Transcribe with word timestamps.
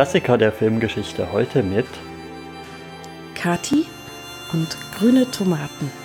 Klassiker 0.00 0.38
der 0.38 0.50
Filmgeschichte 0.50 1.30
heute 1.30 1.62
mit 1.62 1.84
Kati 3.34 3.84
und 4.50 4.74
grüne 4.96 5.30
Tomaten. 5.30 5.99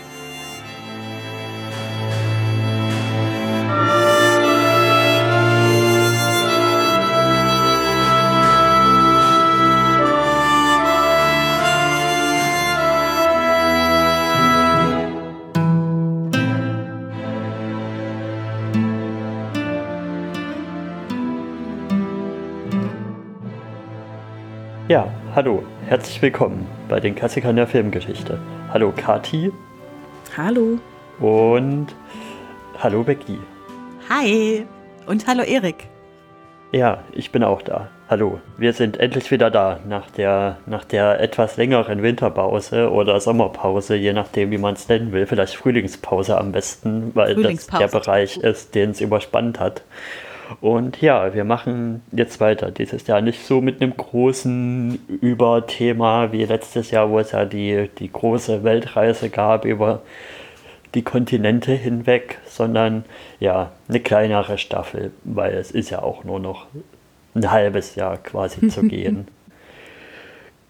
Hallo, 25.36 25.64
herzlich 25.88 26.22
willkommen 26.22 26.66
bei 26.88 27.02
den 27.02 27.14
Klassikern 27.14 27.58
der 27.58 27.68
Filmgeschichte. 27.68 28.40
Hallo 28.72 28.94
Kati. 28.96 29.52
Hallo. 30.38 30.80
Und 31.20 31.88
hallo 32.82 33.04
Becky. 33.04 33.38
Hi. 34.10 34.66
Und 35.06 35.28
hallo 35.28 35.44
Erik. 35.44 35.88
Ja, 36.72 37.04
ich 37.12 37.34
bin 37.34 37.44
auch 37.44 37.62
da. 37.62 37.90
Hallo, 38.08 38.40
wir 38.58 38.72
sind 38.72 38.98
endlich 38.98 39.30
wieder 39.30 39.52
da 39.52 39.82
nach 39.86 40.10
der, 40.10 40.58
nach 40.68 40.86
der 40.86 41.20
etwas 41.20 41.58
längeren 41.58 42.02
Winterpause 42.02 42.90
oder 42.90 43.20
Sommerpause, 43.20 43.96
je 43.96 44.14
nachdem, 44.14 44.52
wie 44.52 44.58
man 44.58 44.76
es 44.76 44.88
nennen 44.88 45.12
will. 45.12 45.26
Vielleicht 45.26 45.56
Frühlingspause 45.56 46.38
am 46.38 46.54
besten, 46.54 47.12
weil 47.14 47.36
das 47.36 47.68
der 47.68 47.88
Bereich 47.90 48.38
ist, 48.38 48.74
den 48.74 48.92
es 48.92 49.02
überspannt 49.02 49.60
hat. 49.60 49.84
Und 50.62 51.02
ja, 51.02 51.34
wir 51.34 51.44
machen 51.44 52.02
jetzt 52.12 52.40
weiter. 52.40 52.72
Dieses 52.72 53.08
Jahr 53.08 53.22
nicht 53.22 53.46
so 53.46 53.62
mit 53.62 53.82
einem 53.82 53.96
großen 53.96 55.00
Überthema 55.22 56.32
wie 56.32 56.46
letztes 56.46 56.92
Jahr, 56.92 57.10
wo 57.10 57.20
es 57.20 57.32
ja 57.32 57.46
die, 57.46 57.90
die 58.00 58.12
große 58.12 58.64
Weltreise 58.64 59.30
gab 59.30 59.66
über 59.66 60.02
die 60.94 61.04
Kontinente 61.04 61.74
hinweg, 61.74 62.40
sondern 62.46 63.04
ja, 63.40 63.72
eine 63.90 64.00
kleinere 64.00 64.58
Staffel, 64.58 65.12
weil 65.24 65.54
es 65.54 65.72
ist 65.72 65.90
ja 65.90 66.02
auch 66.02 66.24
nur 66.24 66.40
noch 66.40 66.68
ein 67.36 67.52
halbes 67.52 67.96
Jahr 67.96 68.18
quasi 68.18 68.68
zu 68.70 68.84
gehen. 68.88 69.28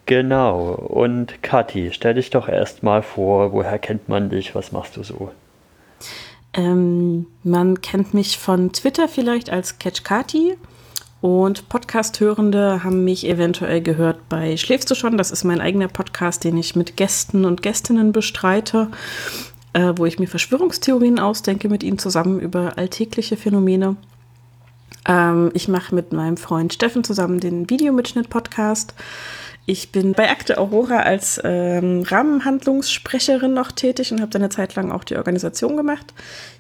Genau. 0.08 0.74
Und 0.74 1.42
Kathi, 1.42 1.92
stell 1.92 2.16
dich 2.16 2.30
doch 2.30 2.48
erstmal 2.48 3.02
vor, 3.02 3.54
woher 3.54 3.80
kennt 3.80 4.10
man 4.10 4.30
dich? 4.30 4.56
Was 4.56 4.72
machst 4.72 4.98
du 4.98 5.04
so? 5.04 5.32
Ähm, 6.56 7.28
man 7.44 7.82
kennt 7.82 8.14
mich 8.14 8.38
von 8.38 8.72
Twitter 8.72 9.08
vielleicht 9.08 9.50
als 9.50 9.78
Catchkati. 9.78 10.58
Und 11.22 11.70
Podcast-Hörende 11.70 12.84
haben 12.84 13.04
mich 13.04 13.28
eventuell 13.28 13.82
gehört 13.82 14.30
bei 14.30 14.58
Schläfst 14.58 14.92
du 14.92 14.96
schon? 14.96 15.18
Das 15.18 15.32
ist 15.32 15.44
mein 15.44 15.60
eigener 15.60 15.88
Podcast, 15.88 16.44
den 16.44 16.56
ich 16.58 16.76
mit 16.76 16.98
Gästen 16.98 17.46
und 17.46 17.62
Gästinnen 17.62 18.12
bestreite, 18.12 18.90
äh, 19.74 19.94
wo 19.96 20.06
ich 20.06 20.20
mir 20.20 20.28
Verschwörungstheorien 20.28 21.20
ausdenke 21.20 21.68
mit 21.68 21.84
ihnen 21.84 21.98
zusammen 21.98 22.40
über 22.40 22.78
alltägliche 22.78 23.38
Phänomene. 23.38 23.96
Ähm, 25.08 25.52
ich 25.54 25.68
mache 25.68 25.96
mit 25.96 26.14
meinem 26.14 26.38
Freund 26.38 26.74
Steffen 26.74 27.04
zusammen 27.04 27.40
den 27.40 27.70
Videomitschnitt-Podcast. 27.70 28.94
Ich 29.68 29.92
bin 29.92 30.12
bei 30.12 30.30
Akte 30.30 30.60
Aurora 30.60 31.00
als 31.00 31.42
ähm, 31.44 32.04
Rahmenhandlungssprecherin 32.04 33.54
noch 33.54 33.72
tätig 33.72 34.12
und 34.12 34.22
habe 34.22 34.30
dann 34.30 34.44
eine 34.44 34.50
Zeit 34.50 34.76
lang 34.76 34.92
auch 34.92 35.04
die 35.04 35.18
Organisation 35.18 35.76
gemacht. 35.76 36.14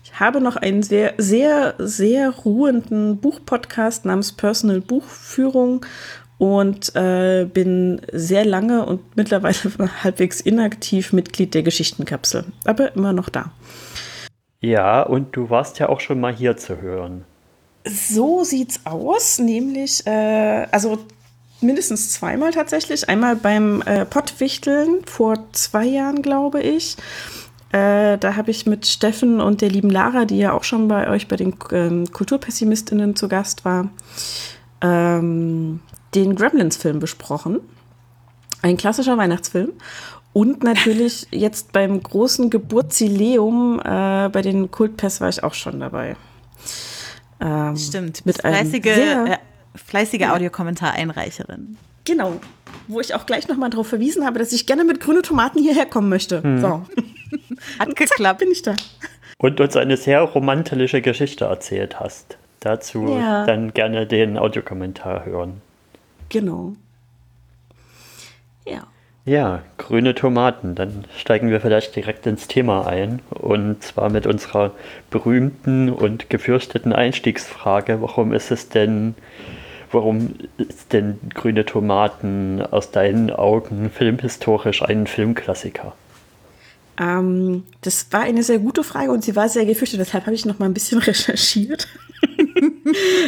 Ich 0.03 0.19
habe 0.19 0.41
noch 0.41 0.55
einen 0.55 0.81
sehr, 0.81 1.13
sehr, 1.19 1.75
sehr 1.77 2.31
ruhenden 2.31 3.17
Buchpodcast 3.17 4.05
namens 4.05 4.31
Personal 4.31 4.81
Buchführung 4.81 5.85
und 6.39 6.95
äh, 6.95 7.45
bin 7.45 8.01
sehr 8.11 8.43
lange 8.43 8.83
und 8.87 9.15
mittlerweile 9.15 9.55
halbwegs 10.03 10.41
inaktiv 10.41 11.13
Mitglied 11.13 11.53
der 11.53 11.61
Geschichtenkapsel, 11.61 12.45
aber 12.65 12.95
immer 12.95 13.13
noch 13.13 13.29
da. 13.29 13.51
Ja, 14.61 15.03
und 15.03 15.35
du 15.35 15.51
warst 15.51 15.77
ja 15.77 15.89
auch 15.89 15.99
schon 15.99 16.19
mal 16.19 16.33
hier 16.33 16.57
zu 16.57 16.81
hören. 16.81 17.23
So 17.87 18.43
sieht's 18.43 18.81
aus, 18.85 19.37
nämlich, 19.37 20.07
äh, 20.07 20.65
also 20.71 20.97
mindestens 21.65 22.11
zweimal 22.11 22.51
tatsächlich. 22.51 23.09
Einmal 23.09 23.35
beim 23.35 23.81
äh, 23.83 24.05
Pottwichteln 24.05 25.05
vor 25.05 25.37
zwei 25.51 25.85
Jahren, 25.85 26.21
glaube 26.21 26.61
ich. 26.61 26.97
Äh, 27.71 28.17
da 28.17 28.35
habe 28.35 28.51
ich 28.51 28.65
mit 28.65 28.85
Steffen 28.85 29.41
und 29.41 29.61
der 29.61 29.69
lieben 29.69 29.89
Lara, 29.89 30.25
die 30.25 30.37
ja 30.37 30.53
auch 30.53 30.63
schon 30.63 30.87
bei 30.87 31.09
euch 31.09 31.27
bei 31.27 31.35
den 31.35 31.55
ähm, 31.71 32.11
Kulturpessimistinnen 32.11 33.15
zu 33.15 33.27
Gast 33.27 33.65
war, 33.65 33.89
ähm, 34.81 35.81
den 36.13 36.35
Gremlins-Film 36.35 36.99
besprochen. 36.99 37.59
Ein 38.61 38.77
klassischer 38.77 39.17
Weihnachtsfilm. 39.17 39.73
Und 40.31 40.63
natürlich 40.63 41.27
jetzt 41.31 41.73
beim 41.73 42.01
großen 42.01 42.49
Geburtsileum 42.49 43.79
äh, 43.79 44.29
bei 44.29 44.41
den 44.41 44.71
Kultpest 44.71 45.21
war 45.21 45.29
ich 45.29 45.43
auch 45.43 45.53
schon 45.53 45.79
dabei. 45.79 46.15
Ähm, 47.39 47.75
Stimmt, 47.75 48.25
mit 48.25 48.39
fleißige, 48.39 48.85
äh, 48.85 49.37
fleißige 49.75 50.29
Audiokommentar-Einreicherin. 50.29 51.77
Genau, 52.05 52.39
wo 52.87 52.99
ich 52.99 53.15
auch 53.15 53.25
gleich 53.25 53.47
nochmal 53.47 53.69
darauf 53.69 53.87
verwiesen 53.87 54.25
habe, 54.25 54.39
dass 54.39 54.51
ich 54.51 54.67
gerne 54.67 54.83
mit 54.83 54.99
grünen 54.99 55.23
Tomaten 55.23 55.59
hierher 55.59 55.85
kommen 55.85 56.09
möchte. 56.09 56.43
Hm. 56.43 56.61
So. 56.61 56.85
Hat 57.79 57.95
geklappt. 57.95 58.39
bin 58.39 58.51
ich 58.51 58.61
da. 58.61 58.75
Und 59.37 59.59
uns 59.59 59.75
eine 59.75 59.97
sehr 59.97 60.21
romantische 60.21 61.01
Geschichte 61.01 61.45
erzählt 61.45 61.99
hast. 61.99 62.37
Dazu 62.59 63.07
ja. 63.07 63.45
dann 63.45 63.73
gerne 63.73 64.07
den 64.07 64.37
Audiokommentar 64.37 65.25
hören. 65.25 65.61
Genau. 66.29 66.73
Ja. 68.65 68.87
Ja, 69.25 69.63
grüne 69.77 70.13
Tomaten. 70.13 70.75
Dann 70.75 71.05
steigen 71.17 71.49
wir 71.49 71.59
vielleicht 71.59 71.95
direkt 71.95 72.27
ins 72.27 72.47
Thema 72.47 72.87
ein. 72.87 73.21
Und 73.29 73.83
zwar 73.83 74.09
mit 74.09 74.27
unserer 74.27 74.71
berühmten 75.09 75.89
und 75.89 76.29
gefürchteten 76.29 76.93
Einstiegsfrage. 76.93 78.01
Warum 78.01 78.33
ist 78.33 78.51
es 78.51 78.69
denn, 78.69 79.15
warum 79.95 80.35
ist 80.57 80.93
denn 80.93 81.19
grüne 81.33 81.65
Tomaten 81.65 82.61
aus 82.61 82.91
deinen 82.91 83.31
Augen 83.31 83.89
filmhistorisch 83.89 84.83
ein 84.83 85.07
Filmklassiker? 85.07 85.93
Ähm, 86.99 87.63
das 87.81 88.07
war 88.11 88.21
eine 88.21 88.43
sehr 88.43 88.59
gute 88.59 88.83
Frage 88.83 89.11
und 89.11 89.23
sie 89.23 89.35
war 89.35 89.49
sehr 89.49 89.65
gefürchtet. 89.65 89.99
Deshalb 89.99 90.25
habe 90.25 90.35
ich 90.35 90.45
noch 90.45 90.59
mal 90.59 90.65
ein 90.65 90.73
bisschen 90.73 90.99
recherchiert, 91.01 91.87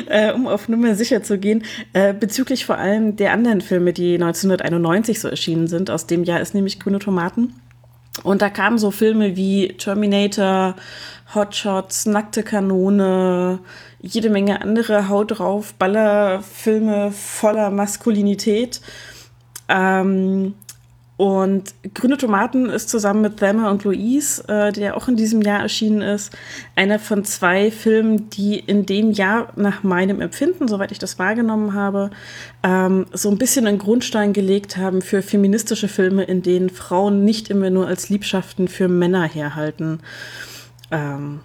äh, 0.08 0.32
um 0.32 0.48
auf 0.48 0.70
Nummer 0.70 0.96
sicher 0.96 1.24
zu 1.24 1.38
gehen. 1.38 1.64
Äh, 1.94 2.14
bezüglich 2.14 2.66
vor 2.66 2.78
allem 2.78 3.16
der 3.16 3.34
anderen 3.34 3.62
Filme, 3.62 3.94
die 3.94 4.14
1991 4.14 5.20
so 5.20 5.28
erschienen 5.28 5.68
sind. 5.68 5.90
Aus 5.90 6.06
dem 6.08 6.24
Jahr 6.24 6.40
ist 6.40 6.54
nämlich 6.54 6.80
Grüne 6.80 7.00
Tomaten. 7.00 7.54
Und 8.24 8.42
da 8.42 8.50
kamen 8.50 8.78
so 8.78 8.92
Filme 8.92 9.36
wie 9.36 9.70
Terminator, 9.70 10.76
Hotshots, 11.34 12.06
Nackte 12.06 12.44
Kanone, 12.44 13.60
jede 14.00 14.30
Menge 14.30 14.62
andere 14.62 15.10
Haut 15.10 15.38
drauf, 15.38 15.74
Ballerfilme 15.74 17.12
voller 17.12 17.70
Maskulinität. 17.70 18.82
Ähm, 19.70 20.56
und 21.18 21.74
Grüne 21.96 22.16
Tomaten 22.16 22.70
ist 22.70 22.90
zusammen 22.90 23.22
mit 23.22 23.38
Thelma 23.38 23.72
und 23.72 23.84
Louise, 23.84 24.48
äh, 24.48 24.72
der 24.72 24.96
auch 24.96 25.08
in 25.08 25.16
diesem 25.16 25.42
Jahr 25.42 25.62
erschienen 25.62 26.04
ist, 26.04 26.32
einer 26.76 27.00
von 27.00 27.26
zwei 27.26 27.72
Filmen, 27.72 28.30
die 28.30 28.60
in 28.60 28.86
dem 28.86 29.12
Jahr 29.12 29.52
nach 29.56 29.82
meinem 29.82 30.22
Empfinden, 30.22 30.68
soweit 30.68 30.92
ich 30.92 31.00
das 31.00 31.18
wahrgenommen 31.18 31.74
habe, 31.74 32.12
ähm, 32.62 33.08
so 33.14 33.32
ein 33.32 33.40
bisschen 33.40 33.66
einen 33.66 33.80
Grundstein 33.80 34.32
gelegt 34.32 34.78
haben 34.78 35.02
für 35.02 35.24
feministische 35.24 35.88
Filme, 35.88 36.24
in 36.24 36.44
denen 36.44 36.70
Frauen 36.70 37.26
nicht 37.26 37.50
immer 37.50 37.72
nur 37.72 37.88
als 37.88 38.10
Liebschaften 38.10 38.68
für 38.68 38.88
Männer 38.88 39.24
herhalten. 39.24 40.02
Ähm, 40.92 41.40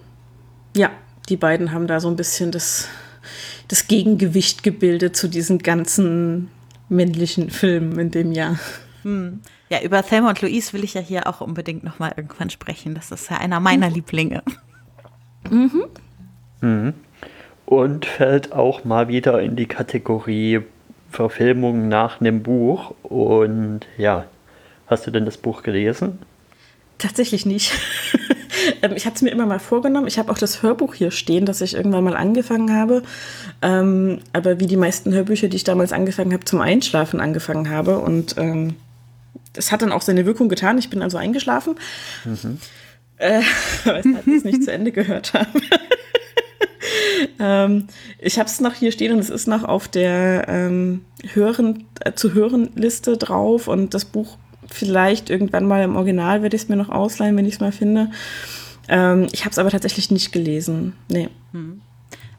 ja, 0.77 0.91
die 1.29 1.37
beiden 1.37 1.71
haben 1.71 1.87
da 1.87 1.99
so 1.99 2.09
ein 2.09 2.15
bisschen 2.15 2.51
das, 2.51 2.89
das 3.69 3.87
Gegengewicht 3.87 4.61
gebildet 4.61 5.15
zu 5.15 5.27
diesen 5.27 5.57
ganzen 5.57 6.49
männlichen 6.89 7.49
Filmen 7.49 7.97
in 7.97 8.11
dem 8.11 8.33
Jahr. 8.33 8.59
Hm. 9.01 9.41
Ja, 9.73 9.81
über 9.81 10.03
Thelma 10.03 10.29
und 10.29 10.39
Louise 10.43 10.71
will 10.73 10.83
ich 10.83 10.93
ja 10.93 11.01
hier 11.01 11.25
auch 11.25 11.41
unbedingt 11.41 11.83
noch 11.83 11.97
mal 11.97 12.13
irgendwann 12.15 12.51
sprechen. 12.51 12.93
Das 12.93 13.09
ist 13.09 13.31
ja 13.31 13.37
einer 13.37 13.59
meiner 13.59 13.89
mhm. 13.89 13.95
Lieblinge. 13.95 14.43
Mhm. 15.49 15.85
Mhm. 16.61 16.93
Und 17.65 18.05
fällt 18.05 18.53
auch 18.53 18.85
mal 18.85 19.07
wieder 19.07 19.41
in 19.41 19.55
die 19.55 19.65
Kategorie 19.65 20.61
Verfilmung 21.09 21.87
nach 21.87 22.21
einem 22.21 22.43
Buch. 22.43 22.93
Und 23.01 23.87
ja, 23.97 24.25
hast 24.85 25.07
du 25.07 25.11
denn 25.11 25.25
das 25.25 25.37
Buch 25.37 25.63
gelesen? 25.63 26.19
Tatsächlich 26.99 27.47
nicht. 27.47 27.73
Ähm, 28.81 28.93
ich 28.95 29.05
hatte 29.05 29.15
es 29.17 29.21
mir 29.21 29.31
immer 29.31 29.45
mal 29.45 29.59
vorgenommen. 29.59 30.07
Ich 30.07 30.17
habe 30.17 30.31
auch 30.31 30.37
das 30.37 30.63
Hörbuch 30.63 30.93
hier 30.93 31.11
stehen, 31.11 31.45
das 31.45 31.59
ich 31.59 31.73
irgendwann 31.73 32.05
mal 32.05 32.15
angefangen 32.15 32.73
habe. 32.73 33.03
Ähm, 33.61 34.19
aber 34.31 34.61
wie 34.61 34.67
die 34.67 34.77
meisten 34.77 35.13
Hörbücher, 35.13 35.49
die 35.49 35.57
ich 35.57 35.65
damals 35.65 35.91
angefangen 35.91 36.31
habe, 36.31 36.45
zum 36.45 36.61
Einschlafen 36.61 37.19
angefangen 37.19 37.69
habe. 37.69 37.99
Und 37.99 38.35
ähm, 38.37 38.75
das 39.53 39.71
hat 39.71 39.81
dann 39.81 39.91
auch 39.91 40.01
seine 40.01 40.25
Wirkung 40.25 40.49
getan. 40.49 40.77
Ich 40.77 40.89
bin 40.89 41.01
also 41.01 41.17
eingeschlafen, 41.17 41.75
mhm. 42.25 42.57
äh, 43.17 43.41
weil 43.85 44.01
ich 44.25 44.37
es 44.37 44.43
nicht 44.43 44.63
zu 44.63 44.71
Ende 44.71 44.91
gehört 44.91 45.33
habe. 45.33 45.49
ähm, 47.39 47.87
ich 48.19 48.39
habe 48.39 48.47
es 48.47 48.59
noch 48.59 48.73
hier 48.73 48.91
stehen 48.91 49.13
und 49.13 49.19
es 49.19 49.29
ist 49.29 49.47
noch 49.47 49.63
auf 49.63 49.87
der 49.87 50.45
ähm, 50.47 51.05
hören, 51.33 51.85
äh, 52.01 52.13
zu 52.13 52.33
hören 52.33 52.69
Liste 52.75 53.17
drauf 53.17 53.67
und 53.67 53.93
das 53.93 54.05
Buch 54.05 54.37
vielleicht 54.67 55.29
irgendwann 55.29 55.65
mal 55.65 55.83
im 55.83 55.95
Original 55.95 56.41
werde 56.41 56.55
ich 56.55 56.63
es 56.63 56.69
mir 56.69 56.75
noch 56.75 56.89
ausleihen, 56.89 57.37
wenn 57.37 57.45
ich 57.45 57.55
es 57.55 57.59
mal 57.59 57.71
finde. 57.71 58.11
Ähm, 58.87 59.27
ich 59.31 59.41
habe 59.41 59.51
es 59.51 59.59
aber 59.59 59.69
tatsächlich 59.69 60.11
nicht 60.11 60.31
gelesen. 60.31 60.93
Nee. 61.09 61.29
Hm. 61.51 61.81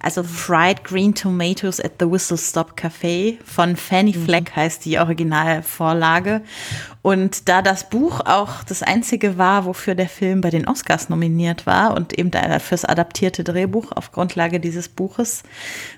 Also 0.05 0.23
Fried 0.23 0.85
Green 0.85 1.15
Tomatoes 1.15 1.81
at 1.81 1.93
the 1.99 2.11
Whistle 2.11 2.37
Stop 2.37 2.79
Café 2.79 3.39
von 3.43 3.75
Fanny 3.75 4.15
mhm. 4.15 4.27
Fleck 4.27 4.55
heißt 4.55 4.85
die 4.85 4.99
Originalvorlage. 4.99 6.43
Und 7.01 7.49
da 7.49 7.63
das 7.63 7.89
Buch 7.89 8.21
auch 8.21 8.63
das 8.65 8.83
einzige 8.83 9.39
war, 9.39 9.65
wofür 9.65 9.95
der 9.95 10.11
Film 10.11 10.43
bei 10.43 10.51
den 10.51 10.69
Oscars 10.69 11.09
nominiert 11.09 11.65
war 11.65 11.97
und 11.97 12.19
eben 12.19 12.31
fürs 12.61 12.85
adaptierte 12.85 13.45
Drehbuch 13.45 13.93
auf 13.93 14.13
Grundlage 14.13 14.61
dieses 14.61 14.91
Buches, 14.91 15.43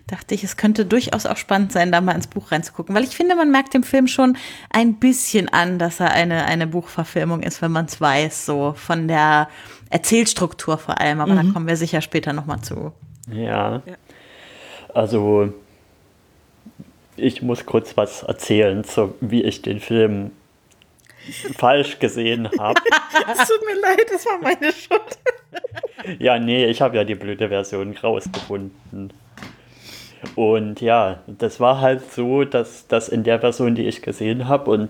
dachte 0.06 0.36
ich, 0.36 0.44
es 0.44 0.56
könnte 0.56 0.86
durchaus 0.86 1.26
auch 1.26 1.36
spannend 1.36 1.72
sein, 1.72 1.90
da 1.90 2.00
mal 2.00 2.14
ins 2.14 2.28
Buch 2.28 2.52
reinzugucken. 2.52 2.94
Weil 2.94 3.04
ich 3.04 3.16
finde, 3.16 3.34
man 3.34 3.50
merkt 3.50 3.74
dem 3.74 3.82
Film 3.82 4.06
schon 4.06 4.36
ein 4.70 4.94
bisschen 5.00 5.48
an, 5.48 5.80
dass 5.80 5.98
er 5.98 6.12
eine, 6.12 6.44
eine 6.44 6.68
Buchverfilmung 6.68 7.42
ist, 7.42 7.60
wenn 7.60 7.72
man 7.72 7.86
es 7.86 8.00
weiß, 8.00 8.46
so 8.46 8.74
von 8.76 9.08
der 9.08 9.48
Erzählstruktur 9.90 10.78
vor 10.78 11.00
allem. 11.00 11.20
Aber 11.20 11.32
mhm. 11.32 11.48
da 11.48 11.52
kommen 11.52 11.66
wir 11.66 11.76
sicher 11.76 12.02
später 12.02 12.32
nochmal 12.32 12.60
zu. 12.60 12.92
Ja. 13.26 13.82
ja. 13.84 13.96
Also, 14.94 15.52
ich 17.16 17.42
muss 17.42 17.66
kurz 17.66 17.96
was 17.96 18.22
erzählen, 18.22 18.84
so 18.84 19.14
wie 19.20 19.42
ich 19.42 19.62
den 19.62 19.80
Film 19.80 20.32
falsch 21.56 21.98
gesehen 21.98 22.48
habe. 22.58 22.80
es 23.32 23.48
tut 23.48 23.60
mir 23.66 23.80
leid, 23.80 24.06
das 24.12 24.26
war 24.26 24.38
meine 24.38 24.72
Schuld. 24.72 25.18
ja, 26.18 26.38
nee, 26.38 26.66
ich 26.66 26.80
habe 26.80 26.96
ja 26.96 27.04
die 27.04 27.14
blöde 27.14 27.48
Version 27.48 27.96
rausgefunden. 27.96 29.12
Und 30.34 30.80
ja, 30.80 31.20
das 31.26 31.60
war 31.60 31.80
halt 31.80 32.12
so, 32.12 32.44
dass 32.44 32.86
das 32.86 33.08
in 33.08 33.22
der 33.24 33.40
Version, 33.40 33.74
die 33.74 33.86
ich 33.86 34.02
gesehen 34.02 34.48
habe 34.48 34.70
und 34.70 34.88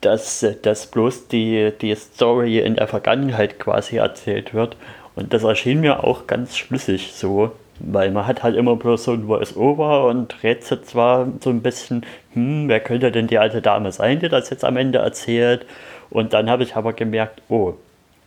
dass, 0.00 0.44
dass 0.62 0.88
bloß 0.88 1.28
die, 1.28 1.72
die 1.80 1.94
Story 1.94 2.58
in 2.58 2.74
der 2.74 2.88
Vergangenheit 2.88 3.58
quasi 3.58 3.96
erzählt 3.96 4.52
wird 4.52 4.76
und 5.16 5.32
das 5.32 5.42
erschien 5.42 5.80
mir 5.80 6.04
auch 6.04 6.26
ganz 6.26 6.56
schlüssig 6.56 7.12
so, 7.14 7.52
weil 7.80 8.10
man 8.10 8.26
hat 8.26 8.42
halt 8.42 8.54
immer 8.54 8.76
bloß 8.76 9.04
so 9.04 9.12
ein 9.12 9.26
Voice-Over 9.26 10.06
und 10.06 10.42
rätselt 10.42 10.86
zwar 10.86 11.26
so 11.40 11.50
ein 11.50 11.62
bisschen, 11.62 12.04
hm, 12.34 12.68
wer 12.68 12.80
könnte 12.80 13.10
denn 13.10 13.26
die 13.26 13.38
alte 13.38 13.62
Dame 13.62 13.92
sein, 13.92 14.20
die 14.20 14.28
das 14.28 14.50
jetzt 14.50 14.64
am 14.64 14.76
Ende 14.76 14.98
erzählt. 14.98 15.66
Und 16.10 16.34
dann 16.34 16.50
habe 16.50 16.62
ich 16.62 16.76
aber 16.76 16.92
gemerkt, 16.92 17.42
oh, 17.48 17.74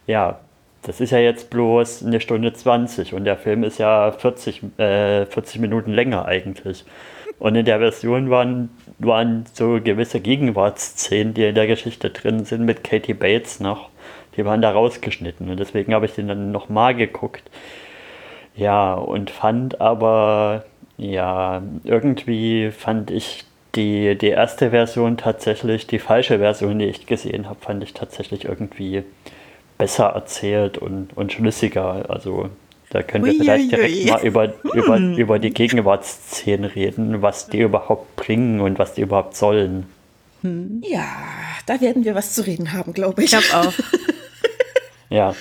ja, 0.07 0.39
das 0.81 1.00
ist 1.00 1.12
ja 1.12 1.19
jetzt 1.19 1.50
bloß 1.51 2.06
eine 2.06 2.21
Stunde 2.21 2.53
20 2.53 3.13
und 3.13 3.25
der 3.25 3.38
Film 3.38 3.63
ist 3.63 3.77
ja 3.77 4.12
40, 4.12 4.80
äh, 4.80 5.25
40 5.25 5.59
Minuten 5.59 5.94
länger 5.94 6.25
eigentlich. 6.25 6.86
Und 7.38 7.56
in 7.56 7.65
der 7.65 7.80
Version 7.80 8.30
waren, 8.30 8.69
waren 8.97 9.45
so 9.53 9.80
gewisse 9.81 10.19
Gegenwartsszenen, 10.19 11.33
die 11.33 11.45
in 11.45 11.56
der 11.56 11.68
Geschichte 11.68 12.09
drin 12.09 12.45
sind, 12.45 12.65
mit 12.65 12.83
Katie 12.83 13.13
Bates 13.13 13.59
noch 13.59 13.89
die 14.39 14.45
waren 14.45 14.62
da 14.62 14.71
rausgeschnitten 14.71 15.50
und 15.50 15.59
deswegen 15.59 15.94
habe 15.94 16.06
ich 16.06 16.13
den 16.13 16.30
dann 16.30 16.53
nochmal 16.53 16.95
geguckt. 16.95 17.44
Ja, 18.56 18.94
und 18.94 19.30
fand 19.30 19.81
aber, 19.81 20.63
ja, 20.97 21.62
irgendwie 21.83 22.71
fand 22.71 23.12
ich 23.12 23.44
die, 23.75 24.18
die 24.18 24.30
erste 24.30 24.69
Version 24.69 25.18
tatsächlich, 25.18 25.88
die 25.88 26.00
falsche 26.00 26.39
Version, 26.39 26.80
die 26.80 26.86
ich 26.86 27.06
gesehen 27.06 27.50
habe, 27.50 27.59
fand 27.59 27.83
ich 27.83 27.94
tatsächlich 27.94 28.45
irgendwie 28.45 29.03
besser 29.77 30.06
erzählt 30.06 30.77
und, 30.77 31.09
und 31.18 31.33
schlüssiger. 31.33 32.06
Also 32.09 32.50
da 32.91 33.03
können 33.03 33.25
wir 33.25 33.33
vielleicht 33.33 33.74
direkt 33.74 34.09
mal 34.09 34.21
über, 34.24 34.53
über, 34.74 34.97
über 34.97 35.39
die 35.39 35.51
Gegenwartsszenen 35.51 36.69
reden, 36.69 37.21
was 37.21 37.47
die 37.50 37.59
überhaupt 37.59 38.15
bringen 38.15 38.62
und 38.62 38.80
was 38.80 38.94
die 38.94 39.01
überhaupt 39.01 39.36
sollen. 39.36 39.86
Ja, 40.41 41.07
da 41.65 41.81
werden 41.81 42.06
wir 42.06 42.15
was 42.15 42.33
zu 42.33 42.45
reden 42.45 42.71
haben, 42.71 42.94
glaube 42.94 43.24
ich. 43.24 43.33
Ich 43.33 43.50
glaube 43.50 43.68
auch. 43.68 43.74
Ja. 45.10 45.36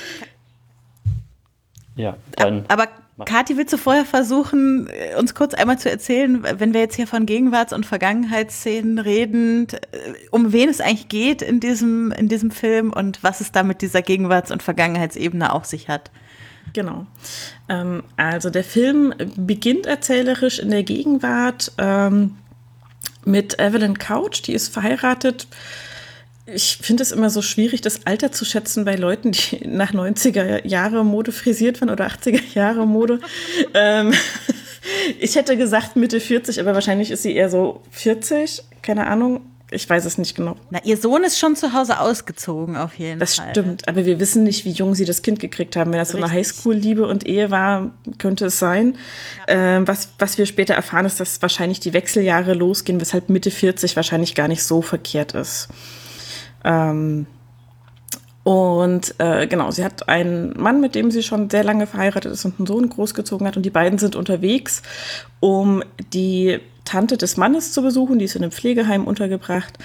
Ja, 1.97 2.17
dann. 2.37 2.65
Aber 2.69 2.88
Kathi, 3.25 3.56
willst 3.56 3.73
du 3.73 3.76
vorher 3.76 4.05
versuchen, 4.05 4.88
uns 5.19 5.35
kurz 5.35 5.55
einmal 5.55 5.79
zu 5.79 5.91
erzählen, 5.91 6.44
wenn 6.59 6.73
wir 6.73 6.81
jetzt 6.81 6.94
hier 6.94 7.09
von 7.09 7.26
Gegenwarts- 7.26 7.73
und 7.73 7.85
Vergangenheitsszenen 7.85 9.00
reden, 9.00 9.67
um 10.31 10.53
wen 10.53 10.69
es 10.69 10.81
eigentlich 10.81 11.09
geht 11.09 11.43
in 11.43 11.59
diesem, 11.59 12.12
in 12.12 12.29
diesem 12.29 12.53
Film 12.53 12.93
und 12.93 13.23
was 13.25 13.41
es 13.41 13.50
da 13.50 13.65
mit 13.65 13.82
dieser 13.82 14.03
Gegenwarts- 14.03 14.53
und 14.53 14.62
Vergangenheitsebene 14.62 15.53
auf 15.53 15.65
sich 15.65 15.88
hat? 15.88 16.12
Genau. 16.73 17.06
Ähm, 17.69 18.05
also 18.17 18.50
der 18.50 18.65
Film 18.65 19.12
beginnt 19.37 19.87
erzählerisch 19.87 20.61
in 20.61 20.70
der 20.70 20.85
Gegenwart 20.85 21.73
ähm, 21.79 22.37
mit 23.25 23.59
Evelyn 23.59 23.99
Couch, 23.99 24.43
die 24.47 24.53
ist 24.53 24.73
verheiratet 24.73 25.49
ich 26.52 26.78
finde 26.80 27.02
es 27.02 27.12
immer 27.12 27.30
so 27.30 27.42
schwierig, 27.42 27.80
das 27.80 28.06
Alter 28.06 28.32
zu 28.32 28.44
schätzen 28.44 28.84
bei 28.84 28.96
Leuten, 28.96 29.32
die 29.32 29.66
nach 29.66 29.92
90er 29.92 30.66
Jahre 30.66 31.04
Mode 31.04 31.32
frisiert 31.32 31.80
waren 31.80 31.90
oder 31.90 32.06
80er 32.06 32.40
Jahre 32.54 32.86
Mode. 32.86 33.20
ähm, 33.74 34.12
ich 35.18 35.36
hätte 35.36 35.56
gesagt 35.56 35.96
Mitte 35.96 36.20
40, 36.20 36.60
aber 36.60 36.74
wahrscheinlich 36.74 37.10
ist 37.10 37.22
sie 37.22 37.34
eher 37.34 37.50
so 37.50 37.82
40, 37.90 38.62
keine 38.82 39.06
Ahnung. 39.06 39.40
Ich 39.70 39.88
weiß 39.88 40.06
es 40.06 40.16
nicht 40.16 40.34
genau. 40.34 40.56
Na, 40.70 40.80
ihr 40.82 40.96
Sohn 40.96 41.24
ist 41.24 41.38
schon 41.38 41.54
zu 41.54 41.74
Hause 41.74 42.00
ausgezogen, 42.00 42.76
auf 42.78 42.94
jeden 42.94 43.20
das 43.20 43.34
Fall. 43.34 43.48
Das 43.48 43.52
stimmt, 43.52 43.86
aber 43.86 44.06
wir 44.06 44.18
wissen 44.18 44.42
nicht, 44.42 44.64
wie 44.64 44.70
jung 44.70 44.94
sie 44.94 45.04
das 45.04 45.20
Kind 45.20 45.40
gekriegt 45.40 45.76
haben. 45.76 45.92
Wenn 45.92 45.98
das 45.98 46.14
Richtig. 46.14 46.20
so 46.20 46.24
eine 46.24 46.34
Highschool-Liebe 46.34 47.06
und 47.06 47.26
Ehe 47.26 47.50
war, 47.50 47.90
könnte 48.16 48.46
es 48.46 48.58
sein. 48.58 48.96
Ja. 49.46 49.76
Ähm, 49.76 49.86
was, 49.86 50.08
was 50.18 50.38
wir 50.38 50.46
später 50.46 50.72
erfahren, 50.72 51.04
ist, 51.04 51.20
dass 51.20 51.42
wahrscheinlich 51.42 51.80
die 51.80 51.92
Wechseljahre 51.92 52.54
losgehen, 52.54 52.98
weshalb 52.98 53.28
Mitte 53.28 53.50
40 53.50 53.94
wahrscheinlich 53.94 54.34
gar 54.34 54.48
nicht 54.48 54.62
so 54.62 54.80
verkehrt 54.80 55.34
ist. 55.34 55.68
Ähm, 56.64 57.26
und 58.44 59.14
äh, 59.19 59.46
genau, 59.46 59.70
sie 59.70 59.84
hat 59.84 60.08
einen 60.08 60.58
Mann, 60.58 60.81
mit 60.81 60.94
dem 60.94 61.10
sie 61.10 61.22
schon 61.22 61.50
sehr 61.50 61.64
lange 61.64 61.87
verheiratet 61.87 62.32
ist 62.32 62.46
und 62.46 62.58
einen 62.58 62.66
Sohn 62.66 62.88
großgezogen 62.88 63.46
hat. 63.46 63.58
Und 63.58 63.64
die 63.64 63.70
beiden 63.70 63.99
sind 63.99 64.16
unterwegs, 64.16 64.82
um 65.40 65.82
die 66.14 66.58
Tante 66.87 67.19
des 67.19 67.37
Mannes 67.37 67.72
zu 67.72 67.82
besuchen. 67.82 68.19
Die 68.19 68.25
ist 68.25 68.37
in 68.37 68.43
einem 68.43 68.52
Pflegeheim 68.52 69.06
untergebracht. 69.06 69.79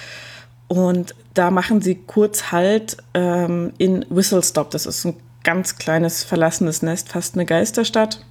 Und 0.66 1.14
da 1.34 1.50
machen 1.50 1.82
sie 1.82 1.96
kurz 1.96 2.52
Halt 2.52 2.96
ähm, 3.12 3.72
in 3.76 4.06
Whistlestop. 4.08 4.70
Das 4.70 4.86
ist 4.86 5.04
ein 5.04 5.16
ganz 5.42 5.76
kleines 5.76 6.24
verlassenes 6.24 6.80
Nest, 6.80 7.10
fast 7.10 7.34
eine 7.34 7.44
Geisterstadt. 7.44 8.24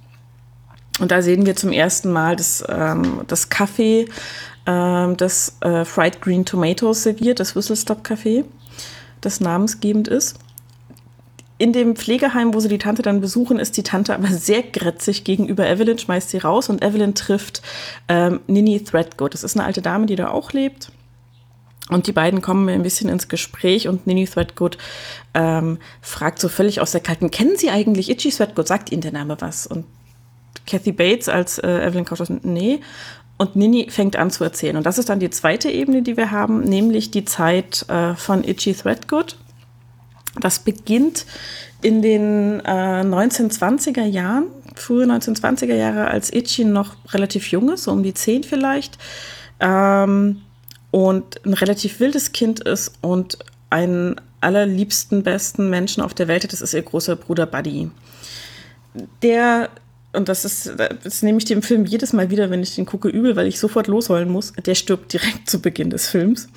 Und 1.00 1.10
da 1.10 1.22
sehen 1.22 1.44
wir 1.44 1.56
zum 1.56 1.72
ersten 1.72 2.12
Mal 2.12 2.36
das, 2.36 2.64
ähm, 2.68 3.22
das 3.26 3.50
Café 3.50 4.06
ähm, 4.66 5.16
das 5.16 5.56
äh, 5.60 5.84
Fried 5.84 6.20
Green 6.20 6.44
Tomatoes 6.44 7.02
serviert, 7.02 7.40
das 7.40 7.54
Whistle 7.56 7.76
Stop 7.76 8.06
Café, 8.06 8.44
das 9.20 9.40
namensgebend 9.40 10.08
ist. 10.08 10.38
In 11.56 11.72
dem 11.72 11.94
Pflegeheim, 11.94 12.52
wo 12.52 12.60
sie 12.60 12.68
die 12.68 12.78
Tante 12.78 13.02
dann 13.02 13.20
besuchen, 13.20 13.58
ist 13.58 13.76
die 13.76 13.84
Tante 13.84 14.14
aber 14.14 14.28
sehr 14.28 14.62
grätzig 14.62 15.24
gegenüber 15.24 15.68
Evelyn, 15.68 15.98
schmeißt 15.98 16.30
sie 16.30 16.38
raus 16.38 16.68
und 16.68 16.82
Evelyn 16.82 17.14
trifft 17.14 17.62
ähm, 18.08 18.40
Nini 18.46 18.82
Threadgood. 18.82 19.34
Das 19.34 19.44
ist 19.44 19.56
eine 19.56 19.64
alte 19.64 19.82
Dame, 19.82 20.06
die 20.06 20.16
da 20.16 20.30
auch 20.30 20.52
lebt. 20.52 20.90
Und 21.90 22.06
die 22.06 22.12
beiden 22.12 22.40
kommen 22.40 22.68
ein 22.70 22.82
bisschen 22.82 23.10
ins 23.10 23.28
Gespräch 23.28 23.88
und 23.88 24.06
Nini 24.06 24.24
Threadgood 24.24 24.78
ähm, 25.34 25.78
fragt 26.00 26.40
so 26.40 26.48
völlig 26.48 26.80
aus 26.80 26.92
der 26.92 27.02
Kalten, 27.02 27.30
kennen 27.30 27.56
Sie 27.56 27.70
eigentlich 27.70 28.10
Itchy 28.10 28.30
Threadgood? 28.30 28.66
Sagt 28.66 28.90
Ihnen 28.90 29.02
der 29.02 29.12
Name 29.12 29.36
was? 29.38 29.66
Und 29.66 29.84
Kathy 30.66 30.92
Bates 30.92 31.28
als 31.28 31.58
äh, 31.58 31.86
Evelyn 31.86 32.04
Couch, 32.04 32.20
nee. 32.42 32.80
Und 33.36 33.56
Nini 33.56 33.88
fängt 33.90 34.16
an 34.16 34.30
zu 34.30 34.44
erzählen. 34.44 34.76
Und 34.76 34.86
das 34.86 34.98
ist 34.98 35.08
dann 35.08 35.18
die 35.18 35.30
zweite 35.30 35.70
Ebene, 35.70 36.02
die 36.02 36.16
wir 36.16 36.30
haben, 36.30 36.60
nämlich 36.60 37.10
die 37.10 37.24
Zeit 37.24 37.84
äh, 37.88 38.14
von 38.14 38.44
Itchy 38.44 38.74
Threadgood. 38.74 39.36
Das 40.40 40.60
beginnt 40.60 41.26
in 41.82 42.00
den 42.00 42.60
äh, 42.60 43.02
1920er 43.02 44.04
Jahren, 44.04 44.46
frühe 44.74 45.04
1920er 45.04 45.74
Jahre, 45.74 46.08
als 46.08 46.32
Itchy 46.32 46.64
noch 46.64 46.96
relativ 47.12 47.48
jung 47.48 47.72
ist, 47.72 47.84
so 47.84 47.92
um 47.92 48.02
die 48.02 48.14
zehn 48.14 48.44
vielleicht. 48.44 48.98
Ähm, 49.60 50.42
und 50.90 51.44
ein 51.44 51.54
relativ 51.54 51.98
wildes 51.98 52.32
Kind 52.32 52.60
ist 52.60 52.92
und 53.00 53.38
einen 53.70 54.20
allerliebsten, 54.40 55.24
besten 55.24 55.70
Menschen 55.70 56.02
auf 56.02 56.14
der 56.14 56.28
Welt 56.28 56.44
hat, 56.44 56.52
das 56.52 56.60
ist 56.60 56.74
ihr 56.74 56.82
großer 56.82 57.16
Bruder 57.16 57.46
Buddy. 57.46 57.90
Der 59.22 59.70
und 60.14 60.28
das 60.28 60.44
ist, 60.44 60.72
das 61.02 61.22
nehme 61.22 61.38
ich 61.38 61.44
dem 61.44 61.62
Film 61.62 61.84
jedes 61.84 62.12
Mal 62.12 62.30
wieder, 62.30 62.50
wenn 62.50 62.62
ich 62.62 62.74
den 62.74 62.86
gucke, 62.86 63.08
übel, 63.08 63.36
weil 63.36 63.46
ich 63.46 63.58
sofort 63.58 63.86
losholen 63.86 64.30
muss. 64.30 64.52
Der 64.52 64.74
stirbt 64.74 65.12
direkt 65.12 65.48
zu 65.48 65.60
Beginn 65.60 65.90
des 65.90 66.08
Films. 66.08 66.48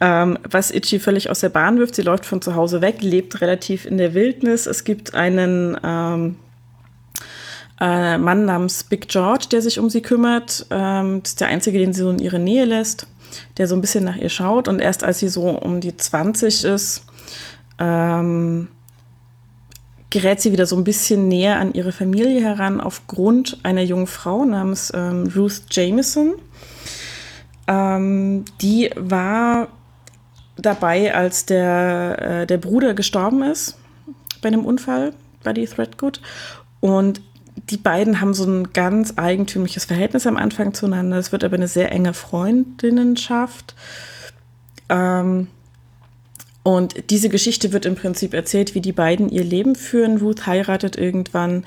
Ähm, 0.00 0.38
was 0.48 0.70
Itchy 0.70 0.98
völlig 0.98 1.30
aus 1.30 1.40
der 1.40 1.48
Bahn 1.48 1.78
wirft. 1.78 1.94
Sie 1.94 2.02
läuft 2.02 2.26
von 2.26 2.42
zu 2.42 2.56
Hause 2.56 2.80
weg, 2.80 3.02
lebt 3.02 3.40
relativ 3.40 3.86
in 3.86 3.98
der 3.98 4.14
Wildnis. 4.14 4.66
Es 4.66 4.84
gibt 4.84 5.14
einen 5.14 5.76
ähm, 5.84 6.36
äh, 7.80 8.18
Mann 8.18 8.44
namens 8.44 8.84
Big 8.84 9.08
George, 9.08 9.46
der 9.52 9.62
sich 9.62 9.78
um 9.78 9.90
sie 9.90 10.02
kümmert. 10.02 10.66
Ähm, 10.70 11.20
das 11.22 11.32
ist 11.32 11.40
der 11.40 11.48
einzige, 11.48 11.78
den 11.78 11.92
sie 11.92 12.02
so 12.02 12.10
in 12.10 12.18
ihre 12.18 12.38
Nähe 12.38 12.64
lässt, 12.64 13.06
der 13.58 13.68
so 13.68 13.74
ein 13.74 13.80
bisschen 13.80 14.04
nach 14.04 14.16
ihr 14.16 14.28
schaut. 14.28 14.68
Und 14.68 14.80
erst 14.80 15.04
als 15.04 15.20
sie 15.20 15.28
so 15.28 15.50
um 15.50 15.80
die 15.80 15.96
20 15.96 16.64
ist, 16.64 17.04
ähm, 17.78 18.68
gerät 20.12 20.42
sie 20.42 20.52
wieder 20.52 20.66
so 20.66 20.76
ein 20.76 20.84
bisschen 20.84 21.26
näher 21.26 21.58
an 21.58 21.72
ihre 21.72 21.90
Familie 21.90 22.42
heran 22.42 22.82
aufgrund 22.82 23.58
einer 23.62 23.80
jungen 23.80 24.06
Frau 24.06 24.44
namens 24.44 24.92
ähm, 24.94 25.32
Ruth 25.34 25.62
Jameson. 25.70 26.34
Ähm, 27.66 28.44
die 28.60 28.90
war 28.94 29.68
dabei, 30.56 31.14
als 31.14 31.46
der, 31.46 32.42
äh, 32.42 32.46
der 32.46 32.58
Bruder 32.58 32.92
gestorben 32.92 33.42
ist 33.42 33.78
bei 34.42 34.48
einem 34.48 34.66
Unfall, 34.66 35.14
Buddy 35.44 35.64
Threadgood. 35.64 36.20
Und 36.80 37.22
die 37.70 37.78
beiden 37.78 38.20
haben 38.20 38.34
so 38.34 38.44
ein 38.44 38.72
ganz 38.74 39.14
eigentümliches 39.16 39.86
Verhältnis 39.86 40.26
am 40.26 40.36
Anfang 40.36 40.74
zueinander. 40.74 41.16
Es 41.16 41.32
wird 41.32 41.42
aber 41.42 41.56
eine 41.56 41.68
sehr 41.68 41.90
enge 41.90 42.12
Freundinnenschaft. 42.12 43.74
Ähm, 44.90 45.48
und 46.64 47.10
diese 47.10 47.28
Geschichte 47.28 47.72
wird 47.72 47.86
im 47.86 47.96
Prinzip 47.96 48.34
erzählt, 48.34 48.76
wie 48.76 48.80
die 48.80 48.92
beiden 48.92 49.28
ihr 49.28 49.42
Leben 49.42 49.74
führen. 49.74 50.18
Ruth 50.18 50.46
heiratet 50.46 50.96
irgendwann, 50.96 51.64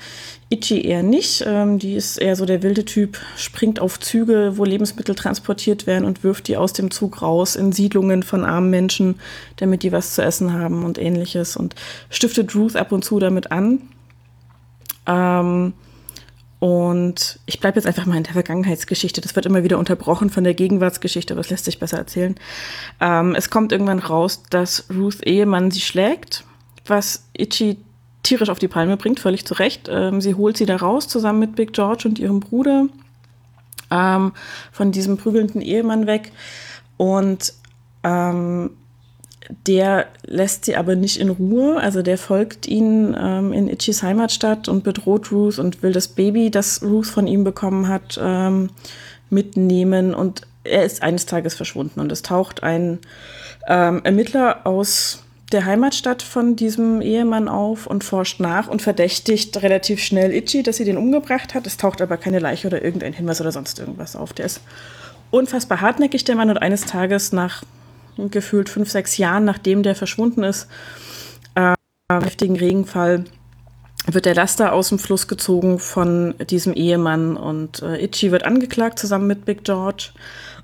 Ichi 0.48 0.80
eher 0.80 1.02
nicht. 1.02 1.44
Ähm, 1.46 1.78
die 1.78 1.96
ist 1.96 2.16
eher 2.16 2.34
so 2.34 2.46
der 2.46 2.62
wilde 2.62 2.86
Typ, 2.86 3.18
springt 3.36 3.78
auf 3.78 4.00
Züge, 4.00 4.56
wo 4.56 4.64
Lebensmittel 4.64 5.14
transportiert 5.14 5.86
werden 5.86 6.06
und 6.06 6.24
wirft 6.24 6.48
die 6.48 6.56
aus 6.56 6.72
dem 6.72 6.90
Zug 6.90 7.20
raus 7.20 7.56
in 7.56 7.72
Siedlungen 7.72 8.22
von 8.22 8.42
armen 8.44 8.70
Menschen, 8.70 9.16
damit 9.56 9.82
die 9.82 9.92
was 9.92 10.14
zu 10.14 10.22
essen 10.22 10.54
haben 10.54 10.82
und 10.82 10.96
ähnliches. 10.96 11.58
Und 11.58 11.74
stiftet 12.08 12.54
Ruth 12.54 12.76
ab 12.76 12.90
und 12.90 13.04
zu 13.04 13.18
damit 13.18 13.52
an. 13.52 13.82
Ähm, 15.06 15.74
und 16.58 17.38
ich 17.44 17.60
bleibe 17.60 17.76
jetzt 17.76 17.86
einfach 17.86 18.06
mal 18.06 18.16
in 18.16 18.22
der 18.22 18.32
Vergangenheitsgeschichte. 18.32 19.20
Das 19.20 19.36
wird 19.36 19.46
immer 19.46 19.62
wieder 19.62 19.78
unterbrochen 19.78 20.30
von 20.30 20.44
der 20.44 20.54
Gegenwartsgeschichte, 20.54 21.34
aber 21.34 21.42
es 21.42 21.50
lässt 21.50 21.66
sich 21.66 21.78
besser 21.78 21.98
erzählen. 21.98 22.34
Ähm, 23.00 23.34
es 23.34 23.50
kommt 23.50 23.72
irgendwann 23.72 23.98
raus, 23.98 24.42
dass 24.48 24.86
Ruth 24.90 25.26
Ehemann 25.26 25.70
sie 25.70 25.80
schlägt, 25.80 26.44
was 26.86 27.24
Itchy 27.34 27.76
tierisch 28.22 28.48
auf 28.48 28.58
die 28.58 28.68
Palme 28.68 28.96
bringt, 28.96 29.20
völlig 29.20 29.44
zu 29.44 29.54
Recht. 29.54 29.88
Ähm, 29.90 30.20
sie 30.20 30.34
holt 30.34 30.56
sie 30.56 30.66
da 30.66 30.76
raus, 30.76 31.08
zusammen 31.08 31.40
mit 31.40 31.56
Big 31.56 31.72
George 31.74 32.08
und 32.08 32.18
ihrem 32.18 32.40
Bruder, 32.40 32.86
ähm, 33.90 34.32
von 34.72 34.92
diesem 34.92 35.18
prügelnden 35.18 35.60
Ehemann 35.60 36.06
weg. 36.06 36.32
Und 36.96 37.52
ähm, 38.02 38.70
der 39.66 40.06
lässt 40.24 40.64
sie 40.64 40.76
aber 40.76 40.96
nicht 40.96 41.18
in 41.18 41.28
Ruhe. 41.28 41.78
Also 41.78 42.02
der 42.02 42.18
folgt 42.18 42.66
ihnen 42.66 43.16
ähm, 43.18 43.52
in 43.52 43.68
Itchys 43.68 44.02
Heimatstadt 44.02 44.68
und 44.68 44.84
bedroht 44.84 45.30
Ruth 45.30 45.58
und 45.58 45.82
will 45.82 45.92
das 45.92 46.08
Baby, 46.08 46.50
das 46.50 46.82
Ruth 46.82 47.06
von 47.06 47.26
ihm 47.26 47.44
bekommen 47.44 47.88
hat, 47.88 48.18
ähm, 48.22 48.70
mitnehmen. 49.30 50.14
Und 50.14 50.42
er 50.64 50.84
ist 50.84 51.02
eines 51.02 51.26
Tages 51.26 51.54
verschwunden. 51.54 52.00
Und 52.00 52.10
es 52.10 52.22
taucht 52.22 52.62
ein 52.62 52.98
ähm, 53.68 54.00
Ermittler 54.04 54.66
aus 54.66 55.22
der 55.52 55.64
Heimatstadt 55.64 56.22
von 56.22 56.56
diesem 56.56 57.00
Ehemann 57.00 57.48
auf 57.48 57.86
und 57.86 58.02
forscht 58.02 58.40
nach 58.40 58.66
und 58.66 58.82
verdächtigt 58.82 59.62
relativ 59.62 60.02
schnell 60.02 60.34
Itchy, 60.34 60.64
dass 60.64 60.78
sie 60.78 60.84
den 60.84 60.96
umgebracht 60.96 61.54
hat. 61.54 61.68
Es 61.68 61.76
taucht 61.76 62.02
aber 62.02 62.16
keine 62.16 62.40
Leiche 62.40 62.66
oder 62.66 62.82
irgendein 62.82 63.12
Hinweis 63.12 63.40
oder 63.40 63.52
sonst 63.52 63.78
irgendwas 63.78 64.16
auf. 64.16 64.32
Der 64.32 64.46
ist 64.46 64.60
unfassbar 65.30 65.80
hartnäckig, 65.80 66.24
der 66.24 66.34
Mann. 66.34 66.50
Und 66.50 66.58
eines 66.58 66.82
Tages 66.82 67.32
nach 67.32 67.62
gefühlt 68.30 68.68
fünf, 68.68 68.90
sechs 68.90 69.16
Jahren, 69.16 69.44
nachdem 69.44 69.82
der 69.82 69.94
verschwunden 69.94 70.42
ist, 70.42 70.68
äh, 71.54 71.74
heftigen 72.10 72.56
Regenfall, 72.56 73.24
wird 74.06 74.24
der 74.24 74.34
Laster 74.34 74.72
aus 74.72 74.90
dem 74.90 74.98
Fluss 74.98 75.26
gezogen 75.26 75.78
von 75.78 76.34
diesem 76.48 76.74
Ehemann 76.74 77.36
und 77.36 77.82
äh, 77.82 78.04
Itchy 78.04 78.30
wird 78.30 78.44
angeklagt 78.44 78.98
zusammen 78.98 79.26
mit 79.26 79.44
Big 79.44 79.64
George. 79.64 80.10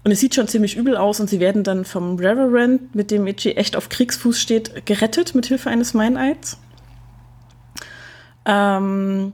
Und 0.05 0.11
es 0.11 0.21
sieht 0.21 0.35
schon 0.35 0.49
ziemlich 0.49 0.77
übel 0.77 0.97
aus 0.97 1.21
und 1.21 1.29
sie 1.29 1.41
werden 1.41 1.65
dann 1.65 1.85
vom 1.85 2.17
Reverend, 2.17 2.95
mit 2.95 3.11
dem 3.11 3.27
Itchy 3.27 3.53
echt 3.53 3.77
auf 3.77 3.89
Kriegsfuß 3.89 4.41
steht, 4.41 4.87
gerettet 4.87 5.35
mit 5.35 5.47
Hilfe 5.47 5.71
eines 5.71 5.95
Meineids. 5.95 6.59
Ähm, 8.45 9.33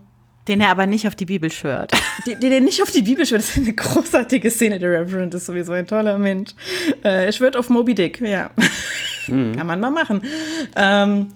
den 0.49 0.61
er 0.61 0.71
aber 0.71 0.87
nicht 0.87 1.07
auf 1.07 1.15
die 1.15 1.27
Bibel 1.27 1.51
schwört. 1.51 1.93
Den, 2.27 2.41
den 2.41 2.53
er 2.53 2.61
nicht 2.61 2.83
auf 2.83 2.91
die 2.91 3.03
Bibel 3.03 3.25
schwört. 3.25 3.43
Das 3.43 3.51
ist 3.51 3.59
eine 3.59 3.75
großartige 3.75 4.51
Szene. 4.51 4.79
Der 4.79 4.91
Reverend 4.91 5.35
ist 5.35 5.47
sowieso 5.47 5.73
ein 5.73 5.87
toller 5.87 6.19
Mensch. 6.19 6.51
Äh, 7.05 7.27
er 7.27 7.33
schwört 7.33 7.57
auf 7.57 7.69
Moby 7.69 7.95
Dick, 7.95 8.21
ja. 8.21 8.51
Mhm. 9.29 9.57
Kann 9.57 9.67
man 9.67 9.79
mal 9.79 9.91
machen. 9.91 10.23
Ähm, 10.75 11.27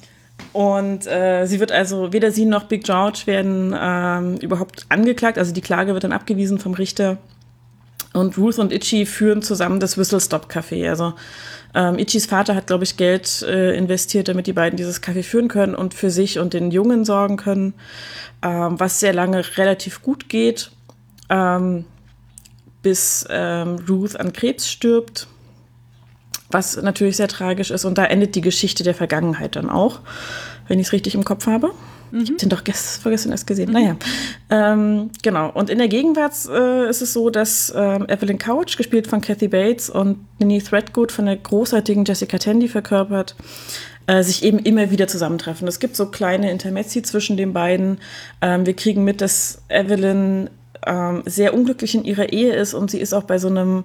und 0.54 1.07
äh, 1.07 1.45
sie 1.45 1.61
wird 1.61 1.73
also, 1.73 2.14
weder 2.14 2.31
sie 2.31 2.47
noch 2.47 2.64
Big 2.64 2.85
George 2.85 3.25
werden 3.26 3.76
ähm, 3.78 4.37
überhaupt 4.38 4.87
angeklagt. 4.88 5.37
Also 5.37 5.52
die 5.52 5.61
Klage 5.61 5.92
wird 5.92 6.04
dann 6.04 6.12
abgewiesen 6.12 6.59
vom 6.59 6.73
Richter. 6.73 7.19
Und 8.14 8.37
Ruth 8.37 8.59
und 8.59 8.73
Itchy 8.73 9.07
führen 9.07 9.42
zusammen 9.42 9.78
das 9.78 9.97
Whistle 9.97 10.21
Stop 10.21 10.50
Café. 10.50 10.88
Also 10.88 11.14
ähm, 11.75 11.99
Ichis 11.99 12.26
Vater 12.26 12.55
hat, 12.55 12.67
glaube 12.67 12.85
ich, 12.85 12.97
Geld 12.97 13.43
äh, 13.43 13.76
investiert, 13.76 14.29
damit 14.29 14.47
die 14.47 14.52
beiden 14.52 14.76
dieses 14.76 15.02
Café 15.02 15.23
führen 15.23 15.49
können 15.49 15.75
und 15.75 15.95
für 15.95 16.11
sich 16.11 16.38
und 16.38 16.52
den 16.52 16.71
Jungen 16.71 17.05
sorgen 17.05 17.37
können 17.37 17.75
ähm, 18.43 18.79
was 18.79 19.00
sehr 19.00 19.12
lange 19.12 19.45
relativ 19.57 20.02
gut 20.02 20.29
geht, 20.29 20.71
ähm, 21.31 21.85
bis 22.83 23.25
ähm, 23.31 23.79
Ruth 23.88 24.19
an 24.19 24.33
Krebs 24.33 24.69
stirbt, 24.69 25.29
was 26.50 26.76
natürlich 26.76 27.17
sehr 27.17 27.29
tragisch 27.29 27.71
ist. 27.71 27.85
Und 27.85 27.97
da 27.99 28.05
endet 28.05 28.35
die 28.35 28.41
Geschichte 28.41 28.83
der 28.83 28.95
Vergangenheit 28.95 29.57
dann 29.57 29.71
auch, 29.71 30.00
wenn 30.69 30.81
ich 30.81 30.88
es 30.88 30.93
richtig 30.93 31.14
im 31.14 31.25
Kopf 31.25 31.47
habe. 31.47 31.71
Mhm. 32.12 32.21
Ich 32.21 32.28
habe 32.28 32.38
den 32.38 32.49
doch 32.50 32.62
gest 32.62 33.02
vorgestern 33.02 33.33
erst 33.33 33.47
gesehen. 33.47 33.71
Mhm. 33.71 33.73
Naja, 33.73 33.97
ähm, 34.50 35.11
genau. 35.23 35.50
Und 35.50 35.71
in 35.71 35.78
der 35.78 35.88
Gegenwart 35.88 36.35
äh, 36.49 36.88
ist 36.88 37.02
es 37.02 37.12
so, 37.12 37.31
dass 37.31 37.73
ähm, 37.75 38.07
Evelyn 38.09 38.38
Couch, 38.38 38.76
gespielt 38.76 39.07
von 39.07 39.21
Kathy 39.21 39.49
Bates, 39.49 39.88
und 39.90 40.19
Nini 40.38 40.61
Threadgood 40.61 41.11
von 41.11 41.26
der 41.26 41.37
großartigen 41.37 42.04
Jessica 42.04 42.38
Tandy 42.38 42.69
verkörpert, 42.69 43.35
äh, 44.07 44.23
sich 44.23 44.45
eben 44.45 44.59
immer 44.59 44.90
wieder 44.90 45.09
zusammentreffen. 45.09 45.66
Es 45.66 45.81
gibt 45.81 45.97
so 45.97 46.07
kleine 46.07 46.50
Intermezzi 46.50 47.02
zwischen 47.02 47.37
den 47.37 47.52
beiden. 47.52 47.99
Ähm, 48.42 48.66
wir 48.66 48.75
kriegen 48.75 49.04
mit, 49.04 49.21
dass 49.23 49.62
Evelyn 49.69 50.50
ähm, 50.87 51.23
sehr 51.25 51.54
unglücklich 51.54 51.95
in 51.95 52.04
ihrer 52.04 52.33
Ehe 52.33 52.54
ist 52.54 52.75
und 52.75 52.90
sie 52.90 53.00
ist 53.00 53.14
auch 53.14 53.25
bei 53.25 53.38
so 53.38 53.49
einem 53.49 53.85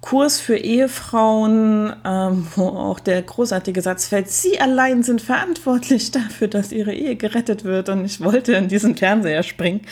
Kurs 0.00 0.40
für 0.40 0.56
Ehefrauen, 0.56 1.92
ähm, 2.04 2.46
wo 2.56 2.68
auch 2.68 3.00
der 3.00 3.20
großartige 3.20 3.82
Satz 3.82 4.06
fällt, 4.06 4.30
Sie 4.30 4.58
allein 4.58 5.02
sind 5.02 5.20
verantwortlich 5.20 6.10
dafür, 6.10 6.48
dass 6.48 6.72
Ihre 6.72 6.94
Ehe 6.94 7.16
gerettet 7.16 7.64
wird. 7.64 7.90
Und 7.90 8.04
ich 8.04 8.22
wollte 8.22 8.54
in 8.54 8.68
diesen 8.68 8.96
Fernseher 8.96 9.42
springen. 9.42 9.82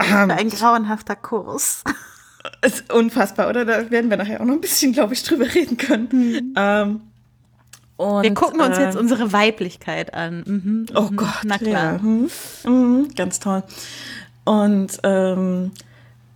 Ähm, 0.00 0.30
ein 0.30 0.50
grauenhafter 0.50 1.16
Kurs. 1.16 1.82
Ist 2.60 2.92
unfassbar, 2.92 3.48
oder? 3.48 3.64
Da 3.64 3.90
werden 3.90 4.10
wir 4.10 4.18
nachher 4.18 4.40
auch 4.40 4.44
noch 4.44 4.54
ein 4.54 4.60
bisschen, 4.60 4.92
glaube 4.92 5.14
ich, 5.14 5.22
drüber 5.22 5.46
reden 5.54 5.78
können. 5.78 6.08
Mhm. 6.10 6.54
Ähm, 6.56 7.00
und, 7.96 8.22
wir 8.24 8.34
gucken 8.34 8.60
uns 8.60 8.76
äh, 8.76 8.82
jetzt 8.82 8.96
unsere 8.96 9.32
Weiblichkeit 9.32 10.12
an. 10.12 10.42
Mhm, 10.46 10.86
oh 10.94 11.08
mhm, 11.10 11.16
Gott, 11.16 11.40
na 11.44 11.58
klar. 11.58 11.94
Ja. 11.94 11.98
Mhm, 12.02 12.30
mhm, 12.64 13.08
ganz 13.14 13.40
toll. 13.40 13.62
Und 14.44 14.98
ähm, 15.04 15.70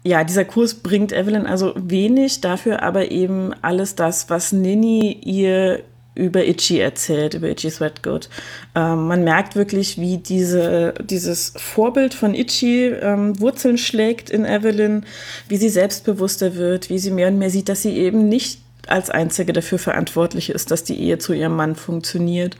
ja, 0.08 0.24
dieser 0.24 0.46
Kurs 0.46 0.74
bringt 0.74 1.12
Evelyn 1.12 1.46
also 1.46 1.74
wenig, 1.76 2.40
dafür 2.40 2.82
aber 2.82 3.10
eben 3.10 3.52
alles 3.60 3.94
das, 3.94 4.30
was 4.30 4.52
Nini 4.52 5.12
ihr 5.22 5.82
über 6.14 6.46
Itchy 6.46 6.80
erzählt, 6.80 7.34
über 7.34 7.48
Itchy 7.48 7.70
Sweatgood. 7.70 8.30
Ähm, 8.74 9.06
man 9.06 9.22
merkt 9.22 9.54
wirklich, 9.54 10.00
wie 10.00 10.16
diese, 10.16 10.94
dieses 11.04 11.52
Vorbild 11.56 12.14
von 12.14 12.34
Itchy 12.34 12.86
ähm, 12.86 13.38
Wurzeln 13.38 13.76
schlägt 13.76 14.30
in 14.30 14.44
Evelyn, 14.46 15.04
wie 15.46 15.58
sie 15.58 15.68
selbstbewusster 15.68 16.56
wird, 16.56 16.88
wie 16.88 16.98
sie 16.98 17.10
mehr 17.10 17.28
und 17.28 17.38
mehr 17.38 17.50
sieht, 17.50 17.68
dass 17.68 17.82
sie 17.82 17.96
eben 17.96 18.28
nicht 18.28 18.60
als 18.88 19.10
Einzige 19.10 19.52
dafür 19.52 19.78
verantwortlich 19.78 20.50
ist, 20.50 20.70
dass 20.70 20.84
die 20.84 20.98
Ehe 20.98 21.18
zu 21.18 21.32
ihrem 21.32 21.54
Mann 21.54 21.76
funktioniert, 21.76 22.56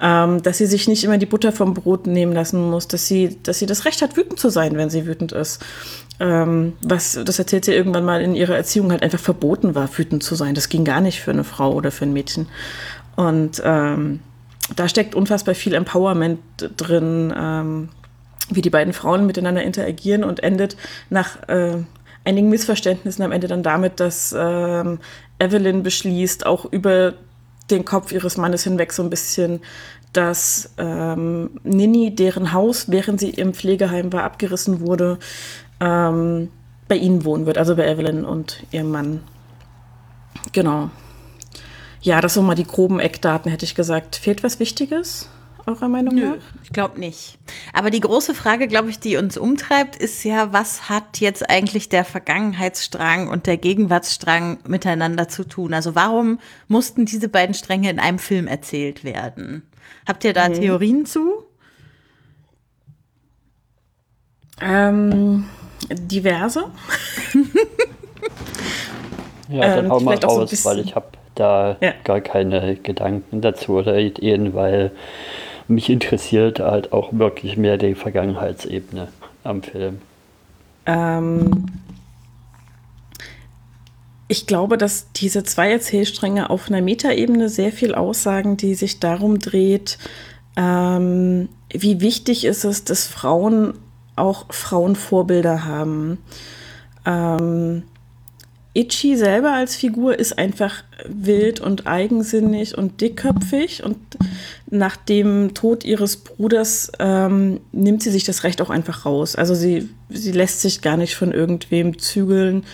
ähm, 0.00 0.42
dass 0.42 0.58
sie 0.58 0.66
sich 0.66 0.88
nicht 0.88 1.04
immer 1.04 1.18
die 1.18 1.26
Butter 1.26 1.52
vom 1.52 1.74
Brot 1.74 2.06
nehmen 2.06 2.32
lassen 2.32 2.70
muss, 2.70 2.88
dass 2.88 3.06
sie, 3.06 3.38
dass 3.42 3.58
sie 3.58 3.66
das 3.66 3.84
Recht 3.84 4.02
hat, 4.02 4.16
wütend 4.16 4.38
zu 4.38 4.48
sein, 4.48 4.76
wenn 4.76 4.90
sie 4.90 5.06
wütend 5.06 5.32
ist. 5.32 5.60
Ähm, 6.22 6.74
was, 6.82 7.18
das 7.24 7.40
erzählt 7.40 7.64
sie 7.64 7.72
irgendwann 7.72 8.04
mal 8.04 8.22
in 8.22 8.36
ihrer 8.36 8.54
Erziehung 8.54 8.92
halt 8.92 9.02
einfach 9.02 9.18
verboten 9.18 9.74
war, 9.74 9.88
wütend 9.98 10.22
zu 10.22 10.36
sein. 10.36 10.54
Das 10.54 10.68
ging 10.68 10.84
gar 10.84 11.00
nicht 11.00 11.20
für 11.20 11.32
eine 11.32 11.42
Frau 11.42 11.72
oder 11.72 11.90
für 11.90 12.04
ein 12.04 12.12
Mädchen. 12.12 12.46
Und 13.16 13.60
ähm, 13.64 14.20
da 14.76 14.86
steckt 14.86 15.16
unfassbar 15.16 15.56
viel 15.56 15.74
Empowerment 15.74 16.38
drin, 16.76 17.34
ähm, 17.36 17.88
wie 18.50 18.62
die 18.62 18.70
beiden 18.70 18.92
Frauen 18.92 19.26
miteinander 19.26 19.64
interagieren 19.64 20.22
und 20.22 20.44
endet 20.44 20.76
nach 21.10 21.48
äh, 21.48 21.78
einigen 22.24 22.48
Missverständnissen 22.50 23.24
am 23.24 23.32
Ende 23.32 23.48
dann 23.48 23.64
damit, 23.64 23.98
dass 23.98 24.32
ähm, 24.38 25.00
Evelyn 25.40 25.82
beschließt, 25.82 26.46
auch 26.46 26.66
über 26.66 27.14
den 27.68 27.84
Kopf 27.84 28.12
ihres 28.12 28.36
Mannes 28.36 28.62
hinweg 28.62 28.92
so 28.92 29.02
ein 29.02 29.10
bisschen, 29.10 29.60
dass 30.12 30.74
ähm, 30.78 31.50
Nini, 31.64 32.14
deren 32.14 32.52
Haus, 32.52 32.90
während 32.90 33.18
sie 33.18 33.30
im 33.30 33.54
Pflegeheim 33.54 34.12
war, 34.12 34.24
abgerissen 34.24 34.80
wurde, 34.80 35.18
ähm, 35.82 36.50
bei 36.88 36.96
ihnen 36.96 37.24
wohnen 37.24 37.46
wird, 37.46 37.58
also 37.58 37.76
bei 37.76 37.86
Evelyn 37.86 38.24
und 38.24 38.62
ihrem 38.70 38.90
Mann. 38.90 39.20
Genau. 40.52 40.90
Ja, 42.00 42.20
das 42.20 42.34
sind 42.34 42.46
mal 42.46 42.54
die 42.54 42.66
groben 42.66 43.00
Eckdaten, 43.00 43.50
hätte 43.50 43.64
ich 43.64 43.74
gesagt. 43.74 44.16
Fehlt 44.16 44.42
was 44.42 44.60
Wichtiges? 44.60 45.28
eurer 45.66 45.88
Meinung 45.88 46.14
Nö, 46.14 46.30
nach? 46.30 46.36
Ich 46.62 46.70
glaube 46.70 46.98
nicht. 46.98 47.38
Aber 47.72 47.90
die 47.90 48.00
große 48.00 48.34
Frage, 48.34 48.68
glaube 48.68 48.90
ich, 48.90 48.98
die 48.98 49.16
uns 49.16 49.36
umtreibt, 49.36 49.96
ist 49.96 50.24
ja, 50.24 50.52
was 50.52 50.88
hat 50.88 51.20
jetzt 51.20 51.48
eigentlich 51.48 51.88
der 51.88 52.04
Vergangenheitsstrang 52.04 53.28
und 53.28 53.46
der 53.46 53.56
Gegenwartsstrang 53.56 54.58
miteinander 54.66 55.28
zu 55.28 55.44
tun? 55.44 55.74
Also 55.74 55.94
warum 55.94 56.38
mussten 56.68 57.06
diese 57.06 57.28
beiden 57.28 57.54
Stränge 57.54 57.90
in 57.90 57.98
einem 57.98 58.18
Film 58.18 58.46
erzählt 58.46 59.04
werden? 59.04 59.62
Habt 60.06 60.24
ihr 60.24 60.32
da 60.32 60.48
mhm. 60.48 60.54
Theorien 60.54 61.06
zu? 61.06 61.44
Ähm, 64.60 65.44
diverse. 65.94 66.64
Ja, 69.48 69.76
dann 69.76 69.84
Ähm, 69.86 69.90
hau 69.90 70.00
mal 70.00 70.18
so 70.20 70.26
raus, 70.28 70.50
bisschen- 70.50 70.70
weil 70.70 70.78
ich 70.80 70.94
habe 70.94 71.06
da 71.34 71.76
Ja. 71.80 71.92
gar 72.04 72.20
keine 72.22 72.76
Gedanken 72.76 73.40
dazu 73.42 73.72
oder 73.72 73.98
Ideen, 73.98 74.54
weil 74.54 74.92
mich 75.68 75.90
interessiert 75.90 76.60
halt 76.60 76.92
auch 76.92 77.10
wirklich 77.12 77.56
mehr 77.58 77.76
die 77.76 77.94
Vergangenheitsebene 77.94 79.08
am 79.44 79.62
Film. 79.62 80.00
Ähm, 80.86 81.66
ich 84.28 84.46
glaube, 84.46 84.78
dass 84.78 85.12
diese 85.12 85.42
zwei 85.44 85.70
Erzählstränge 85.72 86.48
auf 86.48 86.68
einer 86.68 86.80
Metaebene 86.80 87.48
sehr 87.50 87.72
viel 87.72 87.94
aussagen, 87.94 88.56
die 88.56 88.74
sich 88.74 89.00
darum 89.00 89.38
dreht, 89.38 89.98
ähm, 90.56 91.48
wie 91.70 92.00
wichtig 92.00 92.44
ist 92.44 92.64
es, 92.64 92.84
dass 92.84 93.06
Frauen 93.06 93.74
auch 94.16 94.52
Frauenvorbilder 94.52 95.64
haben. 95.64 96.18
Ähm, 97.06 97.82
Itchy 98.74 99.16
selber 99.16 99.52
als 99.52 99.76
Figur 99.76 100.18
ist 100.18 100.38
einfach 100.38 100.82
wild 101.06 101.60
und 101.60 101.86
eigensinnig 101.86 102.76
und 102.76 103.02
dickköpfig 103.02 103.82
und 103.84 103.98
nach 104.70 104.96
dem 104.96 105.52
Tod 105.52 105.84
ihres 105.84 106.16
Bruders 106.16 106.90
ähm, 106.98 107.60
nimmt 107.72 108.02
sie 108.02 108.10
sich 108.10 108.24
das 108.24 108.44
Recht 108.44 108.62
auch 108.62 108.70
einfach 108.70 109.04
raus. 109.04 109.36
Also 109.36 109.54
sie, 109.54 109.90
sie 110.08 110.32
lässt 110.32 110.62
sich 110.62 110.80
gar 110.80 110.96
nicht 110.96 111.16
von 111.16 111.32
irgendwem 111.32 111.98
zügeln 111.98 112.64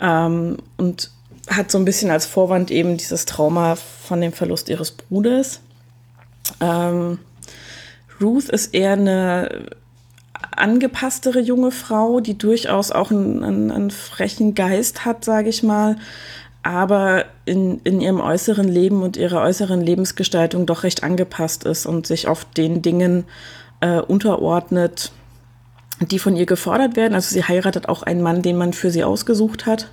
ähm, 0.00 0.56
und 0.78 1.10
hat 1.50 1.70
so 1.70 1.76
ein 1.76 1.84
bisschen 1.84 2.10
als 2.10 2.24
Vorwand 2.24 2.70
eben 2.70 2.96
dieses 2.96 3.26
Trauma 3.26 3.76
von 3.76 4.22
dem 4.22 4.32
Verlust 4.32 4.70
ihres 4.70 4.92
Bruders. 4.92 5.60
Ähm, 6.60 7.18
Ruth 8.22 8.48
ist 8.48 8.72
eher 8.72 8.92
eine 8.92 9.66
angepasstere 10.56 11.40
junge 11.40 11.70
Frau, 11.70 12.20
die 12.20 12.36
durchaus 12.36 12.90
auch 12.90 13.10
einen, 13.10 13.42
einen, 13.42 13.70
einen 13.70 13.90
frechen 13.90 14.54
Geist 14.54 15.04
hat, 15.04 15.24
sage 15.24 15.48
ich 15.48 15.62
mal, 15.62 15.96
aber 16.62 17.24
in, 17.44 17.80
in 17.80 18.00
ihrem 18.00 18.20
äußeren 18.20 18.68
Leben 18.68 19.02
und 19.02 19.16
ihrer 19.16 19.42
äußeren 19.42 19.80
Lebensgestaltung 19.80 20.66
doch 20.66 20.84
recht 20.84 21.02
angepasst 21.02 21.64
ist 21.64 21.86
und 21.86 22.06
sich 22.06 22.28
oft 22.28 22.56
den 22.56 22.82
Dingen 22.82 23.24
äh, 23.80 23.98
unterordnet, 23.98 25.12
die 26.00 26.18
von 26.18 26.36
ihr 26.36 26.46
gefordert 26.46 26.96
werden. 26.96 27.14
Also 27.14 27.34
sie 27.34 27.44
heiratet 27.44 27.88
auch 27.88 28.02
einen 28.02 28.22
Mann, 28.22 28.42
den 28.42 28.56
man 28.56 28.72
für 28.72 28.90
sie 28.90 29.04
ausgesucht 29.04 29.66
hat. 29.66 29.90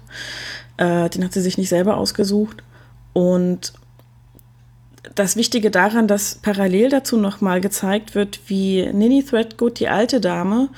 Äh, 0.78 1.10
den 1.10 1.24
hat 1.26 1.34
sie 1.34 1.42
sich 1.42 1.58
nicht 1.58 1.70
selber 1.70 1.98
ausgesucht. 1.98 2.64
Und 3.14 3.74
das 5.16 5.36
Wichtige 5.36 5.72
daran, 5.72 6.08
dass 6.08 6.36
parallel 6.36 6.90
dazu 6.90 7.18
nochmal 7.18 7.62
gezeigt 7.62 8.16
wird, 8.16 8.40
wie 8.48 8.86
Ninny 8.92 9.24
Threadgood, 9.24 9.80
die 9.80 9.90
alte 9.90 10.20
Dame, 10.22 10.70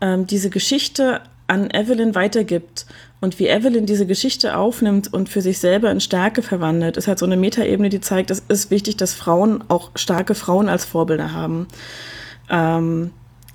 ähm, 0.00 0.26
diese 0.26 0.50
Geschichte 0.50 1.20
an 1.46 1.70
Evelyn 1.70 2.14
weitergibt 2.14 2.86
und 3.20 3.38
wie 3.38 3.48
Evelyn 3.48 3.86
diese 3.86 4.06
Geschichte 4.06 4.56
aufnimmt 4.56 5.12
und 5.12 5.28
für 5.28 5.40
sich 5.40 5.58
selber 5.58 5.90
in 5.90 6.00
Stärke 6.00 6.42
verwandelt, 6.42 6.96
ist 6.96 7.08
halt 7.08 7.18
so 7.18 7.26
eine 7.26 7.36
Metaebene, 7.36 7.88
die 7.88 8.00
zeigt, 8.00 8.30
es 8.30 8.42
ist 8.48 8.70
wichtig, 8.70 8.96
dass 8.96 9.14
Frauen 9.14 9.64
auch 9.68 9.90
starke 9.96 10.34
Frauen 10.34 10.68
als 10.68 10.84
Vorbilder 10.84 11.32
haben. 11.32 11.66
Ähm, 12.50 13.10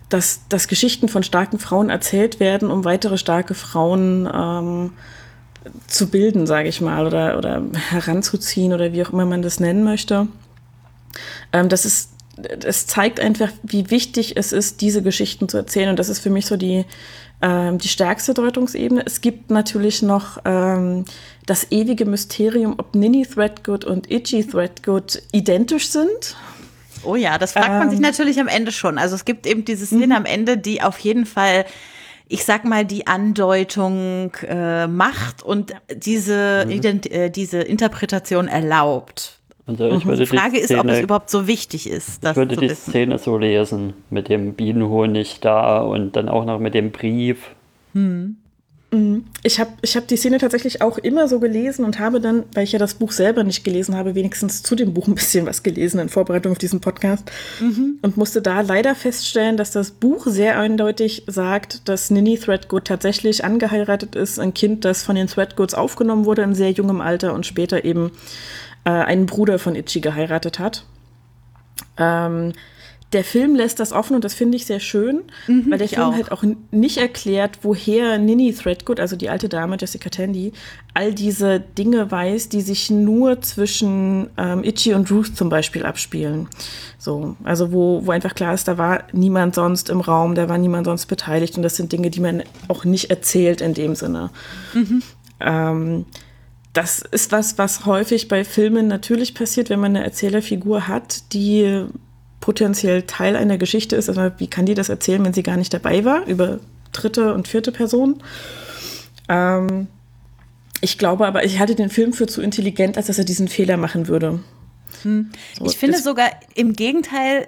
dass, 0.09 0.41
dass 0.47 0.67
Geschichten 0.67 1.09
von 1.09 1.23
starken 1.23 1.57
Frauen 1.57 1.89
erzählt 1.89 2.39
werden, 2.39 2.69
um 2.69 2.85
weitere 2.85 3.17
starke 3.17 3.55
Frauen 3.55 4.29
ähm, 4.31 4.91
zu 5.87 6.07
bilden, 6.07 6.47
sage 6.47 6.69
ich 6.69 6.81
mal, 6.81 7.05
oder, 7.05 7.37
oder 7.37 7.63
heranzuziehen 7.89 8.73
oder 8.73 8.93
wie 8.93 9.03
auch 9.03 9.11
immer 9.11 9.25
man 9.25 9.41
das 9.41 9.59
nennen 9.59 9.83
möchte. 9.83 10.27
Ähm, 11.51 11.69
das 11.69 11.85
ist, 11.85 12.09
es 12.63 12.87
zeigt 12.87 13.19
einfach, 13.19 13.49
wie 13.63 13.89
wichtig 13.91 14.35
es 14.37 14.51
ist, 14.51 14.81
diese 14.81 15.01
Geschichten 15.01 15.47
zu 15.47 15.57
erzählen. 15.57 15.89
Und 15.89 15.99
das 15.99 16.09
ist 16.09 16.19
für 16.19 16.29
mich 16.29 16.45
so 16.45 16.57
die, 16.57 16.85
ähm, 17.41 17.77
die 17.77 17.87
stärkste 17.87 18.33
Deutungsebene. 18.33 19.03
Es 19.05 19.21
gibt 19.21 19.51
natürlich 19.51 20.01
noch 20.01 20.39
ähm, 20.45 21.05
das 21.45 21.71
ewige 21.71 22.05
Mysterium, 22.05 22.75
ob 22.77 22.95
Ninny 22.95 23.25
Threadgood 23.25 23.85
und 23.85 24.09
Itchy 24.09 24.45
Threadgood 24.47 25.21
identisch 25.31 25.89
sind. 25.89 26.35
Oh 27.03 27.15
ja, 27.15 27.37
das 27.37 27.51
fragt 27.51 27.69
man 27.69 27.89
sich 27.89 27.99
Ähm. 27.99 28.03
natürlich 28.03 28.39
am 28.39 28.47
Ende 28.47 28.71
schon. 28.71 28.97
Also 28.97 29.15
es 29.15 29.25
gibt 29.25 29.45
eben 29.45 29.65
diese 29.65 29.85
Szene 29.85 30.15
am 30.15 30.25
Ende, 30.25 30.57
die 30.57 30.81
auf 30.81 30.97
jeden 30.99 31.25
Fall, 31.25 31.65
ich 32.33 32.45
sag 32.45 32.65
mal, 32.65 32.83
die 32.83 33.05
Andeutung 33.05 34.31
äh, 34.47 34.87
macht 34.87 35.43
und 35.43 35.73
diese, 35.95 36.65
Ident 36.67 37.09
äh, 37.11 37.29
diese 37.29 37.61
Interpretation 37.61 38.47
erlaubt. 38.47 39.39
Also 39.67 39.87
ich 39.89 40.05
würde 40.05 40.21
Die 40.21 40.25
Frage 40.25 40.53
die 40.53 40.57
ist, 40.57 40.71
ob 40.71 40.85
es 40.85 40.93
Szene, 40.93 41.01
überhaupt 41.01 41.29
so 41.29 41.45
wichtig 41.45 41.87
ist, 41.87 42.25
ich 42.25 42.35
würde 42.35 42.57
die 42.57 42.69
wissen. 42.69 42.89
Szene 42.89 43.19
so 43.19 43.37
lesen, 43.37 43.93
mit 44.09 44.29
dem 44.29 44.55
Bienenhonig 44.55 45.41
da 45.41 45.81
und 45.81 46.15
dann 46.15 46.27
auch 46.27 46.45
noch 46.45 46.59
mit 46.59 46.73
dem 46.73 46.91
Brief. 46.91 47.51
Ich 49.41 49.59
habe 49.59 49.71
ich 49.81 49.95
hab 49.95 50.07
die 50.07 50.17
Szene 50.17 50.37
tatsächlich 50.37 50.81
auch 50.81 50.97
immer 50.97 51.27
so 51.27 51.39
gelesen 51.39 51.83
und 51.83 51.99
habe 51.99 52.21
dann, 52.21 52.43
weil 52.53 52.63
ich 52.63 52.73
ja 52.73 52.79
das 52.79 52.93
Buch 52.93 53.11
selber 53.11 53.43
nicht 53.43 53.63
gelesen 53.63 53.95
habe, 53.95 54.13
wenigstens 54.13 54.61
zu 54.61 54.75
dem 54.75 54.93
Buch 54.93 55.07
ein 55.07 55.15
bisschen 55.15 55.45
was 55.45 55.63
gelesen 55.63 55.99
in 55.99 56.09
Vorbereitung 56.09 56.51
auf 56.51 56.59
diesen 56.59 56.79
Podcast 56.79 57.31
und 58.01 58.17
musste 58.17 58.41
da 58.41 58.61
leider 58.61 58.93
feststellen, 58.93 59.57
dass 59.57 59.71
das 59.71 59.91
Buch 59.91 60.27
sehr 60.27 60.59
eindeutig 60.59 61.23
sagt, 61.27 61.89
dass 61.89 62.11
Ninny 62.11 62.37
Threadgood 62.37 62.85
tatsächlich 62.85 63.43
angeheiratet 63.43 64.15
ist, 64.15 64.39
ein 64.39 64.53
Kind, 64.53 64.85
das 64.85 65.01
von 65.01 65.15
den 65.15 65.27
Threadgoods 65.27 65.73
aufgenommen 65.73 66.25
wurde 66.25 66.43
in 66.43 66.53
sehr 66.53 66.71
jungem 66.71 67.01
Alter 67.01 67.33
und 67.33 67.45
später 67.47 67.85
eben 67.85 68.11
äh, 68.85 68.91
einen 68.91 69.25
Bruder 69.25 69.57
von 69.57 69.75
Itchy 69.75 70.01
geheiratet 70.01 70.59
hat. 70.59 70.85
Ähm, 71.97 72.53
der 73.13 73.23
Film 73.23 73.55
lässt 73.55 73.79
das 73.79 73.91
offen 73.91 74.15
und 74.15 74.23
das 74.23 74.33
finde 74.33 74.57
ich 74.57 74.65
sehr 74.65 74.79
schön, 74.79 75.21
weil 75.47 75.77
der 75.77 75.87
Film 75.87 76.01
auch. 76.01 76.13
halt 76.13 76.31
auch 76.31 76.43
nicht 76.71 76.97
erklärt, 76.97 77.59
woher 77.61 78.17
Ninny 78.17 78.53
Threadgood, 78.53 78.99
also 78.99 79.15
die 79.15 79.29
alte 79.29 79.49
Dame 79.49 79.77
Jessica 79.79 80.09
Tandy, 80.09 80.51
all 80.93 81.13
diese 81.13 81.59
Dinge 81.59 82.11
weiß, 82.11 82.49
die 82.49 82.61
sich 82.61 82.89
nur 82.89 83.41
zwischen 83.41 84.29
ähm, 84.37 84.63
Itchy 84.63 84.93
und 84.93 85.09
Ruth 85.11 85.35
zum 85.35 85.49
Beispiel 85.49 85.85
abspielen. 85.85 86.47
So, 86.97 87.35
also 87.43 87.71
wo, 87.71 88.05
wo 88.05 88.11
einfach 88.11 88.35
klar 88.35 88.53
ist, 88.53 88.67
da 88.67 88.77
war 88.77 89.03
niemand 89.11 89.55
sonst 89.55 89.89
im 89.89 90.01
Raum, 90.01 90.35
da 90.35 90.49
war 90.49 90.57
niemand 90.57 90.85
sonst 90.85 91.05
beteiligt 91.05 91.57
und 91.57 91.63
das 91.63 91.75
sind 91.75 91.91
Dinge, 91.91 92.09
die 92.09 92.21
man 92.21 92.43
auch 92.67 92.85
nicht 92.85 93.09
erzählt 93.09 93.61
in 93.61 93.73
dem 93.73 93.95
Sinne. 93.95 94.29
Ähm, 95.39 96.05
das 96.73 97.03
ist 97.11 97.31
was, 97.31 97.57
was 97.57 97.85
häufig 97.85 98.27
bei 98.27 98.43
Filmen 98.43 98.87
natürlich 98.87 99.35
passiert, 99.35 99.69
wenn 99.69 99.79
man 99.79 99.95
eine 99.95 100.05
Erzählerfigur 100.05 100.87
hat, 100.87 101.33
die 101.33 101.85
potenziell 102.43 103.03
Teil 103.03 103.37
einer 103.37 103.57
Geschichte 103.57 103.95
ist. 103.95 104.09
Also 104.09 104.29
wie 104.37 104.47
kann 104.47 104.65
die 104.65 104.73
das 104.73 104.89
erzählen, 104.89 105.23
wenn 105.23 105.31
sie 105.31 105.43
gar 105.43 105.55
nicht 105.55 105.73
dabei 105.73 106.03
war, 106.03 106.25
über 106.27 106.59
dritte 106.91 107.33
und 107.33 107.47
vierte 107.47 107.71
Person? 107.71 108.21
Ähm, 109.29 109.87
ich 110.81 110.97
glaube 110.97 111.25
aber, 111.25 111.45
ich 111.45 111.59
halte 111.59 111.73
den 111.73 111.89
Film 111.89 112.11
für 112.11 112.27
zu 112.27 112.41
intelligent, 112.41 112.97
als 112.97 113.07
dass 113.07 113.17
er 113.17 113.23
diesen 113.23 113.47
Fehler 113.47 113.77
machen 113.77 114.09
würde. 114.09 114.41
So, 115.57 115.65
Ich 115.65 115.77
finde 115.77 115.99
sogar 115.99 116.31
im 116.53 116.73
Gegenteil, 116.73 117.47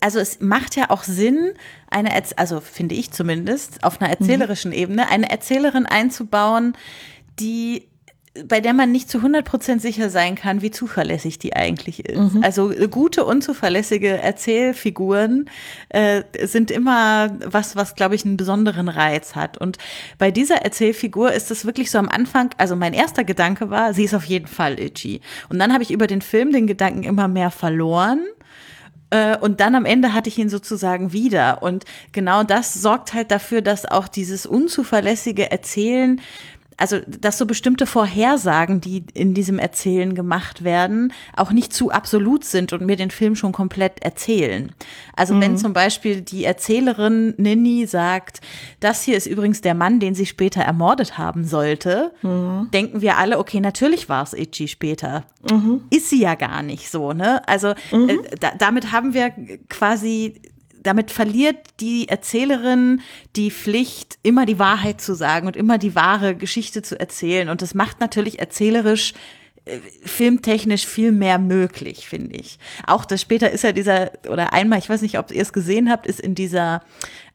also 0.00 0.20
es 0.20 0.40
macht 0.40 0.74
ja 0.74 0.88
auch 0.88 1.02
Sinn, 1.04 1.52
eine, 1.90 2.10
also 2.36 2.60
finde 2.62 2.94
ich 2.94 3.10
zumindest, 3.10 3.84
auf 3.84 4.00
einer 4.00 4.08
erzählerischen 4.08 4.72
Ebene, 4.72 5.10
eine 5.10 5.30
Erzählerin 5.30 5.84
einzubauen, 5.84 6.78
die 7.38 7.86
bei 8.46 8.60
der 8.60 8.74
man 8.74 8.92
nicht 8.92 9.10
zu 9.10 9.18
100% 9.18 9.80
sicher 9.80 10.10
sein 10.10 10.34
kann, 10.34 10.62
wie 10.62 10.70
zuverlässig 10.70 11.38
die 11.38 11.56
eigentlich 11.56 12.04
ist. 12.04 12.18
Also 12.42 12.70
äh, 12.70 12.88
gute, 12.88 13.24
unzuverlässige 13.24 14.18
Erzählfiguren 14.18 15.48
äh, 15.88 16.22
sind 16.44 16.70
immer 16.70 17.30
was, 17.44 17.76
was, 17.76 17.94
glaube 17.94 18.14
ich, 18.14 18.24
einen 18.24 18.36
besonderen 18.36 18.88
Reiz 18.88 19.34
hat. 19.34 19.58
Und 19.58 19.78
bei 20.18 20.30
dieser 20.30 20.56
Erzählfigur 20.56 21.32
ist 21.32 21.50
es 21.50 21.64
wirklich 21.64 21.90
so 21.90 21.98
am 21.98 22.08
Anfang, 22.08 22.50
also 22.58 22.76
mein 22.76 22.92
erster 22.92 23.24
Gedanke 23.24 23.70
war, 23.70 23.94
sie 23.94 24.04
ist 24.04 24.14
auf 24.14 24.24
jeden 24.24 24.46
Fall 24.46 24.78
itchy. 24.78 25.20
Und 25.48 25.58
dann 25.58 25.72
habe 25.72 25.82
ich 25.82 25.90
über 25.90 26.06
den 26.06 26.22
Film 26.22 26.52
den 26.52 26.66
Gedanken 26.66 27.02
immer 27.02 27.28
mehr 27.28 27.50
verloren. 27.50 28.20
Äh, 29.10 29.36
Und 29.38 29.60
dann 29.60 29.74
am 29.74 29.84
Ende 29.84 30.12
hatte 30.12 30.28
ich 30.28 30.38
ihn 30.38 30.50
sozusagen 30.50 31.12
wieder. 31.12 31.62
Und 31.62 31.84
genau 32.12 32.42
das 32.42 32.74
sorgt 32.74 33.14
halt 33.14 33.30
dafür, 33.30 33.62
dass 33.62 33.86
auch 33.86 34.08
dieses 34.08 34.44
unzuverlässige 34.44 35.50
Erzählen, 35.50 36.20
also 36.78 37.00
dass 37.06 37.36
so 37.36 37.44
bestimmte 37.44 37.86
Vorhersagen, 37.86 38.80
die 38.80 39.04
in 39.12 39.34
diesem 39.34 39.58
Erzählen 39.58 40.14
gemacht 40.14 40.64
werden, 40.64 41.12
auch 41.36 41.50
nicht 41.50 41.72
zu 41.72 41.90
absolut 41.90 42.44
sind 42.44 42.72
und 42.72 42.86
mir 42.86 42.96
den 42.96 43.10
Film 43.10 43.36
schon 43.36 43.52
komplett 43.52 44.00
erzählen. 44.02 44.72
Also 45.14 45.34
wenn 45.40 45.58
zum 45.58 45.72
Beispiel 45.72 46.20
die 46.22 46.44
Erzählerin 46.44 47.34
Ninny 47.36 47.86
sagt, 47.86 48.40
das 48.80 49.02
hier 49.02 49.16
ist 49.16 49.26
übrigens 49.26 49.60
der 49.60 49.74
Mann, 49.74 49.98
den 50.00 50.14
sie 50.14 50.26
später 50.26 50.62
ermordet 50.62 51.18
haben 51.18 51.44
sollte, 51.44 52.12
denken 52.72 53.00
wir 53.00 53.18
alle, 53.18 53.38
okay, 53.38 53.60
natürlich 53.60 54.08
war 54.08 54.22
es 54.22 54.32
Itchy 54.32 54.68
später. 54.68 55.24
Ist 55.90 56.10
sie 56.10 56.20
ja 56.22 56.36
gar 56.36 56.62
nicht 56.62 56.90
so, 56.90 57.12
ne? 57.12 57.46
Also 57.48 57.68
äh, 58.08 58.18
da, 58.40 58.52
damit 58.56 58.92
haben 58.92 59.14
wir 59.14 59.30
quasi 59.68 60.40
damit 60.82 61.10
verliert 61.10 61.56
die 61.80 62.08
Erzählerin 62.08 63.00
die 63.36 63.50
Pflicht, 63.50 64.18
immer 64.22 64.46
die 64.46 64.58
Wahrheit 64.58 65.00
zu 65.00 65.14
sagen 65.14 65.46
und 65.46 65.56
immer 65.56 65.78
die 65.78 65.94
wahre 65.94 66.34
Geschichte 66.34 66.82
zu 66.82 66.98
erzählen. 66.98 67.48
Und 67.48 67.62
das 67.62 67.74
macht 67.74 68.00
natürlich 68.00 68.38
erzählerisch 68.38 69.14
äh, 69.64 69.78
filmtechnisch 70.04 70.86
viel 70.86 71.12
mehr 71.12 71.38
möglich, 71.38 72.08
finde 72.08 72.36
ich. 72.36 72.58
Auch 72.86 73.04
das 73.04 73.20
später 73.20 73.50
ist 73.50 73.64
ja 73.64 73.72
dieser, 73.72 74.12
oder 74.28 74.52
einmal, 74.52 74.78
ich 74.78 74.88
weiß 74.88 75.02
nicht, 75.02 75.18
ob 75.18 75.30
ihr 75.30 75.42
es 75.42 75.52
gesehen 75.52 75.90
habt, 75.90 76.06
ist 76.06 76.20
in 76.20 76.34
dieser 76.34 76.82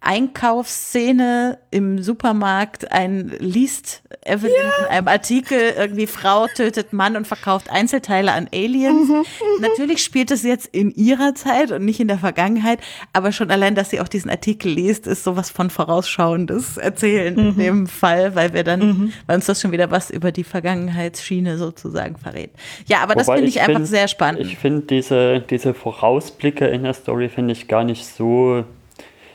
Einkaufsszene 0.03 1.59
im 1.71 2.01
Supermarkt 2.03 2.91
ein 2.91 3.31
liest 3.39 4.03
Evelyn 4.25 4.53
ja. 4.53 4.85
in 4.85 4.91
einem 4.91 5.07
Artikel 5.07 5.57
irgendwie 5.77 6.07
Frau 6.07 6.47
tötet 6.47 6.93
Mann 6.93 7.15
und 7.15 7.25
verkauft 7.25 7.69
Einzelteile 7.69 8.33
an 8.33 8.47
Aliens. 8.53 9.09
Mhm, 9.09 9.15
mhm. 9.15 9.61
Natürlich 9.61 10.03
spielt 10.03 10.31
es 10.31 10.43
jetzt 10.43 10.67
in 10.67 10.91
ihrer 10.91 11.35
Zeit 11.35 11.71
und 11.71 11.85
nicht 11.85 11.99
in 11.99 12.07
der 12.07 12.17
Vergangenheit, 12.17 12.79
aber 13.13 13.31
schon 13.31 13.49
allein, 13.49 13.75
dass 13.75 13.89
sie 13.89 14.01
auch 14.01 14.07
diesen 14.07 14.29
Artikel 14.29 14.71
liest, 14.71 15.07
ist 15.07 15.23
sowas 15.23 15.49
von 15.49 15.69
vorausschauendes 15.69 16.77
Erzählen 16.77 17.33
mhm. 17.35 17.47
in 17.49 17.57
dem 17.57 17.87
Fall, 17.87 18.35
weil 18.35 18.53
wir 18.53 18.63
dann, 18.63 18.79
mhm. 18.79 19.13
weil 19.25 19.37
uns 19.37 19.45
das 19.45 19.61
schon 19.61 19.71
wieder 19.71 19.89
was 19.91 20.09
über 20.09 20.31
die 20.31 20.43
Vergangenheitsschiene 20.43 21.57
sozusagen 21.57 22.17
verrät. 22.17 22.51
Ja, 22.87 22.99
aber 22.99 23.13
Wobei 23.13 23.19
das 23.19 23.27
finde 23.27 23.49
ich, 23.49 23.55
ich 23.55 23.61
find, 23.61 23.77
einfach 23.77 23.89
sehr 23.89 24.07
spannend. 24.07 24.41
Ich 24.41 24.57
finde 24.57 24.81
diese, 24.81 25.39
diese 25.41 25.73
Vorausblicke 25.73 26.67
in 26.67 26.83
der 26.83 26.93
Story 26.93 27.29
finde 27.29 27.53
ich 27.53 27.67
gar 27.67 27.83
nicht 27.83 28.05
so 28.05 28.65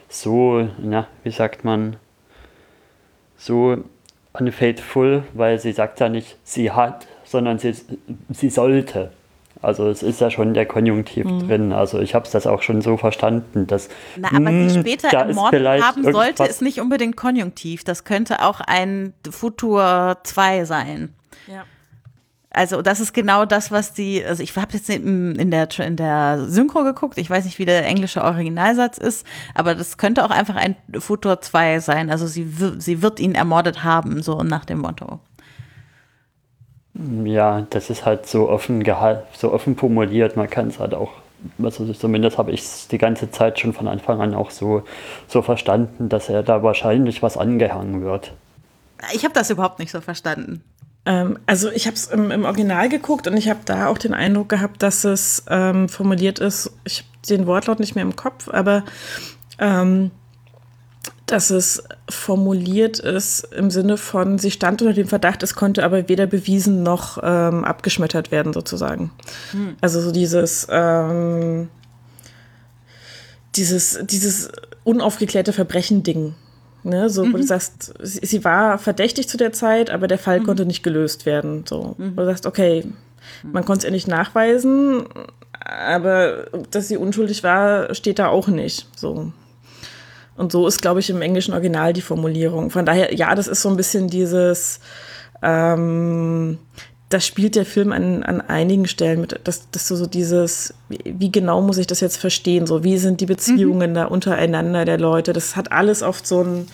so, 0.09 0.69
na, 0.79 1.07
wie 1.23 1.31
sagt 1.31 1.65
man, 1.65 1.97
so 3.37 3.79
unfaithful, 4.33 5.25
weil 5.35 5.59
sie 5.59 5.73
sagt 5.73 6.01
ja 6.01 6.09
nicht, 6.09 6.37
sie 6.45 6.71
hat, 6.71 7.07
sondern 7.25 7.59
sie, 7.59 7.75
sie 8.31 8.51
sollte. 8.51 9.11
Also 9.61 9.89
es 9.89 10.03
ist 10.03 10.21
ja 10.21 10.31
schon 10.31 10.55
der 10.55 10.67
Konjunktiv 10.67 11.25
mhm. 11.25 11.49
drin. 11.49 11.73
Also 11.73 11.99
ich 11.99 12.15
habe 12.15 12.25
es 12.25 12.31
das 12.31 12.47
auch 12.47 12.63
schon 12.63 12.81
so 12.81 12.97
verstanden, 12.97 13.67
dass 13.67 13.89
Na, 14.17 14.29
aber 14.29 14.51
mh, 14.53 14.69
sie 14.69 14.75
hm, 14.77 14.83
später 14.83 15.09
ermordet 15.09 15.83
haben 15.83 16.13
sollte, 16.13 16.45
ist 16.45 16.63
nicht 16.63 16.81
unbedingt 16.81 17.17
Konjunktiv. 17.17 17.83
Das 17.83 18.05
könnte 18.05 18.45
auch 18.45 18.61
ein 18.61 19.15
Futur 19.29 20.19
2 20.23 20.65
sein. 20.65 21.15
Ja. 21.49 21.65
Also 22.59 22.83
das 22.83 22.99
ist 22.99 23.15
genau 23.15 23.45
das, 23.45 23.71
was 23.71 23.93
die, 23.93 24.25
also 24.25 24.43
ich 24.43 24.57
habe 24.57 24.73
jetzt 24.73 24.91
in 24.91 25.51
der, 25.53 25.69
in 25.79 25.95
der 25.95 26.45
Synchro 26.49 26.83
geguckt, 26.83 27.17
ich 27.17 27.31
weiß 27.31 27.45
nicht, 27.45 27.61
wie 27.61 27.65
der 27.65 27.87
englische 27.87 28.25
Originalsatz 28.25 28.99
ist, 28.99 29.25
aber 29.55 29.77
das 29.77 29.97
könnte 29.97 30.25
auch 30.25 30.33
einfach 30.33 30.57
ein 30.57 30.75
Futur 30.99 31.41
2 31.41 31.79
sein. 31.79 32.11
Also 32.11 32.27
sie, 32.27 32.49
sie 32.79 33.01
wird 33.01 33.21
ihn 33.21 33.37
ermordet 33.37 33.85
haben, 33.85 34.23
so 34.23 34.43
nach 34.43 34.65
dem 34.65 34.81
Motto. 34.81 35.21
Ja, 37.23 37.65
das 37.71 37.91
ist 37.91 38.05
halt 38.05 38.27
so 38.27 38.49
offen 38.49 38.85
so 39.35 39.53
offen 39.53 39.77
formuliert, 39.77 40.37
man 40.37 40.51
kann 40.51 40.67
es 40.67 40.81
halt 40.81 40.95
auch, 40.95 41.13
also 41.63 41.93
zumindest 41.93 42.39
habe 42.39 42.51
ich 42.51 42.63
es 42.63 42.89
die 42.89 42.99
ganze 42.99 43.31
Zeit 43.31 43.61
schon 43.61 43.73
von 43.73 43.87
Anfang 43.87 44.21
an 44.21 44.35
auch 44.35 44.51
so, 44.51 44.83
so 45.29 45.43
verstanden, 45.43 46.09
dass 46.09 46.29
er 46.29 46.43
da 46.43 46.65
wahrscheinlich 46.65 47.23
was 47.23 47.37
angehangen 47.37 48.03
wird. 48.03 48.33
Ich 49.13 49.23
habe 49.23 49.35
das 49.35 49.49
überhaupt 49.49 49.79
nicht 49.79 49.93
so 49.93 50.01
verstanden. 50.01 50.65
Ähm, 51.09 51.39
also 51.47 51.71
ich 51.71 51.87
habe 51.87 51.97
es 51.97 52.07
im, 52.09 52.31
im, 52.31 52.45
Original 52.45 52.91
geguckt 52.91 53.27
und 53.27 53.37
ich 53.37 53.49
habe 53.49 53.61
da 53.65 53.87
auch 53.87 53.97
den 53.97 54.13
Eindruck 54.13 54.51
gehabt, 54.51 54.83
dass 54.83 55.05
es 55.05 55.43
ähm, 55.49 55.89
formuliert 55.89 56.39
ist, 56.39 56.71
ich 56.85 56.99
habe 56.99 57.09
den 57.29 57.47
Wortlaut 57.47 57.81
nicht 57.81 57.95
mehr 57.95 58.05
im 58.05 58.15
Kopf, 58.15 58.49
aber 58.49 58.85
ähm, 59.59 60.11
dass 61.25 61.49
es 61.49 61.83
formuliert 62.11 62.99
ist 62.99 63.45
im 63.55 63.71
Sinne 63.71 63.97
von, 63.97 64.39
sie 64.39 64.51
stand 64.51 64.83
unter 64.83 64.93
dem 64.93 65.09
Verdacht, 65.09 65.43
es 65.43 65.55
konnte 65.55 65.83
aber 65.83 66.11
weder 66.11 66.27
bewiesen 66.27 66.83
noch 66.83 67.19
ähm, 67.23 67.65
abgeschmettert 67.65 68.31
werden, 68.31 68.53
sozusagen. 68.53 69.11
Hm. 69.53 69.77
Also 69.81 70.03
so 70.03 70.13
dieses, 70.13 70.67
ähm, 70.71 71.69
dieses, 73.57 73.99
dieses 74.03 74.51
unaufgeklärte 74.85 75.55
Verbrechen-Ding. 75.55 76.35
Ne, 76.89 77.11
so, 77.11 77.23
mhm. 77.23 77.35
wo 77.35 77.37
du 77.37 77.43
mhm. 77.43 77.49
sagst, 77.49 77.93
sie, 78.01 78.25
sie, 78.25 78.45
war 78.45 78.79
verdächtig 78.79 79.29
zu 79.29 79.37
der 79.37 79.53
Zeit, 79.53 79.91
aber 79.91 80.09
der 80.09 80.19
Fall 80.19 80.41
mhm. 80.41 80.45
konnte 80.45 80.65
nicht 80.65 80.83
gelöst 80.83 81.27
werden. 81.27 81.65
So, 81.69 81.97
mhm. 81.99 82.17
wo 82.17 82.23
du 82.23 82.27
sagst, 82.27 82.47
okay, 82.47 82.85
man 83.43 83.67
konnte 83.67 83.81
es 83.81 83.85
ihr 83.85 83.91
nicht 83.91 84.09
nachweisen, 84.09 85.05
aber 85.61 86.47
dass 86.71 86.89
sie 86.89 86.97
unschuldig 86.97 87.45
war, 87.45 87.95
steht 87.95 88.19
da 88.19 88.29
auch 88.29 88.49
nicht. 88.49 88.89
So. 88.97 89.33
Und 90.37 90.51
so 90.51 90.67
ist, 90.67 90.81
glaube 90.81 91.01
ich, 91.01 91.11
im 91.11 91.21
englischen 91.21 91.53
Original 91.53 91.93
die 91.93 92.01
Formulierung. 92.01 92.71
Von 92.71 92.87
daher, 92.87 93.15
ja, 93.15 93.35
das 93.35 93.49
ist 93.49 93.61
so 93.61 93.69
ein 93.69 93.77
bisschen 93.77 94.09
dieses, 94.09 94.81
ähm, 95.43 96.59
das 97.09 97.27
spielt 97.27 97.57
der 97.57 97.65
Film 97.65 97.93
an, 97.93 98.23
an 98.23 98.41
einigen 98.41 98.87
Stellen 98.87 99.21
mit, 99.23 99.41
dass, 99.45 99.71
dass 99.71 99.89
du 99.89 99.97
so 99.97 100.07
dieses, 100.07 100.75
wie 100.89 101.33
genau 101.33 101.63
muss 101.63 101.79
ich 101.79 101.87
das 101.87 102.01
jetzt 102.01 102.19
verstehen? 102.19 102.67
So, 102.67 102.85
wie 102.85 102.99
sind 102.99 103.21
die 103.21 103.27
Beziehungen 103.27 103.91
mhm. 103.91 103.95
da 103.95 104.05
untereinander 104.07 104.85
der 104.85 104.99
Leute? 104.99 105.33
Das 105.33 105.57
hat 105.57 105.73
alles 105.73 106.03
oft 106.03 106.27
so 106.27 106.43
ein, 106.43 106.69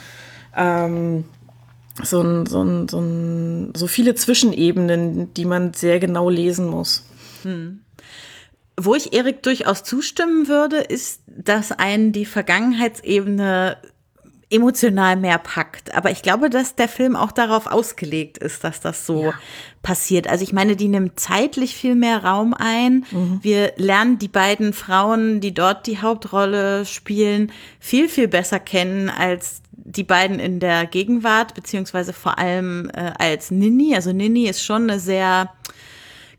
ähm, 0.56 1.24
so, 2.02 2.20
ein, 2.20 2.46
so, 2.46 2.62
ein, 2.62 2.88
so, 2.88 3.00
ein, 3.00 3.72
so 3.76 3.86
viele 3.86 4.16
Zwischenebenen, 4.16 5.32
die 5.34 5.44
man 5.44 5.72
sehr 5.72 6.00
genau 6.00 6.28
lesen 6.28 6.66
muss. 6.66 7.04
Hm. 7.42 7.80
Wo 8.76 8.96
ich 8.96 9.12
Erik 9.12 9.44
durchaus 9.44 9.84
zustimmen 9.84 10.48
würde, 10.48 10.78
ist, 10.78 11.20
dass 11.28 11.70
einen 11.70 12.10
die 12.10 12.24
Vergangenheitsebene 12.24 13.76
emotional 14.54 15.16
mehr 15.16 15.38
packt. 15.38 15.94
Aber 15.94 16.10
ich 16.10 16.22
glaube, 16.22 16.48
dass 16.48 16.76
der 16.76 16.88
Film 16.88 17.16
auch 17.16 17.32
darauf 17.32 17.66
ausgelegt 17.66 18.38
ist, 18.38 18.64
dass 18.64 18.80
das 18.80 19.06
so 19.06 19.24
ja. 19.24 19.34
passiert. 19.82 20.28
Also 20.28 20.44
ich 20.44 20.52
meine, 20.52 20.76
die 20.76 20.88
nimmt 20.88 21.18
zeitlich 21.18 21.74
viel 21.74 21.94
mehr 21.94 22.24
Raum 22.24 22.54
ein. 22.54 23.04
Mhm. 23.10 23.40
Wir 23.42 23.72
lernen 23.76 24.18
die 24.18 24.28
beiden 24.28 24.72
Frauen, 24.72 25.40
die 25.40 25.52
dort 25.52 25.86
die 25.86 26.00
Hauptrolle 26.00 26.86
spielen, 26.86 27.52
viel, 27.80 28.08
viel 28.08 28.28
besser 28.28 28.60
kennen 28.60 29.10
als 29.10 29.60
die 29.72 30.04
beiden 30.04 30.38
in 30.38 30.60
der 30.60 30.86
Gegenwart, 30.86 31.54
beziehungsweise 31.54 32.12
vor 32.12 32.38
allem 32.38 32.90
äh, 32.94 33.12
als 33.18 33.50
Nini. 33.50 33.94
Also 33.94 34.12
Nini 34.12 34.48
ist 34.48 34.62
schon 34.62 34.84
eine 34.84 34.98
sehr 34.98 35.50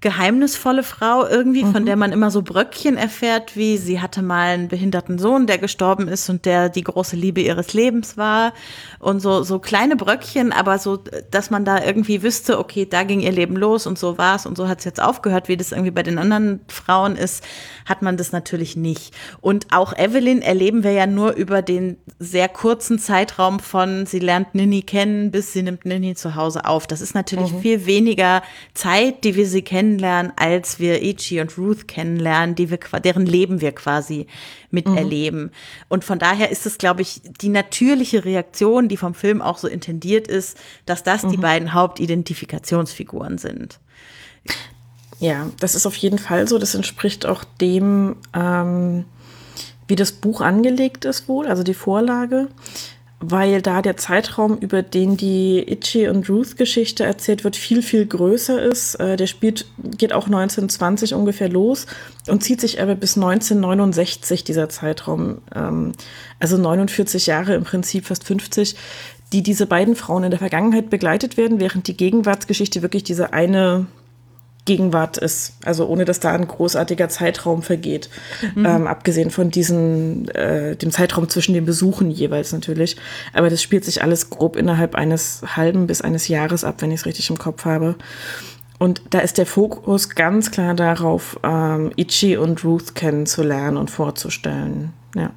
geheimnisvolle 0.06 0.84
Frau 0.84 1.26
irgendwie, 1.26 1.64
mhm. 1.64 1.72
von 1.72 1.86
der 1.88 1.96
man 1.96 2.12
immer 2.12 2.30
so 2.30 2.44
Bröckchen 2.44 2.96
erfährt, 2.96 3.56
wie 3.56 3.78
sie 3.78 4.02
hatte 4.02 4.22
mal 4.22 4.54
einen 4.54 4.68
behinderten 4.68 5.18
Sohn, 5.18 5.48
der 5.48 5.58
gestorben 5.58 6.08
ist 6.08 6.30
und 6.30 6.46
der 6.46 6.70
die 6.70 6.84
große 6.84 7.16
Liebe 7.16 7.42
ihres 7.42 7.74
Lebens 7.74 8.16
war 8.16 8.54
und 9.00 9.20
so 9.20 9.42
so 9.42 9.58
kleine 9.58 9.96
Bröckchen, 9.96 10.52
aber 10.52 10.78
so, 10.78 11.00
dass 11.32 11.50
man 11.50 11.66
da 11.66 11.84
irgendwie 11.84 12.22
wüsste, 12.22 12.60
okay, 12.60 12.86
da 12.86 13.02
ging 13.02 13.20
ihr 13.20 13.32
Leben 13.32 13.58
los 13.58 13.88
und 13.88 13.98
so 13.98 14.20
war's 14.20 14.46
und 14.46 14.56
so 14.56 14.68
hat 14.68 14.78
es 14.78 14.86
jetzt 14.86 15.02
aufgehört, 15.02 15.48
wie 15.48 15.58
das 15.58 15.72
irgendwie 15.72 15.90
bei 15.90 16.04
den 16.04 16.20
anderen 16.20 16.60
Frauen 16.68 17.16
ist, 17.16 17.44
hat 17.86 18.02
man 18.02 18.18
das 18.18 18.32
natürlich 18.32 18.76
nicht. 18.76 19.14
Und 19.42 19.68
auch 19.72 19.98
Evelyn 19.98 20.42
erleben 20.42 20.84
wir 20.84 20.92
ja 20.92 21.08
nur 21.08 21.34
über 21.34 21.62
den 21.62 21.98
sehr 22.20 22.50
kurzen 22.50 23.00
Zeitraum 23.00 23.60
von 23.60 24.06
sie 24.06 24.20
lernt 24.20 24.56
Nini 24.56 24.82
kennen, 24.82 25.32
bis 25.32 25.54
sie 25.54 25.64
nimmt 25.64 25.86
Nini 25.86 26.16
zu 26.16 26.36
Hause 26.36 26.66
auf. 26.66 26.86
Das 26.88 27.02
ist 27.02 27.16
natürlich 27.16 27.54
mhm. 27.54 27.62
viel 27.62 27.86
weniger 27.86 28.42
Zeit, 28.74 29.24
die 29.24 29.36
wir 29.36 29.48
sie 29.48 29.62
kennen 29.62 29.86
kennenlernen, 29.86 30.32
als 30.36 30.80
wir 30.80 31.02
Ichi 31.02 31.42
und 31.42 31.58
Ruth 31.58 31.88
kennenlernen, 31.88 32.56
die 32.56 32.70
wir, 32.70 32.80
deren 33.04 33.26
Leben 33.26 33.62
wir 33.62 33.72
quasi 33.72 34.28
miterleben. 34.72 35.44
Mhm. 35.44 35.52
Und 35.90 36.04
von 36.04 36.20
daher 36.20 36.50
ist 36.52 36.66
es, 36.66 36.78
glaube 36.78 37.02
ich, 37.02 37.22
die 37.42 37.50
natürliche 37.50 38.26
Reaktion, 38.26 38.88
die 38.88 38.98
vom 38.98 39.14
Film 39.14 39.42
auch 39.42 39.58
so 39.58 39.68
intendiert 39.68 40.28
ist, 40.28 40.58
dass 40.86 41.04
das 41.04 41.24
mhm. 41.24 41.32
die 41.32 41.38
beiden 41.38 41.74
Hauptidentifikationsfiguren 41.74 43.38
sind. 43.38 43.80
Ja, 45.20 45.50
das 45.60 45.76
ist 45.76 45.86
auf 45.86 45.96
jeden 45.96 46.20
Fall 46.20 46.48
so. 46.48 46.58
Das 46.58 46.76
entspricht 46.76 47.26
auch 47.26 47.44
dem, 47.44 48.18
ähm, 48.34 49.06
wie 49.88 49.96
das 49.96 50.12
Buch 50.12 50.42
angelegt 50.42 51.06
ist 51.06 51.28
wohl, 51.28 51.48
also 51.48 51.64
die 51.64 51.74
Vorlage 51.74 52.48
weil 53.20 53.62
da 53.62 53.82
der 53.82 53.98
Zeitraum, 53.98 54.58
über 54.58 54.82
den 54.82 55.18
die 55.18 55.60
Itchy 55.60 56.08
und 56.10 56.30
Ruth 56.30 56.58
Geschichte 56.58 57.06
erzählt 57.06 57.44
wird, 57.44 57.56
viel, 57.56 57.82
viel 57.82 58.06
größer 58.06 58.62
ist. 58.62 58.96
Äh, 58.96 59.16
der 59.16 59.28
spielt, 59.28 59.66
geht 59.98 60.14
auch 60.14 60.26
1920 60.26 61.14
ungefähr 61.14 61.50
los 61.50 61.88
und 62.28 62.44
zieht 62.44 62.62
sich 62.62 62.82
aber 62.82 62.96
bis 62.96 63.16
1969 63.16 64.44
dieser 64.44 64.70
Zeitraum, 64.70 65.40
ähm, 65.54 65.94
also 66.40 66.58
49 66.58 67.26
Jahre 67.26 67.56
im 67.56 67.64
Prinzip, 67.64 68.06
fast 68.06 68.26
50, 68.26 68.76
die 69.32 69.42
diese 69.42 69.66
beiden 69.66 69.96
Frauen 69.96 70.26
in 70.26 70.32
der 70.32 70.40
Vergangenheit 70.40 70.90
begleitet 70.90 71.38
werden, 71.38 71.60
während 71.60 71.88
die 71.88 71.98
Gegenwartsgeschichte 71.98 72.82
wirklich 72.82 73.04
diese 73.04 73.34
eine 73.34 73.88
Gegenwart 74.66 75.18
ist. 75.18 75.54
Also 75.64 75.88
ohne 75.88 76.06
dass 76.06 76.20
da 76.20 76.32
ein 76.32 76.48
großartiger 76.48 77.08
Zeitraum 77.08 77.62
vergeht. 77.62 78.10
Mhm. 78.56 78.66
Ähm, 78.66 78.88
abgesehen 78.88 79.30
von 79.30 79.52
diesem, 79.52 80.28
äh, 80.30 80.76
dem 80.76 80.92
Zeitraum 80.92 81.30
zwischen 81.30 81.54
den 81.54 81.66
Besuchen 81.66 82.12
jeweils 82.12 82.52
natürlich. 82.52 82.98
Aber 83.34 83.50
das 83.50 83.62
spielt 83.62 83.86
sich 83.86 84.02
alles 84.02 84.30
grob 84.30 84.56
innerhalb 84.56 84.96
eines 84.96 85.44
halben 85.56 85.88
bis 85.88 86.02
eines 86.02 86.28
Jahres 86.28 86.64
ab, 86.64 86.76
wenn 86.80 86.92
ich 86.92 87.02
es 87.02 87.06
richtig 87.06 87.30
im 87.30 87.38
Kopf 87.38 87.66
habe. 87.66 87.96
Und 88.78 89.02
da 89.12 89.20
ist 89.20 89.38
der 89.38 89.46
Fokus 89.46 90.10
ganz 90.10 90.52
klar 90.52 90.74
darauf, 90.74 91.40
ähm, 91.44 91.92
Ichi 91.96 92.36
und 92.36 92.64
Ruth 92.66 92.96
kennenzulernen 92.96 93.78
und 93.78 93.90
vorzustellen. 93.90 94.92
Ja. 95.16 95.32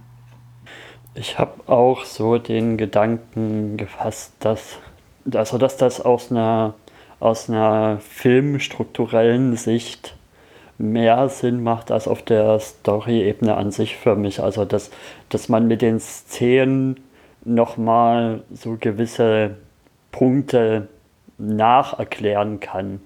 Ich 1.15 1.39
habe 1.39 1.53
auch 1.67 2.05
so 2.05 2.39
den 2.39 2.77
Gedanken 2.77 3.77
gefasst, 3.77 4.33
dass, 4.41 4.79
also 5.33 5.59
dass 5.59 5.77
das 5.77 6.01
aus 6.01 6.31
einer 6.31 6.75
aus 7.21 7.49
einer 7.49 7.99
filmstrukturellen 8.01 9.57
Sicht 9.57 10.15
mehr 10.79 11.29
Sinn 11.29 11.63
macht 11.63 11.91
als 11.91 12.07
auf 12.07 12.23
der 12.23 12.59
Story-Ebene 12.61 13.57
an 13.57 13.73
sich 13.73 13.97
für 13.97 14.15
mich. 14.15 14.41
Also, 14.41 14.65
dass, 14.65 14.91
dass 15.29 15.49
man 15.49 15.67
mit 15.67 15.83
den 15.83 15.99
Szenen 15.99 17.01
nochmal 17.45 18.43
so 18.53 18.77
gewisse 18.79 19.57
Punkte 20.13 20.89
nacherklären 21.39 22.61
kann. 22.61 23.01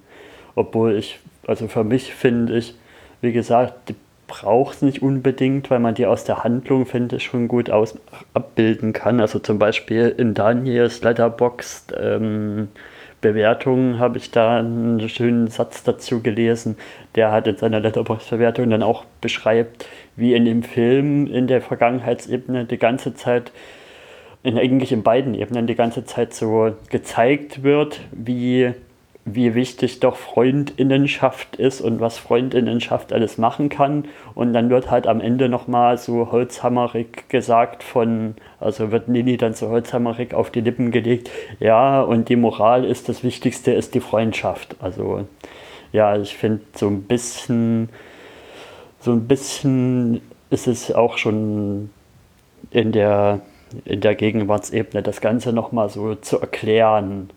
Obwohl 0.54 0.96
ich, 0.96 1.20
also 1.46 1.68
für 1.68 1.84
mich 1.84 2.14
finde 2.14 2.56
ich, 2.58 2.74
wie 3.20 3.32
gesagt, 3.32 3.88
die 3.88 3.94
braucht 4.26 4.76
es 4.76 4.82
nicht 4.82 5.02
unbedingt, 5.02 5.70
weil 5.70 5.78
man 5.78 5.94
die 5.94 6.06
aus 6.06 6.24
der 6.24 6.42
Handlung, 6.42 6.86
finde 6.86 7.16
ich, 7.16 7.24
schon 7.24 7.48
gut 7.48 7.70
aus 7.70 7.98
abbilden 8.34 8.92
kann. 8.92 9.20
Also 9.20 9.38
zum 9.38 9.58
Beispiel 9.58 10.14
in 10.16 10.34
Daniels 10.34 11.02
Letterboxd 11.02 11.94
ähm, 11.98 12.68
Bewertungen 13.22 13.98
habe 13.98 14.18
ich 14.18 14.30
da 14.30 14.58
einen 14.58 15.08
schönen 15.08 15.46
Satz 15.48 15.82
dazu 15.82 16.22
gelesen. 16.22 16.76
Der 17.14 17.32
hat 17.32 17.46
in 17.46 17.56
seiner 17.56 17.80
Letterboxd-Bewertung 17.80 18.68
dann 18.68 18.82
auch 18.82 19.06
beschreibt, 19.22 19.86
wie 20.16 20.34
in 20.34 20.44
dem 20.44 20.62
Film 20.62 21.26
in 21.26 21.46
der 21.46 21.62
Vergangenheitsebene 21.62 22.66
die 22.66 22.76
ganze 22.76 23.14
Zeit, 23.14 23.52
in, 24.42 24.58
eigentlich 24.58 24.92
in 24.92 25.02
beiden 25.02 25.34
Ebenen 25.34 25.66
die 25.66 25.76
ganze 25.76 26.04
Zeit 26.04 26.34
so 26.34 26.76
gezeigt 26.90 27.62
wird, 27.62 28.00
wie 28.10 28.74
wie 29.24 29.54
wichtig 29.54 30.00
doch 30.00 30.16
Freundinnenschaft 30.16 31.56
ist 31.56 31.80
und 31.80 32.00
was 32.00 32.18
Freundinnenschaft 32.18 33.12
alles 33.12 33.38
machen 33.38 33.68
kann. 33.68 34.06
Und 34.34 34.52
dann 34.52 34.68
wird 34.68 34.90
halt 34.90 35.06
am 35.06 35.20
Ende 35.20 35.48
nochmal 35.48 35.96
so 35.96 36.32
holzhammerig 36.32 37.28
gesagt 37.28 37.84
von, 37.84 38.34
also 38.58 38.90
wird 38.90 39.08
Nini 39.08 39.36
dann 39.36 39.54
so 39.54 39.68
holzhammerig 39.68 40.34
auf 40.34 40.50
die 40.50 40.60
Lippen 40.60 40.90
gelegt, 40.90 41.30
ja, 41.60 42.02
und 42.02 42.28
die 42.28 42.36
Moral 42.36 42.84
ist, 42.84 43.08
das 43.08 43.22
Wichtigste 43.22 43.72
ist 43.72 43.94
die 43.94 44.00
Freundschaft. 44.00 44.76
Also 44.80 45.26
ja, 45.92 46.16
ich 46.16 46.36
finde 46.36 46.62
so 46.74 46.88
ein 46.88 47.02
bisschen, 47.02 47.90
so 48.98 49.12
ein 49.12 49.28
bisschen 49.28 50.20
ist 50.50 50.66
es 50.66 50.92
auch 50.92 51.16
schon 51.16 51.90
in 52.70 52.90
der, 52.90 53.40
in 53.84 54.00
der 54.00 54.16
Gegenwartsebene, 54.16 55.02
das 55.02 55.20
Ganze 55.20 55.52
nochmal 55.52 55.90
so 55.90 56.16
zu 56.16 56.40
erklären 56.40 57.30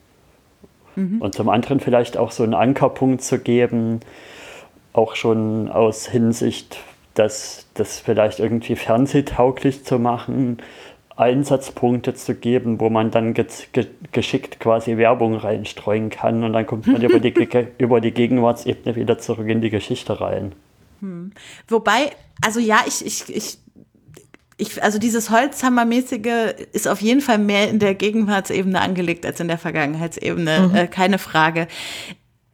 Mhm. 0.95 1.21
Und 1.21 1.35
zum 1.35 1.49
anderen 1.49 1.79
vielleicht 1.79 2.17
auch 2.17 2.31
so 2.31 2.43
einen 2.43 2.53
Ankerpunkt 2.53 3.21
zu 3.21 3.39
geben, 3.39 3.99
auch 4.93 5.15
schon 5.15 5.69
aus 5.69 6.07
Hinsicht, 6.07 6.77
dass 7.13 7.65
das 7.73 7.99
vielleicht 7.99 8.39
irgendwie 8.39 8.75
fernsehtauglich 8.75 9.83
zu 9.83 9.99
machen, 9.99 10.57
Einsatzpunkte 11.17 12.13
zu 12.13 12.35
geben, 12.35 12.79
wo 12.79 12.89
man 12.89 13.09
dann 13.09 13.33
ge 13.33 13.45
ge 13.71 13.87
geschickt 14.11 14.59
quasi 14.59 14.97
Werbung 14.97 15.35
reinstreuen 15.35 16.09
kann 16.09 16.43
und 16.43 16.53
dann 16.53 16.65
kommt 16.65 16.87
man 16.87 17.01
über, 17.01 17.19
die, 17.19 17.33
über 17.77 18.01
die 18.01 18.11
Gegenwartsebene 18.11 18.95
wieder 18.95 19.17
zurück 19.17 19.47
in 19.47 19.61
die 19.61 19.69
Geschichte 19.69 20.19
rein. 20.19 20.51
Hm. 20.99 21.31
Wobei, 21.69 22.11
also 22.43 22.59
ja, 22.59 22.79
ich, 22.85 23.05
ich, 23.05 23.33
ich 23.33 23.57
ich, 24.57 24.81
also 24.81 24.99
dieses 24.99 25.29
Holzhammermäßige 25.29 26.53
ist 26.71 26.87
auf 26.87 27.01
jeden 27.01 27.21
Fall 27.21 27.39
mehr 27.39 27.69
in 27.69 27.79
der 27.79 27.93
Gegenwartsebene 27.93 28.79
angelegt 28.79 29.25
als 29.25 29.39
in 29.39 29.47
der 29.47 29.57
Vergangenheitsebene, 29.57 30.69
mhm. 30.69 30.75
äh, 30.75 30.87
keine 30.87 31.19
Frage. 31.19 31.67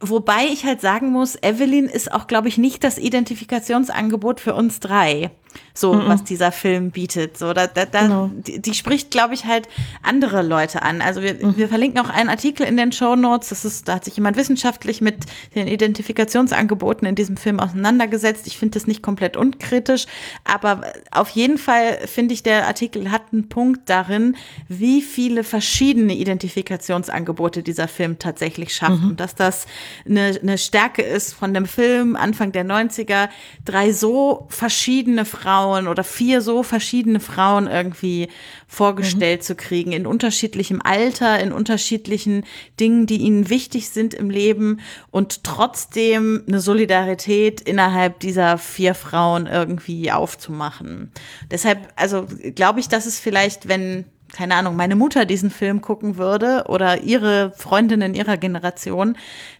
Wobei 0.00 0.46
ich 0.52 0.64
halt 0.64 0.80
sagen 0.80 1.10
muss, 1.10 1.36
Evelyn 1.40 1.86
ist 1.86 2.12
auch, 2.12 2.26
glaube 2.26 2.48
ich, 2.48 2.58
nicht 2.58 2.82
das 2.82 2.98
Identifikationsangebot 2.98 4.40
für 4.40 4.54
uns 4.54 4.80
drei 4.80 5.30
so 5.74 5.94
mhm. 5.94 6.08
was 6.08 6.24
dieser 6.24 6.52
Film 6.52 6.90
bietet. 6.90 7.38
So, 7.38 7.52
da, 7.52 7.66
da, 7.66 7.86
da, 7.86 8.02
genau. 8.02 8.30
die, 8.34 8.60
die, 8.60 8.74
spricht, 8.74 9.10
glaube 9.10 9.34
ich, 9.34 9.46
halt 9.46 9.68
andere 10.02 10.42
Leute 10.42 10.82
an. 10.82 11.00
Also 11.00 11.22
wir, 11.22 11.34
mhm. 11.34 11.56
wir 11.56 11.68
verlinken 11.68 12.00
auch 12.00 12.10
einen 12.10 12.28
Artikel 12.28 12.66
in 12.66 12.76
den 12.76 12.92
Show 12.92 13.16
Notes. 13.16 13.48
Das 13.48 13.64
ist, 13.64 13.88
da 13.88 13.94
hat 13.94 14.04
sich 14.04 14.16
jemand 14.16 14.36
wissenschaftlich 14.36 15.00
mit 15.00 15.24
den 15.54 15.66
Identifikationsangeboten 15.66 17.06
in 17.08 17.14
diesem 17.14 17.36
Film 17.36 17.58
auseinandergesetzt. 17.58 18.46
Ich 18.46 18.58
finde 18.58 18.78
das 18.78 18.86
nicht 18.86 19.02
komplett 19.02 19.36
unkritisch, 19.36 20.06
aber 20.44 20.82
auf 21.10 21.30
jeden 21.30 21.58
Fall 21.58 21.98
finde 22.06 22.34
ich, 22.34 22.42
der 22.42 22.66
Artikel 22.66 23.10
hat 23.10 23.22
einen 23.32 23.48
Punkt 23.48 23.88
darin, 23.88 24.36
wie 24.68 25.00
viele 25.00 25.44
verschiedene 25.44 26.14
Identifikationsangebote 26.14 27.62
dieser 27.62 27.88
Film 27.88 28.18
tatsächlich 28.18 28.74
schafft. 28.74 29.02
Mhm. 29.02 29.10
Und 29.10 29.20
dass 29.20 29.34
das 29.34 29.66
eine, 30.06 30.38
eine 30.42 30.58
Stärke 30.58 31.02
ist 31.02 31.32
von 31.32 31.54
dem 31.54 31.66
Film 31.66 32.14
Anfang 32.16 32.52
der 32.52 32.64
90er, 32.64 33.28
drei 33.64 33.92
so 33.92 34.46
verschiedene 34.50 35.24
Fragen 35.24 35.61
Frauen 35.62 35.86
oder 35.86 36.02
vier 36.02 36.40
so 36.40 36.64
verschiedene 36.64 37.20
Frauen 37.20 37.68
irgendwie 37.68 38.28
vorgestellt 38.66 39.40
mhm. 39.40 39.44
zu 39.44 39.54
kriegen, 39.54 39.92
in 39.92 40.06
unterschiedlichem 40.06 40.82
Alter, 40.82 41.38
in 41.38 41.52
unterschiedlichen 41.52 42.44
Dingen, 42.80 43.06
die 43.06 43.18
ihnen 43.18 43.48
wichtig 43.48 43.90
sind 43.90 44.12
im 44.12 44.28
Leben 44.28 44.80
und 45.12 45.44
trotzdem 45.44 46.42
eine 46.48 46.58
Solidarität 46.58 47.60
innerhalb 47.60 48.18
dieser 48.18 48.58
vier 48.58 48.96
Frauen 48.96 49.46
irgendwie 49.46 50.10
aufzumachen. 50.10 51.12
Deshalb, 51.48 51.78
also 51.94 52.26
glaube 52.56 52.80
ich, 52.80 52.88
dass 52.88 53.06
es 53.06 53.20
vielleicht, 53.20 53.68
wenn 53.68 54.06
keine 54.32 54.54
Ahnung, 54.54 54.76
meine 54.76 54.96
Mutter 54.96 55.26
diesen 55.26 55.50
Film 55.50 55.82
gucken 55.82 56.16
würde 56.16 56.64
oder 56.66 57.02
ihre 57.02 57.52
Freundinnen 57.54 58.14
ihrer 58.14 58.38
Generation, 58.38 59.16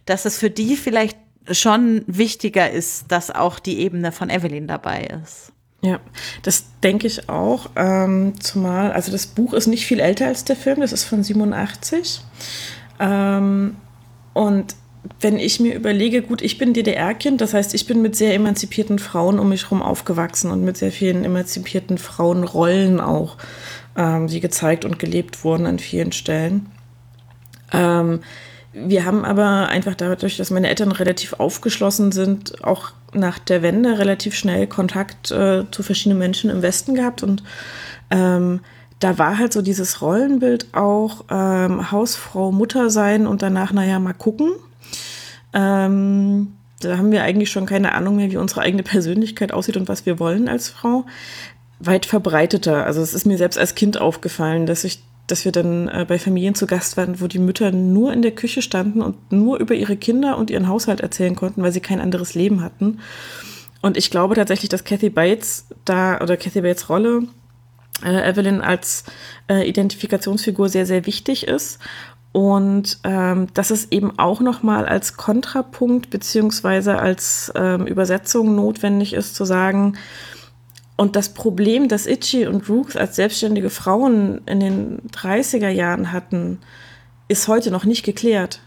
dass 0.07 0.25
es 0.25 0.39
für 0.39 0.49
die 0.49 0.75
vielleicht 0.75 1.17
schon 1.51 2.03
wichtiger 2.07 2.71
ist, 2.71 3.11
dass 3.11 3.29
auch 3.29 3.59
die 3.59 3.79
Ebene 3.79 4.11
von 4.11 4.31
Evelyn 4.31 4.67
dabei 4.67 5.07
ist. 5.23 5.53
Ja, 5.83 5.99
das 6.43 6.63
denke 6.81 7.07
ich 7.07 7.27
auch. 7.27 7.69
Ähm, 7.75 8.39
zumal, 8.39 8.93
also 8.93 9.11
das 9.11 9.27
Buch 9.27 9.53
ist 9.53 9.67
nicht 9.67 9.85
viel 9.85 9.99
älter 9.99 10.27
als 10.27 10.45
der 10.45 10.55
Film, 10.55 10.79
das 10.79 10.93
ist 10.93 11.03
von 11.03 11.23
87. 11.23 12.21
Ähm, 13.01 13.75
und 14.31 14.75
wenn 15.19 15.37
ich 15.37 15.59
mir 15.59 15.75
überlege, 15.75 16.21
gut, 16.21 16.41
ich 16.41 16.57
bin 16.57 16.73
DDR-Kind, 16.73 17.41
das 17.41 17.53
heißt, 17.53 17.73
ich 17.73 17.85
bin 17.85 18.01
mit 18.01 18.15
sehr 18.15 18.33
emanzipierten 18.33 18.97
Frauen 18.97 19.39
um 19.39 19.49
mich 19.49 19.63
herum 19.63 19.81
aufgewachsen 19.81 20.51
und 20.51 20.63
mit 20.63 20.77
sehr 20.77 20.93
vielen 20.93 21.25
emanzipierten 21.25 21.97
Frauenrollen 21.97 23.01
auch, 23.01 23.35
ähm, 23.97 24.27
die 24.27 24.39
gezeigt 24.39 24.85
und 24.85 24.99
gelebt 24.99 25.43
wurden 25.43 25.65
an 25.65 25.79
vielen 25.79 26.13
Stellen. 26.13 26.67
Ähm, 27.73 28.21
wir 28.73 29.05
haben 29.05 29.23
aber 29.23 29.67
einfach 29.69 29.95
dadurch, 29.95 30.37
dass 30.37 30.49
meine 30.49 30.67
Eltern 30.67 30.91
relativ 30.91 31.33
aufgeschlossen 31.33 32.11
sind, 32.11 32.63
auch 32.63 32.91
nach 33.13 33.37
der 33.37 33.61
Wende 33.61 33.99
relativ 33.99 34.35
schnell 34.35 34.67
Kontakt 34.67 35.31
äh, 35.31 35.63
zu 35.69 35.83
verschiedenen 35.83 36.17
Menschen 36.17 36.49
im 36.49 36.61
Westen 36.61 36.95
gehabt. 36.95 37.21
Und 37.21 37.43
ähm, 38.09 38.61
da 38.99 39.17
war 39.17 39.37
halt 39.37 39.53
so 39.53 39.61
dieses 39.61 40.01
Rollenbild 40.01 40.73
auch 40.73 41.25
ähm, 41.29 41.91
Hausfrau, 41.91 42.51
Mutter 42.51 42.89
sein 42.89 43.27
und 43.27 43.41
danach, 43.41 43.73
naja, 43.73 43.99
mal 43.99 44.13
gucken. 44.13 44.51
Ähm, 45.53 46.53
da 46.79 46.97
haben 46.97 47.11
wir 47.11 47.23
eigentlich 47.23 47.51
schon 47.51 47.65
keine 47.65 47.93
Ahnung 47.93 48.15
mehr, 48.15 48.31
wie 48.31 48.37
unsere 48.37 48.61
eigene 48.61 48.83
Persönlichkeit 48.83 49.51
aussieht 49.51 49.77
und 49.77 49.87
was 49.87 50.05
wir 50.05 50.19
wollen 50.19 50.47
als 50.47 50.69
Frau. 50.69 51.05
Weit 51.79 52.05
verbreiteter. 52.05 52.85
Also 52.85 53.01
es 53.01 53.13
ist 53.13 53.25
mir 53.25 53.37
selbst 53.37 53.59
als 53.59 53.75
Kind 53.75 53.99
aufgefallen, 53.99 54.65
dass 54.65 54.83
ich 54.83 55.03
dass 55.27 55.45
wir 55.45 55.51
dann 55.51 55.87
äh, 55.87 56.05
bei 56.07 56.19
Familien 56.19 56.55
zu 56.55 56.67
Gast 56.67 56.97
waren, 56.97 57.21
wo 57.21 57.27
die 57.27 57.39
Mütter 57.39 57.71
nur 57.71 58.11
in 58.11 58.21
der 58.21 58.31
Küche 58.31 58.61
standen 58.61 59.01
und 59.01 59.31
nur 59.31 59.59
über 59.59 59.73
ihre 59.73 59.95
Kinder 59.95 60.37
und 60.37 60.49
ihren 60.49 60.67
Haushalt 60.67 61.01
erzählen 61.01 61.35
konnten, 61.35 61.63
weil 61.63 61.71
sie 61.71 61.79
kein 61.79 62.01
anderes 62.01 62.35
Leben 62.35 62.61
hatten. 62.61 62.99
Und 63.81 63.97
ich 63.97 64.11
glaube 64.11 64.35
tatsächlich, 64.35 64.69
dass 64.69 64.83
Kathy 64.83 65.09
Bates 65.09 65.67
da 65.85 66.19
oder 66.21 66.37
Kathy 66.37 66.61
Bates 66.61 66.89
Rolle 66.89 67.23
äh, 68.03 68.29
Evelyn 68.29 68.61
als 68.61 69.03
äh, 69.49 69.67
Identifikationsfigur 69.67 70.69
sehr, 70.69 70.85
sehr 70.85 71.05
wichtig 71.05 71.47
ist. 71.47 71.79
Und 72.31 72.99
ähm, 73.03 73.47
dass 73.53 73.69
es 73.69 73.91
eben 73.91 74.17
auch 74.17 74.39
nochmal 74.39 74.87
als 74.87 75.17
Kontrapunkt 75.17 76.09
beziehungsweise 76.09 76.97
als 76.97 77.51
ähm, 77.55 77.85
Übersetzung 77.85 78.55
notwendig 78.55 79.13
ist, 79.13 79.35
zu 79.35 79.45
sagen, 79.45 79.97
und 80.95 81.15
das 81.15 81.29
Problem, 81.29 81.87
das 81.87 82.05
Itchy 82.05 82.45
und 82.45 82.69
Rooks 82.69 82.95
als 82.95 83.15
selbstständige 83.15 83.69
Frauen 83.69 84.41
in 84.45 84.59
den 84.59 84.99
30er 85.11 85.69
Jahren 85.69 86.11
hatten, 86.11 86.59
ist 87.27 87.47
heute 87.47 87.71
noch 87.71 87.83
nicht 87.83 88.03
geklärt. 88.03 88.61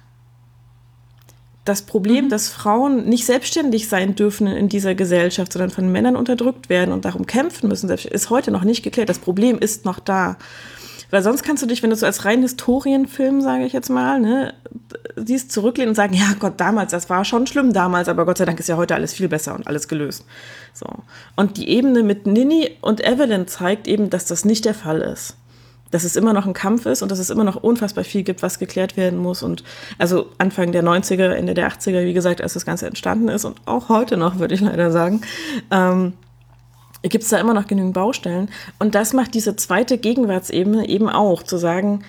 Das 1.64 1.82
Problem, 1.82 2.26
mhm. 2.26 2.28
dass 2.28 2.48
Frauen 2.48 3.08
nicht 3.08 3.26
selbstständig 3.26 3.88
sein 3.88 4.14
dürfen 4.14 4.46
in 4.46 4.68
dieser 4.68 4.94
Gesellschaft, 4.94 5.52
sondern 5.52 5.70
von 5.70 5.90
Männern 5.90 6.16
unterdrückt 6.16 6.68
werden 6.68 6.92
und 6.92 7.04
darum 7.04 7.26
kämpfen 7.26 7.68
müssen, 7.68 7.90
ist 7.90 8.30
heute 8.30 8.50
noch 8.50 8.64
nicht 8.64 8.82
geklärt. 8.82 9.08
Das 9.08 9.18
Problem 9.18 9.58
ist 9.58 9.84
noch 9.84 9.98
da. 9.98 10.36
Weil 11.10 11.22
sonst 11.22 11.42
kannst 11.42 11.62
du 11.62 11.66
dich, 11.66 11.82
wenn 11.82 11.90
du 11.90 11.96
so 11.96 12.06
als 12.06 12.24
rein 12.24 12.42
Historienfilm, 12.42 13.40
sage 13.40 13.64
ich 13.64 13.72
jetzt 13.72 13.90
mal, 13.90 14.20
ne, 14.20 14.54
siehst, 15.16 15.52
zurücklehnen 15.52 15.90
und 15.90 15.94
sagen, 15.94 16.14
ja 16.14 16.34
Gott, 16.38 16.54
damals, 16.58 16.90
das 16.90 17.08
war 17.08 17.24
schon 17.24 17.46
schlimm 17.46 17.72
damals, 17.72 18.08
aber 18.08 18.26
Gott 18.26 18.38
sei 18.38 18.44
Dank 18.44 18.58
ist 18.58 18.68
ja 18.68 18.76
heute 18.76 18.94
alles 18.94 19.14
viel 19.14 19.28
besser 19.28 19.54
und 19.54 19.66
alles 19.66 19.88
gelöst. 19.88 20.24
So. 20.72 20.86
Und 21.36 21.56
die 21.56 21.68
Ebene 21.68 22.02
mit 22.02 22.26
Nini 22.26 22.70
und 22.80 23.04
Evelyn 23.04 23.46
zeigt 23.46 23.88
eben, 23.88 24.10
dass 24.10 24.26
das 24.26 24.44
nicht 24.44 24.64
der 24.64 24.74
Fall 24.74 25.00
ist. 25.00 25.36
Dass 25.92 26.02
es 26.02 26.16
immer 26.16 26.32
noch 26.32 26.46
ein 26.46 26.52
Kampf 26.52 26.84
ist 26.86 27.02
und 27.02 27.10
dass 27.12 27.20
es 27.20 27.30
immer 27.30 27.44
noch 27.44 27.62
unfassbar 27.62 28.02
viel 28.02 28.24
gibt, 28.24 28.42
was 28.42 28.58
geklärt 28.58 28.96
werden 28.96 29.18
muss. 29.18 29.44
Und 29.44 29.62
also 29.98 30.30
Anfang 30.38 30.72
der 30.72 30.82
90er, 30.82 31.30
Ende 31.30 31.54
der 31.54 31.70
80er, 31.70 32.04
wie 32.04 32.12
gesagt, 32.12 32.42
als 32.42 32.54
das 32.54 32.66
Ganze 32.66 32.86
entstanden 32.86 33.28
ist 33.28 33.44
und 33.44 33.56
auch 33.66 33.88
heute 33.88 34.16
noch, 34.16 34.38
würde 34.40 34.54
ich 34.54 34.60
leider 34.60 34.90
sagen, 34.90 35.20
ähm, 35.70 36.14
gibt 37.08 37.24
es 37.24 37.30
da 37.30 37.38
immer 37.38 37.54
noch 37.54 37.66
genügend 37.66 37.94
Baustellen. 37.94 38.48
Und 38.78 38.94
das 38.94 39.12
macht 39.12 39.34
diese 39.34 39.56
zweite 39.56 39.98
Gegenwartsebene 39.98 40.88
eben 40.88 41.08
auch, 41.08 41.42
zu 41.42 41.56
sagen, 41.56 42.04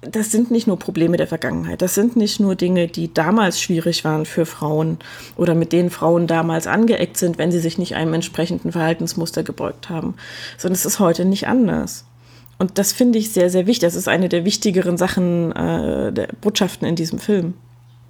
das 0.00 0.30
sind 0.30 0.50
nicht 0.50 0.66
nur 0.66 0.78
Probleme 0.78 1.16
der 1.16 1.26
Vergangenheit, 1.26 1.82
das 1.82 1.94
sind 1.94 2.16
nicht 2.16 2.38
nur 2.38 2.54
Dinge, 2.54 2.86
die 2.86 3.12
damals 3.12 3.60
schwierig 3.60 4.04
waren 4.04 4.26
für 4.26 4.46
Frauen 4.46 4.98
oder 5.36 5.54
mit 5.56 5.72
denen 5.72 5.90
Frauen 5.90 6.28
damals 6.28 6.68
angeeckt 6.68 7.16
sind, 7.16 7.36
wenn 7.36 7.50
sie 7.50 7.58
sich 7.58 7.78
nicht 7.78 7.96
einem 7.96 8.14
entsprechenden 8.14 8.70
Verhaltensmuster 8.70 9.42
gebeugt 9.42 9.90
haben, 9.90 10.14
sondern 10.56 10.74
es 10.74 10.86
ist 10.86 11.00
heute 11.00 11.24
nicht 11.24 11.48
anders. 11.48 12.04
Und 12.58 12.78
das 12.78 12.92
finde 12.92 13.18
ich 13.18 13.32
sehr, 13.32 13.50
sehr 13.50 13.66
wichtig. 13.66 13.86
Das 13.86 13.94
ist 13.94 14.08
eine 14.08 14.28
der 14.28 14.44
wichtigeren 14.44 14.96
Sachen, 14.96 15.52
äh, 15.52 16.12
der 16.12 16.28
Botschaften 16.40 16.86
in 16.86 16.96
diesem 16.96 17.18
Film. 17.18 17.54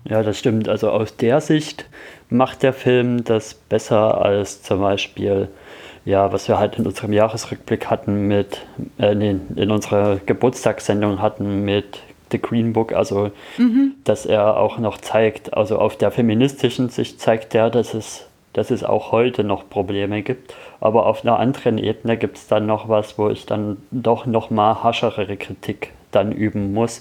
Ja, 0.04 0.22
das 0.22 0.38
stimmt. 0.38 0.68
Also 0.68 0.90
aus 0.90 1.16
der 1.16 1.40
Sicht 1.40 1.86
macht 2.30 2.62
der 2.62 2.72
Film 2.72 3.24
das 3.24 3.54
besser 3.54 4.22
als 4.24 4.62
zum 4.62 4.80
Beispiel, 4.80 5.48
ja, 6.04 6.32
was 6.32 6.48
wir 6.48 6.58
halt 6.58 6.78
in 6.78 6.86
unserem 6.86 7.12
Jahresrückblick 7.12 7.86
hatten 7.86 8.28
mit, 8.28 8.62
äh, 8.98 9.14
nee, 9.14 9.36
in 9.56 9.70
unserer 9.70 10.16
Geburtstagssendung 10.16 11.20
hatten 11.20 11.64
mit 11.64 12.00
The 12.30 12.40
Green 12.40 12.72
Book, 12.72 12.92
also 12.92 13.30
mhm. 13.56 13.92
dass 14.04 14.26
er 14.26 14.58
auch 14.58 14.78
noch 14.78 14.98
zeigt, 14.98 15.54
also 15.54 15.78
auf 15.78 15.96
der 15.96 16.10
feministischen 16.10 16.88
Sicht 16.88 17.20
zeigt 17.20 17.54
er, 17.54 17.70
dass 17.70 17.94
es, 17.94 18.26
dass 18.52 18.70
es 18.70 18.84
auch 18.84 19.12
heute 19.12 19.44
noch 19.44 19.68
Probleme 19.68 20.22
gibt. 20.22 20.54
Aber 20.80 21.06
auf 21.06 21.24
einer 21.24 21.38
anderen 21.38 21.78
Ebene 21.78 22.16
gibt 22.16 22.36
es 22.36 22.46
dann 22.46 22.66
noch 22.66 22.88
was, 22.88 23.18
wo 23.18 23.30
ich 23.30 23.46
dann 23.46 23.78
doch 23.90 24.26
noch 24.26 24.50
mal 24.50 24.82
haschere 24.82 25.36
Kritik 25.36 25.92
dann 26.12 26.32
üben 26.32 26.72
muss, 26.72 27.00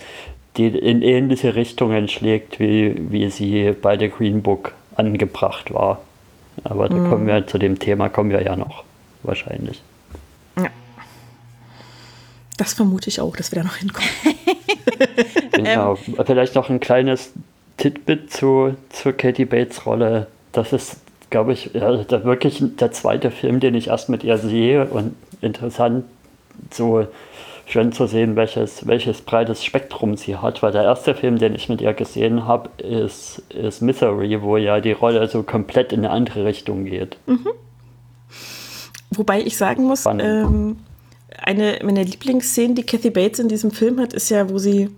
die 0.56 0.68
in 0.68 1.02
ähnliche 1.02 1.56
Richtungen 1.56 2.08
schlägt, 2.08 2.60
wie, 2.60 2.96
wie 3.12 3.30
sie 3.30 3.74
bei 3.80 3.98
The 3.98 4.10
Green 4.10 4.42
Book 4.42 4.74
angebracht 4.96 5.74
war. 5.74 6.02
Aber 6.64 6.90
da 6.90 6.96
mhm. 6.96 7.10
kommen 7.10 7.28
wir 7.28 7.46
zu 7.46 7.60
dem 7.60 7.78
Thema 7.78 8.10
kommen 8.10 8.32
wir 8.32 8.42
ja 8.42 8.56
noch 8.56 8.87
wahrscheinlich. 9.28 9.82
Ja. 10.58 10.70
Das 12.58 12.74
vermute 12.74 13.10
ich 13.10 13.22
auch, 13.22 13.36
dass 13.36 13.52
wir 13.52 13.62
da 13.62 13.68
noch 13.68 13.76
hinkommen. 13.76 14.10
genau. 15.52 15.98
Ähm. 16.08 16.16
Vielleicht 16.26 16.56
noch 16.56 16.70
ein 16.70 16.80
kleines 16.80 17.34
Titbit 17.78 18.32
zu, 18.32 18.76
zu 18.90 19.14
Katie 19.14 19.46
Bates 19.46 19.86
Rolle. 19.86 20.28
Das 20.52 20.74
ist, 20.74 20.98
glaube 21.30 21.54
ich, 21.54 21.72
ja, 21.74 21.96
der, 21.98 22.24
wirklich 22.24 22.62
der 22.62 22.92
zweite 22.92 23.30
Film, 23.32 23.60
den 23.60 23.76
ich 23.76 23.88
erst 23.88 24.10
mit 24.10 24.24
ihr 24.24 24.38
sehe 24.38 24.86
und 24.86 25.16
interessant 25.42 26.06
so 26.72 27.06
schön 27.68 27.92
zu 27.92 28.08
sehen, 28.08 28.36
welches, 28.36 28.88
welches 28.88 29.22
breites 29.22 29.64
Spektrum 29.64 30.16
sie 30.16 30.38
hat, 30.38 30.64
weil 30.64 30.72
der 30.72 30.84
erste 30.84 31.14
Film, 31.14 31.38
den 31.38 31.54
ich 31.54 31.70
mit 31.70 31.82
ihr 31.82 31.94
gesehen 31.94 32.46
habe, 32.46 32.70
ist, 32.82 33.44
ist 33.50 33.82
Misery, 33.82 34.42
wo 34.42 34.58
ja 34.58 34.80
die 34.80 34.94
Rolle 34.94 35.28
so 35.28 35.44
komplett 35.44 35.92
in 35.92 36.00
eine 36.00 36.12
andere 36.12 36.46
Richtung 36.46 36.86
geht. 36.86 37.18
Mhm. 37.28 37.50
Wobei 39.18 39.42
ich 39.42 39.58
sagen 39.58 39.84
muss, 39.84 40.06
ähm, 40.06 40.78
eine 41.38 41.80
meiner 41.84 42.04
Lieblingsszenen, 42.04 42.76
die 42.76 42.84
Kathy 42.84 43.10
Bates 43.10 43.40
in 43.40 43.48
diesem 43.48 43.72
Film 43.72 44.00
hat, 44.00 44.14
ist 44.14 44.30
ja, 44.30 44.50
wo 44.50 44.58
sie 44.58 44.90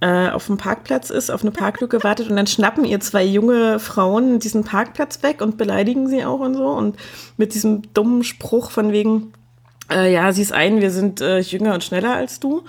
äh, 0.00 0.30
auf 0.30 0.46
dem 0.46 0.56
Parkplatz 0.56 1.10
ist, 1.10 1.30
auf 1.30 1.42
eine 1.42 1.52
Parklücke 1.52 2.02
wartet 2.04 2.28
und 2.28 2.36
dann 2.36 2.46
schnappen 2.46 2.84
ihr 2.84 3.00
zwei 3.00 3.24
junge 3.24 3.78
Frauen 3.78 4.38
diesen 4.38 4.64
Parkplatz 4.64 5.22
weg 5.22 5.40
und 5.40 5.56
beleidigen 5.56 6.08
sie 6.08 6.24
auch 6.24 6.40
und 6.40 6.54
so 6.54 6.68
und 6.68 6.96
mit 7.36 7.54
diesem 7.54 7.92
dummen 7.94 8.24
Spruch 8.24 8.70
von 8.70 8.92
wegen, 8.92 9.32
äh, 9.90 10.12
ja, 10.12 10.32
sieh's 10.32 10.52
ein, 10.52 10.80
wir 10.80 10.90
sind 10.90 11.20
äh, 11.20 11.38
jünger 11.38 11.74
und 11.74 11.84
schneller 11.84 12.14
als 12.14 12.40
du. 12.40 12.64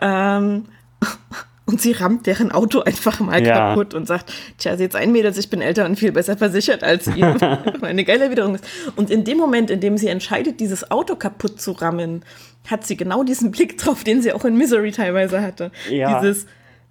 Ähm, 0.00 0.64
und 1.64 1.80
sie 1.80 1.92
rammt 1.92 2.26
deren 2.26 2.50
Auto 2.50 2.80
einfach 2.80 3.20
mal 3.20 3.44
ja. 3.44 3.54
kaputt 3.54 3.94
und 3.94 4.06
sagt, 4.06 4.32
tja, 4.58 4.76
sie 4.76 4.82
jetzt 4.84 4.96
ein 4.96 5.12
Mädels, 5.12 5.38
ich 5.38 5.48
bin 5.48 5.60
älter 5.60 5.84
und 5.84 5.98
viel 5.98 6.12
besser 6.12 6.36
versichert 6.36 6.82
als 6.82 7.06
ihr. 7.14 7.36
Eine 7.82 8.04
geile 8.04 8.24
Erwiderung 8.24 8.56
ist. 8.56 8.64
Und 8.96 9.10
in 9.10 9.24
dem 9.24 9.38
Moment, 9.38 9.70
in 9.70 9.80
dem 9.80 9.96
sie 9.96 10.08
entscheidet, 10.08 10.58
dieses 10.60 10.90
Auto 10.90 11.14
kaputt 11.14 11.60
zu 11.60 11.72
rammen, 11.72 12.24
hat 12.68 12.84
sie 12.84 12.96
genau 12.96 13.22
diesen 13.22 13.50
Blick 13.50 13.78
drauf, 13.78 14.04
den 14.04 14.22
sie 14.22 14.32
auch 14.32 14.44
in 14.44 14.56
Misery 14.56 14.90
teilweise 14.92 15.40
hatte. 15.40 15.70
Ja. 15.88 16.20
Dieses, 16.20 16.46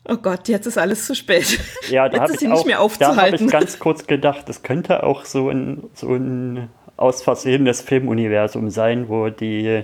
oh 0.07 0.17
Gott, 0.17 0.47
jetzt 0.47 0.67
ist 0.67 0.77
alles 0.77 1.05
zu 1.05 1.15
spät. 1.15 1.59
Ja, 1.89 2.07
da 2.07 2.21
habe 2.21 2.33
ich, 2.33 2.47
auch, 2.77 2.97
da 2.97 3.15
hab 3.15 3.33
ich 3.33 3.47
ganz 3.47 3.79
kurz 3.79 4.07
gedacht, 4.07 4.47
das 4.47 4.63
könnte 4.63 5.03
auch 5.03 5.25
so 5.25 5.49
ein, 5.49 5.83
so 5.93 6.13
ein 6.13 6.69
aus 6.95 7.23
Versehen 7.23 7.65
das 7.65 7.81
Filmuniversum 7.81 8.69
sein, 8.69 9.09
wo 9.09 9.29
die, 9.29 9.83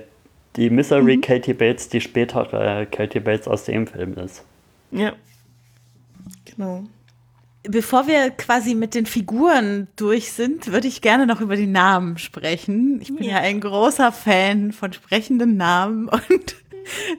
die 0.56 0.70
Misery 0.70 1.18
mhm. 1.18 1.22
Katie 1.22 1.54
Bates 1.54 1.90
die 1.90 2.00
spätere 2.00 2.86
Katie 2.86 3.20
Bates 3.20 3.48
aus 3.48 3.66
dem 3.66 3.88
Film 3.88 4.14
ist. 4.14 4.46
Ja. 4.92 5.14
Genau. 6.46 6.84
Bevor 7.64 8.08
wir 8.08 8.30
quasi 8.32 8.76
mit 8.76 8.96
den 8.96 9.06
Figuren 9.06 9.88
durch 9.98 10.32
sind, 10.32 10.72
würde 10.72 10.88
ich 10.88 11.02
gerne 11.02 11.26
noch 11.26 11.42
über 11.42 11.58
die 11.58 11.68
Namen 11.68 12.18
sprechen. 12.18 13.02
Ich 13.02 13.14
bin 13.14 13.24
ja, 13.24 13.32
ja 13.32 13.38
ein 13.40 13.60
großer 13.60 14.12
Fan 14.12 14.72
von 14.72 14.94
sprechenden 14.94 15.58
Namen 15.58 16.08
und 16.30 16.56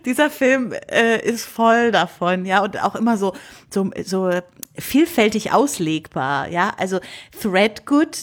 dieser 0.06 0.30
Film 0.30 0.72
äh, 0.90 1.20
ist 1.20 1.44
voll 1.44 1.90
davon, 1.90 2.46
ja, 2.46 2.62
und 2.62 2.82
auch 2.82 2.94
immer 2.94 3.18
so, 3.18 3.34
so, 3.68 3.90
so 4.02 4.30
vielfältig 4.78 5.52
auslegbar, 5.52 6.48
ja. 6.48 6.72
Also 6.78 7.00
Threadgood, 7.40 8.18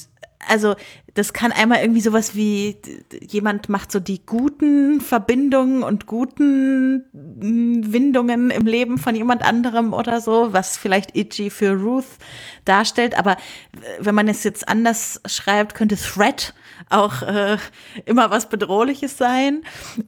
also 0.47 0.75
das 1.15 1.32
kann 1.32 1.54
einmal 1.54 1.80
irgendwie 1.80 2.01
sowas 2.01 2.36
wie, 2.36 2.78
jemand 3.21 3.69
macht 3.69 3.89
so 3.89 4.01
die 4.01 4.25
guten 4.25 4.99
Verbindungen 4.99 5.82
und 5.82 6.08
guten 6.08 7.06
hm, 7.13 7.93
Windungen 7.93 8.51
im 8.51 8.67
Leben 8.67 8.97
von 8.97 9.15
jemand 9.15 9.41
anderem 9.43 9.93
oder 9.93 10.19
so, 10.19 10.51
was 10.51 10.78
vielleicht 10.78 11.15
Itchy 11.15 11.49
für 11.49 11.71
Ruth 11.71 12.06
darstellt. 12.65 13.17
Aber 13.17 13.38
wenn 13.99 14.13
man 14.13 14.28
es 14.28 14.43
jetzt 14.43 14.67
anders 14.67 15.21
schreibt, 15.25 15.73
könnte 15.73 15.95
Threat 15.95 16.54
auch 16.90 17.22
äh, 17.22 17.58
immer 18.06 18.32
was 18.32 18.50
Bedrohliches 18.50 19.18
sein. 19.18 19.64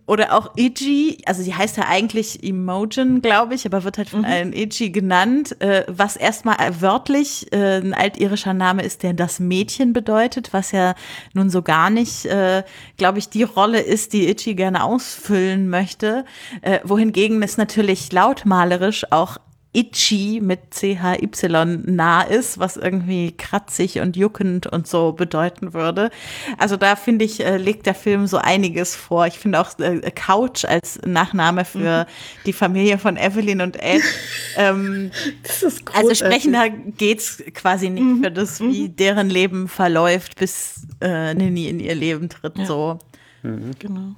Oder 0.06 0.34
auch 0.34 0.56
Iji, 0.58 1.20
also 1.26 1.42
sie 1.42 1.54
heißt 1.54 1.78
ja 1.78 1.86
eigentlich 1.88 2.44
Imogen, 2.44 3.22
glaube 3.22 3.56
ich, 3.56 3.66
aber 3.66 3.84
wird 3.84 3.98
halt 3.98 4.10
von 4.10 4.20
mhm. 4.22 4.26
allen 4.26 4.54
Iji 4.54 4.90
genannt, 4.92 5.60
äh, 5.62 5.84
was 5.88 6.16
erstmal 6.16 6.58
wörtlich 6.82 7.52
äh, 7.52 7.78
ein 7.78 7.94
altirischer 7.94 8.54
Name 8.54 8.84
ist, 8.84 9.04
der 9.04 9.14
das 9.14 9.40
Mädchen 9.40 9.94
bedeutet, 9.94 10.54
was 10.54 10.72
ja 10.72 10.96
nun 11.34 11.50
so 11.50 11.62
gar 11.62 11.90
nicht, 11.90 12.26
äh, 12.26 12.64
glaube 12.98 13.20
ich, 13.20 13.30
die 13.30 13.44
Rolle 13.44 13.80
ist, 13.80 14.14
die 14.14 14.30
Iji 14.30 14.56
gerne 14.56 14.84
ausfüllen 14.84 15.70
möchte. 15.70 16.26
Äh, 16.62 16.80
wohingegen 16.84 17.42
es 17.44 17.58
natürlich 17.58 18.12
lautmalerisch 18.12 19.12
auch 19.12 19.38
itchy 19.78 20.40
mit 20.42 20.72
CHY 20.72 21.66
nah 21.86 22.24
ist, 22.24 22.58
was 22.58 22.78
irgendwie 22.78 23.32
kratzig 23.38 24.00
und 24.00 24.18
juckend 24.18 24.66
und 24.66 24.88
so 24.88 25.12
bedeuten 25.12 25.76
würde. 25.76 26.10
Also 26.58 26.78
da 26.78 26.96
finde 26.96 27.26
ich, 27.26 27.46
äh, 27.46 27.58
legt 27.58 27.86
der 27.86 27.94
Film 27.94 28.26
so 28.26 28.38
einiges 28.38 28.96
vor. 28.96 29.28
Ich 29.28 29.38
finde 29.38 29.60
auch 29.60 29.78
äh, 29.78 30.00
Couch 30.12 30.66
als 30.66 31.00
Nachname 31.06 31.64
für 31.64 32.06
mhm. 32.06 32.44
die 32.48 32.54
Familie 32.54 32.98
von 32.98 33.18
Evelyn 33.18 33.62
und 33.62 33.76
Ed. 33.76 34.02
ähm, 34.58 35.12
das 35.44 35.62
ist 35.62 35.84
also 35.94 36.16
sprechender 36.16 36.70
geht's 36.70 37.44
quasi 37.54 37.92
nicht 37.92 38.04
mhm. 38.04 38.24
für 38.24 38.32
das, 38.32 38.60
wie 38.60 38.88
mhm. 38.88 38.96
deren 38.96 39.30
Leben 39.30 39.68
verläuft, 39.68 40.40
bis 40.40 40.88
äh, 41.02 41.36
Nini 41.36 41.68
in 41.70 41.80
ihr 41.80 41.96
Leben 41.96 42.30
tritt. 42.30 42.58
Ja. 42.58 42.66
So. 42.66 43.00
Mhm. 43.44 43.72
Genau. 43.78 44.16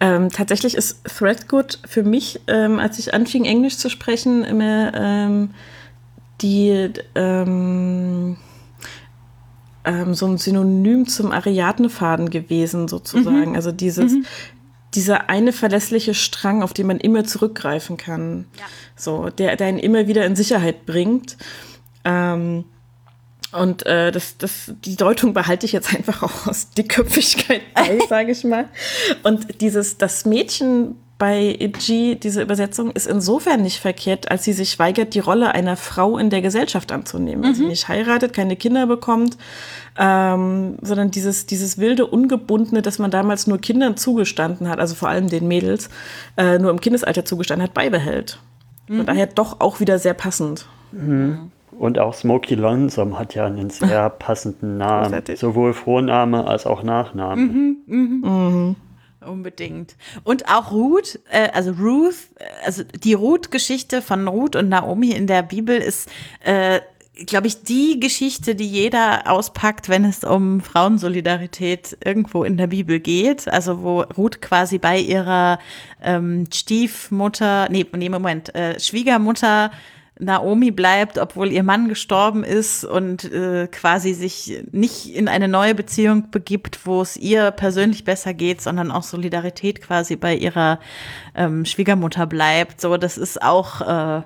Ähm, 0.00 0.30
tatsächlich 0.30 0.74
ist 0.74 1.04
Threadgood 1.04 1.80
für 1.86 2.02
mich, 2.02 2.40
ähm, 2.46 2.78
als 2.78 2.98
ich 2.98 3.14
anfing, 3.14 3.44
Englisch 3.44 3.76
zu 3.76 3.88
sprechen, 3.88 4.44
immer 4.44 4.92
ähm, 4.94 5.50
die 6.40 6.90
ähm, 7.14 8.36
ähm, 9.84 10.14
so 10.14 10.26
ein 10.26 10.38
Synonym 10.38 11.06
zum 11.06 11.32
Ariadne-Faden 11.32 12.30
gewesen, 12.30 12.88
sozusagen. 12.88 13.50
Mhm. 13.50 13.56
Also 13.56 13.72
dieses, 13.72 14.12
mhm. 14.12 14.24
dieser 14.94 15.28
eine 15.28 15.52
verlässliche 15.52 16.14
Strang, 16.14 16.62
auf 16.62 16.72
den 16.72 16.86
man 16.86 16.98
immer 16.98 17.24
zurückgreifen 17.24 17.96
kann. 17.96 18.46
Ja. 18.58 18.64
So, 18.96 19.30
der, 19.30 19.56
der 19.56 19.66
einen 19.66 19.78
immer 19.78 20.06
wieder 20.06 20.24
in 20.24 20.36
Sicherheit 20.36 20.86
bringt. 20.86 21.36
Ähm, 22.04 22.64
und 23.54 23.86
äh, 23.86 24.10
das, 24.10 24.36
das, 24.36 24.72
die 24.84 24.96
Deutung 24.96 25.32
behalte 25.32 25.64
ich 25.66 25.72
jetzt 25.72 25.94
einfach 25.94 26.22
auch 26.22 26.46
aus 26.46 26.70
Dickköpfigkeit 26.70 27.62
bei, 27.74 27.98
sage 28.08 28.32
ich 28.32 28.44
mal. 28.44 28.68
Und 29.22 29.60
dieses, 29.60 29.96
das 29.96 30.24
Mädchen 30.24 30.96
bei 31.18 31.56
G, 31.86 32.16
diese 32.16 32.42
Übersetzung, 32.42 32.90
ist 32.90 33.06
insofern 33.06 33.62
nicht 33.62 33.78
verkehrt, 33.78 34.30
als 34.30 34.42
sie 34.42 34.52
sich 34.52 34.78
weigert, 34.80 35.14
die 35.14 35.20
Rolle 35.20 35.52
einer 35.52 35.76
Frau 35.76 36.18
in 36.18 36.30
der 36.30 36.42
Gesellschaft 36.42 36.90
anzunehmen. 36.90 37.42
Mhm. 37.42 37.46
Also 37.46 37.62
sie 37.62 37.68
nicht 37.68 37.86
heiratet, 37.86 38.32
keine 38.32 38.56
Kinder 38.56 38.86
bekommt, 38.86 39.38
ähm, 39.96 40.76
sondern 40.82 41.12
dieses, 41.12 41.46
dieses 41.46 41.78
wilde, 41.78 42.06
ungebundene, 42.06 42.82
das 42.82 42.98
man 42.98 43.12
damals 43.12 43.46
nur 43.46 43.58
Kindern 43.58 43.96
zugestanden 43.96 44.68
hat, 44.68 44.80
also 44.80 44.96
vor 44.96 45.08
allem 45.08 45.28
den 45.28 45.46
Mädels, 45.46 45.88
äh, 46.36 46.58
nur 46.58 46.72
im 46.72 46.80
Kindesalter 46.80 47.24
zugestanden 47.24 47.68
hat, 47.68 47.74
beibehält. 47.74 48.40
Mhm. 48.88 48.96
Von 48.96 49.06
daher 49.06 49.26
doch 49.28 49.60
auch 49.60 49.78
wieder 49.78 50.00
sehr 50.00 50.14
passend. 50.14 50.66
Mhm. 50.90 51.52
Und 51.78 51.98
auch 51.98 52.14
Smokey 52.14 52.54
Lonesome 52.54 53.18
hat 53.18 53.34
ja 53.34 53.46
einen 53.46 53.70
sehr 53.70 54.08
passenden 54.18 54.78
Namen. 54.78 55.22
Sowohl 55.36 55.72
Vorname 55.72 56.46
als 56.46 56.66
auch 56.66 56.82
Nachname. 56.82 57.42
Mhm, 57.42 57.76
mhm. 57.86 58.20
Mhm. 58.22 58.76
Unbedingt. 59.26 59.96
Und 60.22 60.48
auch 60.48 60.70
Ruth, 60.70 61.18
äh, 61.30 61.48
also 61.52 61.72
Ruth, 61.72 62.14
äh, 62.38 62.44
also 62.66 62.82
die 62.84 63.14
Ruth-Geschichte 63.14 64.02
von 64.02 64.28
Ruth 64.28 64.56
und 64.56 64.68
Naomi 64.68 65.10
in 65.12 65.26
der 65.26 65.42
Bibel 65.42 65.78
ist, 65.78 66.10
äh, 66.40 66.80
glaube 67.26 67.46
ich, 67.46 67.62
die 67.62 68.00
Geschichte, 68.00 68.54
die 68.54 68.66
jeder 68.66 69.30
auspackt, 69.30 69.88
wenn 69.88 70.04
es 70.04 70.24
um 70.24 70.60
Frauensolidarität 70.60 71.96
irgendwo 72.04 72.42
in 72.44 72.56
der 72.56 72.66
Bibel 72.66 72.98
geht. 72.98 73.48
Also 73.48 73.82
wo 73.82 74.00
Ruth 74.00 74.42
quasi 74.42 74.78
bei 74.78 74.98
ihrer 74.98 75.58
ähm, 76.02 76.46
Stiefmutter, 76.52 77.68
nee, 77.70 77.86
nee, 77.96 78.08
Moment, 78.08 78.54
äh, 78.54 78.78
Schwiegermutter 78.80 79.70
Naomi 80.18 80.70
bleibt, 80.70 81.18
obwohl 81.18 81.50
ihr 81.50 81.64
Mann 81.64 81.88
gestorben 81.88 82.44
ist 82.44 82.84
und 82.84 83.24
äh, 83.32 83.66
quasi 83.66 84.14
sich 84.14 84.62
nicht 84.70 85.12
in 85.12 85.26
eine 85.26 85.48
neue 85.48 85.74
Beziehung 85.74 86.30
begibt, 86.30 86.86
wo 86.86 87.02
es 87.02 87.16
ihr 87.16 87.50
persönlich 87.50 88.04
besser 88.04 88.32
geht, 88.32 88.60
sondern 88.60 88.92
auch 88.92 89.02
Solidarität 89.02 89.80
quasi 89.80 90.14
bei 90.14 90.36
ihrer 90.36 90.78
ähm, 91.34 91.64
Schwiegermutter 91.64 92.26
bleibt. 92.26 92.80
So, 92.80 92.96
das 92.96 93.18
ist 93.18 93.42
auch 93.42 93.80
äh, 93.80 94.22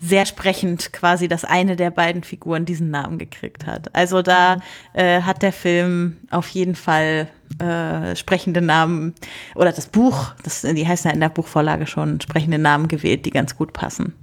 sehr 0.00 0.26
sprechend 0.26 0.92
quasi, 0.92 1.28
dass 1.28 1.44
eine 1.44 1.76
der 1.76 1.90
beiden 1.90 2.24
Figuren 2.24 2.64
diesen 2.64 2.90
Namen 2.90 3.18
gekriegt 3.18 3.64
hat. 3.64 3.94
Also 3.94 4.22
da 4.22 4.58
äh, 4.92 5.22
hat 5.22 5.42
der 5.42 5.52
Film 5.52 6.16
auf 6.30 6.48
jeden 6.48 6.74
Fall 6.74 7.28
äh, 7.60 8.16
sprechende 8.16 8.60
Namen 8.60 9.14
oder 9.54 9.70
das 9.70 9.86
Buch, 9.86 10.32
das, 10.42 10.62
die 10.62 10.86
heißen 10.86 11.08
ja 11.08 11.14
in 11.14 11.20
der 11.20 11.28
Buchvorlage 11.28 11.86
schon 11.86 12.20
sprechende 12.20 12.58
Namen 12.58 12.88
gewählt, 12.88 13.24
die 13.24 13.30
ganz 13.30 13.56
gut 13.56 13.72
passen. 13.72 14.14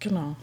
Genau. 0.00 0.36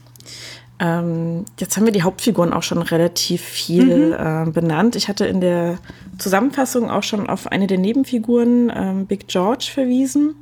Ähm, 0.77 1.45
jetzt 1.57 1.77
haben 1.77 1.85
wir 1.85 1.93
die 1.93 2.03
Hauptfiguren 2.03 2.51
auch 2.51 2.63
schon 2.63 2.81
relativ 2.81 3.41
viel 3.41 4.07
mhm. 4.07 4.13
äh, 4.13 4.51
benannt. 4.51 4.95
Ich 4.95 5.07
hatte 5.07 5.25
in 5.25 5.39
der 5.39 5.77
Zusammenfassung 6.17 6.89
auch 6.89 7.03
schon 7.03 7.27
auf 7.29 7.47
eine 7.47 7.67
der 7.67 7.77
Nebenfiguren, 7.77 8.71
ähm, 8.75 9.05
Big 9.05 9.27
George, 9.27 9.69
verwiesen. 9.73 10.35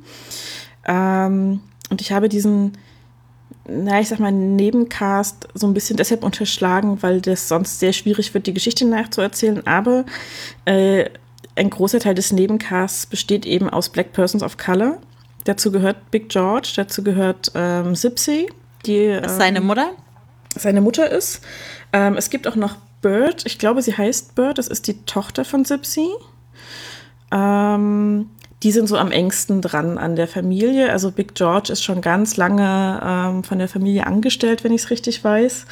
Ähm, 0.86 1.60
und 1.90 2.00
ich 2.00 2.10
habe 2.10 2.28
diesen, 2.28 2.72
na, 3.68 4.00
ich 4.00 4.08
sag 4.08 4.18
mal, 4.18 4.32
Nebencast 4.32 5.48
so 5.54 5.68
ein 5.68 5.74
bisschen 5.74 5.96
deshalb 5.96 6.24
unterschlagen, 6.24 7.00
weil 7.02 7.20
das 7.20 7.46
sonst 7.48 7.78
sehr 7.78 7.92
schwierig 7.92 8.34
wird, 8.34 8.48
die 8.48 8.54
Geschichte 8.54 8.84
nachzuerzählen. 8.86 9.64
Aber 9.68 10.04
äh, 10.64 11.08
ein 11.54 11.70
großer 11.70 12.00
Teil 12.00 12.16
des 12.16 12.32
Nebencasts 12.32 13.06
besteht 13.06 13.46
eben 13.46 13.70
aus 13.70 13.88
Black 13.88 14.12
Persons 14.12 14.42
of 14.42 14.56
Color. 14.56 14.98
Dazu 15.44 15.70
gehört 15.70 16.10
Big 16.10 16.30
George, 16.30 16.72
dazu 16.74 17.04
gehört 17.04 17.52
ähm, 17.54 17.94
Sipsy, 17.94 18.48
die 18.86 19.06
ähm, 19.06 19.28
seine 19.28 19.60
Mutter. 19.60 19.90
Seine 20.56 20.80
Mutter 20.80 21.10
ist. 21.10 21.40
Ähm, 21.92 22.14
es 22.16 22.30
gibt 22.30 22.46
auch 22.46 22.56
noch 22.56 22.76
Bird, 23.00 23.44
ich 23.44 23.58
glaube, 23.58 23.82
sie 23.82 23.96
heißt 23.96 24.34
Bird, 24.34 24.56
das 24.56 24.66
ist 24.66 24.86
die 24.86 25.04
Tochter 25.04 25.44
von 25.44 25.64
Sipsy. 25.64 26.08
Ähm, 27.30 28.30
die 28.62 28.72
sind 28.72 28.88
so 28.88 28.96
am 28.96 29.12
engsten 29.12 29.60
dran 29.60 29.98
an 29.98 30.16
der 30.16 30.26
Familie. 30.26 30.90
Also 30.90 31.10
Big 31.10 31.34
George 31.34 31.70
ist 31.70 31.84
schon 31.84 32.00
ganz 32.00 32.38
lange 32.38 33.00
ähm, 33.04 33.44
von 33.44 33.58
der 33.58 33.68
Familie 33.68 34.06
angestellt, 34.06 34.64
wenn 34.64 34.72
ich 34.72 34.84
es 34.84 34.90
richtig 34.90 35.22
weiß, 35.22 35.66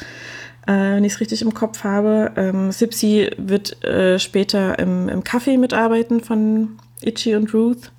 äh, 0.67 0.71
wenn 0.71 1.03
ich 1.03 1.13
es 1.13 1.19
richtig 1.19 1.41
im 1.41 1.55
Kopf 1.55 1.83
habe. 1.83 2.31
Ähm, 2.35 2.71
Sipsy 2.71 3.31
wird 3.37 3.83
äh, 3.83 4.19
später 4.19 4.77
im, 4.77 5.09
im 5.09 5.23
Café 5.23 5.57
mitarbeiten 5.57 6.21
von 6.21 6.77
Itchy 7.01 7.35
und 7.35 7.51
Ruth. 7.51 7.91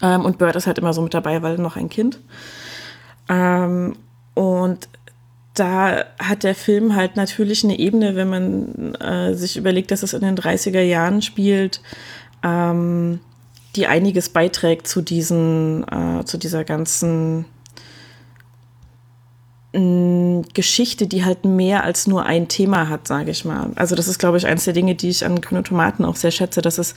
Ähm, 0.00 0.24
und 0.24 0.38
Bird 0.38 0.54
ist 0.54 0.68
halt 0.68 0.78
immer 0.78 0.92
so 0.92 1.02
mit 1.02 1.12
dabei, 1.12 1.42
weil 1.42 1.58
noch 1.58 1.76
ein 1.76 1.88
Kind. 1.88 2.20
Ähm, 3.28 3.94
und 4.34 4.88
da 5.54 6.04
hat 6.18 6.44
der 6.44 6.54
Film 6.54 6.94
halt 6.94 7.16
natürlich 7.16 7.62
eine 7.64 7.78
Ebene, 7.78 8.16
wenn 8.16 8.28
man 8.28 8.94
äh, 8.94 9.34
sich 9.34 9.56
überlegt, 9.56 9.90
dass 9.90 10.02
es 10.02 10.14
in 10.14 10.22
den 10.22 10.36
30er 10.36 10.80
Jahren 10.80 11.20
spielt, 11.20 11.82
ähm, 12.42 13.20
die 13.76 13.86
einiges 13.86 14.30
beiträgt 14.30 14.86
zu 14.86 15.02
diesen, 15.02 15.86
äh, 15.88 16.24
zu 16.24 16.38
dieser 16.38 16.64
ganzen 16.64 17.44
mh, 19.74 20.44
Geschichte, 20.54 21.06
die 21.06 21.24
halt 21.24 21.44
mehr 21.44 21.84
als 21.84 22.06
nur 22.06 22.24
ein 22.24 22.48
Thema 22.48 22.88
hat, 22.88 23.06
sage 23.06 23.30
ich 23.30 23.44
mal. 23.44 23.70
Also 23.76 23.94
das 23.94 24.08
ist, 24.08 24.18
glaube 24.18 24.38
ich, 24.38 24.46
eines 24.46 24.64
der 24.64 24.74
Dinge, 24.74 24.94
die 24.94 25.10
ich 25.10 25.24
an 25.24 25.40
Grüne 25.40 25.62
Tomaten 25.62 26.04
auch 26.04 26.16
sehr 26.16 26.30
schätze, 26.30 26.62
dass 26.62 26.78
es 26.78 26.94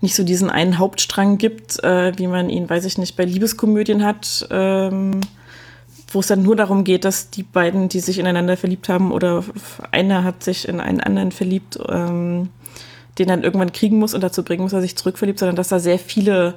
nicht 0.00 0.14
so 0.14 0.24
diesen 0.24 0.50
einen 0.50 0.78
Hauptstrang 0.78 1.38
gibt, 1.38 1.82
äh, 1.84 2.16
wie 2.18 2.26
man 2.26 2.48
ihn, 2.48 2.68
weiß 2.68 2.84
ich 2.86 2.98
nicht, 2.98 3.16
bei 3.16 3.24
Liebeskomödien 3.24 4.04
hat. 4.04 4.46
Ähm, 4.50 5.20
wo 6.10 6.20
es 6.20 6.26
dann 6.26 6.42
nur 6.42 6.56
darum 6.56 6.84
geht, 6.84 7.04
dass 7.04 7.30
die 7.30 7.44
beiden, 7.44 7.88
die 7.88 8.00
sich 8.00 8.18
ineinander 8.18 8.56
verliebt 8.56 8.88
haben, 8.88 9.12
oder 9.12 9.44
einer 9.92 10.24
hat 10.24 10.42
sich 10.42 10.68
in 10.68 10.80
einen 10.80 11.00
anderen 11.00 11.32
verliebt, 11.32 11.78
ähm, 11.88 12.50
den 13.18 13.28
dann 13.28 13.42
irgendwann 13.42 13.72
kriegen 13.72 13.98
muss 13.98 14.14
und 14.14 14.22
dazu 14.22 14.42
bringen 14.42 14.62
muss, 14.62 14.72
dass 14.72 14.78
er 14.78 14.82
sich 14.82 14.96
zurückverliebt, 14.96 15.38
sondern 15.38 15.56
dass 15.56 15.68
da 15.68 15.78
sehr 15.78 15.98
viele 15.98 16.54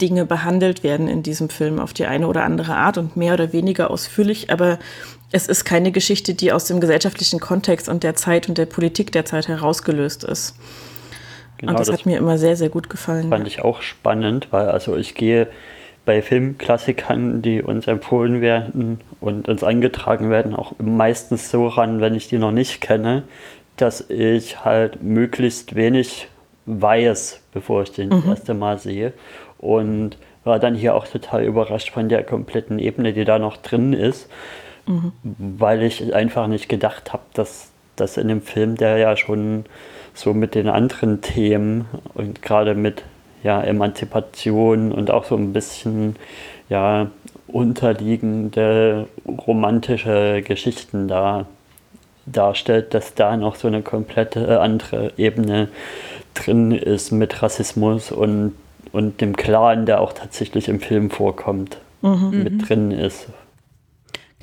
Dinge 0.00 0.24
behandelt 0.24 0.82
werden 0.82 1.06
in 1.06 1.22
diesem 1.22 1.50
Film 1.50 1.78
auf 1.78 1.92
die 1.92 2.06
eine 2.06 2.26
oder 2.26 2.44
andere 2.44 2.74
Art 2.74 2.98
und 2.98 3.16
mehr 3.16 3.34
oder 3.34 3.52
weniger 3.52 3.90
ausführlich, 3.90 4.50
aber 4.50 4.78
es 5.30 5.46
ist 5.46 5.64
keine 5.64 5.92
Geschichte, 5.92 6.34
die 6.34 6.52
aus 6.52 6.64
dem 6.64 6.80
gesellschaftlichen 6.80 7.40
Kontext 7.40 7.88
und 7.88 8.02
der 8.02 8.14
Zeit 8.14 8.48
und 8.48 8.58
der 8.58 8.66
Politik 8.66 9.12
der 9.12 9.24
Zeit 9.24 9.48
herausgelöst 9.48 10.24
ist. 10.24 10.56
Genau, 11.58 11.72
und 11.72 11.80
das, 11.80 11.88
das, 11.88 11.98
hat 11.98 12.06
mir 12.06 12.18
immer 12.18 12.38
sehr, 12.38 12.56
sehr 12.56 12.70
gut 12.70 12.90
gefallen. 12.90 13.28
Fand 13.28 13.46
ich 13.46 13.62
auch 13.62 13.82
spannend, 13.82 14.48
weil 14.50 14.68
also 14.68 14.96
ich 14.96 15.14
gehe 15.14 15.48
bei 16.04 16.20
Filmklassikern, 16.20 17.40
die 17.40 17.62
uns 17.62 17.86
empfohlen 17.86 18.40
werden 18.40 19.00
und 19.20 19.48
uns 19.48 19.64
angetragen 19.64 20.30
werden, 20.30 20.54
auch 20.54 20.72
meistens 20.78 21.50
so 21.50 21.66
ran, 21.66 22.00
wenn 22.00 22.14
ich 22.14 22.28
die 22.28 22.38
noch 22.38 22.52
nicht 22.52 22.80
kenne, 22.80 23.22
dass 23.76 24.08
ich 24.10 24.64
halt 24.64 25.02
möglichst 25.02 25.74
wenig 25.74 26.28
weiß, 26.66 27.42
bevor 27.52 27.82
ich 27.82 27.92
den 27.92 28.08
mhm. 28.08 28.22
das 28.26 28.26
erste 28.26 28.54
Mal 28.54 28.78
sehe. 28.78 29.12
Und 29.58 30.18
war 30.44 30.58
dann 30.58 30.74
hier 30.74 30.94
auch 30.94 31.06
total 31.06 31.44
überrascht 31.44 31.90
von 31.90 32.08
der 32.08 32.22
kompletten 32.22 32.78
Ebene, 32.78 33.14
die 33.14 33.24
da 33.24 33.38
noch 33.38 33.56
drin 33.56 33.94
ist, 33.94 34.28
mhm. 34.86 35.12
weil 35.22 35.82
ich 35.82 36.14
einfach 36.14 36.46
nicht 36.46 36.68
gedacht 36.68 37.12
habe, 37.12 37.22
dass 37.32 37.70
das 37.96 38.16
in 38.18 38.28
dem 38.28 38.42
Film, 38.42 38.76
der 38.76 38.98
ja 38.98 39.16
schon 39.16 39.64
so 40.12 40.34
mit 40.34 40.54
den 40.54 40.68
anderen 40.68 41.22
Themen 41.22 41.86
und 42.14 42.42
gerade 42.42 42.74
mit 42.74 43.04
ja, 43.44 43.62
Emanzipation 43.62 44.90
und 44.90 45.10
auch 45.10 45.24
so 45.24 45.36
ein 45.36 45.52
bisschen 45.52 46.16
ja, 46.68 47.10
unterliegende 47.46 49.06
romantische 49.28 50.42
Geschichten 50.42 51.06
da 51.06 51.46
darstellt, 52.26 52.94
dass 52.94 53.14
da 53.14 53.36
noch 53.36 53.54
so 53.54 53.68
eine 53.68 53.82
komplette 53.82 54.60
andere 54.60 55.12
Ebene 55.18 55.68
drin 56.32 56.72
ist 56.72 57.12
mit 57.12 57.42
Rassismus 57.42 58.10
und, 58.10 58.54
und 58.92 59.20
dem 59.20 59.36
Clan, 59.36 59.86
der 59.86 60.00
auch 60.00 60.14
tatsächlich 60.14 60.68
im 60.68 60.80
Film 60.80 61.10
vorkommt, 61.10 61.76
mhm. 62.00 62.30
mit 62.42 62.52
mhm. 62.54 62.58
drin 62.58 62.90
ist. 62.90 63.28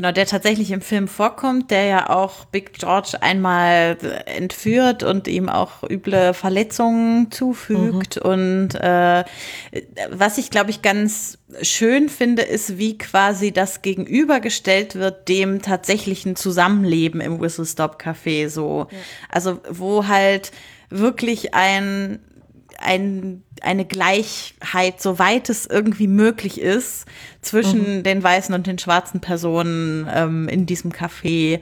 Genau, 0.01 0.13
der 0.13 0.25
tatsächlich 0.25 0.71
im 0.71 0.81
Film 0.81 1.07
vorkommt, 1.07 1.69
der 1.69 1.83
ja 1.83 2.09
auch 2.09 2.45
Big 2.45 2.73
George 2.73 3.21
einmal 3.21 3.99
entführt 4.25 5.03
und 5.03 5.27
ihm 5.27 5.47
auch 5.47 5.87
üble 5.87 6.33
Verletzungen 6.33 7.29
zufügt. 7.29 8.15
Mhm. 8.15 8.31
Und 8.31 8.69
äh, 8.81 9.23
was 10.09 10.39
ich, 10.39 10.49
glaube 10.49 10.71
ich, 10.71 10.81
ganz 10.81 11.37
schön 11.61 12.09
finde, 12.09 12.41
ist, 12.41 12.79
wie 12.79 12.97
quasi 12.97 13.51
das 13.51 13.83
gegenübergestellt 13.83 14.95
wird 14.95 15.29
dem 15.29 15.61
tatsächlichen 15.61 16.35
Zusammenleben 16.35 17.21
im 17.21 17.39
Whistle 17.39 17.67
Stop 17.67 18.01
Café. 18.01 18.49
So, 18.49 18.87
ja. 18.89 18.97
also 19.29 19.59
wo 19.69 20.07
halt 20.07 20.51
wirklich 20.89 21.53
ein 21.53 22.17
ein, 22.81 23.43
eine 23.61 23.85
Gleichheit, 23.85 25.01
soweit 25.01 25.49
es 25.49 25.65
irgendwie 25.65 26.07
möglich 26.07 26.59
ist, 26.59 27.05
zwischen 27.41 27.97
mhm. 27.97 28.03
den 28.03 28.23
weißen 28.23 28.53
und 28.53 28.67
den 28.67 28.79
schwarzen 28.79 29.19
Personen 29.19 30.07
ähm, 30.13 30.47
in 30.49 30.65
diesem 30.65 30.91
Café 30.91 31.59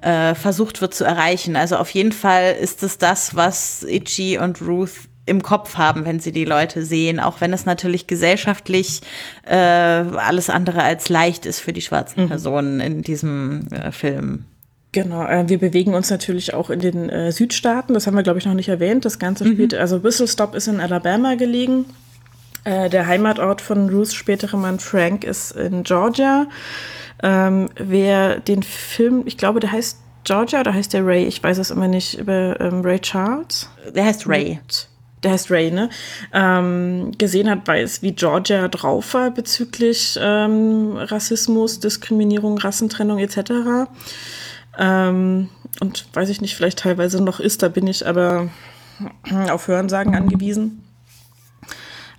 äh, 0.00 0.34
versucht 0.34 0.80
wird 0.80 0.94
zu 0.94 1.04
erreichen. 1.04 1.56
Also 1.56 1.76
auf 1.76 1.90
jeden 1.90 2.12
Fall 2.12 2.56
ist 2.60 2.82
es 2.82 2.98
das, 2.98 3.34
was 3.34 3.84
Itchy 3.84 4.38
und 4.38 4.60
Ruth 4.60 5.08
im 5.24 5.42
Kopf 5.42 5.76
haben, 5.76 6.04
wenn 6.04 6.18
sie 6.18 6.32
die 6.32 6.44
Leute 6.44 6.84
sehen, 6.84 7.20
auch 7.20 7.40
wenn 7.40 7.52
es 7.52 7.64
natürlich 7.64 8.06
gesellschaftlich 8.06 9.00
äh, 9.46 9.54
alles 9.54 10.50
andere 10.50 10.82
als 10.82 11.08
leicht 11.08 11.46
ist 11.46 11.60
für 11.60 11.72
die 11.72 11.80
schwarzen 11.80 12.24
mhm. 12.24 12.28
Personen 12.28 12.80
in 12.80 13.02
diesem 13.02 13.68
äh, 13.70 13.92
Film. 13.92 14.44
Genau, 14.92 15.24
äh, 15.24 15.48
wir 15.48 15.58
bewegen 15.58 15.94
uns 15.94 16.10
natürlich 16.10 16.52
auch 16.52 16.68
in 16.68 16.80
den 16.80 17.08
äh, 17.08 17.32
Südstaaten. 17.32 17.94
Das 17.94 18.06
haben 18.06 18.14
wir, 18.14 18.22
glaube 18.22 18.38
ich, 18.38 18.44
noch 18.44 18.54
nicht 18.54 18.68
erwähnt. 18.68 19.06
Das 19.06 19.18
Ganze 19.18 19.44
mhm. 19.44 19.52
spielt, 19.52 19.74
also 19.74 20.04
Whistle 20.04 20.28
Stop 20.28 20.54
ist 20.54 20.68
in 20.68 20.80
Alabama 20.80 21.34
gelegen. 21.34 21.86
Äh, 22.64 22.90
der 22.90 23.06
Heimatort 23.06 23.62
von 23.62 23.88
Ruths 23.88 24.14
späterem 24.14 24.60
Mann 24.60 24.78
Frank 24.78 25.24
ist 25.24 25.52
in 25.52 25.82
Georgia. 25.82 26.46
Ähm, 27.22 27.70
wer 27.76 28.40
den 28.40 28.62
Film, 28.62 29.22
ich 29.24 29.38
glaube, 29.38 29.60
der 29.60 29.72
heißt 29.72 29.98
Georgia 30.24 30.60
oder 30.60 30.74
heißt 30.74 30.92
der 30.92 31.06
Ray? 31.06 31.24
Ich 31.24 31.42
weiß 31.42 31.56
es 31.56 31.70
immer 31.70 31.88
nicht, 31.88 32.18
über 32.18 32.60
ähm, 32.60 32.82
Ray 32.82 33.00
Charles. 33.00 33.70
Der 33.94 34.04
heißt 34.04 34.28
Ray. 34.28 34.60
Der 35.22 35.32
heißt 35.32 35.50
Ray, 35.50 35.70
ne? 35.70 35.88
Ähm, 36.34 37.12
gesehen 37.16 37.48
hat, 37.48 37.66
weiß, 37.66 38.02
wie 38.02 38.12
Georgia 38.12 38.68
drauf 38.68 39.14
war 39.14 39.30
bezüglich 39.30 40.18
ähm, 40.20 40.96
Rassismus, 40.96 41.80
Diskriminierung, 41.80 42.58
Rassentrennung 42.58 43.18
etc. 43.18 43.88
Ähm, 44.78 45.48
und 45.80 46.06
weiß 46.12 46.28
ich 46.28 46.40
nicht, 46.40 46.54
vielleicht 46.54 46.80
teilweise 46.80 47.22
noch 47.22 47.40
ist, 47.40 47.62
da 47.62 47.68
bin 47.68 47.86
ich 47.86 48.06
aber 48.06 48.48
auf 49.50 49.68
Hörensagen 49.68 50.14
angewiesen. 50.14 50.84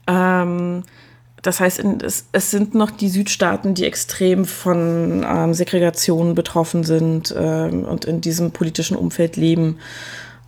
Ähm, 0.08 0.84
das 1.42 1.60
heißt, 1.60 1.84
es, 2.02 2.28
es, 2.32 2.52
sind 2.52 2.74
noch 2.74 2.90
die 2.90 3.10
Südstaaten, 3.10 3.74
die 3.74 3.86
extrem 3.86 4.46
von 4.46 5.26
ähm, 5.28 5.54
Segregation 5.54 6.36
betroffen 6.36 6.84
sind 6.84 7.34
ähm, 7.38 7.84
und 7.84 8.06
in 8.06 8.22
diesem 8.22 8.52
politischen 8.52 8.96
Umfeld 8.96 9.36
leben. 9.36 9.78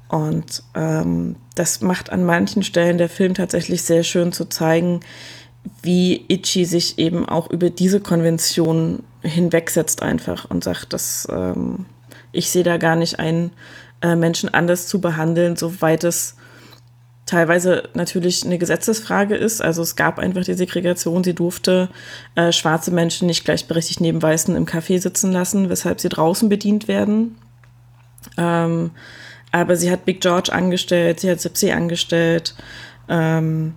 Und 0.07 0.63
ähm, 0.73 1.35
das 1.55 1.81
macht 1.81 2.11
an 2.11 2.23
manchen 2.23 2.63
Stellen 2.63 2.97
der 2.97 3.09
Film 3.09 3.33
tatsächlich 3.33 3.83
sehr 3.83 4.03
schön 4.03 4.31
zu 4.31 4.45
zeigen, 4.45 5.01
wie 5.81 6.23
Ichi 6.29 6.63
sich 6.63 6.97
eben 6.97 7.27
auch 7.27 7.49
über 7.49 7.69
diese 7.69 7.99
Konvention 7.99 9.03
hinwegsetzt 9.21 10.01
einfach 10.01 10.49
und 10.49 10.63
sagt, 10.63 10.93
dass 10.93 11.27
ähm, 11.29 11.85
ich 12.35 12.49
sehe 12.49 12.63
da 12.63 12.77
gar 12.77 12.95
nicht 12.95 13.19
ein, 13.19 13.51
äh, 14.01 14.15
Menschen 14.15 14.53
anders 14.53 14.87
zu 14.87 15.01
behandeln, 15.01 15.55
soweit 15.55 16.03
es 16.03 16.35
teilweise 17.25 17.89
natürlich 17.93 18.45
eine 18.45 18.57
Gesetzesfrage 18.57 19.35
ist. 19.35 19.61
Also 19.61 19.81
es 19.81 19.95
gab 19.95 20.19
einfach 20.19 20.43
die 20.43 20.53
Segregation. 20.53 21.23
Sie 21.23 21.33
durfte 21.33 21.89
äh, 22.35 22.51
schwarze 22.51 22.91
Menschen 22.91 23.27
nicht 23.27 23.45
gleichberechtigt 23.45 23.99
neben 23.99 24.21
Weißen 24.21 24.55
im 24.55 24.65
Café 24.65 24.99
sitzen 24.99 25.31
lassen, 25.31 25.69
weshalb 25.69 25.99
sie 25.99 26.09
draußen 26.09 26.49
bedient 26.49 26.87
werden. 26.87 27.37
Ähm, 28.37 28.91
aber 29.51 29.75
sie 29.75 29.89
hat 29.89 30.05
Big 30.05 30.21
George 30.21 30.51
angestellt, 30.51 31.21
sie 31.21 31.31
hat 31.31 31.39
Sipsy 31.39 31.71
angestellt 31.71 32.55
ähm, 33.07 33.75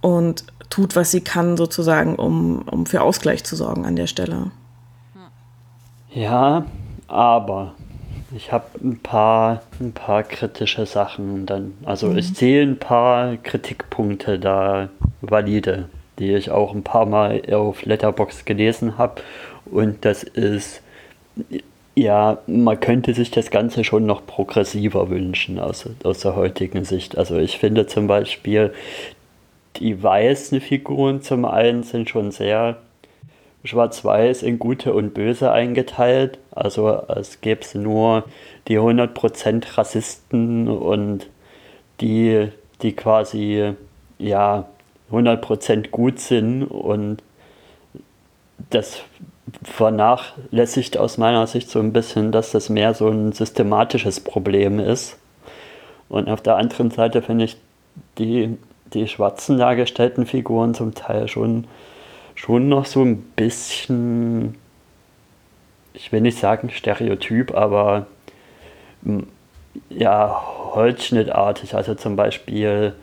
und 0.00 0.44
tut, 0.68 0.96
was 0.96 1.10
sie 1.10 1.20
kann, 1.20 1.56
sozusagen, 1.56 2.16
um, 2.16 2.62
um 2.62 2.86
für 2.86 3.02
Ausgleich 3.02 3.44
zu 3.44 3.56
sorgen 3.56 3.86
an 3.86 3.96
der 3.96 4.06
Stelle. 4.06 4.50
Ja, 6.12 6.66
aber 7.10 7.74
ich 8.34 8.52
habe 8.52 8.66
ein 8.82 8.98
paar, 8.98 9.62
ein 9.80 9.92
paar 9.92 10.22
kritische 10.22 10.86
Sachen 10.86 11.46
dann. 11.46 11.74
Also 11.84 12.08
mhm. 12.08 12.18
ich 12.18 12.28
sehe 12.34 12.62
ein 12.62 12.78
paar 12.78 13.36
Kritikpunkte 13.36 14.38
da 14.38 14.88
valide, 15.20 15.88
die 16.18 16.32
ich 16.34 16.50
auch 16.50 16.74
ein 16.74 16.84
paar 16.84 17.06
Mal 17.06 17.42
auf 17.52 17.84
Letterbox 17.84 18.44
gelesen 18.44 18.98
habe. 18.98 19.22
Und 19.66 20.04
das 20.04 20.22
ist, 20.22 20.82
ja, 21.96 22.38
man 22.46 22.78
könnte 22.78 23.14
sich 23.14 23.30
das 23.30 23.50
Ganze 23.50 23.82
schon 23.82 24.06
noch 24.06 24.24
progressiver 24.26 25.10
wünschen 25.10 25.58
aus, 25.58 25.88
aus 26.04 26.20
der 26.20 26.36
heutigen 26.36 26.84
Sicht. 26.84 27.18
Also 27.18 27.36
ich 27.36 27.58
finde 27.58 27.86
zum 27.86 28.06
Beispiel, 28.06 28.72
die 29.76 30.00
weißen 30.02 30.60
Figuren 30.60 31.22
zum 31.22 31.44
einen 31.44 31.82
sind 31.82 32.08
schon 32.08 32.30
sehr 32.30 32.76
schwarz-weiß 33.64 34.42
in 34.42 34.58
gute 34.58 34.94
und 34.94 35.14
böse 35.14 35.52
eingeteilt. 35.52 36.38
Also 36.50 37.02
es 37.08 37.40
gäbe 37.40 37.66
nur 37.74 38.24
die 38.68 38.78
100% 38.78 39.76
Rassisten 39.76 40.68
und 40.68 41.28
die, 42.00 42.48
die 42.82 42.92
quasi 42.92 43.74
ja 44.18 44.68
100% 45.10 45.90
gut 45.90 46.20
sind 46.20 46.64
und 46.64 47.22
das 48.70 49.02
vernachlässigt 49.64 50.96
aus 50.96 51.18
meiner 51.18 51.46
Sicht 51.46 51.70
so 51.70 51.80
ein 51.80 51.92
bisschen, 51.92 52.30
dass 52.30 52.52
das 52.52 52.68
mehr 52.68 52.94
so 52.94 53.08
ein 53.08 53.32
systematisches 53.32 54.20
Problem 54.20 54.78
ist. 54.78 55.18
Und 56.08 56.28
auf 56.28 56.40
der 56.40 56.56
anderen 56.56 56.90
Seite 56.90 57.22
finde 57.22 57.46
ich 57.46 57.56
die, 58.18 58.56
die 58.92 59.08
schwarzen 59.08 59.58
dargestellten 59.58 60.26
Figuren 60.26 60.74
zum 60.74 60.94
Teil 60.94 61.28
schon 61.28 61.66
schon 62.40 62.70
noch 62.70 62.86
so 62.86 63.02
ein 63.02 63.18
bisschen, 63.36 64.54
ich 65.92 66.10
will 66.10 66.22
nicht 66.22 66.38
sagen 66.38 66.70
Stereotyp, 66.70 67.54
aber 67.54 68.06
ja, 69.90 70.42
holzschnittartig. 70.74 71.74
Also 71.74 71.94
zum 71.94 72.16
Beispiel 72.16 72.94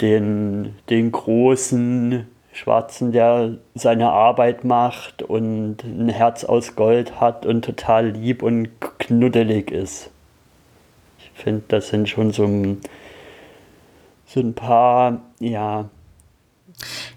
den, 0.00 0.76
den 0.88 1.10
großen 1.10 2.28
Schwarzen, 2.52 3.10
der 3.10 3.56
seine 3.74 4.10
Arbeit 4.10 4.62
macht 4.62 5.24
und 5.24 5.78
ein 5.82 6.08
Herz 6.08 6.44
aus 6.44 6.76
Gold 6.76 7.20
hat 7.20 7.46
und 7.46 7.64
total 7.64 8.10
lieb 8.10 8.40
und 8.40 8.68
knuddelig 9.00 9.72
ist. 9.72 10.10
Ich 11.18 11.42
finde, 11.42 11.62
das 11.66 11.88
sind 11.88 12.08
schon 12.08 12.32
so 12.32 12.44
ein, 12.44 12.80
so 14.26 14.38
ein 14.38 14.54
paar, 14.54 15.22
ja, 15.40 15.88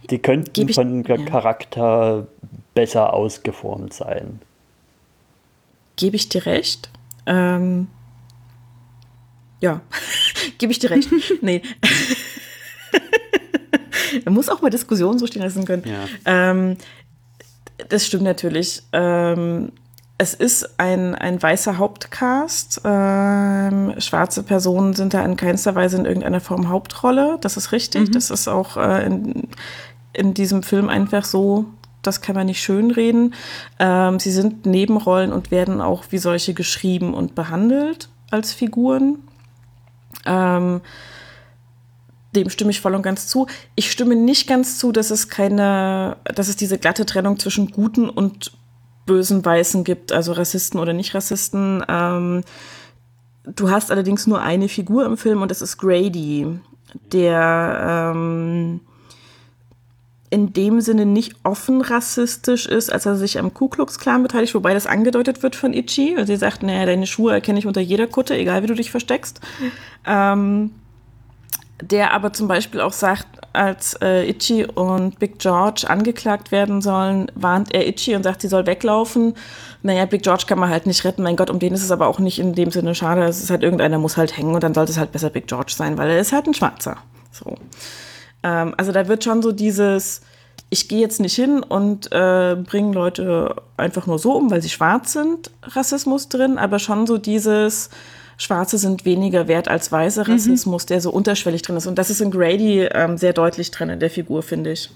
die 0.09 0.19
könnten 0.19 0.69
ich, 0.69 0.75
von 0.75 1.03
ja. 1.03 1.17
Charakter 1.25 2.27
besser 2.73 3.13
ausgeformt 3.13 3.93
sein. 3.93 4.39
Gebe 5.95 6.15
ich 6.15 6.29
dir 6.29 6.45
recht? 6.45 6.89
Ähm, 7.25 7.87
ja, 9.59 9.81
gebe 10.57 10.71
ich 10.71 10.79
dir 10.79 10.89
recht. 10.89 11.09
nee. 11.41 11.61
Man 14.25 14.33
muss 14.33 14.49
auch 14.49 14.61
mal 14.61 14.69
Diskussionen 14.69 15.19
so 15.19 15.27
stehen 15.27 15.41
lassen 15.41 15.65
können. 15.65 15.83
Ja. 15.85 16.05
Ähm, 16.25 16.77
das 17.89 18.05
stimmt 18.05 18.23
natürlich. 18.23 18.83
Ähm, 18.91 19.71
es 20.17 20.33
ist 20.33 20.79
ein, 20.79 21.15
ein 21.15 21.41
weißer 21.41 21.77
Hauptcast. 21.77 22.81
Ähm, 22.85 23.95
schwarze 23.97 24.43
Personen 24.43 24.93
sind 24.93 25.13
da 25.13 25.25
in 25.25 25.35
keinster 25.35 25.75
Weise 25.75 25.97
in 25.97 26.05
irgendeiner 26.05 26.39
Form 26.39 26.69
Hauptrolle. 26.69 27.37
Das 27.41 27.57
ist 27.57 27.71
richtig. 27.71 28.09
Mhm. 28.09 28.11
Das 28.13 28.29
ist 28.29 28.47
auch 28.47 28.77
äh, 28.77 29.05
in, 29.05 29.47
in 30.13 30.33
diesem 30.33 30.63
Film 30.63 30.89
einfach 30.89 31.25
so. 31.25 31.65
Das 32.03 32.21
kann 32.21 32.35
man 32.35 32.45
nicht 32.45 32.61
schönreden. 32.61 33.33
Ähm, 33.79 34.19
sie 34.19 34.31
sind 34.31 34.65
Nebenrollen 34.65 35.31
und 35.31 35.51
werden 35.51 35.81
auch 35.81 36.03
wie 36.09 36.17
solche 36.19 36.53
geschrieben 36.53 37.13
und 37.13 37.33
behandelt 37.33 38.09
als 38.29 38.53
Figuren. 38.53 39.17
Ähm, 40.25 40.81
dem 42.35 42.49
stimme 42.49 42.71
ich 42.71 42.81
voll 42.81 42.95
und 42.95 43.03
ganz 43.03 43.27
zu. 43.27 43.47
Ich 43.75 43.91
stimme 43.91 44.15
nicht 44.15 44.47
ganz 44.47 44.77
zu, 44.77 44.91
dass 44.91 45.11
es 45.11 45.29
keine, 45.29 46.17
dass 46.23 46.49
es 46.49 46.55
diese 46.55 46.77
glatte 46.77 47.05
Trennung 47.05 47.39
zwischen 47.39 47.71
guten 47.71 48.09
und 48.09 48.51
bösen 49.05 49.43
Weißen 49.43 49.83
gibt, 49.83 50.11
also 50.11 50.31
Rassisten 50.31 50.79
oder 50.79 50.93
Nicht-Rassisten. 50.93 51.83
Ähm, 51.87 52.43
du 53.45 53.69
hast 53.69 53.91
allerdings 53.91 54.27
nur 54.27 54.41
eine 54.41 54.69
Figur 54.69 55.05
im 55.05 55.17
Film 55.17 55.41
und 55.41 55.51
das 55.51 55.61
ist 55.61 55.77
Grady, 55.77 56.59
der 57.11 58.13
ähm, 58.15 58.79
in 60.29 60.51
dem 60.51 60.81
Sinne 60.81 61.05
nicht 61.05 61.35
offen 61.43 61.81
rassistisch 61.81 62.65
ist, 62.65 62.91
als 62.91 63.05
er 63.05 63.15
sich 63.15 63.37
am 63.37 63.53
Ku 63.53 63.67
Klux 63.67 63.99
Klan 63.99 64.23
beteiligt, 64.23 64.55
wobei 64.55 64.73
das 64.73 64.87
angedeutet 64.87 65.43
wird 65.43 65.55
von 65.55 65.73
Itchy. 65.73 66.15
Also 66.17 66.33
sie 66.33 66.39
sagt, 66.39 66.63
naja, 66.63 66.87
deine 66.87 67.05
Schuhe 67.05 67.33
erkenne 67.33 67.59
ich 67.59 67.67
unter 67.67 67.81
jeder 67.81 68.07
Kutte, 68.07 68.35
egal 68.35 68.63
wie 68.63 68.67
du 68.67 68.75
dich 68.75 68.91
versteckst. 68.91 69.39
Ähm, 70.05 70.71
der 71.81 72.11
aber 72.11 72.33
zum 72.33 72.49
Beispiel 72.49 72.81
auch 72.81 72.91
sagt, 72.91 73.32
als 73.53 73.93
äh, 74.01 74.27
Itchy 74.27 74.65
und 74.65 75.19
Big 75.19 75.39
George 75.39 75.85
angeklagt 75.87 76.51
werden 76.51 76.81
sollen, 76.81 77.31
warnt 77.35 77.73
er 77.73 77.87
Itchy 77.87 78.15
und 78.15 78.23
sagt, 78.23 78.41
sie 78.41 78.47
soll 78.47 78.65
weglaufen. 78.65 79.35
Naja, 79.83 80.05
Big 80.05 80.23
George 80.23 80.45
kann 80.47 80.59
man 80.59 80.69
halt 80.69 80.87
nicht 80.87 81.05
retten. 81.05 81.23
Mein 81.23 81.35
Gott, 81.35 81.49
um 81.49 81.59
den 81.59 81.73
ist 81.73 81.83
es 81.83 81.91
aber 81.91 82.07
auch 82.07 82.19
nicht 82.19 82.39
in 82.39 82.55
dem 82.55 82.71
Sinne 82.71 82.95
schade. 82.95 83.23
Es 83.23 83.41
ist 83.41 83.49
halt 83.49 83.63
irgendeiner 83.63 83.99
muss 83.99 84.17
halt 84.17 84.35
hängen 84.35 84.55
und 84.55 84.63
dann 84.63 84.73
sollte 84.73 84.91
es 84.91 84.97
halt 84.97 85.11
besser 85.11 85.29
Big 85.29 85.47
George 85.47 85.73
sein, 85.75 85.97
weil 85.97 86.09
er 86.09 86.19
ist 86.19 86.33
halt 86.33 86.47
ein 86.47 86.53
Schwarzer. 86.53 86.97
So. 87.31 87.55
Ähm, 88.41 88.73
also 88.77 88.91
da 88.91 89.07
wird 89.07 89.23
schon 89.23 89.41
so 89.41 89.51
dieses, 89.51 90.21
ich 90.69 90.89
gehe 90.89 90.99
jetzt 90.99 91.19
nicht 91.19 91.35
hin 91.35 91.61
und 91.61 92.11
äh, 92.11 92.55
bringe 92.55 92.93
Leute 92.93 93.55
einfach 93.77 94.07
nur 94.07 94.19
so 94.19 94.33
um, 94.33 94.49
weil 94.51 94.61
sie 94.61 94.69
schwarz 94.69 95.13
sind, 95.13 95.51
Rassismus 95.61 96.29
drin, 96.29 96.57
aber 96.57 96.79
schon 96.79 97.05
so 97.05 97.17
dieses, 97.17 97.89
Schwarze 98.37 98.77
sind 98.77 99.05
weniger 99.05 99.47
wert 99.47 99.67
als 99.67 99.91
Weiße 99.91 100.23
mhm. 100.23 100.33
Rassismus, 100.33 100.85
mhm. 100.85 100.87
der 100.87 101.01
so 101.01 101.11
unterschwellig 101.11 101.61
drin 101.61 101.77
ist. 101.77 101.87
Und 101.87 101.97
das 101.97 102.09
ist 102.09 102.21
in 102.21 102.31
Grady 102.31 102.87
ähm, 102.91 103.17
sehr 103.17 103.33
deutlich 103.33 103.71
drin 103.71 103.89
in 103.89 103.99
der 103.99 104.09
Figur, 104.09 104.43
finde 104.43 104.71
ich. 104.71 104.89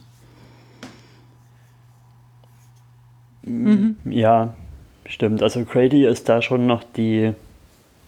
Mhm. 3.43 3.97
Ja, 4.05 4.53
stimmt. 5.05 5.41
Also 5.41 5.63
Grady 5.63 6.05
ist 6.05 6.27
da 6.29 6.41
schon 6.41 6.67
noch 6.67 6.83
die, 6.83 7.33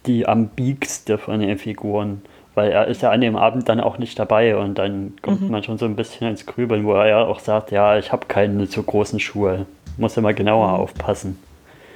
die 0.06 0.28
ambigste 0.28 1.18
von 1.18 1.40
den 1.40 1.58
Figuren. 1.58 2.22
Weil 2.56 2.72
er 2.72 2.88
ist 2.88 3.02
ja 3.04 3.12
an 3.12 3.22
dem 3.22 3.38
Abend 3.38 3.70
dann 3.70 3.80
auch 3.80 4.00
nicht 4.00 4.20
dabei 4.20 4.58
und 4.58 4.78
dann 4.78 5.14
kommt 5.22 5.42
mhm. 5.42 5.52
man 5.52 5.64
schon 5.64 5.78
so 5.78 5.86
ein 5.86 5.96
bisschen 5.96 6.28
ins 6.28 6.46
Grübeln, 6.46 6.84
wo 6.84 6.94
er 6.94 7.08
ja 7.08 7.24
auch 7.24 7.40
sagt, 7.40 7.72
ja, 7.72 7.98
ich 7.98 8.12
habe 8.12 8.26
keine 8.28 8.66
so 8.66 8.84
großen 8.84 9.20
Schuhe. 9.20 9.66
Muss 9.98 10.18
immer 10.18 10.34
genauer 10.34 10.68
mhm. 10.68 10.74
aufpassen. 10.74 11.38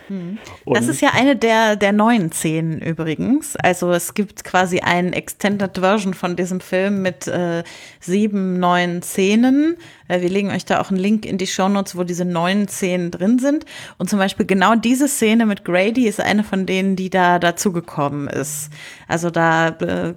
Mhm. 0.09 0.37
Das 0.65 0.87
ist 0.87 1.01
ja 1.01 1.09
eine 1.13 1.35
der, 1.35 1.75
der 1.75 1.91
neuen 1.91 2.31
Szenen 2.31 2.79
übrigens. 2.81 3.55
Also 3.55 3.91
es 3.91 4.13
gibt 4.13 4.43
quasi 4.43 4.79
ein 4.79 5.13
Extended 5.13 5.77
Version 5.77 6.13
von 6.13 6.35
diesem 6.35 6.59
Film 6.59 7.01
mit 7.01 7.27
äh, 7.27 7.63
sieben 7.99 8.59
neuen 8.59 9.01
Szenen. 9.01 9.77
Äh, 10.07 10.21
wir 10.21 10.29
legen 10.29 10.51
euch 10.51 10.65
da 10.65 10.81
auch 10.81 10.89
einen 10.89 10.99
Link 10.99 11.25
in 11.25 11.37
die 11.37 11.47
Shownotes, 11.47 11.95
wo 11.95 12.03
diese 12.03 12.25
neuen 12.25 12.67
Szenen 12.67 13.11
drin 13.11 13.39
sind. 13.39 13.65
Und 13.97 14.09
zum 14.09 14.19
Beispiel 14.19 14.45
genau 14.45 14.75
diese 14.75 15.07
Szene 15.07 15.45
mit 15.45 15.65
Grady 15.65 16.07
ist 16.07 16.19
eine 16.19 16.43
von 16.43 16.65
denen, 16.65 16.95
die 16.95 17.09
da 17.09 17.39
dazugekommen 17.39 18.27
ist. 18.27 18.69
Also 19.07 19.29
da 19.29 19.69
äh, 19.69 20.13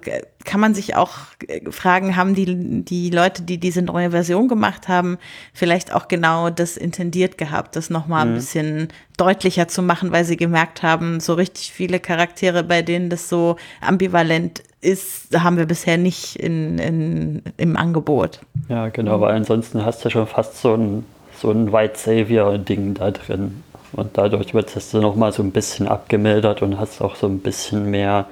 kann 0.47 0.61
man 0.61 0.73
sich 0.73 0.95
auch 0.95 1.11
äh, 1.47 1.69
fragen, 1.69 2.15
haben 2.15 2.33
die, 2.33 2.83
die 2.83 3.11
Leute, 3.11 3.43
die 3.43 3.59
diese 3.59 3.83
neue 3.83 4.11
Version 4.11 4.47
gemacht 4.47 4.87
haben, 4.87 5.19
vielleicht 5.53 5.93
auch 5.93 6.07
genau 6.07 6.49
das 6.49 6.77
intendiert 6.77 7.37
gehabt, 7.37 7.75
das 7.75 7.91
nochmal 7.91 8.25
mhm. 8.25 8.31
ein 8.31 8.35
bisschen 8.35 8.87
deutlicher 9.17 9.67
zu 9.67 9.83
machen, 9.83 10.11
weil 10.11 10.23
sie 10.23 10.37
gemerkt 10.37 10.81
haben, 10.81 11.19
so 11.19 11.33
richtig 11.33 11.71
viele 11.71 11.99
Charaktere, 11.99 12.63
bei 12.63 12.81
denen 12.81 13.09
das 13.09 13.29
so 13.29 13.57
ambivalent 13.81 14.63
ist, 14.81 15.37
haben 15.37 15.57
wir 15.57 15.65
bisher 15.65 15.97
nicht 15.97 16.37
in, 16.37 16.79
in, 16.79 17.41
im 17.57 17.75
Angebot. 17.75 18.39
Ja, 18.69 18.87
genau, 18.87 19.19
weil 19.21 19.35
ansonsten 19.35 19.85
hast 19.85 20.05
du 20.05 20.09
schon 20.09 20.27
fast 20.27 20.61
so 20.61 20.75
ein, 20.75 21.05
so 21.37 21.51
ein 21.51 21.73
White 21.73 21.97
Savior-Ding 21.97 22.93
da 22.93 23.11
drin. 23.11 23.63
Und 23.91 24.17
dadurch 24.17 24.53
wird 24.53 24.75
das 24.75 24.91
dann 24.91 25.01
nochmal 25.01 25.33
so 25.33 25.43
ein 25.43 25.51
bisschen 25.51 25.87
abgemildert 25.87 26.61
und 26.61 26.79
hast 26.79 27.01
auch 27.01 27.15
so 27.15 27.27
ein 27.27 27.39
bisschen 27.39 27.89
mehr 27.89 28.27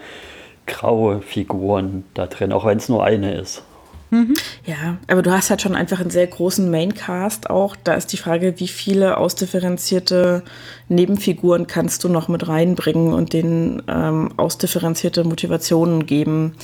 graue 0.65 1.21
Figuren 1.21 2.03
da 2.13 2.27
drin, 2.27 2.51
auch 2.51 2.65
wenn 2.65 2.77
es 2.77 2.89
nur 2.89 3.03
eine 3.03 3.35
ist. 3.35 3.63
Mhm. 4.11 4.35
Ja, 4.65 4.97
aber 5.07 5.21
du 5.21 5.31
hast 5.31 5.49
halt 5.49 5.61
schon 5.61 5.75
einfach 5.75 5.99
einen 5.99 6.09
sehr 6.09 6.27
großen 6.27 6.69
Maincast 6.69 7.49
auch. 7.49 7.75
Da 7.83 7.95
ist 7.95 8.13
die 8.13 8.17
Frage, 8.17 8.59
wie 8.59 8.67
viele 8.67 9.17
ausdifferenzierte 9.17 10.43
Nebenfiguren 10.87 11.67
kannst 11.67 12.03
du 12.03 12.09
noch 12.09 12.27
mit 12.27 12.47
reinbringen 12.47 13.13
und 13.13 13.33
denen 13.33 13.83
ähm, 13.87 14.31
ausdifferenzierte 14.37 15.23
Motivationen 15.23 16.05
geben. 16.05 16.55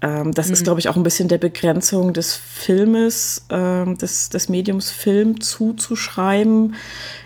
Ähm, 0.00 0.32
das 0.32 0.48
mhm. 0.48 0.52
ist, 0.52 0.64
glaube 0.64 0.80
ich, 0.80 0.88
auch 0.88 0.96
ein 0.96 1.02
bisschen 1.02 1.28
der 1.28 1.38
Begrenzung 1.38 2.12
des 2.12 2.34
Filmes, 2.34 3.46
ähm, 3.50 3.98
des, 3.98 4.28
des 4.28 4.48
Mediums 4.48 4.90
Film 4.90 5.40
zuzuschreiben. 5.40 6.74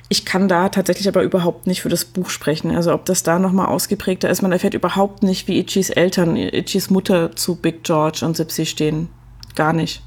Ich 0.08 0.24
kann 0.24 0.48
da 0.48 0.68
tatsächlich 0.68 1.08
aber 1.08 1.22
überhaupt 1.22 1.66
nicht 1.66 1.82
für 1.82 1.88
das 1.88 2.04
Buch 2.04 2.30
sprechen. 2.30 2.74
Also 2.74 2.92
ob 2.92 3.04
das 3.04 3.22
da 3.22 3.38
nochmal 3.38 3.66
ausgeprägter 3.66 4.28
ist. 4.30 4.42
Man 4.42 4.52
erfährt 4.52 4.74
überhaupt 4.74 5.22
nicht, 5.22 5.48
wie 5.48 5.58
Itchis 5.58 5.90
Eltern, 5.90 6.36
Itchis 6.36 6.90
Mutter 6.90 7.34
zu 7.36 7.56
Big 7.56 7.84
George 7.84 8.24
und 8.24 8.36
Sipsy 8.36 8.66
stehen. 8.66 9.08
Gar 9.54 9.72
nicht. 9.72 10.02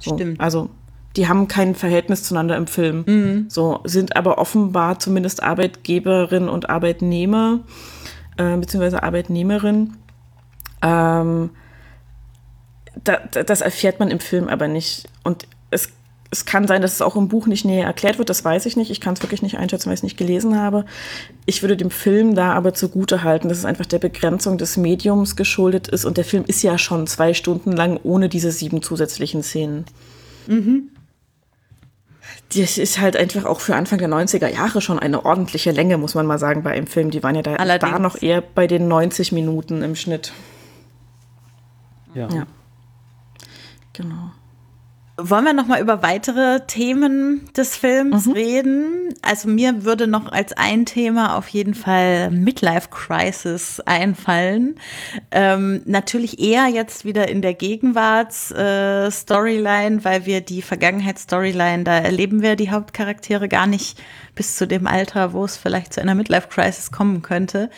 So, 0.00 0.14
Stimmt. 0.14 0.40
Also 0.40 0.70
die 1.16 1.28
haben 1.28 1.48
kein 1.48 1.74
Verhältnis 1.74 2.24
zueinander 2.24 2.56
im 2.56 2.66
Film. 2.66 3.04
Mhm. 3.06 3.46
So 3.48 3.80
sind 3.84 4.16
aber 4.16 4.38
offenbar 4.38 4.98
zumindest 4.98 5.42
Arbeitgeberin 5.42 6.48
und 6.48 6.70
Arbeitnehmer 6.70 7.60
äh, 8.36 8.56
beziehungsweise 8.56 9.02
Arbeitnehmerin. 9.02 9.94
Ähm, 10.82 11.50
da, 13.02 13.18
das 13.18 13.60
erfährt 13.60 14.00
man 14.00 14.10
im 14.10 14.20
Film 14.20 14.48
aber 14.48 14.68
nicht. 14.68 15.08
Und 15.22 15.46
es 15.70 15.92
es 16.30 16.44
kann 16.44 16.68
sein, 16.68 16.80
dass 16.80 16.94
es 16.94 17.02
auch 17.02 17.16
im 17.16 17.28
Buch 17.28 17.46
nicht 17.46 17.64
näher 17.64 17.86
erklärt 17.86 18.18
wird, 18.18 18.30
das 18.30 18.44
weiß 18.44 18.66
ich 18.66 18.76
nicht. 18.76 18.90
Ich 18.90 19.00
kann 19.00 19.14
es 19.14 19.22
wirklich 19.22 19.42
nicht 19.42 19.58
einschätzen, 19.58 19.86
weil 19.86 19.94
ich 19.94 20.00
es 20.00 20.04
nicht 20.04 20.16
gelesen 20.16 20.56
habe. 20.56 20.84
Ich 21.44 21.62
würde 21.62 21.76
dem 21.76 21.90
Film 21.90 22.36
da 22.36 22.52
aber 22.52 22.72
zugute 22.72 23.24
halten, 23.24 23.48
dass 23.48 23.58
es 23.58 23.64
einfach 23.64 23.86
der 23.86 23.98
Begrenzung 23.98 24.56
des 24.56 24.76
Mediums 24.76 25.34
geschuldet 25.34 25.88
ist. 25.88 26.04
Und 26.04 26.16
der 26.16 26.24
Film 26.24 26.44
ist 26.46 26.62
ja 26.62 26.78
schon 26.78 27.08
zwei 27.08 27.34
Stunden 27.34 27.72
lang 27.72 27.98
ohne 28.04 28.28
diese 28.28 28.52
sieben 28.52 28.80
zusätzlichen 28.80 29.42
Szenen. 29.42 29.86
Mhm. 30.46 30.90
Das 32.56 32.78
ist 32.78 33.00
halt 33.00 33.16
einfach 33.16 33.44
auch 33.44 33.60
für 33.60 33.74
Anfang 33.74 33.98
der 33.98 34.08
90er 34.08 34.48
Jahre 34.48 34.80
schon 34.80 35.00
eine 35.00 35.24
ordentliche 35.24 35.72
Länge, 35.72 35.98
muss 35.98 36.14
man 36.14 36.26
mal 36.26 36.38
sagen, 36.38 36.62
bei 36.62 36.70
einem 36.70 36.86
Film. 36.86 37.10
Die 37.10 37.24
waren 37.24 37.34
ja 37.34 37.42
da, 37.42 37.56
da 37.78 37.98
noch 37.98 38.22
eher 38.22 38.40
bei 38.40 38.68
den 38.68 38.86
90 38.86 39.32
Minuten 39.32 39.82
im 39.82 39.96
Schnitt. 39.96 40.32
Ja. 42.14 42.28
ja. 42.28 42.46
Genau. 43.92 44.30
Wollen 45.22 45.44
wir 45.44 45.52
noch 45.52 45.66
mal 45.66 45.80
über 45.80 46.02
weitere 46.02 46.60
Themen 46.66 47.48
des 47.56 47.76
Films 47.76 48.26
mhm. 48.26 48.32
reden? 48.32 49.14
Also 49.22 49.48
mir 49.48 49.84
würde 49.84 50.06
noch 50.06 50.30
als 50.32 50.52
ein 50.54 50.86
Thema 50.86 51.36
auf 51.36 51.48
jeden 51.48 51.74
Fall 51.74 52.30
Midlife 52.30 52.88
Crisis 52.90 53.80
einfallen. 53.80 54.76
Ähm, 55.30 55.82
natürlich 55.84 56.38
eher 56.38 56.68
jetzt 56.68 57.04
wieder 57.04 57.28
in 57.28 57.42
der 57.42 57.52
Gegenwarts-Storyline, 57.54 59.96
äh, 59.96 60.04
weil 60.04 60.26
wir 60.26 60.40
die 60.40 60.62
Vergangenheits-Storyline, 60.62 61.84
da 61.84 61.98
erleben 61.98 62.40
wir 62.40 62.56
die 62.56 62.70
Hauptcharaktere 62.70 63.48
gar 63.48 63.66
nicht 63.66 64.00
bis 64.34 64.56
zu 64.56 64.66
dem 64.66 64.86
Alter, 64.86 65.34
wo 65.34 65.44
es 65.44 65.56
vielleicht 65.56 65.92
zu 65.92 66.00
einer 66.00 66.14
Midlife-Crisis 66.14 66.90
kommen 66.90 67.20
könnte. 67.20 67.68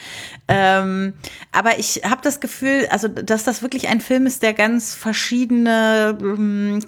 Ähm, 0.47 1.15
aber 1.51 1.79
ich 1.79 2.03
habe 2.05 2.21
das 2.23 2.41
Gefühl, 2.41 2.87
also 2.91 3.09
dass 3.09 3.43
das 3.43 3.63
wirklich 3.63 3.89
ein 3.89 4.01
Film 4.01 4.27
ist, 4.27 4.43
der 4.43 4.53
ganz 4.53 4.95
verschiedene 4.95 6.17
ähm, 6.21 6.81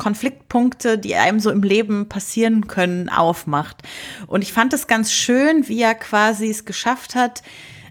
Konfliktpunkte, 0.54 0.98
die 0.98 1.16
einem 1.16 1.40
so 1.40 1.50
im 1.50 1.62
Leben 1.62 2.08
passieren 2.08 2.68
können, 2.68 3.08
aufmacht. 3.08 3.82
Und 4.26 4.42
ich 4.42 4.52
fand 4.52 4.72
es 4.72 4.86
ganz 4.86 5.12
schön, 5.12 5.68
wie 5.68 5.82
er 5.82 5.94
quasi 5.94 6.48
es 6.48 6.64
geschafft 6.64 7.16
hat, 7.16 7.42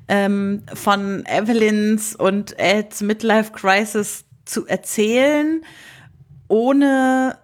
ähm, 0.07 0.64
von 0.74 1.26
Evelyns 1.26 2.16
und 2.16 2.57
Eds 2.57 3.01
Midlife 3.01 3.51
Crisis 3.51 4.24
zu 4.45 4.66
erzählen, 4.66 5.61
ohne 6.47 7.38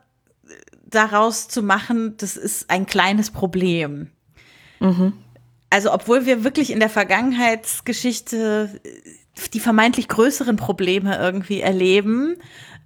daraus 0.86 1.48
zu 1.50 1.62
machen, 1.62 2.16
das 2.18 2.38
ist 2.38 2.70
ein 2.70 2.86
kleines 2.86 3.30
Problem. 3.30 4.10
Mhm. 4.80 5.14
Also, 5.70 5.94
obwohl 5.94 6.26
wir 6.26 6.44
wirklich 6.44 6.72
in 6.72 6.80
der 6.80 6.90
Vergangenheitsgeschichte 6.90 8.82
die 9.54 9.60
vermeintlich 9.60 10.08
größeren 10.08 10.58
Probleme 10.58 11.18
irgendwie 11.18 11.62
erleben, 11.62 12.38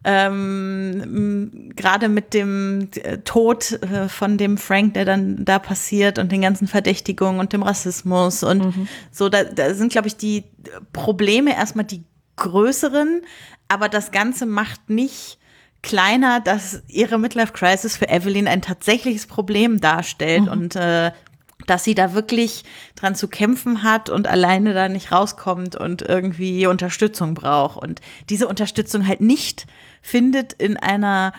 ähm, 0.03 1.71
gerade 1.75 2.09
mit 2.09 2.33
dem 2.33 2.89
äh, 2.95 3.19
Tod 3.19 3.71
äh, 3.83 4.09
von 4.09 4.37
dem 4.37 4.57
Frank, 4.57 4.95
der 4.95 5.05
dann 5.05 5.45
da 5.45 5.59
passiert 5.59 6.19
und 6.19 6.31
den 6.31 6.41
ganzen 6.41 6.67
Verdächtigungen 6.67 7.39
und 7.39 7.53
dem 7.53 7.63
Rassismus 7.63 8.43
und 8.43 8.75
mhm. 8.75 8.87
so, 9.11 9.29
da, 9.29 9.43
da 9.43 9.73
sind, 9.73 9.91
glaube 9.91 10.07
ich, 10.07 10.17
die 10.17 10.43
Probleme 10.91 11.55
erstmal 11.55 11.85
die 11.85 12.03
größeren, 12.35 13.21
aber 13.67 13.87
das 13.87 14.11
Ganze 14.11 14.45
macht 14.45 14.89
nicht 14.89 15.37
kleiner, 15.81 16.39
dass 16.39 16.83
ihre 16.87 17.19
Midlife 17.19 17.53
Crisis 17.53 17.95
für 17.95 18.09
Evelyn 18.09 18.47
ein 18.47 18.61
tatsächliches 18.61 19.27
Problem 19.27 19.79
darstellt 19.79 20.43
mhm. 20.43 20.51
und 20.51 20.75
äh, 20.75 21.11
dass 21.67 21.83
sie 21.83 21.95
da 21.95 22.13
wirklich 22.13 22.63
dran 22.95 23.15
zu 23.15 23.27
kämpfen 23.27 23.83
hat 23.83 24.09
und 24.09 24.27
alleine 24.27 24.73
da 24.73 24.89
nicht 24.89 25.11
rauskommt 25.11 25.75
und 25.75 26.01
irgendwie 26.01 26.67
Unterstützung 26.67 27.35
braucht 27.35 27.81
und 27.81 28.01
diese 28.29 28.47
Unterstützung 28.47 29.07
halt 29.07 29.21
nicht 29.21 29.65
findet 30.03 30.53
in 30.53 30.77
einer 30.77 31.33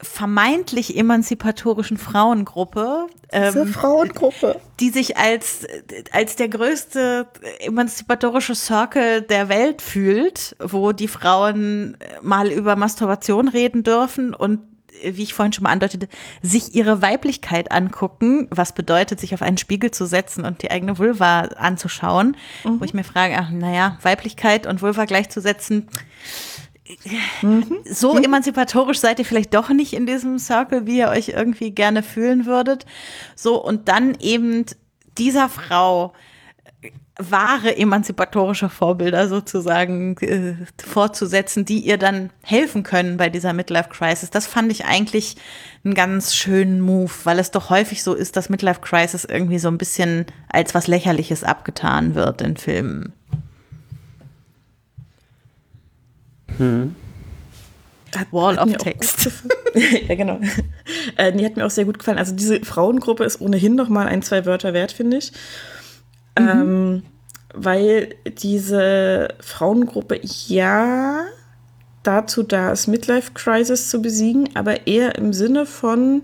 vermeintlich 0.00 0.96
emanzipatorischen 0.96 1.98
Frauengruppe. 1.98 3.06
Diese 3.32 3.60
ähm, 3.60 3.68
Frauengruppe. 3.68 4.60
Die 4.78 4.90
sich 4.90 5.16
als, 5.16 5.66
als 6.12 6.36
der 6.36 6.48
größte 6.48 7.26
emanzipatorische 7.60 8.54
Circle 8.54 9.22
der 9.22 9.48
Welt 9.48 9.82
fühlt, 9.82 10.56
wo 10.60 10.92
die 10.92 11.08
Frauen 11.08 11.96
mal 12.22 12.50
über 12.50 12.76
Masturbation 12.76 13.48
reden 13.48 13.82
dürfen 13.82 14.34
und 14.34 14.60
wie 15.02 15.22
ich 15.22 15.34
vorhin 15.34 15.52
schon 15.52 15.64
mal 15.64 15.70
andeutete, 15.70 16.08
sich 16.42 16.74
ihre 16.74 17.02
Weiblichkeit 17.02 17.70
angucken, 17.72 18.48
was 18.50 18.72
bedeutet, 18.72 19.20
sich 19.20 19.34
auf 19.34 19.42
einen 19.42 19.58
Spiegel 19.58 19.90
zu 19.90 20.06
setzen 20.06 20.44
und 20.44 20.62
die 20.62 20.70
eigene 20.70 20.98
Vulva 20.98 21.40
anzuschauen, 21.40 22.36
mhm. 22.64 22.80
wo 22.80 22.84
ich 22.84 22.94
mir 22.94 23.04
frage, 23.04 23.36
ach, 23.38 23.50
naja, 23.50 23.98
Weiblichkeit 24.02 24.66
und 24.66 24.82
Vulva 24.82 25.04
gleichzusetzen, 25.04 25.88
mhm. 27.42 27.78
so 27.84 28.14
mhm. 28.14 28.24
emanzipatorisch 28.24 28.98
seid 28.98 29.18
ihr 29.18 29.24
vielleicht 29.24 29.54
doch 29.54 29.68
nicht 29.70 29.92
in 29.92 30.06
diesem 30.06 30.38
Circle, 30.38 30.86
wie 30.86 30.98
ihr 30.98 31.08
euch 31.08 31.30
irgendwie 31.30 31.70
gerne 31.70 32.02
fühlen 32.02 32.46
würdet. 32.46 32.86
So, 33.34 33.62
und 33.62 33.88
dann 33.88 34.16
eben 34.20 34.64
dieser 35.16 35.48
Frau 35.48 36.12
wahre 37.18 37.76
emanzipatorische 37.76 38.68
Vorbilder 38.68 39.28
sozusagen 39.28 40.16
äh, 40.18 40.54
fortzusetzen, 40.80 41.64
die 41.64 41.80
ihr 41.80 41.98
dann 41.98 42.30
helfen 42.42 42.84
können 42.84 43.16
bei 43.16 43.28
dieser 43.28 43.52
Midlife 43.52 43.88
Crisis. 43.88 44.30
Das 44.30 44.46
fand 44.46 44.70
ich 44.70 44.84
eigentlich 44.84 45.36
einen 45.84 45.94
ganz 45.94 46.34
schönen 46.34 46.80
Move, 46.80 47.10
weil 47.24 47.40
es 47.40 47.50
doch 47.50 47.70
häufig 47.70 48.04
so 48.04 48.14
ist, 48.14 48.36
dass 48.36 48.48
Midlife 48.48 48.80
Crisis 48.80 49.24
irgendwie 49.24 49.58
so 49.58 49.68
ein 49.68 49.78
bisschen 49.78 50.26
als 50.48 50.76
was 50.76 50.86
Lächerliches 50.86 51.42
abgetan 51.42 52.14
wird 52.14 52.40
in 52.40 52.56
Filmen. 52.56 53.12
Hm. 56.58 56.94
Wall 58.30 58.58
of 58.58 58.72
Text. 58.78 59.30
ja, 60.08 60.14
genau. 60.14 60.40
Äh, 61.16 61.32
die 61.32 61.44
hat 61.44 61.56
mir 61.56 61.66
auch 61.66 61.70
sehr 61.70 61.84
gut 61.84 61.98
gefallen. 61.98 62.18
Also 62.18 62.34
diese 62.34 62.64
Frauengruppe 62.64 63.24
ist 63.24 63.40
ohnehin 63.40 63.74
noch 63.74 63.88
mal 63.88 64.06
ein, 64.06 64.22
zwei 64.22 64.46
Wörter 64.46 64.72
wert, 64.72 64.92
finde 64.92 65.18
ich. 65.18 65.32
Mhm. 66.38 66.48
Ähm, 66.48 67.02
weil 67.54 68.14
diese 68.26 69.28
Frauengruppe 69.40 70.20
ja 70.22 71.24
dazu 72.02 72.42
da 72.42 72.72
ist, 72.72 72.86
Midlife 72.86 73.32
Crisis 73.34 73.90
zu 73.90 74.00
besiegen, 74.00 74.48
aber 74.54 74.86
eher 74.86 75.16
im 75.16 75.32
Sinne 75.32 75.66
von, 75.66 76.22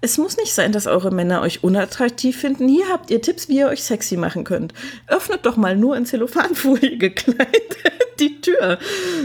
es 0.00 0.18
muss 0.18 0.36
nicht 0.36 0.52
sein, 0.52 0.72
dass 0.72 0.86
eure 0.86 1.10
Männer 1.10 1.40
euch 1.40 1.64
unattraktiv 1.64 2.36
finden. 2.36 2.68
Hier 2.68 2.88
habt 2.92 3.10
ihr 3.10 3.22
Tipps, 3.22 3.48
wie 3.48 3.58
ihr 3.58 3.68
euch 3.68 3.82
sexy 3.82 4.16
machen 4.16 4.44
könnt. 4.44 4.74
Öffnet 5.06 5.46
doch 5.46 5.56
mal 5.56 5.76
nur 5.76 5.96
in 5.96 6.06
Zellophanfolie 6.06 6.98
gekleidet 6.98 7.76
die 8.20 8.40
Tür. 8.40 8.78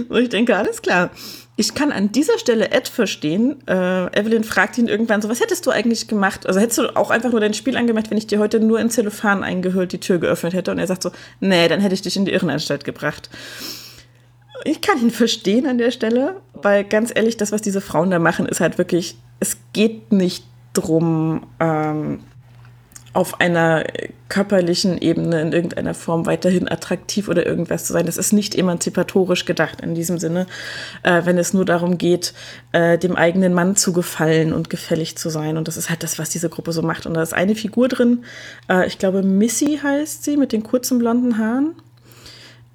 Und 0.08 0.22
ich 0.22 0.30
denke, 0.30 0.56
alles 0.56 0.82
klar. 0.82 1.10
Ich 1.56 1.76
kann 1.76 1.92
an 1.92 2.14
dieser 2.14 2.40
Stelle 2.40 2.72
Ed 2.72 2.88
verstehen. 2.88 3.58
Äh, 3.68 4.18
Evelyn 4.18 4.46
fragt 4.46 4.78
ihn 4.78 4.88
irgendwann 4.88 5.22
so, 5.22 5.28
was 5.28 5.42
hättest 5.42 5.66
du 5.66 5.72
eigentlich 5.72 6.08
gemacht? 6.08 6.48
Also 6.48 6.60
hättest 6.60 6.78
du 6.78 6.96
auch 6.96 7.12
einfach 7.12 7.32
nur 7.32 7.42
dein 7.42 7.54
Spiel 7.54 7.76
angemacht, 7.76 8.10
wenn 8.10 8.18
ich 8.18 8.28
dir 8.28 8.40
heute 8.40 8.62
nur 8.62 8.80
in 8.80 8.90
Zellophan 8.90 9.44
eingehüllt 9.44 9.92
die 9.92 10.00
Tür 10.00 10.20
geöffnet 10.20 10.54
hätte? 10.54 10.72
Und 10.72 10.80
er 10.80 10.88
sagt 10.88 11.04
so, 11.04 11.12
nee, 11.42 11.68
dann 11.68 11.82
hätte 11.82 11.94
ich 11.94 12.02
dich 12.02 12.16
in 12.16 12.24
die 12.24 12.32
Irrenanstalt 12.32 12.86
gebracht. 12.86 13.30
Ich 14.64 14.80
kann 14.80 15.02
ihn 15.02 15.12
verstehen 15.12 15.68
an 15.68 15.78
der 15.78 15.92
Stelle, 15.92 16.38
weil 16.54 16.86
ganz 16.86 17.12
ehrlich, 17.14 17.36
das, 17.36 17.52
was 17.52 17.62
diese 17.62 17.82
Frauen 17.82 18.10
da 18.10 18.20
machen, 18.20 18.46
ist 18.46 18.62
halt 18.62 18.78
wirklich, 18.78 19.18
es 19.42 19.58
geht 19.74 20.14
nicht 20.14 20.46
drum, 20.74 21.46
ähm, 21.60 22.22
auf 23.20 23.42
einer 23.42 23.84
körperlichen 24.30 24.98
Ebene 24.98 25.42
in 25.42 25.52
irgendeiner 25.52 25.94
Form 25.94 26.26
weiterhin 26.26 26.72
attraktiv 26.72 27.28
oder 27.28 27.46
irgendwas 27.46 27.84
zu 27.84 27.92
sein. 27.92 28.06
Das 28.06 28.16
ist 28.16 28.32
nicht 28.32 28.56
emanzipatorisch 28.56 29.44
gedacht 29.44 29.82
in 29.82 29.94
diesem 29.94 30.20
Sinne, 30.20 30.48
äh, 31.04 31.26
wenn 31.26 31.38
es 31.38 31.54
nur 31.54 31.66
darum 31.66 31.98
geht, 31.98 32.34
äh, 32.72 32.98
dem 32.98 33.18
eigenen 33.18 33.54
Mann 33.54 33.76
zu 33.76 33.92
gefallen 33.92 34.54
und 34.54 34.70
gefällig 34.70 35.18
zu 35.18 35.30
sein. 35.30 35.58
Und 35.58 35.68
das 35.68 35.76
ist 35.76 35.90
halt 35.90 36.02
das, 36.02 36.18
was 36.18 36.30
diese 36.30 36.48
Gruppe 36.48 36.72
so 36.72 36.82
macht. 36.82 37.06
Und 37.06 37.14
da 37.14 37.22
ist 37.22 37.34
eine 37.34 37.56
Figur 37.56 37.90
drin, 37.90 38.24
äh, 38.70 38.88
ich 38.88 39.00
glaube 39.00 39.22
Missy 39.22 39.82
heißt 39.84 40.24
sie, 40.24 40.38
mit 40.38 40.54
den 40.54 40.64
kurzen 40.64 40.98
blonden 40.98 41.38
Haaren, 41.38 41.76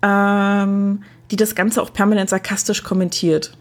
ähm, 0.03 1.05
die 1.31 1.37
das 1.37 1.55
Ganze 1.55 1.81
auch 1.81 1.91
permanent 1.91 2.29
sarkastisch 2.29 2.83
kommentiert 2.83 3.57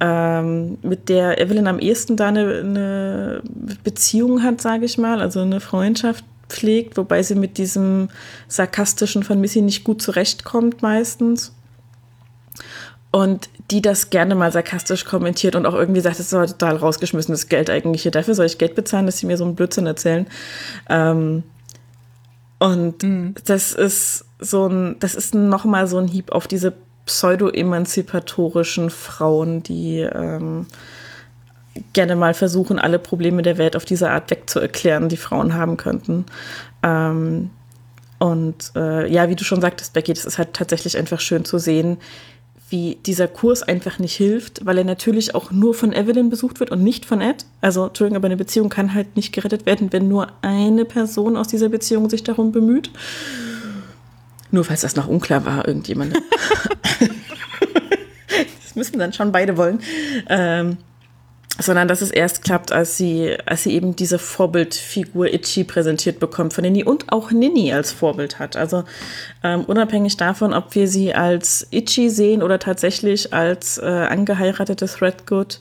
ähm, 0.00 0.78
mit 0.82 1.08
der 1.08 1.40
Evelyn 1.40 1.66
am 1.66 1.78
ehesten 1.78 2.16
da 2.16 2.28
eine, 2.28 2.58
eine 2.58 3.42
Beziehung 3.82 4.42
hat, 4.42 4.60
sage 4.60 4.84
ich 4.84 4.98
mal, 4.98 5.20
also 5.20 5.40
eine 5.40 5.60
Freundschaft 5.60 6.24
pflegt, 6.48 6.96
wobei 6.96 7.22
sie 7.22 7.34
mit 7.34 7.58
diesem 7.58 8.08
sarkastischen 8.48 9.22
von 9.22 9.40
Missy 9.40 9.62
nicht 9.62 9.84
gut 9.84 10.02
zurechtkommt 10.02 10.82
meistens. 10.82 11.52
Und 13.10 13.48
die 13.70 13.80
das 13.80 14.10
gerne 14.10 14.34
mal 14.34 14.52
sarkastisch 14.52 15.06
kommentiert 15.06 15.56
und 15.56 15.64
auch 15.64 15.74
irgendwie 15.74 16.00
sagt, 16.00 16.18
das 16.18 16.32
ist 16.32 16.50
total 16.52 16.76
rausgeschmissenes 16.76 17.48
Geld 17.48 17.70
eigentlich 17.70 18.02
hier. 18.02 18.10
Dafür 18.10 18.34
soll 18.34 18.46
ich 18.46 18.58
Geld 18.58 18.74
bezahlen, 18.74 19.06
dass 19.06 19.18
sie 19.18 19.26
mir 19.26 19.38
so 19.38 19.44
einen 19.44 19.54
Blödsinn 19.54 19.86
erzählen. 19.86 20.26
Ähm, 20.90 21.42
und 22.58 23.02
mhm. 23.02 23.34
das 23.44 23.72
ist 23.72 24.26
so 24.38 24.68
ein, 24.68 24.96
das 25.00 25.14
ist 25.14 25.34
nochmal 25.34 25.86
so 25.86 25.98
ein 25.98 26.08
Hieb 26.08 26.30
auf 26.32 26.46
diese 26.46 26.74
pseudo-emanzipatorischen 27.06 28.90
Frauen, 28.90 29.62
die 29.62 30.00
ähm, 30.00 30.66
gerne 31.92 32.16
mal 32.16 32.34
versuchen, 32.34 32.78
alle 32.78 32.98
Probleme 32.98 33.42
der 33.42 33.58
Welt 33.58 33.76
auf 33.76 33.84
diese 33.84 34.10
Art 34.10 34.30
wegzuerklären, 34.30 35.08
die 35.08 35.16
Frauen 35.16 35.54
haben 35.54 35.76
könnten. 35.76 36.26
Ähm, 36.82 37.50
und 38.18 38.72
äh, 38.74 39.10
ja, 39.10 39.28
wie 39.28 39.36
du 39.36 39.44
schon 39.44 39.60
sagtest, 39.60 39.92
Becky, 39.92 40.12
das 40.12 40.24
ist 40.24 40.38
halt 40.38 40.54
tatsächlich 40.54 40.96
einfach 40.96 41.20
schön 41.20 41.44
zu 41.44 41.58
sehen, 41.58 41.98
wie 42.68 42.96
dieser 43.06 43.28
Kurs 43.28 43.62
einfach 43.62 43.98
nicht 43.98 44.14
hilft, 44.14 44.66
weil 44.66 44.78
er 44.78 44.84
natürlich 44.84 45.34
auch 45.34 45.52
nur 45.52 45.74
von 45.74 45.92
Evelyn 45.92 46.30
besucht 46.30 46.58
wird 46.58 46.70
und 46.70 46.82
nicht 46.82 47.04
von 47.04 47.20
Ed. 47.20 47.46
Also, 47.60 47.86
Entschuldigung, 47.86 48.16
aber 48.16 48.26
eine 48.26 48.36
Beziehung 48.36 48.70
kann 48.70 48.94
halt 48.94 49.14
nicht 49.14 49.32
gerettet 49.32 49.66
werden, 49.66 49.92
wenn 49.92 50.08
nur 50.08 50.28
eine 50.42 50.84
Person 50.84 51.36
aus 51.36 51.46
dieser 51.46 51.68
Beziehung 51.68 52.10
sich 52.10 52.24
darum 52.24 52.50
bemüht. 52.50 52.90
Nur 54.56 54.64
falls 54.64 54.80
das 54.80 54.96
noch 54.96 55.06
unklar 55.06 55.44
war, 55.44 55.68
irgendjemand. 55.68 56.14
das 58.64 58.74
müssen 58.74 58.98
dann 58.98 59.12
schon 59.12 59.30
beide 59.30 59.58
wollen. 59.58 59.80
Ähm, 60.30 60.78
sondern 61.58 61.88
dass 61.88 62.00
es 62.00 62.10
erst 62.10 62.42
klappt, 62.42 62.72
als 62.72 62.96
sie, 62.96 63.36
als 63.44 63.64
sie 63.64 63.74
eben 63.74 63.96
diese 63.96 64.18
Vorbildfigur 64.18 65.26
Itchy 65.26 65.64
präsentiert 65.64 66.20
bekommt 66.20 66.54
von 66.54 66.62
Nini 66.62 66.84
und 66.84 67.12
auch 67.12 67.30
Nini 67.32 67.70
als 67.70 67.92
Vorbild 67.92 68.38
hat. 68.38 68.56
Also 68.56 68.84
ähm, 69.44 69.64
unabhängig 69.66 70.16
davon, 70.16 70.54
ob 70.54 70.74
wir 70.74 70.88
sie 70.88 71.14
als 71.14 71.66
Itchy 71.70 72.08
sehen 72.08 72.42
oder 72.42 72.58
tatsächlich 72.58 73.34
als 73.34 73.76
äh, 73.76 73.84
angeheiratete 73.84 74.86
Threadgood, 74.86 75.60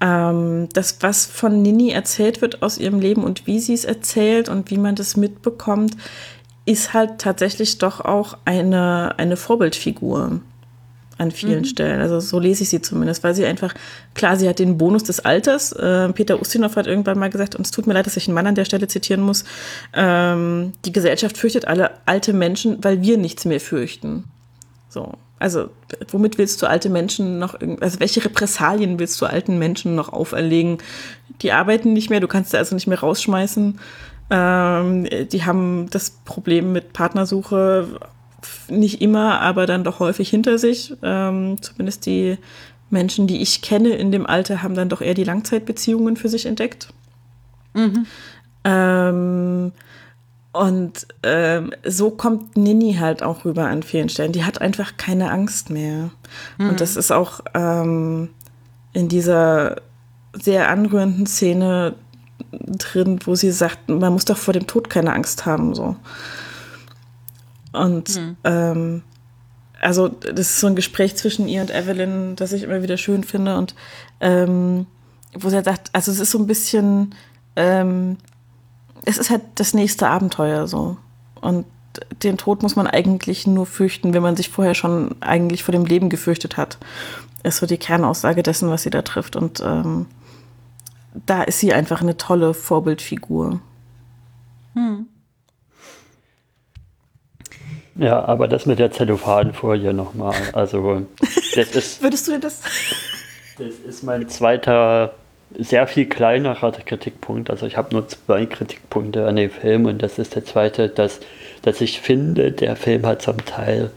ähm, 0.00 0.70
das, 0.72 0.96
was 1.00 1.26
von 1.26 1.60
Nini 1.60 1.90
erzählt 1.90 2.40
wird 2.40 2.62
aus 2.62 2.78
ihrem 2.78 3.00
Leben 3.00 3.22
und 3.22 3.46
wie 3.46 3.60
sie 3.60 3.74
es 3.74 3.84
erzählt 3.84 4.48
und 4.48 4.70
wie 4.70 4.78
man 4.78 4.94
das 4.94 5.18
mitbekommt, 5.18 5.94
ist 6.66 6.92
halt 6.92 7.18
tatsächlich 7.18 7.78
doch 7.78 8.00
auch 8.00 8.36
eine, 8.44 9.14
eine 9.18 9.36
Vorbildfigur 9.36 10.40
an 11.20 11.30
vielen 11.30 11.60
mhm. 11.60 11.64
Stellen. 11.66 12.00
Also 12.00 12.18
so 12.18 12.38
lese 12.38 12.62
ich 12.62 12.70
sie 12.70 12.80
zumindest, 12.80 13.22
weil 13.22 13.34
sie 13.34 13.44
einfach, 13.44 13.74
klar, 14.14 14.36
sie 14.36 14.48
hat 14.48 14.58
den 14.58 14.78
Bonus 14.78 15.04
des 15.04 15.20
Alters. 15.20 15.72
Äh, 15.72 16.10
Peter 16.14 16.40
Ustinov 16.40 16.76
hat 16.76 16.86
irgendwann 16.86 17.18
mal 17.18 17.28
gesagt, 17.28 17.54
und 17.54 17.66
es 17.66 17.70
tut 17.70 17.86
mir 17.86 17.92
leid, 17.92 18.06
dass 18.06 18.16
ich 18.16 18.26
einen 18.26 18.34
Mann 18.34 18.46
an 18.46 18.54
der 18.54 18.64
Stelle 18.64 18.88
zitieren 18.88 19.20
muss, 19.20 19.44
ähm, 19.92 20.72
die 20.86 20.92
Gesellschaft 20.92 21.36
fürchtet 21.36 21.66
alle 21.66 21.90
alte 22.06 22.32
Menschen, 22.32 22.82
weil 22.82 23.02
wir 23.02 23.18
nichts 23.18 23.44
mehr 23.44 23.60
fürchten. 23.60 24.24
So. 24.88 25.12
Also, 25.38 25.70
womit 26.08 26.36
willst 26.36 26.60
du 26.60 26.66
alte 26.66 26.90
Menschen 26.90 27.38
noch, 27.38 27.54
also 27.80 27.98
welche 27.98 28.22
Repressalien 28.22 28.98
willst 28.98 29.20
du 29.22 29.26
alten 29.26 29.58
Menschen 29.58 29.94
noch 29.94 30.12
auferlegen? 30.12 30.78
Die 31.40 31.52
arbeiten 31.52 31.94
nicht 31.94 32.10
mehr, 32.10 32.20
du 32.20 32.28
kannst 32.28 32.50
sie 32.50 32.58
also 32.58 32.74
nicht 32.74 32.86
mehr 32.86 33.00
rausschmeißen. 33.00 33.78
Ähm, 34.30 35.06
die 35.30 35.44
haben 35.44 35.88
das 35.90 36.10
Problem 36.10 36.72
mit 36.72 36.92
Partnersuche 36.92 38.00
nicht 38.68 39.02
immer, 39.02 39.40
aber 39.40 39.66
dann 39.66 39.84
doch 39.84 39.98
häufig 39.98 40.30
hinter 40.30 40.58
sich. 40.58 40.94
Ähm, 41.02 41.60
zumindest 41.60 42.06
die 42.06 42.38
Menschen, 42.88 43.26
die 43.26 43.42
ich 43.42 43.62
kenne 43.62 43.90
in 43.90 44.12
dem 44.12 44.26
Alter, 44.26 44.62
haben 44.62 44.74
dann 44.74 44.88
doch 44.88 45.00
eher 45.00 45.14
die 45.14 45.24
Langzeitbeziehungen 45.24 46.16
für 46.16 46.28
sich 46.28 46.46
entdeckt. 46.46 46.92
Mhm. 47.74 48.06
Ähm, 48.64 49.72
und 50.52 51.06
ähm, 51.22 51.72
so 51.86 52.10
kommt 52.10 52.56
Nini 52.56 52.94
halt 52.94 53.22
auch 53.22 53.44
rüber 53.44 53.66
an 53.66 53.82
vielen 53.82 54.08
Stellen. 54.08 54.32
Die 54.32 54.44
hat 54.44 54.60
einfach 54.60 54.96
keine 54.96 55.30
Angst 55.30 55.70
mehr. 55.70 56.10
Mhm. 56.58 56.70
Und 56.70 56.80
das 56.80 56.96
ist 56.96 57.12
auch 57.12 57.40
ähm, 57.54 58.30
in 58.92 59.08
dieser 59.08 59.76
sehr 60.32 60.68
anrührenden 60.68 61.26
Szene 61.26 61.94
drin, 62.52 63.20
wo 63.24 63.34
sie 63.34 63.50
sagt, 63.50 63.88
man 63.88 64.12
muss 64.12 64.24
doch 64.24 64.36
vor 64.36 64.54
dem 64.54 64.66
Tod 64.66 64.90
keine 64.90 65.12
Angst 65.12 65.46
haben. 65.46 65.74
So. 65.74 65.96
Und 67.72 68.16
mhm. 68.16 68.36
ähm, 68.44 69.02
also 69.80 70.08
das 70.08 70.50
ist 70.50 70.60
so 70.60 70.66
ein 70.66 70.76
Gespräch 70.76 71.16
zwischen 71.16 71.48
ihr 71.48 71.62
und 71.62 71.70
Evelyn, 71.70 72.36
das 72.36 72.52
ich 72.52 72.64
immer 72.64 72.82
wieder 72.82 72.96
schön 72.96 73.24
finde. 73.24 73.56
Und 73.56 73.74
ähm, 74.20 74.86
wo 75.34 75.48
sie 75.48 75.56
halt 75.56 75.64
sagt, 75.64 75.90
also 75.92 76.10
es 76.12 76.20
ist 76.20 76.30
so 76.30 76.38
ein 76.38 76.46
bisschen, 76.46 77.14
ähm, 77.56 78.18
es 79.04 79.18
ist 79.18 79.30
halt 79.30 79.42
das 79.54 79.74
nächste 79.74 80.08
Abenteuer 80.08 80.66
so. 80.66 80.96
Und 81.40 81.64
den 82.22 82.36
Tod 82.36 82.62
muss 82.62 82.76
man 82.76 82.86
eigentlich 82.86 83.46
nur 83.46 83.66
fürchten, 83.66 84.14
wenn 84.14 84.22
man 84.22 84.36
sich 84.36 84.50
vorher 84.50 84.74
schon 84.74 85.16
eigentlich 85.20 85.64
vor 85.64 85.72
dem 85.72 85.86
Leben 85.86 86.08
gefürchtet 86.08 86.56
hat. 86.56 86.78
Ist 87.42 87.56
so 87.56 87.66
die 87.66 87.78
Kernaussage 87.78 88.42
dessen, 88.42 88.68
was 88.68 88.82
sie 88.82 88.90
da 88.90 89.02
trifft. 89.02 89.34
Und 89.34 89.60
ähm, 89.60 90.06
da 91.14 91.42
ist 91.42 91.58
sie 91.58 91.72
einfach 91.72 92.02
eine 92.02 92.16
tolle 92.16 92.54
Vorbildfigur. 92.54 93.60
Hm. 94.74 95.06
Ja, 97.96 98.24
aber 98.24 98.48
das 98.48 98.66
mit 98.66 98.78
der 98.78 98.92
Zellophanfolie 98.92 99.92
nochmal. 99.92 100.36
Also, 100.52 101.02
das 101.54 101.70
ist. 101.74 102.02
Würdest 102.02 102.28
du 102.28 102.32
dir 102.32 102.40
das? 102.40 102.62
Das 103.58 103.74
ist 103.86 104.02
mein 104.04 104.28
zweiter, 104.28 105.14
sehr 105.58 105.86
viel 105.86 106.06
kleinerer 106.06 106.72
Kritikpunkt. 106.72 107.50
Also, 107.50 107.66
ich 107.66 107.76
habe 107.76 107.92
nur 107.92 108.08
zwei 108.08 108.46
Kritikpunkte 108.46 109.26
an 109.26 109.36
dem 109.36 109.50
Film 109.50 109.86
und 109.86 110.00
das 110.02 110.18
ist 110.18 110.34
der 110.34 110.44
zweite, 110.44 110.88
dass, 110.88 111.20
dass 111.62 111.80
ich 111.80 112.00
finde, 112.00 112.52
der 112.52 112.76
Film 112.76 113.04
hat 113.04 113.22
zum 113.22 113.44
Teil 113.44 113.90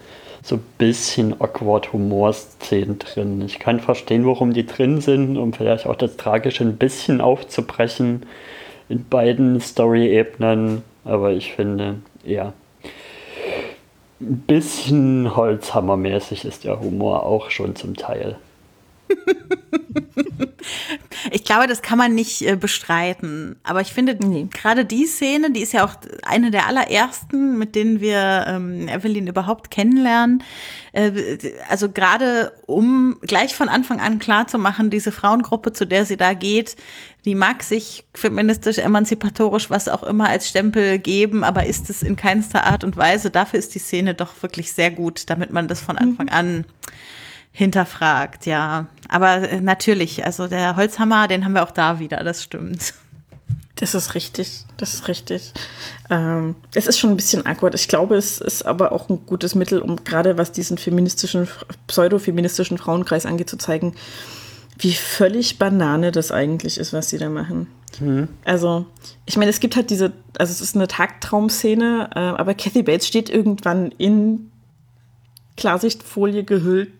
so 0.43 0.57
ein 0.57 0.63
bisschen 0.77 1.39
awkward 1.39 1.93
Humor-Szenen 1.93 2.99
drin. 2.99 3.41
Ich 3.41 3.59
kann 3.59 3.79
verstehen, 3.79 4.25
warum 4.25 4.53
die 4.53 4.65
drin 4.65 4.99
sind, 4.99 5.37
um 5.37 5.53
vielleicht 5.53 5.87
auch 5.87 5.95
das 5.95 6.17
Tragische 6.17 6.65
ein 6.65 6.77
bisschen 6.77 7.21
aufzubrechen 7.21 8.25
in 8.89 9.05
beiden 9.07 9.61
Story-Ebenen. 9.61 10.83
Aber 11.05 11.31
ich 11.31 11.53
finde, 11.53 11.95
ja, 12.25 12.53
ein 14.19 14.43
bisschen 14.45 15.35
Holzhammermäßig 15.35 16.43
ist 16.43 16.65
der 16.65 16.79
Humor 16.79 17.25
auch 17.25 17.49
schon 17.49 17.75
zum 17.77 17.95
Teil. 17.95 18.35
ich 21.31 21.43
glaube, 21.43 21.67
das 21.67 21.81
kann 21.81 21.97
man 21.97 22.15
nicht 22.15 22.41
äh, 22.41 22.55
bestreiten. 22.55 23.55
Aber 23.63 23.81
ich 23.81 23.93
finde, 23.93 24.15
nee. 24.15 24.47
gerade 24.51 24.85
die 24.85 25.05
Szene, 25.05 25.51
die 25.51 25.61
ist 25.61 25.73
ja 25.73 25.85
auch 25.85 25.95
eine 26.23 26.51
der 26.51 26.67
allerersten, 26.67 27.57
mit 27.57 27.75
denen 27.75 28.01
wir 28.01 28.45
ähm, 28.47 28.87
Evelyn 28.87 29.27
überhaupt 29.27 29.71
kennenlernen. 29.71 30.43
Äh, 30.91 31.37
also 31.69 31.89
gerade 31.89 32.53
um 32.65 33.17
gleich 33.21 33.55
von 33.55 33.69
Anfang 33.69 33.99
an 33.99 34.19
klar 34.19 34.47
zu 34.47 34.57
machen, 34.57 34.89
diese 34.89 35.11
Frauengruppe, 35.11 35.73
zu 35.73 35.85
der 35.85 36.05
sie 36.05 36.17
da 36.17 36.33
geht, 36.33 36.75
die 37.25 37.35
mag 37.35 37.63
sich 37.63 38.05
feministisch, 38.13 38.79
emanzipatorisch, 38.79 39.69
was 39.69 39.87
auch 39.87 40.03
immer 40.03 40.27
als 40.27 40.49
Stempel 40.49 40.99
geben, 40.99 41.43
aber 41.43 41.65
ist 41.65 41.89
es 41.89 42.03
in 42.03 42.17
keinster 42.17 42.65
Art 42.65 42.83
und 42.83 42.97
Weise. 42.97 43.31
Dafür 43.31 43.59
ist 43.59 43.73
die 43.75 43.79
Szene 43.79 44.13
doch 44.13 44.33
wirklich 44.41 44.73
sehr 44.73 44.91
gut, 44.91 45.29
damit 45.29 45.51
man 45.51 45.69
das 45.69 45.79
von 45.79 45.97
Anfang 45.97 46.27
mhm. 46.27 46.65
Hinterfragt, 47.53 48.45
ja. 48.45 48.87
Aber 49.07 49.49
äh, 49.49 49.61
natürlich, 49.61 50.25
also 50.25 50.47
der 50.47 50.75
Holzhammer, 50.75 51.27
den 51.29 51.45
haben 51.45 51.53
wir 51.53 51.63
auch 51.63 51.71
da 51.71 51.99
wieder, 51.99 52.23
das 52.23 52.43
stimmt. 52.43 52.93
Das 53.75 53.95
ist 53.95 54.15
richtig, 54.15 54.65
das 54.77 54.93
ist 54.93 55.07
richtig. 55.07 55.53
Ähm, 56.09 56.55
es 56.73 56.87
ist 56.87 56.99
schon 56.99 57.11
ein 57.11 57.15
bisschen 57.15 57.45
awkward. 57.45 57.75
Ich 57.75 57.87
glaube, 57.87 58.15
es 58.15 58.39
ist 58.39 58.65
aber 58.65 58.91
auch 58.91 59.09
ein 59.09 59.25
gutes 59.25 59.55
Mittel, 59.55 59.81
um 59.81 60.03
gerade 60.03 60.37
was 60.37 60.51
diesen 60.51 60.77
feministischen, 60.77 61.47
pseudo-feministischen 61.87 62.77
Frauenkreis 62.77 63.25
angeht, 63.25 63.49
zu 63.49 63.57
zeigen, 63.57 63.95
wie 64.77 64.93
völlig 64.93 65.59
Banane 65.59 66.11
das 66.11 66.31
eigentlich 66.31 66.77
ist, 66.77 66.93
was 66.93 67.09
sie 67.09 67.17
da 67.17 67.29
machen. 67.29 67.67
Mhm. 67.99 68.29
Also, 68.45 68.85
ich 69.25 69.37
meine, 69.37 69.49
es 69.49 69.59
gibt 69.59 69.75
halt 69.75 69.89
diese, 69.89 70.13
also 70.37 70.51
es 70.51 70.61
ist 70.61 70.75
eine 70.75 70.87
Tagtraumszene, 70.87 72.09
äh, 72.15 72.19
aber 72.19 72.53
Kathy 72.53 72.83
Bates 72.83 73.07
steht 73.07 73.29
irgendwann 73.29 73.91
in 73.97 74.51
Klarsichtfolie 75.57 76.43
gehüllt 76.43 76.91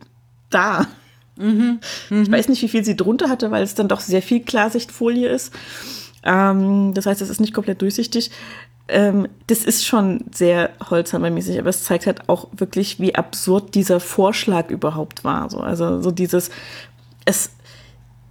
da. 0.54 0.88
Mhm. 1.36 1.80
Mhm. 2.10 2.24
Ich 2.24 2.32
weiß 2.32 2.50
nicht, 2.50 2.62
wie 2.62 2.68
viel 2.68 2.84
sie 2.84 2.96
drunter 2.96 3.30
hatte, 3.30 3.52
weil 3.52 3.64
es 3.64 3.76
dann 3.76 3.88
doch 3.88 4.00
sehr 4.00 4.22
viel 4.22 4.42
Klarsichtfolie 4.42 5.28
ist. 5.28 5.54
Ähm, 6.24 6.94
das 6.94 7.06
heißt, 7.06 7.22
es 7.22 7.30
ist 7.30 7.42
nicht 7.42 7.54
komplett 7.54 7.82
durchsichtig. 7.82 8.32
Ähm, 8.88 9.28
das 9.48 9.64
ist 9.64 9.86
schon 9.86 10.26
sehr 10.34 10.72
holzhammermäßig, 10.90 11.58
aber 11.60 11.70
es 11.70 11.84
zeigt 11.84 12.06
halt 12.06 12.28
auch 12.30 12.50
wirklich, 12.52 13.00
wie 13.00 13.16
absurd 13.16 13.76
dieser 13.76 14.00
Vorschlag 14.00 14.70
überhaupt 14.70 15.24
war. 15.24 15.50
So, 15.50 15.60
also 15.60 16.02
so 16.02 16.12
dieses, 16.12 16.50
es, 17.26 17.52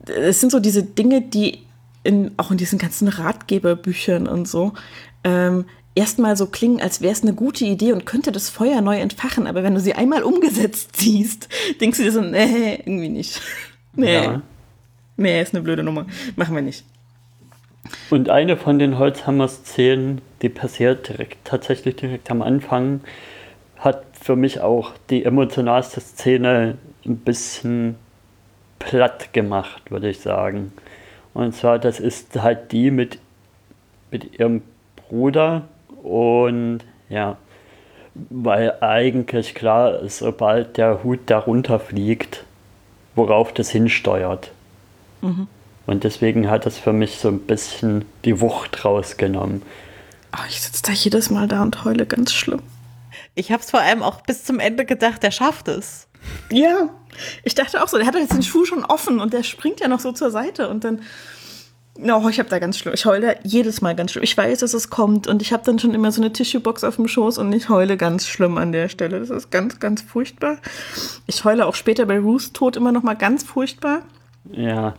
es 0.06 0.40
sind 0.40 0.52
so 0.52 0.60
diese 0.60 0.82
Dinge, 0.82 1.22
die 1.22 1.60
in, 2.04 2.32
auch 2.36 2.50
in 2.50 2.58
diesen 2.58 2.78
ganzen 2.78 3.08
Ratgeberbüchern 3.08 4.26
und 4.26 4.46
so 4.46 4.72
ähm, 5.24 5.64
erstmal 5.95 6.36
so 6.36 6.47
klingen, 6.47 6.80
als 6.80 7.01
wäre 7.01 7.12
es 7.12 7.22
eine 7.22 7.34
gute 7.34 7.64
Idee 7.64 7.93
und 7.93 8.07
könnte 8.07 8.32
das 8.32 8.51
Feuer 8.51 8.80
neu 8.80 8.99
entfachen, 8.99 9.47
aber 9.47 9.62
wenn 9.62 9.74
du 9.74 9.80
sie 9.80 9.95
einmal 9.95 10.22
umgesetzt 10.22 10.97
siehst, 10.97 11.49
denkst 11.80 11.99
du 11.99 12.05
dir 12.05 12.12
so, 12.12 12.20
nee, 12.20 12.74
irgendwie 12.84 13.09
nicht. 13.09 13.40
Nee. 13.95 14.14
Ja. 14.14 14.40
Nee, 15.18 15.43
ist 15.43 15.53
eine 15.53 15.62
blöde 15.62 15.82
Nummer. 15.82 16.07
Machen 16.34 16.55
wir 16.55 16.62
nicht. 16.62 16.86
Und 18.09 18.30
eine 18.30 18.57
von 18.57 18.78
den 18.78 18.99
Holzhammer-Szenen, 18.99 20.22
die 20.40 20.49
passiert 20.49 21.11
direkt, 21.11 21.45
tatsächlich 21.45 21.97
direkt 21.97 22.30
am 22.30 22.40
Anfang, 22.40 23.03
hat 23.76 24.05
für 24.18 24.34
mich 24.34 24.61
auch 24.61 24.93
die 25.11 25.26
emotionalste 25.26 26.01
Szene 26.01 26.78
ein 27.05 27.18
bisschen 27.18 27.97
platt 28.78 29.34
gemacht, 29.34 29.90
würde 29.90 30.09
ich 30.09 30.20
sagen. 30.20 30.72
Und 31.34 31.55
zwar, 31.55 31.78
das 31.78 32.01
ist 32.01 32.40
halt 32.40 32.72
die 32.72 32.90
mit, 32.90 33.18
mit 34.11 34.38
ihrem 34.38 34.62
Bruder 34.97 35.68
und 36.03 36.80
ja, 37.09 37.36
weil 38.14 38.78
eigentlich 38.80 39.55
klar 39.55 40.00
ist, 40.00 40.18
sobald 40.18 40.76
der 40.76 41.03
Hut 41.03 41.20
darunter 41.26 41.80
fliegt, 41.80 42.44
worauf 43.14 43.53
das 43.53 43.70
hinsteuert. 43.70 44.50
Und 45.86 46.05
deswegen 46.05 46.50
hat 46.50 46.66
das 46.66 46.78
für 46.78 46.92
mich 46.92 47.16
so 47.16 47.28
ein 47.28 47.40
bisschen 47.40 48.05
die 48.24 48.40
Wucht 48.40 48.84
rausgenommen. 48.84 49.62
Oh, 50.34 50.44
ich 50.48 50.61
sitze 50.61 50.82
da 50.82 50.92
jedes 50.92 51.30
Mal 51.30 51.48
da 51.48 51.62
und 51.62 51.84
heule 51.84 52.07
ganz 52.07 52.32
schlimm. 52.32 52.62
Ich 53.34 53.53
habe 53.53 53.62
es 53.62 53.70
vor 53.70 53.80
allem 53.80 54.03
auch 54.03 54.22
bis 54.22 54.44
zum 54.44 54.61
Ende 54.61 54.84
gedacht, 54.84 55.22
der 55.22 55.30
schafft 55.30 55.68
es. 55.68 56.07
Ja, 56.50 56.88
ich 57.44 57.55
dachte 57.55 57.82
auch 57.82 57.88
so, 57.88 57.98
der 57.98 58.07
hat 58.07 58.14
doch 58.14 58.20
jetzt 58.20 58.32
den 58.32 58.42
Schuh 58.42 58.64
schon 58.64 58.84
offen 58.84 59.20
und 59.20 59.32
der 59.32 59.42
springt 59.42 59.80
ja 59.80 59.88
noch 59.88 60.00
so 60.00 60.12
zur 60.12 60.30
Seite 60.30 60.68
und 60.68 60.84
dann. 60.84 61.03
No, 61.99 62.26
ich 62.28 62.38
habe 62.38 62.49
da 62.49 62.59
ganz 62.59 62.78
schlimm. 62.78 62.95
Ich 62.95 63.05
heule 63.05 63.36
jedes 63.43 63.82
Mal 63.82 63.95
ganz 63.95 64.12
schlimm. 64.12 64.24
Ich 64.24 64.36
weiß, 64.36 64.61
dass 64.61 64.72
es 64.72 64.88
kommt 64.88 65.26
und 65.26 65.43
ich 65.43 65.53
habe 65.53 65.62
dann 65.64 65.78
schon 65.78 65.93
immer 65.93 66.11
so 66.11 66.22
eine 66.22 66.32
Tissuebox 66.32 66.84
auf 66.84 66.97
dem 66.97 67.07
Schoß 67.07 67.36
und 67.36 67.53
ich 67.53 67.68
heule 67.68 67.99
ganz 67.99 68.26
schlimm 68.26 68.57
an 68.57 68.72
der 68.72 68.88
Stelle. 68.88 69.20
Das 69.20 69.28
ist 69.28 69.51
ganz, 69.51 69.78
ganz 69.78 70.01
furchtbar. 70.01 70.57
Ich 71.26 71.45
heule 71.45 71.66
auch 71.66 71.74
später 71.74 72.07
bei 72.07 72.18
Ruths 72.18 72.53
Tod 72.53 72.76
immer 72.76 72.93
noch 72.93 73.03
mal 73.03 73.14
ganz 73.14 73.45
furchtbar. 73.45 74.03
Ja, 74.51 74.95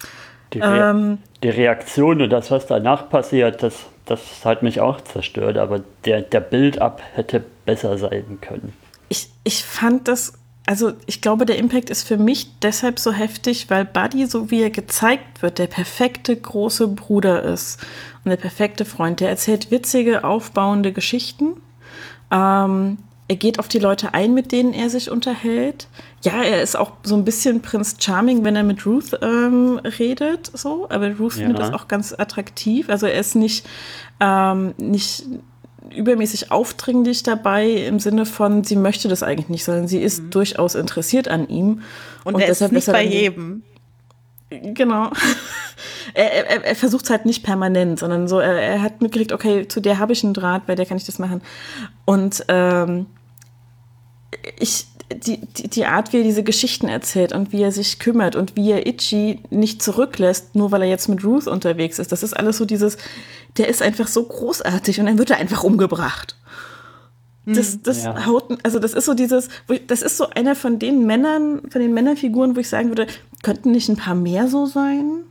die, 0.54 0.60
Re 0.60 0.90
Ähm, 0.92 1.18
die 1.42 1.50
Reaktion 1.50 2.22
und 2.22 2.30
das, 2.30 2.52
was 2.52 2.68
danach 2.68 3.10
passiert, 3.10 3.64
das, 3.64 3.88
das 4.06 4.46
hat 4.46 4.62
mich 4.62 4.80
auch 4.80 5.02
zerstört, 5.02 5.58
aber 5.58 5.82
der, 6.06 6.22
der 6.22 6.42
Build-up 6.42 7.02
hätte 7.16 7.44
besser 7.66 7.98
sein 7.98 8.38
können. 8.40 8.74
ich, 9.10 9.30
ich 9.44 9.64
fand 9.64 10.08
das, 10.08 10.34
also 10.66 10.94
ich 11.06 11.22
glaube, 11.22 11.46
der 11.46 11.58
Impact 11.58 11.90
ist 11.90 12.08
für 12.08 12.18
mich 12.18 12.48
deshalb 12.62 13.00
so 13.00 13.12
heftig, 13.12 13.70
weil 13.70 13.84
Buddy, 13.86 14.26
so 14.26 14.50
wie 14.50 14.62
er 14.62 14.70
gezeigt 14.70 15.42
wird, 15.42 15.60
der 15.60 15.68
perfekte 15.68 16.36
große 16.36 16.88
Bruder 16.88 17.44
ist 17.44 17.80
und 18.24 18.30
der 18.30 18.38
perfekte 18.38 18.86
Freund. 18.86 19.20
Der 19.20 19.30
erzählt 19.30 19.72
witzige, 19.72 20.24
aufbauende 20.24 20.94
Geschichten. 20.94 21.58
Ähm, 22.32 22.98
er 23.28 23.36
geht 23.36 23.60
auf 23.60 23.68
die 23.68 23.80
Leute 23.80 24.14
ein, 24.14 24.34
mit 24.34 24.52
denen 24.52 24.74
er 24.74 24.90
sich 24.90 25.10
unterhält. 25.10 25.88
Ja, 26.24 26.44
er 26.44 26.62
ist 26.62 26.76
auch 26.78 26.94
so 27.04 27.16
ein 27.16 27.26
bisschen 27.26 27.62
Prinz 27.62 27.96
Charming, 28.00 28.44
wenn 28.44 28.56
er 28.56 28.64
mit 28.64 28.86
Ruth 28.86 29.18
ähm, 29.22 29.80
redet, 30.00 30.52
so. 30.54 30.88
Aber 30.90 31.10
Ruth 31.18 31.34
findet 31.34 31.60
Ja. 31.60 31.66
das 31.66 31.74
auch 31.74 31.88
ganz 31.88 32.14
attraktiv. 32.18 32.90
Also 32.90 33.08
er 33.08 33.20
ist 33.20 33.36
nicht, 33.36 33.66
ähm, 34.20 34.74
nicht 34.78 35.26
übermäßig 35.90 36.52
aufdringlich 36.52 37.24
dabei 37.24 37.70
im 37.70 38.00
Sinne 38.00 38.26
von, 38.26 38.64
sie 38.64 38.76
möchte 38.76 39.08
das 39.08 39.24
eigentlich 39.24 39.50
nicht, 39.50 39.64
sondern 39.64 39.88
sie 39.88 40.02
ist 40.02 40.24
durchaus 40.30 40.76
interessiert 40.76 41.28
an 41.28 41.48
ihm. 41.48 41.82
Und, 42.24 42.40
er 42.40 42.50
ist 42.50 42.72
nicht 42.72 42.88
er 42.88 42.94
bei 42.94 43.04
jedem. 43.04 43.64
Genau. 44.50 45.12
er, 46.14 46.32
er, 46.32 46.66
er 46.66 46.76
versucht 46.76 47.06
es 47.06 47.10
halt 47.10 47.26
nicht 47.26 47.44
permanent, 47.44 48.00
sondern 48.00 48.28
so, 48.28 48.40
er, 48.40 48.54
er 48.54 48.82
hat 48.82 49.02
mitgekriegt, 49.02 49.32
okay, 49.32 49.68
zu 49.68 49.80
der 49.80 50.00
habe 50.00 50.14
ich 50.14 50.24
einen 50.24 50.34
Draht, 50.34 50.66
bei 50.66 50.76
der 50.76 50.86
kann 50.86 50.98
ich 50.98 51.06
das 51.06 51.20
machen. 51.20 51.42
Und 52.06 52.46
ähm, 52.48 53.08
ich, 54.60 54.88
die, 55.16 55.38
die, 55.38 55.68
die 55.68 55.86
Art, 55.86 56.14
wie 56.14 56.18
er 56.18 56.24
diese 56.24 56.44
Geschichten 56.44 56.88
erzählt 56.88 57.34
und 57.34 57.52
wie 57.52 57.62
er 57.62 57.72
sich 57.72 58.00
kümmert 58.00 58.36
und 58.36 58.56
wie 58.56 58.72
er 58.72 58.86
Itchy 58.88 59.40
nicht 59.50 59.82
zurücklässt, 59.82 60.56
nur 60.56 60.72
weil 60.72 60.82
er 60.84 60.90
jetzt 60.90 61.10
mit 61.10 61.24
Ruth 61.24 61.48
unterwegs 61.48 62.00
ist, 62.00 62.12
das 62.12 62.24
ist 62.24 62.34
alles 62.34 62.58
so 62.58 62.66
dieses, 62.66 62.98
der 63.58 63.68
ist 63.68 63.82
einfach 63.82 64.08
so 64.08 64.24
großartig 64.24 65.00
und 65.00 65.06
dann 65.08 65.18
wird 65.18 65.30
er 65.32 65.38
einfach 65.38 65.64
umgebracht. 65.64 66.36
Das, 67.46 67.82
das 67.82 68.04
Ja. 68.06 68.26
haut, 68.26 68.58
also 68.64 68.80
das 68.80 68.94
ist 68.94 69.04
so 69.06 69.14
dieses, 69.14 69.50
ich, 69.70 69.86
das 69.86 70.02
ist 70.02 70.16
so 70.16 70.30
einer 70.30 70.56
von 70.56 70.80
den 70.80 71.06
Männern, 71.06 71.62
von 71.70 71.82
den 71.82 71.94
Männerfiguren, 71.94 72.56
wo 72.56 72.60
ich 72.62 72.70
sagen 72.70 72.88
würde, 72.88 73.06
könnten 73.42 73.72
nicht 73.72 73.90
ein 73.90 73.98
paar 73.98 74.16
mehr 74.16 74.48
so 74.48 74.66
sein? 74.66 75.24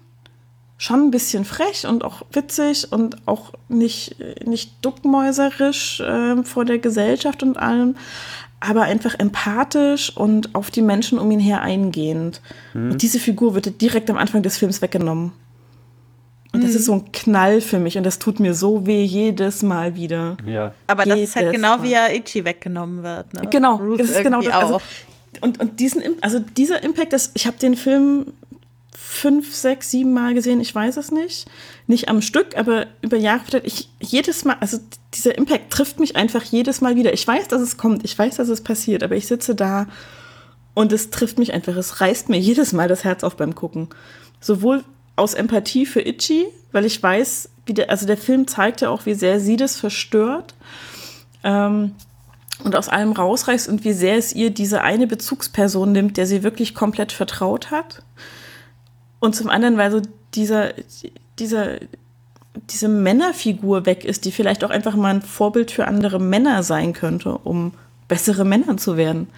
Schon 0.76 1.04
ein 1.04 1.10
bisschen 1.10 1.46
frech 1.46 1.86
und 1.86 2.04
auch 2.04 2.22
witzig 2.32 2.92
und 2.92 3.16
auch 3.26 3.52
nicht, 3.68 4.16
nicht 4.44 4.72
duckmäuserisch 4.82 6.00
äh, 6.00 6.42
vor 6.42 6.64
der 6.66 6.80
Gesellschaft 6.80 7.42
und 7.42 7.56
allem, 7.56 7.94
aber 8.62 8.82
einfach 8.82 9.18
empathisch 9.18 10.16
und 10.16 10.54
auf 10.54 10.70
die 10.70 10.82
Menschen 10.82 11.18
um 11.18 11.30
ihn 11.30 11.40
her 11.40 11.62
eingehend. 11.62 12.40
Und 12.74 13.02
diese 13.02 13.18
Figur 13.18 13.54
wird 13.54 13.80
direkt 13.80 14.08
am 14.08 14.16
Anfang 14.16 14.42
des 14.42 14.56
Films 14.56 14.80
weggenommen. 14.80 15.32
Und 16.54 16.62
das 16.62 16.74
ist 16.74 16.84
so 16.84 16.92
ein 16.92 17.12
Knall 17.12 17.62
für 17.62 17.78
mich 17.78 17.96
und 17.96 18.04
das 18.04 18.18
tut 18.18 18.38
mir 18.38 18.52
so 18.52 18.86
weh 18.86 19.02
jedes 19.02 19.62
Mal 19.62 19.94
wieder. 19.94 20.36
Ja. 20.44 20.74
Aber 20.86 21.04
das 21.06 21.18
ist 21.18 21.34
halt 21.34 21.46
Jedes 21.46 21.56
genau 21.56 21.78
Mal. 21.78 21.82
wie 21.82 21.92
er 21.94 22.14
Ichi 22.14 22.44
weggenommen 22.44 23.02
wird. 23.02 23.32
Ne? 23.32 23.48
Genau, 23.50 23.76
Ruth 23.76 24.00
das 24.00 24.10
ist 24.10 24.22
genau 24.22 24.42
das. 24.42 24.52
Also, 24.52 24.74
auch. 24.76 24.82
und, 25.40 25.60
und 25.60 25.80
diesen, 25.80 26.02
also 26.20 26.40
dieser 26.40 26.82
Impact, 26.82 27.14
das, 27.14 27.30
ich 27.32 27.46
habe 27.46 27.56
den 27.56 27.74
Film 27.74 28.34
fünf, 28.96 29.54
sechs, 29.54 29.90
sieben 29.90 30.12
Mal 30.12 30.34
gesehen, 30.34 30.60
ich 30.60 30.74
weiß 30.74 30.96
es 30.96 31.10
nicht. 31.10 31.46
Nicht 31.86 32.08
am 32.08 32.22
Stück, 32.22 32.56
aber 32.56 32.86
über 33.00 33.16
Jahre 33.16 33.40
verteilt. 33.40 33.66
Ich 33.66 33.88
jedes 34.00 34.44
Mal, 34.44 34.56
also 34.60 34.78
dieser 35.14 35.36
Impact 35.36 35.70
trifft 35.70 35.98
mich 35.98 36.16
einfach 36.16 36.42
jedes 36.42 36.80
Mal 36.80 36.96
wieder. 36.96 37.12
Ich 37.12 37.26
weiß, 37.26 37.48
dass 37.48 37.62
es 37.62 37.76
kommt, 37.76 38.04
ich 38.04 38.18
weiß, 38.18 38.36
dass 38.36 38.48
es 38.48 38.62
passiert, 38.62 39.02
aber 39.02 39.16
ich 39.16 39.26
sitze 39.26 39.54
da 39.54 39.86
und 40.74 40.92
es 40.92 41.10
trifft 41.10 41.38
mich 41.38 41.52
einfach. 41.52 41.76
Es 41.76 42.00
reißt 42.00 42.28
mir 42.28 42.38
jedes 42.38 42.72
Mal 42.72 42.88
das 42.88 43.04
Herz 43.04 43.24
auf 43.24 43.36
beim 43.36 43.54
Gucken. 43.54 43.88
Sowohl 44.40 44.84
aus 45.16 45.34
Empathie 45.34 45.86
für 45.86 46.00
Itchy, 46.00 46.46
weil 46.72 46.84
ich 46.84 47.02
weiß, 47.02 47.48
wie 47.66 47.74
der, 47.74 47.90
also 47.90 48.06
der 48.06 48.16
Film 48.16 48.46
zeigt 48.46 48.80
ja 48.80 48.90
auch, 48.90 49.06
wie 49.06 49.14
sehr 49.14 49.40
sie 49.40 49.56
das 49.56 49.78
verstört. 49.78 50.54
Ähm, 51.44 51.92
und 52.64 52.76
aus 52.76 52.88
allem 52.88 53.12
rausreißt 53.12 53.68
und 53.68 53.84
wie 53.84 53.92
sehr 53.92 54.16
es 54.16 54.32
ihr 54.32 54.50
diese 54.50 54.82
eine 54.82 55.06
Bezugsperson 55.06 55.90
nimmt, 55.90 56.16
der 56.16 56.26
sie 56.26 56.42
wirklich 56.42 56.74
komplett 56.74 57.10
vertraut 57.10 57.70
hat. 57.70 58.02
Und 59.22 59.36
zum 59.36 59.50
anderen, 59.50 59.76
weil 59.76 59.92
so 59.92 60.02
dieser, 60.34 60.72
dieser, 61.38 61.78
diese 62.70 62.88
Männerfigur 62.88 63.86
weg 63.86 64.04
ist, 64.04 64.24
die 64.24 64.32
vielleicht 64.32 64.64
auch 64.64 64.70
einfach 64.70 64.96
mal 64.96 65.14
ein 65.14 65.22
Vorbild 65.22 65.70
für 65.70 65.86
andere 65.86 66.18
Männer 66.18 66.64
sein 66.64 66.92
könnte, 66.92 67.38
um 67.38 67.72
bessere 68.08 68.44
Männer 68.44 68.78
zu 68.78 68.96
werden. 68.96 69.28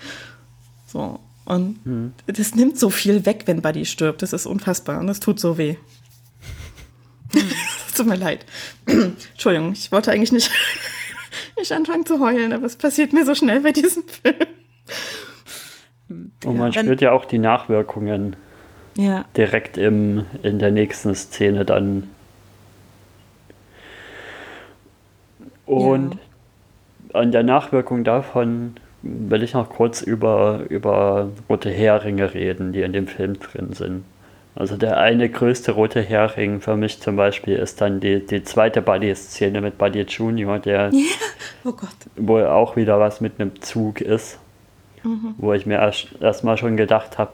So. 0.87 1.21
Und 1.45 2.13
das 2.27 2.55
nimmt 2.55 2.79
so 2.79 2.89
viel 2.89 3.27
weg, 3.27 3.43
wenn 3.45 3.61
Buddy 3.61 3.85
stirbt. 3.85 4.23
Das 4.23 4.33
ist 4.33 4.47
unfassbar 4.47 5.01
und 5.01 5.07
das 5.07 5.21
tut 5.21 5.39
so 5.39 5.59
weh. 5.59 5.77
Es 7.87 7.93
tut 7.95 8.07
mir 8.07 8.17
leid. 8.17 8.47
Entschuldigung, 8.87 9.73
ich 9.73 9.93
wollte 9.93 10.13
eigentlich 10.13 10.33
nicht, 10.33 10.51
nicht 11.59 11.73
anfangen 11.73 12.07
zu 12.07 12.21
heulen, 12.21 12.55
aber 12.55 12.65
es 12.65 12.77
passiert 12.77 13.13
mir 13.13 13.27
so 13.27 13.35
schnell 13.35 13.61
bei 13.61 13.73
diesem 13.73 14.05
Film. 14.05 14.49
Und 16.47 16.57
man 16.57 16.73
spürt 16.73 17.03
ja 17.03 17.13
auch 17.13 17.27
die 17.27 17.39
Nachwirkungen 17.39 18.37
Ja. 18.97 19.25
direkt 19.37 19.77
im, 19.77 20.25
in 20.43 20.59
der 20.59 20.71
nächsten 20.71 21.15
Szene 21.15 21.65
dann. 21.65 22.09
Und 25.67 26.19
an 27.13 27.33
der 27.33 27.43
Nachwirkung 27.43 28.05
davon 28.05 28.75
will 29.03 29.43
ich 29.43 29.55
noch 29.55 29.69
kurz 29.69 30.03
über, 30.03 30.61
über 30.69 31.29
rote 31.49 31.71
Heringe 31.71 32.35
reden, 32.35 32.73
die 32.73 32.83
in 32.83 32.93
dem 32.93 33.07
Film 33.07 33.39
drin 33.39 33.73
sind. 33.73 34.05
Also 34.57 34.77
der 34.77 34.99
eine 34.99 35.29
größte 35.29 35.73
rote 35.73 36.01
Hering 36.01 36.61
für 36.61 36.77
mich 36.77 37.01
zum 37.01 37.17
Beispiel 37.17 37.57
ist 37.57 37.81
dann 37.81 37.99
die, 37.99 38.25
die 38.25 38.45
zweite 38.45 38.83
Buddy-Szene 38.83 39.61
mit 39.61 39.79
Buddy 39.79 40.03
Junior, 40.03 40.59
der 40.61 40.91
Oh 41.65 41.73
Gott. 41.73 41.89
wo 42.17 42.39
auch 42.39 42.77
wieder 42.77 43.01
was 43.01 43.21
mit 43.21 43.41
einem 43.41 43.61
Zug 43.61 44.01
ist, 44.01 44.39
Mhm. 45.03 45.35
wo 45.37 45.53
ich 45.53 45.67
mir 45.67 45.75
erst 45.81 46.09
erstmal 46.21 46.57
schon 46.57 46.79
gedacht 46.79 47.19
habe, 47.19 47.33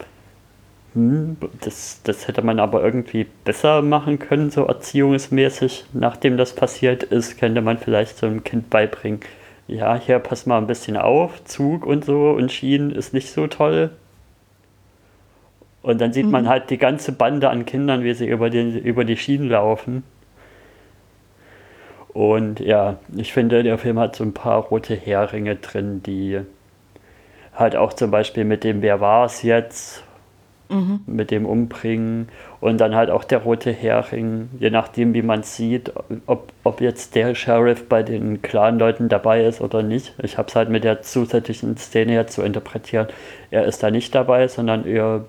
hm, 0.94 1.36
das, 1.60 2.00
das 2.02 2.26
hätte 2.26 2.42
man 2.42 2.58
aber 2.58 2.82
irgendwie 2.82 3.26
besser 3.44 3.82
machen 3.82 4.18
können, 4.18 4.50
so 4.50 4.64
erziehungsmäßig. 4.66 5.84
Nachdem 5.92 6.36
das 6.36 6.54
passiert 6.54 7.02
ist, 7.04 7.38
könnte 7.38 7.62
man 7.62 7.78
vielleicht 7.78 8.18
so 8.18 8.26
einem 8.26 8.42
Kind 8.44 8.70
beibringen, 8.70 9.20
ja, 9.68 9.94
hier 9.94 10.18
pass 10.18 10.46
mal 10.46 10.58
ein 10.58 10.66
bisschen 10.66 10.96
auf, 10.96 11.44
Zug 11.44 11.86
und 11.86 12.04
so 12.04 12.30
und 12.30 12.50
Schienen 12.50 12.90
ist 12.90 13.14
nicht 13.14 13.30
so 13.30 13.46
toll. 13.46 13.90
Und 15.82 16.00
dann 16.00 16.12
sieht 16.12 16.26
man 16.26 16.48
halt 16.48 16.70
die 16.70 16.76
ganze 16.78 17.12
Bande 17.12 17.48
an 17.48 17.64
Kindern, 17.64 18.02
wie 18.02 18.12
sie 18.12 18.26
über 18.26 18.50
die, 18.50 18.78
über 18.78 19.04
die 19.04 19.16
Schienen 19.16 19.48
laufen. 19.48 20.02
Und 22.12 22.60
ja, 22.60 22.98
ich 23.16 23.32
finde, 23.32 23.62
der 23.62 23.78
Film 23.78 23.98
hat 23.98 24.16
so 24.16 24.24
ein 24.24 24.34
paar 24.34 24.60
rote 24.64 24.96
Heringe 24.96 25.56
drin, 25.56 26.02
die 26.02 26.40
halt 27.54 27.76
auch 27.76 27.92
zum 27.92 28.10
Beispiel 28.10 28.44
mit 28.44 28.64
dem 28.64 28.82
Wer 28.82 29.00
war 29.00 29.24
es 29.24 29.42
jetzt, 29.42 30.02
mit 31.06 31.30
dem 31.30 31.46
Umbringen 31.46 32.28
und 32.60 32.80
dann 32.80 32.94
halt 32.94 33.10
auch 33.10 33.24
der 33.24 33.38
rote 33.38 33.72
Hering, 33.72 34.50
je 34.58 34.70
nachdem, 34.70 35.14
wie 35.14 35.22
man 35.22 35.42
sieht, 35.42 35.92
ob, 36.26 36.52
ob 36.62 36.80
jetzt 36.80 37.14
der 37.14 37.34
Sheriff 37.34 37.88
bei 37.88 38.02
den 38.02 38.40
Clan-Leuten 38.42 39.08
dabei 39.08 39.44
ist 39.44 39.60
oder 39.60 39.82
nicht. 39.82 40.14
Ich 40.22 40.38
habe 40.38 40.48
es 40.48 40.54
halt 40.54 40.68
mit 40.68 40.84
der 40.84 41.02
zusätzlichen 41.02 41.76
Szene 41.76 42.14
jetzt 42.14 42.34
so 42.34 42.42
interpretiert, 42.42 43.12
er 43.50 43.64
ist 43.64 43.82
da 43.82 43.90
nicht 43.90 44.14
dabei, 44.14 44.46
sondern 44.48 44.86
eher 44.86 45.24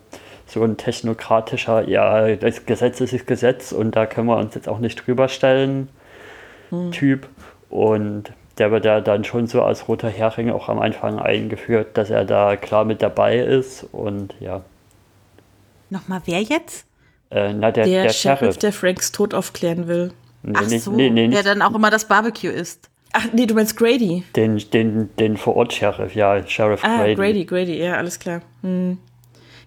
so 0.45 0.63
ein 0.63 0.77
technokratischer, 0.77 1.87
ja, 1.87 2.35
das 2.35 2.65
Gesetz 2.65 3.01
ist 3.01 3.13
das 3.13 3.25
Gesetz 3.25 3.71
und 3.71 3.95
da 3.95 4.05
können 4.05 4.27
wir 4.27 4.37
uns 4.37 4.53
jetzt 4.55 4.69
auch 4.69 4.79
nicht 4.79 5.07
drüber 5.07 5.27
stellen, 5.27 5.89
hm. 6.71 6.91
Typ. 6.91 7.27
Und 7.69 8.33
der 8.57 8.71
wird 8.71 8.85
ja 8.85 8.99
dann 9.01 9.23
schon 9.23 9.47
so 9.47 9.61
als 9.61 9.87
roter 9.87 10.09
Hering 10.09 10.49
auch 10.49 10.67
am 10.67 10.79
Anfang 10.79 11.19
eingeführt, 11.19 11.97
dass 11.97 12.09
er 12.09 12.25
da 12.25 12.55
klar 12.55 12.85
mit 12.85 13.01
dabei 13.01 13.37
ist 13.37 13.87
und 13.91 14.33
ja. 14.39 14.61
Nochmal, 15.91 16.21
wer 16.25 16.41
jetzt? 16.41 16.85
Äh, 17.29 17.53
na, 17.53 17.69
der, 17.69 17.85
der, 17.85 18.03
der 18.03 18.09
Sheriff, 18.09 18.39
Sheriff, 18.39 18.57
der 18.57 18.73
Franks 18.73 19.11
Tod 19.11 19.33
aufklären 19.33 19.87
will. 19.87 20.13
Nee, 20.41 20.53
Ach 20.55 20.69
so, 20.69 20.91
nee, 20.91 21.09
nee, 21.09 21.27
der 21.27 21.43
dann 21.43 21.61
auch 21.61 21.75
immer 21.75 21.89
das 21.89 22.07
Barbecue 22.07 22.49
isst. 22.49 22.89
Ach 23.11 23.27
nee, 23.33 23.45
du 23.45 23.53
meinst 23.53 23.75
Grady. 23.75 24.23
Den, 24.35 24.57
den, 24.71 25.09
den 25.17 25.35
Vor-Ort-Sheriff, 25.35 26.15
ja, 26.15 26.47
Sheriff 26.47 26.81
ah, 26.83 26.97
Grady. 26.97 27.15
Grady, 27.15 27.45
Grady, 27.45 27.83
ja, 27.83 27.95
alles 27.95 28.19
klar. 28.19 28.41
Hm. 28.61 28.99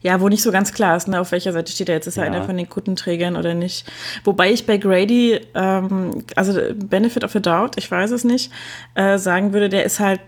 Ja, 0.00 0.20
wo 0.20 0.28
nicht 0.28 0.42
so 0.42 0.50
ganz 0.50 0.72
klar 0.72 0.96
ist, 0.96 1.08
ne, 1.08 1.20
auf 1.20 1.30
welcher 1.30 1.52
Seite 1.52 1.70
steht 1.72 1.90
er 1.90 1.96
jetzt. 1.96 2.06
Ist 2.06 2.16
er 2.16 2.24
ja. 2.24 2.32
einer 2.32 2.44
von 2.44 2.56
den 2.56 2.68
Kuttenträgern 2.68 3.36
oder 3.36 3.54
nicht? 3.54 3.86
Wobei 4.24 4.50
ich 4.50 4.66
bei 4.66 4.78
Grady, 4.78 5.40
ähm, 5.54 6.24
also 6.36 6.58
Benefit 6.74 7.24
of 7.24 7.32
the 7.32 7.40
Doubt, 7.40 7.76
ich 7.76 7.90
weiß 7.90 8.10
es 8.12 8.24
nicht, 8.24 8.50
äh, 8.94 9.18
sagen 9.18 9.52
würde, 9.52 9.68
der 9.68 9.84
ist 9.84 10.00
halt 10.00 10.20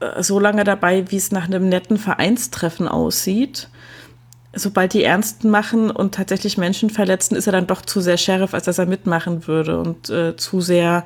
äh, 0.00 0.22
so 0.22 0.40
lange 0.40 0.64
dabei, 0.64 1.04
wie 1.10 1.16
es 1.16 1.30
nach 1.30 1.44
einem 1.44 1.68
netten 1.68 1.98
Vereinstreffen 1.98 2.88
aussieht 2.88 3.68
sobald 4.56 4.94
die 4.94 5.04
Ernsten 5.04 5.50
machen 5.50 5.90
und 5.90 6.14
tatsächlich 6.14 6.58
Menschen 6.58 6.90
verletzen, 6.90 7.36
ist 7.36 7.46
er 7.46 7.52
dann 7.52 7.66
doch 7.66 7.82
zu 7.82 8.00
sehr 8.00 8.16
Sheriff, 8.16 8.54
als 8.54 8.64
dass 8.64 8.78
er 8.78 8.86
mitmachen 8.86 9.46
würde 9.46 9.78
und 9.78 10.10
äh, 10.10 10.36
zu 10.36 10.60
sehr 10.60 11.04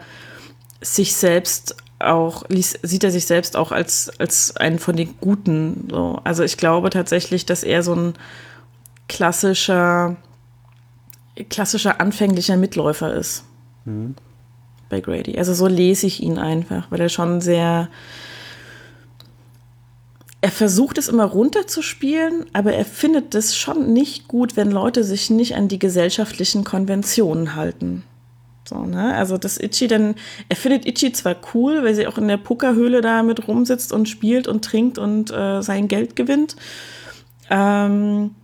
sich 0.81 1.15
selbst 1.15 1.77
auch, 1.99 2.45
sieht 2.49 3.05
er 3.05 3.11
sich 3.11 3.27
selbst 3.27 3.57
auch 3.57 3.73
als, 3.73 4.11
als 4.19 4.57
einen 4.57 4.79
von 4.79 4.97
den 4.97 5.17
Guten. 5.21 5.89
So. 5.91 6.21
Also 6.25 6.43
ich 6.43 6.57
glaube 6.57 6.91
tatsächlich, 6.91 7.45
dass 7.45 7.63
er 7.63 7.83
so 7.83 7.95
ein 7.95 8.15
klassischer, 9.09 10.17
klassischer 11.51 12.01
anfänglicher 12.01 12.57
Mitläufer 12.57 13.13
ist. 13.13 13.45
Mhm. 13.85 14.15
Bei 14.89 15.01
Grady. 15.01 15.37
Also 15.37 15.53
so 15.53 15.67
lese 15.67 16.07
ich 16.07 16.23
ihn 16.23 16.39
einfach, 16.39 16.91
weil 16.91 17.01
er 17.01 17.09
schon 17.11 17.41
sehr, 17.41 17.89
er 20.43 20.51
versucht 20.51 20.97
es 20.97 21.09
immer 21.09 21.25
runterzuspielen, 21.25 22.47
aber 22.53 22.73
er 22.73 22.87
findet 22.87 23.35
es 23.35 23.57
schon 23.57 23.93
nicht 23.93 24.27
gut, 24.27 24.57
wenn 24.57 24.71
Leute 24.71 25.05
sich 25.05 25.29
nicht 25.29 25.55
an 25.55 25.69
die 25.69 25.79
gesellschaftlichen 25.79 26.65
Konventionen 26.65 27.55
halten. 27.55 28.05
So, 28.65 28.85
ne? 28.85 29.15
Also 29.15 29.37
das 29.37 29.59
Itchy 29.59 29.87
dann, 29.87 30.15
er 30.49 30.57
findet 30.57 30.87
Itchy 30.87 31.13
zwar 31.13 31.37
cool, 31.55 31.83
weil 31.85 31.95
sie 31.95 32.07
auch 32.07 32.17
in 32.17 32.29
der 32.29 32.37
Puckerhöhle 32.39 33.01
da 33.01 33.23
mit 33.23 33.49
rumsitzt 33.49 33.93
und 33.93 34.09
spielt 34.09 34.49
und 34.49 34.65
trinkt 34.65 34.97
und 34.97 35.31
äh, 35.31 35.61
sein 35.61 35.89
Geld 35.89 36.17
gewinnt. 36.17 36.57
Ähm, 37.51 38.35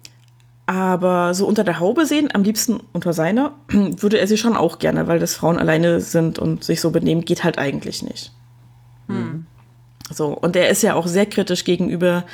aber 0.67 1.33
so 1.33 1.47
unter 1.47 1.63
der 1.63 1.79
Haube 1.79 2.07
sehen, 2.07 2.29
am 2.35 2.43
liebsten 2.43 2.81
unter 2.93 3.13
seiner, 3.13 3.53
würde 3.69 4.19
er 4.19 4.27
sie 4.27 4.37
schon 4.37 4.57
auch 4.57 4.79
gerne, 4.81 5.07
weil 5.07 5.21
das 5.21 5.35
Frauen 5.35 5.59
alleine 5.59 6.01
sind 6.01 6.39
und 6.39 6.65
sich 6.65 6.81
so 6.81 6.91
benehmen, 6.91 7.25
geht 7.25 7.45
halt 7.45 7.59
eigentlich 7.59 8.03
nicht. 8.03 8.33
Hm. 9.07 9.47
So, 10.11 10.29
und 10.29 10.55
er 10.55 10.69
ist 10.69 10.83
ja 10.83 10.95
auch 10.95 11.07
sehr 11.07 11.27
kritisch 11.27 11.65
gegenüber 11.65 12.25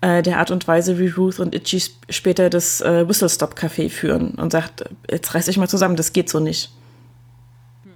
äh, 0.00 0.22
der 0.22 0.38
Art 0.38 0.50
und 0.50 0.66
Weise, 0.68 0.98
wie 0.98 1.08
Ruth 1.08 1.40
und 1.40 1.54
Itchy 1.54 1.82
später 2.08 2.50
das 2.50 2.80
äh, 2.80 3.08
Whistle 3.08 3.28
Stop 3.28 3.54
Café 3.54 3.90
führen 3.90 4.32
und 4.32 4.52
sagt, 4.52 4.84
jetzt 5.10 5.34
reißt 5.34 5.48
euch 5.48 5.56
mal 5.56 5.68
zusammen, 5.68 5.96
das 5.96 6.12
geht 6.12 6.30
so 6.30 6.38
nicht. 6.38 6.70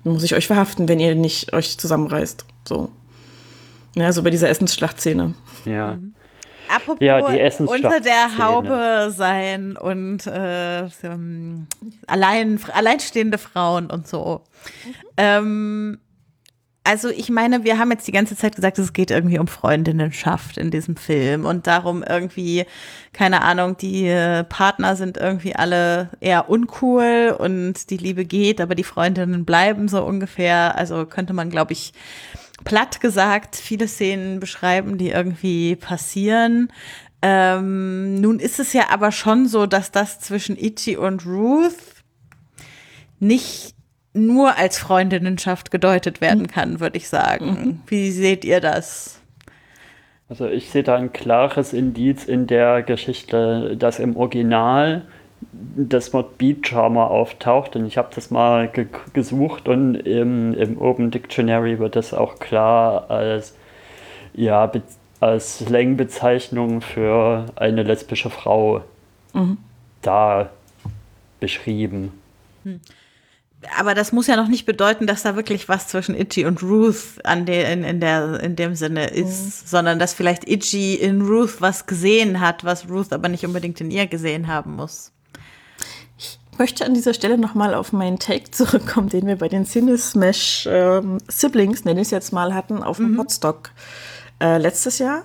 Dann 0.05 0.15
muss 0.15 0.25
ich 0.25 0.35
euch 0.35 0.47
verhaften, 0.47 0.89
wenn 0.89 0.99
ihr 0.99 1.15
nicht 1.15 1.53
euch 1.53 1.79
zusammenreißt. 1.79 2.45
So. 2.67 2.91
Ja, 3.95 4.13
so 4.13 4.23
bei 4.23 4.31
dieser 4.31 4.49
Essensschlachtszene. 4.49 5.35
Ja. 5.65 5.95
Mhm. 5.95 6.15
Apropos 6.73 7.01
ja, 7.01 7.21
die 7.21 7.63
unter 7.65 7.99
der 7.99 8.39
Haube 8.39 9.13
sein 9.17 9.77
und 9.77 10.25
äh, 10.27 10.89
allein, 12.07 12.61
alleinstehende 12.73 13.39
Frauen 13.39 13.91
und 13.91 14.07
so. 14.07 14.43
Mhm. 14.85 14.95
Ähm, 15.17 15.99
also 16.83 17.09
ich 17.09 17.29
meine, 17.29 17.65
wir 17.65 17.79
haben 17.79 17.91
jetzt 17.91 18.09
die 18.09 18.13
ganze 18.13 18.37
Zeit 18.37 18.57
gesagt, 18.57 18.79
es 18.79 18.93
geht 18.93 19.11
irgendwie 19.11 19.39
um 19.39 19.47
Freundinnenschaft 19.47 20.57
in 20.57 20.71
diesem 20.71 20.97
Film 20.97 21.45
und 21.45 21.67
darum 21.67 22.03
irgendwie, 22.03 22.65
keine 23.13 23.43
Ahnung, 23.43 23.77
die 23.77 24.09
Partner 24.49 24.97
sind 24.97 25.19
irgendwie 25.19 25.55
alle 25.55 26.11
eher 26.21 26.49
uncool 26.49 27.37
und 27.39 27.91
die 27.91 27.99
Liebe 27.99 28.25
geht, 28.25 28.61
aber 28.61 28.75
die 28.75 28.85
Freundinnen 28.85 29.45
bleiben 29.45 29.89
so 29.89 30.03
ungefähr. 30.03 30.77
Also 30.77 31.05
könnte 31.05 31.35
man, 31.35 31.51
glaube 31.51 31.75
ich, 31.75 31.93
platt 32.65 33.01
gesagt 33.01 33.57
viele 33.57 33.87
Szenen 33.87 34.41
beschreiben, 34.41 34.97
die 34.97 35.11
irgendwie 35.11 35.77
passieren. 35.77 36.73
Ähm, 37.23 38.21
nun 38.21 38.41
ist 38.41 38.59
es 38.59 38.73
ja 38.73 38.89
aber 38.91 39.13
schon 39.13 39.47
so, 39.47 39.67
dass 39.67 39.93
das 39.93 40.21
zwischen 40.21 40.57
Ichi 40.57 40.97
und 40.97 41.27
Ruth 41.27 41.75
nicht 43.19 43.75
nur 44.13 44.57
als 44.57 44.79
Freundinnenschaft 44.79 45.71
gedeutet 45.71 46.21
werden 46.21 46.43
mhm. 46.43 46.49
kann, 46.49 46.81
würde 46.81 46.97
ich 46.97 47.09
sagen. 47.09 47.47
Mhm. 47.47 47.81
Wie 47.87 48.11
seht 48.11 48.45
ihr 48.45 48.61
das? 48.61 49.21
Also 50.29 50.47
ich 50.47 50.71
sehe 50.71 50.83
da 50.83 50.97
ein 50.97 51.13
klares 51.13 51.73
Indiz 51.73 52.25
in 52.25 52.47
der 52.47 52.83
Geschichte, 52.83 53.77
dass 53.77 53.99
im 53.99 54.17
Original 54.17 55.03
das 55.77 56.13
Wort 56.13 56.39
Beat-Charmer 56.39 57.11
auftaucht 57.11 57.75
und 57.75 57.87
ich 57.87 57.97
habe 57.97 58.11
das 58.15 58.31
mal 58.31 58.69
ge 58.69 58.87
gesucht 59.15 59.69
und 59.69 59.95
im, 59.95 60.53
im 60.55 60.81
Open 60.81 61.11
Dictionary 61.11 61.79
wird 61.79 61.97
das 61.97 62.13
auch 62.13 62.39
klar 62.39 63.11
als, 63.11 63.57
ja, 64.35 64.71
als 65.19 65.59
Slang-Bezeichnung 65.59 66.83
für 66.83 67.47
eine 67.57 67.83
lesbische 67.83 68.31
Frau 68.31 68.83
mhm. 69.33 69.57
da 70.03 70.51
beschrieben. 71.41 72.13
Hm 72.65 72.81
aber 73.79 73.95
das 73.95 74.13
muss 74.13 74.27
ja 74.27 74.37
noch 74.37 74.49
nicht 74.49 74.65
bedeuten, 74.65 75.07
dass 75.07 75.23
da 75.23 75.37
wirklich 75.37 75.69
was 75.69 75.89
zwischen 75.89 76.15
Itchy 76.15 76.47
und 76.47 76.63
Ruth 76.63 77.25
an 77.25 77.45
de, 77.45 77.71
in, 77.73 77.85
in, 77.85 78.01
der, 78.01 78.41
in 78.41 78.57
dem 78.57 78.75
Sinne 78.75 79.09
ist, 79.09 79.63
mhm. 79.63 79.67
sondern 79.67 79.99
dass 79.99 80.15
vielleicht 80.15 80.49
Itchy 80.49 80.95
in 80.95 81.23
Ruth 81.23 81.61
was 81.61 81.87
gesehen 81.87 82.41
hat, 82.41 82.65
was 82.65 82.89
Ruth 82.89 83.13
aber 83.13 83.29
nicht 83.29 83.45
unbedingt 83.45 83.81
in 83.81 83.91
ihr 83.91 84.07
gesehen 84.07 84.47
haben 84.47 84.77
muss. 84.77 85.13
Ich 86.17 86.39
möchte 86.59 86.87
an 86.87 86.95
dieser 86.95 87.15
Stelle 87.15 87.39
nochmal 87.39 87.75
auf 87.75 87.93
meinen 87.93 88.19
Take 88.19 88.51
zurückkommen, 88.51 89.11
den 89.11 89.27
wir 89.27 89.37
bei 89.37 89.49
den 89.49 89.67
Cinesmash 89.67 90.67
ähm, 90.71 91.19
Siblings, 91.29 91.85
nenne 91.85 92.01
ich 92.01 92.07
es 92.07 92.13
jetzt 92.13 92.33
mal, 92.33 92.55
hatten, 92.55 92.83
auf 92.83 92.97
dem 92.97 93.13
mhm. 93.13 93.19
Hotstock 93.19 93.73
äh, 94.43 94.57
letztes 94.57 94.99
Jahr 94.99 95.23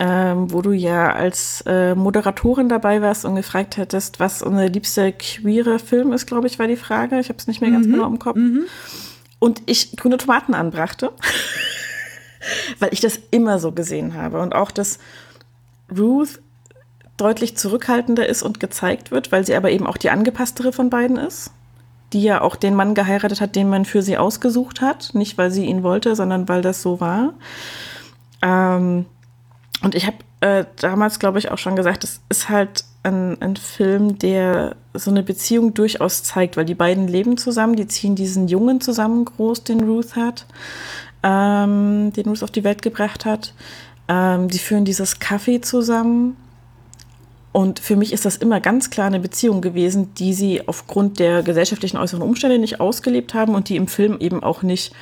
ähm, 0.00 0.52
wo 0.52 0.62
du 0.62 0.72
ja 0.72 1.12
als 1.12 1.62
äh, 1.66 1.94
Moderatorin 1.94 2.68
dabei 2.68 3.02
warst 3.02 3.24
und 3.24 3.34
gefragt 3.34 3.76
hättest, 3.76 4.20
was 4.20 4.42
unser 4.42 4.68
liebster 4.68 5.10
queerer 5.10 5.78
Film 5.78 6.12
ist, 6.12 6.26
glaube 6.26 6.46
ich, 6.46 6.58
war 6.58 6.68
die 6.68 6.76
Frage. 6.76 7.18
Ich 7.18 7.28
habe 7.28 7.38
es 7.38 7.48
nicht 7.48 7.60
mehr 7.60 7.70
ganz 7.70 7.86
mhm. 7.86 7.92
genau 7.92 8.06
im 8.06 8.18
Kopf. 8.18 8.36
Mhm. 8.36 8.66
Und 9.40 9.62
ich 9.66 9.96
grüne 9.96 10.16
Tomaten 10.16 10.54
anbrachte, 10.54 11.10
weil 12.78 12.90
ich 12.92 13.00
das 13.00 13.18
immer 13.30 13.58
so 13.58 13.72
gesehen 13.72 14.14
habe. 14.14 14.40
Und 14.40 14.54
auch, 14.54 14.70
dass 14.70 14.98
Ruth 15.96 16.40
deutlich 17.16 17.56
zurückhaltender 17.56 18.28
ist 18.28 18.44
und 18.44 18.60
gezeigt 18.60 19.10
wird, 19.10 19.32
weil 19.32 19.44
sie 19.44 19.56
aber 19.56 19.72
eben 19.72 19.86
auch 19.86 19.96
die 19.96 20.10
angepasstere 20.10 20.72
von 20.72 20.90
beiden 20.90 21.16
ist, 21.16 21.50
die 22.12 22.22
ja 22.22 22.40
auch 22.40 22.54
den 22.54 22.74
Mann 22.74 22.94
geheiratet 22.94 23.40
hat, 23.40 23.56
den 23.56 23.68
man 23.68 23.84
für 23.84 24.02
sie 24.02 24.16
ausgesucht 24.16 24.80
hat. 24.80 25.10
Nicht, 25.14 25.36
weil 25.38 25.50
sie 25.50 25.64
ihn 25.64 25.82
wollte, 25.82 26.14
sondern 26.14 26.48
weil 26.48 26.62
das 26.62 26.82
so 26.82 27.00
war. 27.00 27.34
Ähm, 28.42 29.06
und 29.82 29.94
ich 29.94 30.06
habe 30.06 30.16
äh, 30.40 30.64
damals, 30.80 31.18
glaube 31.18 31.38
ich, 31.38 31.50
auch 31.50 31.58
schon 31.58 31.76
gesagt, 31.76 32.04
es 32.04 32.20
ist 32.28 32.48
halt 32.48 32.84
ein, 33.02 33.40
ein 33.40 33.56
Film, 33.56 34.18
der 34.18 34.76
so 34.94 35.10
eine 35.10 35.22
Beziehung 35.22 35.74
durchaus 35.74 36.22
zeigt, 36.22 36.56
weil 36.56 36.64
die 36.64 36.74
beiden 36.74 37.06
leben 37.08 37.36
zusammen, 37.36 37.76
die 37.76 37.86
ziehen 37.86 38.16
diesen 38.16 38.48
Jungen 38.48 38.80
zusammen 38.80 39.24
groß, 39.24 39.64
den 39.64 39.80
Ruth 39.80 40.16
hat, 40.16 40.46
ähm, 41.22 42.12
den 42.12 42.26
Ruth 42.26 42.42
auf 42.42 42.50
die 42.50 42.64
Welt 42.64 42.82
gebracht 42.82 43.24
hat. 43.24 43.54
Ähm, 44.08 44.48
die 44.48 44.58
führen 44.58 44.84
dieses 44.84 45.20
Kaffee 45.20 45.60
zusammen. 45.60 46.36
Und 47.52 47.78
für 47.80 47.96
mich 47.96 48.12
ist 48.12 48.24
das 48.24 48.36
immer 48.36 48.60
ganz 48.60 48.90
klar 48.90 49.06
eine 49.06 49.20
Beziehung 49.20 49.60
gewesen, 49.60 50.14
die 50.14 50.34
sie 50.34 50.68
aufgrund 50.68 51.18
der 51.18 51.42
gesellschaftlichen 51.42 51.96
äußeren 51.96 52.22
Umstände 52.22 52.58
nicht 52.58 52.80
ausgelebt 52.80 53.34
haben 53.34 53.54
und 53.54 53.68
die 53.68 53.76
im 53.76 53.88
Film 53.88 54.18
eben 54.20 54.42
auch 54.42 54.62
nicht 54.62 54.92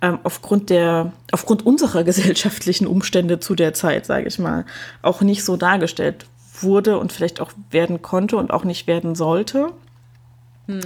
ähm, 0.00 0.18
aufgrund 0.22 0.70
der, 0.70 1.12
aufgrund 1.32 1.66
unserer 1.66 2.04
gesellschaftlichen 2.04 2.86
Umstände 2.86 3.40
zu 3.40 3.54
der 3.54 3.74
Zeit, 3.74 4.06
sage 4.06 4.28
ich 4.28 4.38
mal, 4.38 4.64
auch 5.02 5.20
nicht 5.20 5.44
so 5.44 5.56
dargestellt 5.56 6.26
wurde 6.60 6.98
und 6.98 7.12
vielleicht 7.12 7.40
auch 7.40 7.52
werden 7.70 8.02
konnte 8.02 8.36
und 8.36 8.52
auch 8.52 8.64
nicht 8.64 8.86
werden 8.86 9.14
sollte. 9.14 9.72
Hm. 10.66 10.80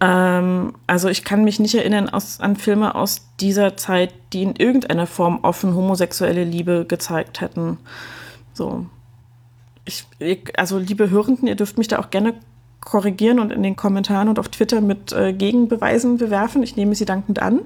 Ähm, 0.00 0.74
also 0.86 1.08
ich 1.08 1.24
kann 1.24 1.44
mich 1.44 1.60
nicht 1.60 1.74
erinnern 1.74 2.08
aus, 2.08 2.40
an 2.40 2.56
Filme 2.56 2.94
aus 2.94 3.28
dieser 3.40 3.76
Zeit, 3.76 4.12
die 4.32 4.42
in 4.42 4.56
irgendeiner 4.56 5.06
Form 5.06 5.40
offen 5.42 5.74
homosexuelle 5.74 6.44
Liebe 6.44 6.84
gezeigt 6.86 7.40
hätten. 7.40 7.78
So. 8.52 8.86
Ich, 9.84 10.06
also 10.56 10.78
liebe 10.78 11.10
Hörenden, 11.10 11.48
ihr 11.48 11.56
dürft 11.56 11.78
mich 11.78 11.88
da 11.88 11.98
auch 11.98 12.10
gerne 12.10 12.34
korrigieren 12.80 13.38
und 13.38 13.52
in 13.52 13.62
den 13.62 13.76
Kommentaren 13.76 14.28
und 14.28 14.38
auf 14.38 14.48
Twitter 14.48 14.80
mit 14.80 15.12
äh, 15.12 15.32
Gegenbeweisen 15.32 16.18
bewerfen. 16.18 16.62
Ich 16.62 16.76
nehme 16.76 16.94
sie 16.94 17.04
dankend 17.04 17.40
an. 17.40 17.60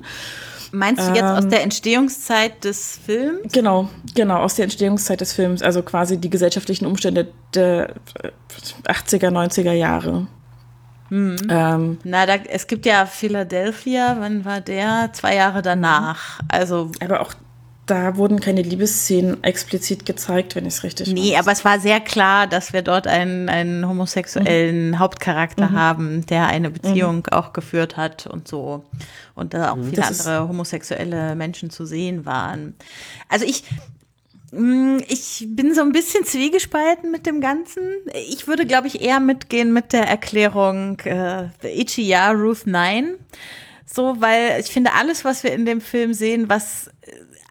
Meinst 0.72 1.08
du 1.08 1.12
jetzt 1.12 1.24
aus 1.24 1.48
der 1.48 1.62
Entstehungszeit 1.62 2.64
des 2.64 2.98
Films? 3.04 3.52
Genau, 3.52 3.88
genau, 4.14 4.38
aus 4.38 4.54
der 4.56 4.64
Entstehungszeit 4.64 5.20
des 5.20 5.32
Films, 5.32 5.62
also 5.62 5.82
quasi 5.82 6.18
die 6.18 6.30
gesellschaftlichen 6.30 6.86
Umstände 6.86 7.28
der 7.54 7.94
80er, 8.84 9.30
90er 9.30 9.72
Jahre. 9.72 10.26
Hm. 11.08 11.36
Ähm, 11.48 11.98
Na, 12.04 12.26
da, 12.26 12.34
es 12.34 12.66
gibt 12.66 12.84
ja 12.84 13.06
Philadelphia, 13.06 14.16
wann 14.18 14.44
war 14.44 14.60
der? 14.60 15.10
Zwei 15.12 15.36
Jahre 15.36 15.62
danach. 15.62 16.40
Also. 16.48 16.90
Aber 17.00 17.20
auch 17.20 17.34
da 17.86 18.16
wurden 18.16 18.40
keine 18.40 18.62
Liebesszenen 18.62 19.44
explizit 19.44 20.04
gezeigt, 20.04 20.56
wenn 20.56 20.66
ich 20.66 20.74
es 20.74 20.82
richtig 20.82 21.12
Nee, 21.12 21.32
weiß. 21.32 21.38
aber 21.38 21.52
es 21.52 21.64
war 21.64 21.78
sehr 21.78 22.00
klar, 22.00 22.48
dass 22.48 22.72
wir 22.72 22.82
dort 22.82 23.06
einen, 23.06 23.48
einen 23.48 23.88
homosexuellen 23.88 24.90
mhm. 24.90 24.98
Hauptcharakter 24.98 25.70
mhm. 25.70 25.76
haben, 25.76 26.26
der 26.26 26.48
eine 26.48 26.70
Beziehung 26.70 27.18
mhm. 27.18 27.32
auch 27.32 27.52
geführt 27.52 27.96
hat 27.96 28.26
und 28.26 28.48
so. 28.48 28.84
Und 29.36 29.54
da 29.54 29.70
auch 29.70 29.76
mhm. 29.76 29.90
viele 29.90 30.02
das 30.02 30.26
andere 30.26 30.48
homosexuelle 30.48 31.36
Menschen 31.36 31.70
zu 31.70 31.86
sehen 31.86 32.26
waren. 32.26 32.74
Also 33.28 33.46
ich, 33.46 33.62
mm, 34.50 34.98
ich 35.06 35.46
bin 35.48 35.72
so 35.72 35.82
ein 35.82 35.92
bisschen 35.92 36.24
zwiegespalten 36.24 37.12
mit 37.12 37.24
dem 37.24 37.40
Ganzen. 37.40 37.82
Ich 38.28 38.48
würde, 38.48 38.66
glaube 38.66 38.88
ich, 38.88 39.00
eher 39.00 39.20
mitgehen 39.20 39.72
mit 39.72 39.92
der 39.92 40.08
Erklärung 40.08 40.98
äh, 41.04 41.50
Ichi 41.62 42.02
ja, 42.02 42.32
Ruth 42.32 42.66
nein. 42.66 43.14
So, 43.88 44.20
weil 44.20 44.60
ich 44.60 44.66
finde, 44.66 44.94
alles, 44.94 45.24
was 45.24 45.44
wir 45.44 45.52
in 45.52 45.64
dem 45.64 45.80
Film 45.80 46.12
sehen, 46.12 46.48
was 46.48 46.90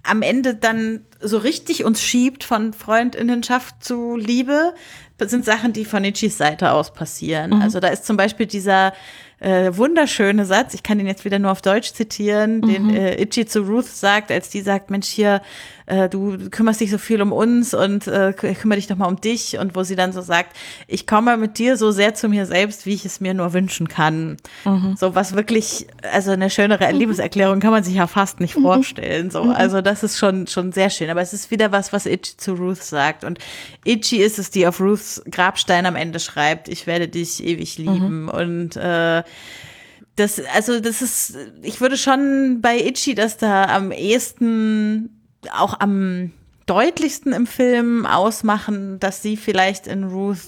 am 0.07 0.21
Ende 0.21 0.55
dann 0.55 1.01
so 1.19 1.37
richtig 1.37 1.83
uns 1.83 2.01
schiebt 2.01 2.43
von 2.43 2.73
Freundinnenschaft 2.73 3.83
zu 3.83 4.15
Liebe, 4.15 4.73
das 5.17 5.31
sind 5.31 5.45
Sachen, 5.45 5.73
die 5.73 5.85
von 5.85 6.03
Ichis 6.03 6.37
Seite 6.37 6.71
aus 6.71 6.93
passieren. 6.93 7.51
Mhm. 7.51 7.61
Also 7.61 7.79
da 7.79 7.87
ist 7.87 8.05
zum 8.05 8.17
Beispiel 8.17 8.45
dieser 8.45 8.93
äh, 9.39 9.71
wunderschöne 9.75 10.45
Satz, 10.45 10.73
ich 10.73 10.83
kann 10.83 10.97
den 10.97 11.07
jetzt 11.07 11.25
wieder 11.25 11.39
nur 11.39 11.51
auf 11.51 11.61
Deutsch 11.61 11.93
zitieren, 11.93 12.57
mhm. 12.57 12.67
den 12.67 12.95
äh, 12.95 13.21
Ichi 13.21 13.45
zu 13.45 13.61
Ruth 13.61 13.85
sagt, 13.85 14.31
als 14.31 14.49
die 14.49 14.61
sagt, 14.61 14.89
Mensch, 14.89 15.07
hier, 15.07 15.41
äh, 15.85 16.09
du 16.09 16.49
kümmerst 16.49 16.81
dich 16.81 16.91
so 16.91 16.97
viel 16.97 17.21
um 17.21 17.31
uns 17.31 17.73
und 17.73 18.07
äh, 18.07 18.33
kümmere 18.33 18.77
dich 18.77 18.87
doch 18.87 18.95
mal 18.95 19.07
um 19.07 19.21
dich 19.21 19.57
und 19.57 19.75
wo 19.75 19.83
sie 19.83 19.95
dann 19.95 20.13
so 20.13 20.21
sagt, 20.21 20.55
ich 20.87 21.05
komme 21.05 21.37
mit 21.37 21.57
dir 21.57 21.77
so 21.77 21.91
sehr 21.91 22.13
zu 22.13 22.27
mir 22.27 22.45
selbst, 22.45 22.85
wie 22.85 22.93
ich 22.93 23.05
es 23.05 23.21
mir 23.21 23.33
nur 23.33 23.53
wünschen 23.53 23.87
kann. 23.87 24.37
Mhm. 24.63 24.95
So 24.97 25.15
was 25.15 25.35
wirklich, 25.35 25.87
also 26.11 26.31
eine 26.31 26.49
schönere 26.49 26.91
mhm. 26.91 26.99
Liebeserklärung 26.99 27.59
kann 27.59 27.71
man 27.71 27.83
sich 27.83 27.95
ja 27.95 28.07
fast 28.07 28.39
nicht 28.39 28.57
mhm. 28.57 28.63
vorstellen. 28.63 29.29
So, 29.29 29.43
mhm. 29.43 29.51
also 29.51 29.81
das 29.81 30.03
ist 30.03 30.17
schon 30.17 30.47
schon 30.47 30.71
sehr 30.71 30.89
schön. 30.89 31.09
Aber 31.09 31.21
es 31.21 31.33
ist 31.33 31.51
wieder 31.51 31.71
was, 31.71 31.93
was 31.93 32.05
Itchy 32.05 32.37
zu 32.37 32.53
Ruth 32.53 32.83
sagt 32.83 33.23
und 33.23 33.39
Itchy 33.83 34.17
ist 34.17 34.39
es, 34.39 34.49
die 34.49 34.67
auf 34.67 34.79
Ruths 34.79 35.21
Grabstein 35.29 35.85
am 35.85 35.95
Ende 35.95 36.19
schreibt: 36.19 36.67
Ich 36.67 36.87
werde 36.87 37.07
dich 37.07 37.43
ewig 37.43 37.77
lieben 37.77 38.23
mhm. 38.23 38.29
und 38.29 38.75
äh, 38.75 39.23
das, 40.15 40.41
also 40.53 40.79
das 40.79 41.01
ist, 41.01 41.37
ich 41.61 41.81
würde 41.81 41.97
schon 41.97 42.59
bei 42.61 42.79
Itchy 42.79 43.15
das 43.15 43.37
da 43.37 43.65
am 43.65 43.91
ehesten 43.91 45.14
auch 45.53 45.79
am 45.79 46.31
deutlichsten 46.65 47.31
im 47.31 47.45
Film 47.45 48.05
ausmachen, 48.05 48.99
dass 48.99 49.21
sie 49.21 49.37
vielleicht 49.37 49.85
in 49.85 50.03
Ruth 50.03 50.39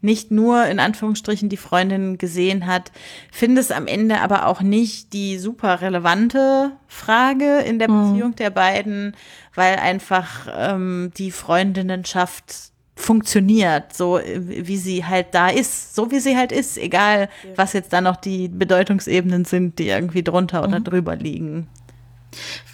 nicht 0.00 0.30
nur 0.30 0.66
in 0.66 0.78
Anführungsstrichen 0.78 1.48
die 1.48 1.56
Freundin 1.56 2.16
gesehen 2.16 2.66
hat, 2.66 2.92
finde 3.32 3.60
es 3.60 3.72
am 3.72 3.88
Ende 3.88 4.20
aber 4.20 4.46
auch 4.46 4.60
nicht 4.60 5.12
die 5.12 5.38
super 5.38 5.80
relevante 5.80 6.72
Frage 6.86 7.58
in 7.58 7.80
der 7.80 7.90
mhm. 7.90 8.12
Beziehung 8.12 8.36
der 8.36 8.50
beiden, 8.50 9.16
weil 9.54 9.76
einfach 9.76 10.46
ähm, 10.56 11.10
die 11.16 11.32
Freundinnenschaft 11.32 12.72
funktioniert, 12.96 13.92
so 13.92 14.20
wie 14.22 14.76
sie 14.76 15.04
halt 15.04 15.28
da 15.32 15.48
ist, 15.48 15.96
so 15.96 16.12
wie 16.12 16.20
sie 16.20 16.36
halt 16.36 16.52
ist, 16.52 16.78
egal 16.78 17.28
was 17.56 17.72
jetzt 17.72 17.92
da 17.92 18.00
noch 18.00 18.14
die 18.14 18.46
Bedeutungsebenen 18.46 19.44
sind, 19.44 19.80
die 19.80 19.88
irgendwie 19.88 20.22
drunter 20.22 20.62
oder 20.62 20.78
mhm. 20.78 20.84
drüber 20.84 21.16
liegen. 21.16 21.66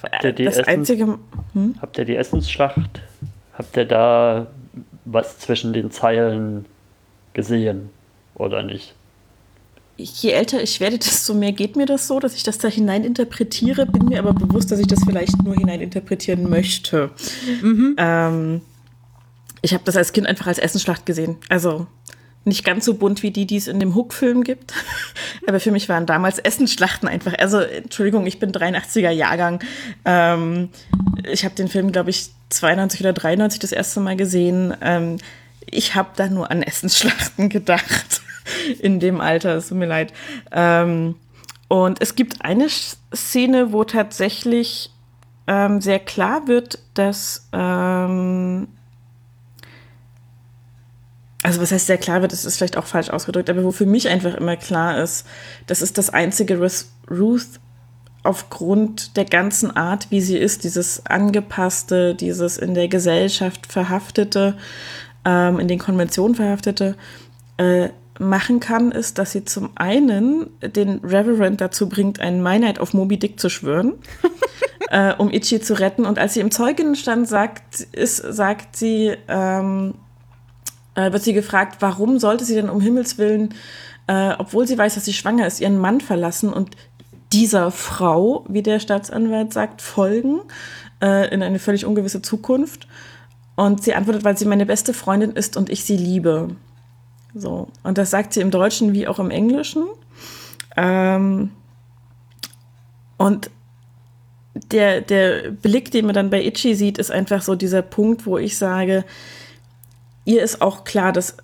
Habt 0.03 0.25
ihr 0.25 0.33
die, 0.33 0.45
das 0.45 0.55
Essens, 0.55 0.69
einzige, 0.69 1.19
hm? 1.53 1.75
habt 1.81 1.99
ihr 1.99 2.05
die 2.05 2.17
Essensschlacht? 2.17 3.03
Habt 3.53 3.77
ihr 3.77 3.85
da 3.85 4.47
was 5.05 5.39
zwischen 5.39 5.73
den 5.73 5.91
Zeilen 5.91 6.67
gesehen 7.33 7.91
oder 8.35 8.63
nicht? 8.63 8.95
Je 9.97 10.31
älter 10.31 10.63
ich 10.63 10.81
werde, 10.81 10.99
desto 10.99 11.35
mehr 11.35 11.53
geht 11.53 11.77
mir 11.77 11.85
das 11.85 12.07
so, 12.07 12.21
dass 12.21 12.35
ich 12.35 12.43
das 12.43 12.57
da 12.57 12.69
hineininterpretiere, 12.69 13.85
bin 13.85 14.07
mir 14.07 14.19
aber 14.19 14.33
bewusst, 14.33 14.71
dass 14.73 14.79
ich 14.79 14.87
das 14.87 15.01
vielleicht 15.05 15.43
nur 15.43 15.55
hineininterpretieren 15.55 16.49
möchte. 16.49 17.11
Mhm. 17.61 17.97
Ähm, 17.99 18.61
ich 19.63 19.75
habe 19.75 19.85
das 19.85 19.97
als 19.97 20.13
Kind 20.13 20.27
einfach 20.27 20.47
als 20.47 20.59
Essensschlacht 20.59 21.05
gesehen. 21.05 21.37
Also 21.51 21.87
nicht 22.45 22.65
ganz 22.65 22.85
so 22.85 22.95
bunt 22.95 23.23
wie 23.23 23.31
die, 23.31 23.47
die 23.47 23.57
es 23.57 23.69
in 23.69 23.81
dem 23.81 23.95
Hook-Film 23.95 24.45
gibt. 24.45 24.73
Aber 25.47 25.61
für 25.61 25.71
mich 25.71 25.89
waren 25.89 26.07
damals 26.07 26.39
Essensschlachten 26.39 27.09
einfach. 27.09 27.35
Also, 27.39 27.61
Entschuldigung, 27.61 28.27
ich 28.27 28.39
bin 28.39 28.53
83er 28.53 29.11
Jahrgang. 29.11 29.63
Ähm, 30.05 30.71
ich 31.31 31.45
habe 31.45 31.55
den 31.55 31.69
Film, 31.69 31.93
glaube 31.93 32.11
ich, 32.11 32.31
92 32.49 33.01
oder 33.01 33.13
93 33.13 33.61
das 33.61 33.73
erste 33.73 34.01
Mal 34.01 34.17
gesehen. 34.17 34.75
Ähm, 34.81 35.19
ich 35.67 35.95
habe 35.95 36.11
da 36.17 36.29
nur 36.29 36.51
an 36.51 36.63
Essensschlachten 36.63 37.49
gedacht. 37.49 38.23
in 38.81 39.01
dem 39.01 39.21
Alter, 39.21 39.57
es 39.57 39.69
tut 39.69 39.79
mir 39.79 39.87
leid. 39.87 40.13
Ähm, 40.51 41.17
und 41.69 42.01
es 42.01 42.15
gibt 42.15 42.45
eine 42.45 42.69
Szene, 42.69 43.73
wo 43.73 43.85
tatsächlich 43.85 44.91
ähm, 45.47 45.81
sehr 45.81 45.99
klar 45.99 46.49
wird, 46.49 46.79
dass 46.95 47.49
ähm, 47.53 48.69
also 51.43 51.61
was 51.61 51.73
heißt 51.73 51.87
sehr 51.87 51.99
klar 51.99 52.21
wird, 52.21 52.33
das 52.33 52.45
ist 52.45 52.59
vielleicht 52.59 52.77
auch 52.77 52.87
falsch 52.87 53.11
ausgedrückt, 53.11 53.49
aber 53.49 53.65
wo 53.65 53.71
für 53.71 53.87
mich 53.87 54.09
einfach 54.09 54.35
immer 54.35 54.57
klar 54.57 55.03
ist, 55.03 55.27
das 55.67 55.81
ist 55.81 55.97
das 55.97 56.11
einzige, 56.11 56.61
was 56.61 56.91
Ruth 57.11 57.61
aufgrund 58.23 59.17
der 59.17 59.25
ganzen 59.25 59.75
Art, 59.75 60.11
wie 60.11 60.21
sie 60.21 60.37
ist, 60.37 60.65
dieses 60.65 61.07
angepasste, 61.07 62.15
dieses 62.15 62.59
in 62.59 62.75
der 62.75 62.89
Gesellschaft 62.89 63.73
verhaftete, 63.73 64.59
ähm, 65.25 65.59
in 65.59 65.69
den 65.69 65.79
Konventionen 65.79 66.35
verhaftete, 66.35 66.97
äh, 67.57 67.89
machen 68.19 68.61
kann, 68.61 68.93
ist, 68.93 69.17
dass 69.17 69.33
sie 69.33 69.47
zum 69.47 69.71
einen 69.77 70.51
den 70.61 70.99
Reverend 70.99 71.63
dazu 71.63 71.89
bringt, 71.89 72.21
einen 72.21 72.43
Meinheit 72.43 72.79
auf 72.79 72.93
Moby 72.93 73.19
Dick 73.19 73.41
zu 73.41 73.49
schwören, 73.49 73.95
äh, 74.91 75.15
um 75.15 75.33
Ichi 75.33 75.61
zu 75.61 75.79
retten. 75.79 76.05
Und 76.05 76.19
als 76.19 76.35
sie 76.35 76.41
im 76.41 76.51
Zeuginnenstand 76.51 77.27
sagt, 77.27 77.81
ist, 77.93 78.17
sagt 78.19 78.77
sie, 78.77 79.17
ähm, 79.27 79.95
äh, 80.95 81.13
wird 81.13 81.23
sie 81.23 81.33
gefragt, 81.33 81.77
warum 81.81 82.19
sollte 82.19 82.45
sie 82.45 82.55
denn 82.55 82.71
um 82.71 82.81
Himmels 82.81 83.19
Willen, 83.19 83.55
äh, 84.07 84.33
obwohl 84.39 84.67
sie 84.67 84.79
weiß, 84.79 84.95
dass 84.95 85.05
sie 85.05 85.13
schwanger 85.13 85.47
ist, 85.47 85.61
ihren 85.61 85.79
Mann 85.79 86.01
verlassen 86.01 86.53
und 86.53 86.77
dieser 87.33 87.71
Frau, 87.71 88.45
wie 88.49 88.63
der 88.63 88.81
Staatsanwalt 88.81 89.53
sagt, 89.53 89.83
folgen 89.83 90.41
äh, 91.01 91.33
in 91.33 91.43
eine 91.43 91.59
völlig 91.59 91.87
ungewisse 91.87 92.23
Zukunft. 92.23 92.89
Und 93.57 93.83
sie 93.83 93.95
antwortet, 93.95 94.25
weil 94.25 94.37
sie 94.37 94.47
meine 94.47 94.67
beste 94.67 94.95
Freundin 94.95 95.33
ist 95.33 95.57
und 95.57 95.71
ich 95.71 95.85
sie 95.85 95.97
liebe. 95.97 96.49
So. 97.35 97.69
Und 97.83 97.99
das 97.99 98.11
sagt 98.11 98.33
sie 98.33 98.41
im 98.41 98.51
Deutschen 98.51 98.93
wie 98.93 99.07
auch 99.07 99.19
im 99.19 99.31
Englischen. 99.31 99.85
Ähm, 100.77 101.51
und 103.17 103.51
der, 104.73 105.01
der 105.01 105.51
Blick, 105.51 105.91
den 105.91 106.07
man 106.07 106.15
dann 106.15 106.31
bei 106.31 106.45
Itchy 106.45 106.75
sieht, 106.75 106.99
ist 106.99 107.11
einfach 107.11 107.43
so 107.43 107.55
dieser 107.55 107.83
Punkt, 107.83 108.27
wo 108.27 108.39
ich 108.39 108.57
sage, 108.57 109.05
ihr 110.31 110.43
ist 110.43 110.63
auch 110.63 110.85
klar, 110.85 111.13
dass 111.13 111.37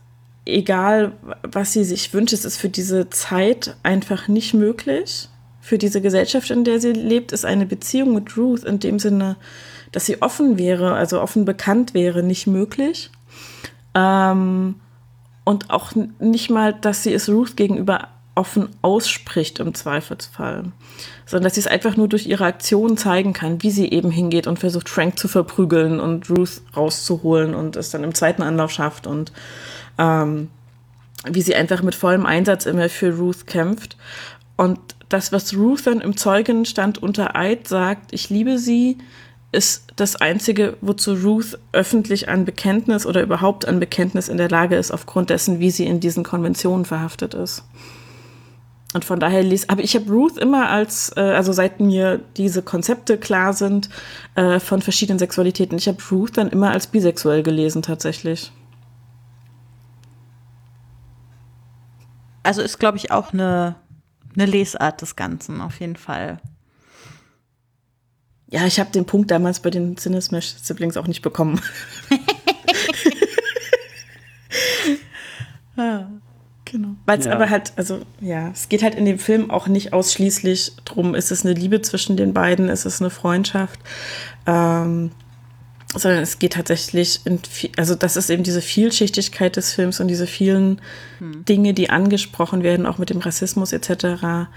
egal, 0.44 1.12
was 1.42 1.72
sie 1.72 1.84
sich 1.84 2.14
wünscht, 2.14 2.32
es 2.32 2.44
ist 2.44 2.56
für 2.56 2.68
diese 2.68 3.10
Zeit 3.10 3.76
einfach 3.82 4.28
nicht 4.28 4.54
möglich. 4.54 5.28
Für 5.60 5.78
diese 5.78 6.00
Gesellschaft, 6.00 6.50
in 6.52 6.62
der 6.62 6.80
sie 6.80 6.92
lebt, 6.92 7.32
ist 7.32 7.44
eine 7.44 7.66
Beziehung 7.66 8.14
mit 8.14 8.36
Ruth 8.36 8.62
in 8.62 8.78
dem 8.78 9.00
Sinne, 9.00 9.36
dass 9.90 10.06
sie 10.06 10.22
offen 10.22 10.58
wäre, 10.58 10.94
also 10.94 11.20
offen 11.20 11.44
bekannt 11.44 11.92
wäre, 11.92 12.22
nicht 12.22 12.46
möglich. 12.46 13.10
Ähm, 13.94 14.76
und 15.44 15.70
auch 15.70 15.92
nicht 16.20 16.50
mal, 16.50 16.72
dass 16.72 17.02
sie 17.02 17.12
es 17.12 17.28
Ruth 17.28 17.56
gegenüber 17.56 18.08
offen 18.36 18.68
ausspricht 18.82 19.58
im 19.58 19.74
Zweifelsfall, 19.74 20.66
sondern 21.24 21.44
dass 21.44 21.54
sie 21.54 21.60
es 21.60 21.66
einfach 21.66 21.96
nur 21.96 22.06
durch 22.06 22.26
ihre 22.26 22.44
Aktion 22.44 22.96
zeigen 22.96 23.32
kann, 23.32 23.62
wie 23.62 23.70
sie 23.70 23.90
eben 23.90 24.10
hingeht 24.10 24.46
und 24.46 24.58
versucht, 24.58 24.88
Frank 24.88 25.18
zu 25.18 25.26
verprügeln 25.26 25.98
und 25.98 26.30
Ruth 26.30 26.60
rauszuholen 26.76 27.54
und 27.54 27.76
es 27.76 27.90
dann 27.90 28.04
im 28.04 28.14
zweiten 28.14 28.42
Anlauf 28.42 28.70
schafft 28.70 29.06
und 29.06 29.32
ähm, 29.98 30.50
wie 31.24 31.42
sie 31.42 31.56
einfach 31.56 31.82
mit 31.82 31.94
vollem 31.94 32.26
Einsatz 32.26 32.66
immer 32.66 32.88
für 32.88 33.16
Ruth 33.16 33.46
kämpft. 33.46 33.96
Und 34.56 34.78
das, 35.08 35.32
was 35.32 35.56
Ruth 35.56 35.86
dann 35.86 36.00
im 36.00 36.16
Zeugenstand 36.16 37.02
unter 37.02 37.36
Eid 37.36 37.66
sagt, 37.66 38.12
ich 38.12 38.30
liebe 38.30 38.58
sie, 38.58 38.98
ist 39.50 39.86
das 39.96 40.16
Einzige, 40.16 40.76
wozu 40.82 41.14
Ruth 41.14 41.58
öffentlich 41.72 42.28
an 42.28 42.44
Bekenntnis 42.44 43.06
oder 43.06 43.22
überhaupt 43.22 43.66
an 43.66 43.80
Bekenntnis 43.80 44.28
in 44.28 44.36
der 44.36 44.50
Lage 44.50 44.76
ist, 44.76 44.90
aufgrund 44.90 45.30
dessen, 45.30 45.60
wie 45.60 45.70
sie 45.70 45.86
in 45.86 46.00
diesen 46.00 46.24
Konventionen 46.24 46.84
verhaftet 46.84 47.32
ist. 47.32 47.64
Und 48.94 49.04
von 49.04 49.20
daher 49.20 49.42
ließ, 49.42 49.68
aber 49.68 49.82
ich 49.82 49.94
habe 49.94 50.10
Ruth 50.10 50.38
immer 50.38 50.68
als, 50.68 51.12
äh, 51.16 51.20
also 51.20 51.52
seit 51.52 51.80
mir 51.80 52.20
diese 52.36 52.62
Konzepte 52.62 53.18
klar 53.18 53.52
sind 53.52 53.90
äh, 54.36 54.60
von 54.60 54.80
verschiedenen 54.80 55.18
Sexualitäten, 55.18 55.76
ich 55.76 55.88
habe 55.88 55.98
Ruth 56.10 56.38
dann 56.38 56.48
immer 56.48 56.70
als 56.70 56.86
bisexuell 56.86 57.42
gelesen 57.42 57.82
tatsächlich. 57.82 58.52
Also 62.42 62.62
ist, 62.62 62.78
glaube 62.78 62.96
ich, 62.96 63.10
auch 63.10 63.32
eine, 63.32 63.74
eine 64.34 64.46
Lesart 64.46 65.02
des 65.02 65.16
Ganzen, 65.16 65.60
auf 65.60 65.80
jeden 65.80 65.96
Fall. 65.96 66.40
Ja, 68.48 68.64
ich 68.66 68.78
habe 68.78 68.92
den 68.92 69.04
Punkt 69.04 69.32
damals 69.32 69.58
bei 69.58 69.70
den 69.70 69.96
Cinesmash 69.96 70.54
Siblings 70.62 70.96
auch 70.96 71.08
nicht 71.08 71.22
bekommen. 71.22 71.60
genau. 76.76 76.94
Weil 77.06 77.18
es 77.18 77.24
ja. 77.24 77.32
aber 77.32 77.48
halt, 77.48 77.72
also 77.76 78.00
ja, 78.20 78.50
es 78.50 78.68
geht 78.68 78.82
halt 78.82 78.94
in 78.94 79.04
dem 79.04 79.18
Film 79.18 79.50
auch 79.50 79.66
nicht 79.66 79.92
ausschließlich 79.92 80.72
drum, 80.84 81.14
ist 81.14 81.30
es 81.30 81.44
eine 81.44 81.54
Liebe 81.54 81.80
zwischen 81.80 82.16
den 82.16 82.34
beiden, 82.34 82.68
ist 82.68 82.84
es 82.84 83.00
eine 83.00 83.10
Freundschaft, 83.10 83.80
ähm, 84.46 85.10
sondern 85.94 86.22
es 86.22 86.38
geht 86.38 86.52
tatsächlich 86.52 87.20
in, 87.24 87.40
also 87.78 87.94
das 87.94 88.16
ist 88.16 88.28
eben 88.28 88.42
diese 88.42 88.60
Vielschichtigkeit 88.60 89.56
des 89.56 89.72
Films 89.72 90.00
und 90.00 90.08
diese 90.08 90.26
vielen 90.26 90.82
hm. 91.18 91.44
Dinge, 91.46 91.72
die 91.72 91.88
angesprochen 91.88 92.62
werden, 92.62 92.84
auch 92.84 92.98
mit 92.98 93.08
dem 93.08 93.20
Rassismus 93.20 93.72
etc. 93.72 94.48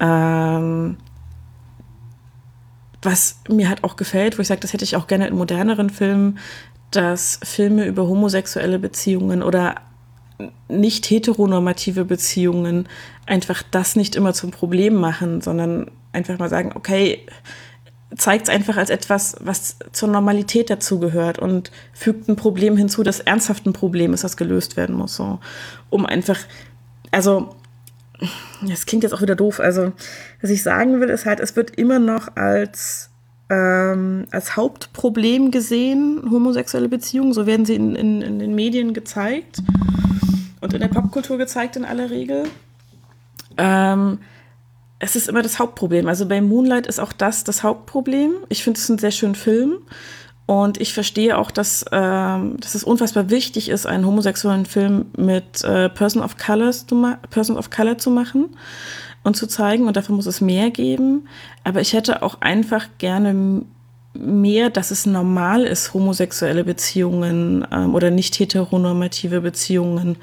Ähm, 0.00 0.96
was 3.02 3.38
mir 3.48 3.68
halt 3.68 3.84
auch 3.84 3.96
gefällt, 3.96 4.36
wo 4.36 4.42
ich 4.42 4.48
sage, 4.48 4.60
das 4.60 4.72
hätte 4.72 4.84
ich 4.84 4.96
auch 4.96 5.06
gerne 5.06 5.28
in 5.28 5.36
moderneren 5.36 5.88
Filmen, 5.90 6.38
dass 6.90 7.38
Filme 7.44 7.86
über 7.86 8.08
homosexuelle 8.08 8.80
Beziehungen 8.80 9.44
oder 9.44 9.76
nicht 10.68 11.08
heteronormative 11.10 12.04
Beziehungen 12.04 12.88
einfach 13.26 13.62
das 13.70 13.96
nicht 13.96 14.16
immer 14.16 14.34
zum 14.34 14.50
Problem 14.50 14.94
machen, 14.94 15.40
sondern 15.40 15.90
einfach 16.12 16.38
mal 16.38 16.48
sagen, 16.48 16.72
okay, 16.74 17.26
zeigt 18.16 18.48
es 18.48 18.54
einfach 18.54 18.76
als 18.76 18.90
etwas, 18.90 19.36
was 19.40 19.76
zur 19.92 20.08
Normalität 20.08 20.68
dazugehört 20.70 21.38
und 21.38 21.70
fügt 21.92 22.28
ein 22.28 22.36
Problem 22.36 22.76
hinzu, 22.76 23.02
das 23.02 23.20
ernsthaft 23.20 23.66
ein 23.66 23.72
Problem 23.72 24.12
ist, 24.12 24.24
das 24.24 24.36
gelöst 24.36 24.76
werden 24.76 24.96
muss. 24.96 25.14
So. 25.14 25.38
Um 25.90 26.06
einfach, 26.06 26.38
also, 27.10 27.54
das 28.66 28.86
klingt 28.86 29.04
jetzt 29.04 29.12
auch 29.12 29.22
wieder 29.22 29.36
doof. 29.36 29.60
Also, 29.60 29.92
was 30.40 30.50
ich 30.50 30.62
sagen 30.62 31.00
will, 31.00 31.08
ist 31.08 31.24
halt, 31.24 31.40
es 31.40 31.54
wird 31.54 31.78
immer 31.78 31.98
noch 31.98 32.36
als, 32.36 33.10
ähm, 33.48 34.26
als 34.32 34.56
Hauptproblem 34.56 35.52
gesehen, 35.52 36.20
homosexuelle 36.30 36.88
Beziehungen. 36.88 37.32
So 37.32 37.46
werden 37.46 37.64
sie 37.64 37.76
in, 37.76 37.94
in, 37.94 38.22
in 38.22 38.38
den 38.40 38.54
Medien 38.54 38.92
gezeigt 38.92 39.62
und 40.60 40.74
in 40.74 40.80
der 40.80 40.88
Popkultur 40.88 41.38
gezeigt 41.38 41.76
in 41.76 41.84
aller 41.84 42.10
Regel. 42.10 42.44
Ähm, 43.56 44.18
es 44.98 45.16
ist 45.16 45.28
immer 45.28 45.42
das 45.42 45.58
Hauptproblem. 45.58 46.08
Also 46.08 46.26
bei 46.26 46.40
Moonlight 46.40 46.86
ist 46.86 47.00
auch 47.00 47.12
das 47.12 47.44
das 47.44 47.62
Hauptproblem. 47.62 48.32
Ich 48.48 48.62
finde 48.62 48.78
es 48.78 48.88
einen 48.88 48.98
sehr 48.98 49.10
schönen 49.10 49.34
Film. 49.34 49.78
Und 50.46 50.80
ich 50.80 50.92
verstehe 50.92 51.38
auch, 51.38 51.52
dass, 51.52 51.84
ähm, 51.92 52.56
dass 52.58 52.74
es 52.74 52.82
unfassbar 52.82 53.30
wichtig 53.30 53.68
ist, 53.68 53.86
einen 53.86 54.04
homosexuellen 54.04 54.66
Film 54.66 55.06
mit 55.16 55.62
äh, 55.62 55.88
Person, 55.88 56.22
of 56.22 56.36
Colors 56.36 56.86
Person 57.30 57.56
of 57.56 57.70
Color 57.70 57.98
zu 57.98 58.10
machen 58.10 58.48
und 59.22 59.36
zu 59.36 59.46
zeigen. 59.46 59.86
Und 59.86 59.96
dafür 59.96 60.14
muss 60.14 60.26
es 60.26 60.40
mehr 60.40 60.70
geben. 60.70 61.28
Aber 61.64 61.80
ich 61.80 61.92
hätte 61.92 62.22
auch 62.22 62.40
einfach 62.40 62.88
gerne 62.98 63.62
mehr, 64.14 64.70
dass 64.70 64.90
es 64.90 65.06
normal 65.06 65.64
ist, 65.64 65.94
homosexuelle 65.94 66.64
Beziehungen 66.64 67.66
ähm, 67.72 67.94
oder 67.94 68.10
nicht 68.10 68.38
heteronormative 68.38 69.40
Beziehungen 69.40 70.16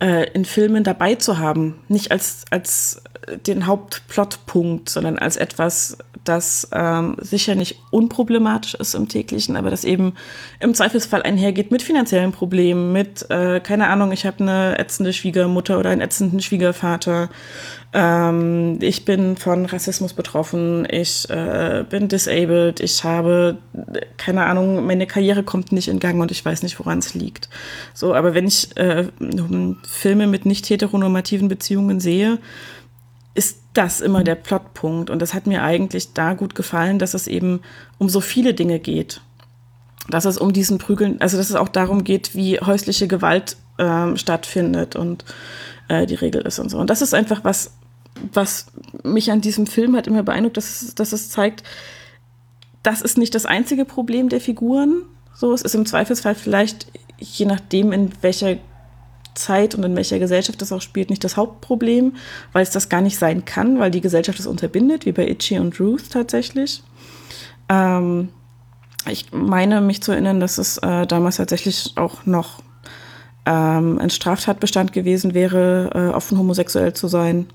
äh, 0.00 0.30
in 0.32 0.44
Filmen 0.44 0.84
dabei 0.84 1.14
zu 1.14 1.38
haben. 1.38 1.78
Nicht 1.88 2.10
als, 2.10 2.44
als 2.50 3.02
den 3.46 3.66
Hauptplotpunkt, 3.66 4.88
sondern 4.88 5.18
als 5.18 5.36
etwas, 5.36 5.98
das 6.24 6.68
ähm, 6.72 7.16
sicher 7.20 7.54
nicht 7.54 7.80
unproblematisch 7.90 8.74
ist 8.74 8.94
im 8.94 9.08
täglichen, 9.08 9.56
aber 9.56 9.70
das 9.70 9.84
eben 9.84 10.14
im 10.60 10.74
Zweifelsfall 10.74 11.22
einhergeht 11.22 11.70
mit 11.70 11.82
finanziellen 11.82 12.32
Problemen, 12.32 12.92
mit, 12.92 13.30
äh, 13.30 13.60
keine 13.60 13.88
Ahnung, 13.88 14.12
ich 14.12 14.26
habe 14.26 14.40
eine 14.40 14.78
ätzende 14.78 15.12
Schwiegermutter 15.12 15.78
oder 15.78 15.90
einen 15.90 16.00
ätzenden 16.00 16.40
Schwiegervater. 16.40 17.30
Ähm, 17.94 18.78
ich 18.82 19.06
bin 19.06 19.36
von 19.36 19.64
Rassismus 19.64 20.12
betroffen, 20.12 20.86
ich 20.90 21.28
äh, 21.30 21.84
bin 21.88 22.08
disabled, 22.08 22.80
ich 22.80 23.02
habe, 23.04 23.56
keine 24.18 24.44
Ahnung, 24.44 24.84
meine 24.84 25.06
Karriere 25.06 25.42
kommt 25.42 25.72
nicht 25.72 25.88
in 25.88 25.98
Gang 25.98 26.20
und 26.20 26.30
ich 26.30 26.44
weiß 26.44 26.62
nicht, 26.62 26.78
woran 26.78 26.98
es 26.98 27.14
liegt. 27.14 27.48
So, 27.94 28.14
aber 28.14 28.34
wenn 28.34 28.46
ich 28.46 28.76
äh, 28.76 29.06
Filme 29.88 30.26
mit 30.26 30.44
nicht 30.44 30.68
heteronormativen 30.68 31.48
Beziehungen 31.48 32.00
sehe, 32.00 32.38
ist 33.38 33.60
das 33.72 34.00
immer 34.00 34.24
der 34.24 34.34
Plotpunkt. 34.34 35.10
Und 35.10 35.22
das 35.22 35.32
hat 35.32 35.46
mir 35.46 35.62
eigentlich 35.62 36.12
da 36.12 36.34
gut 36.34 36.56
gefallen, 36.56 36.98
dass 36.98 37.14
es 37.14 37.28
eben 37.28 37.60
um 37.96 38.08
so 38.08 38.20
viele 38.20 38.52
Dinge 38.52 38.80
geht. 38.80 39.20
Dass 40.10 40.24
es 40.24 40.38
um 40.38 40.52
diesen 40.52 40.78
Prügeln, 40.78 41.20
also 41.20 41.36
dass 41.36 41.48
es 41.48 41.54
auch 41.54 41.68
darum 41.68 42.02
geht, 42.02 42.34
wie 42.34 42.58
häusliche 42.58 43.06
Gewalt 43.06 43.56
ähm, 43.78 44.16
stattfindet 44.16 44.96
und 44.96 45.24
äh, 45.86 46.04
die 46.04 46.16
Regel 46.16 46.42
ist 46.42 46.58
und 46.58 46.68
so. 46.68 46.78
Und 46.78 46.90
das 46.90 47.00
ist 47.00 47.14
einfach 47.14 47.44
was, 47.44 47.74
was 48.32 48.66
mich 49.04 49.30
an 49.30 49.40
diesem 49.40 49.68
Film 49.68 49.94
hat 49.94 50.08
immer 50.08 50.24
beeindruckt, 50.24 50.56
dass 50.56 50.82
es, 50.82 50.94
dass 50.96 51.12
es 51.12 51.30
zeigt, 51.30 51.62
das 52.82 53.02
ist 53.02 53.18
nicht 53.18 53.36
das 53.36 53.46
einzige 53.46 53.84
Problem 53.84 54.28
der 54.28 54.40
Figuren. 54.40 55.04
So, 55.32 55.52
es 55.52 55.62
ist 55.62 55.76
im 55.76 55.86
Zweifelsfall 55.86 56.34
vielleicht, 56.34 56.88
je 57.18 57.46
nachdem, 57.46 57.92
in 57.92 58.10
welcher 58.20 58.56
Zeit 59.38 59.74
und 59.74 59.84
in 59.84 59.96
welcher 59.96 60.18
Gesellschaft 60.18 60.60
das 60.60 60.72
auch 60.72 60.82
spielt, 60.82 61.10
nicht 61.10 61.24
das 61.24 61.36
Hauptproblem, 61.36 62.16
weil 62.52 62.62
es 62.62 62.70
das 62.70 62.88
gar 62.88 63.00
nicht 63.00 63.18
sein 63.18 63.44
kann, 63.44 63.78
weil 63.78 63.90
die 63.90 64.00
Gesellschaft 64.00 64.38
es 64.38 64.46
unterbindet, 64.46 65.06
wie 65.06 65.12
bei 65.12 65.26
Itchy 65.28 65.58
und 65.58 65.78
Ruth 65.80 66.10
tatsächlich. 66.10 66.82
Ähm, 67.68 68.28
ich 69.06 69.32
meine 69.32 69.80
mich 69.80 70.02
zu 70.02 70.12
erinnern, 70.12 70.40
dass 70.40 70.58
es 70.58 70.78
äh, 70.78 71.06
damals 71.06 71.36
tatsächlich 71.36 71.92
auch 71.96 72.26
noch 72.26 72.62
ähm, 73.46 73.98
ein 73.98 74.10
Straftatbestand 74.10 74.92
gewesen 74.92 75.34
wäre, 75.34 75.90
äh, 75.94 76.14
offen 76.14 76.38
homosexuell 76.38 76.92
zu 76.92 77.08
sein. 77.08 77.46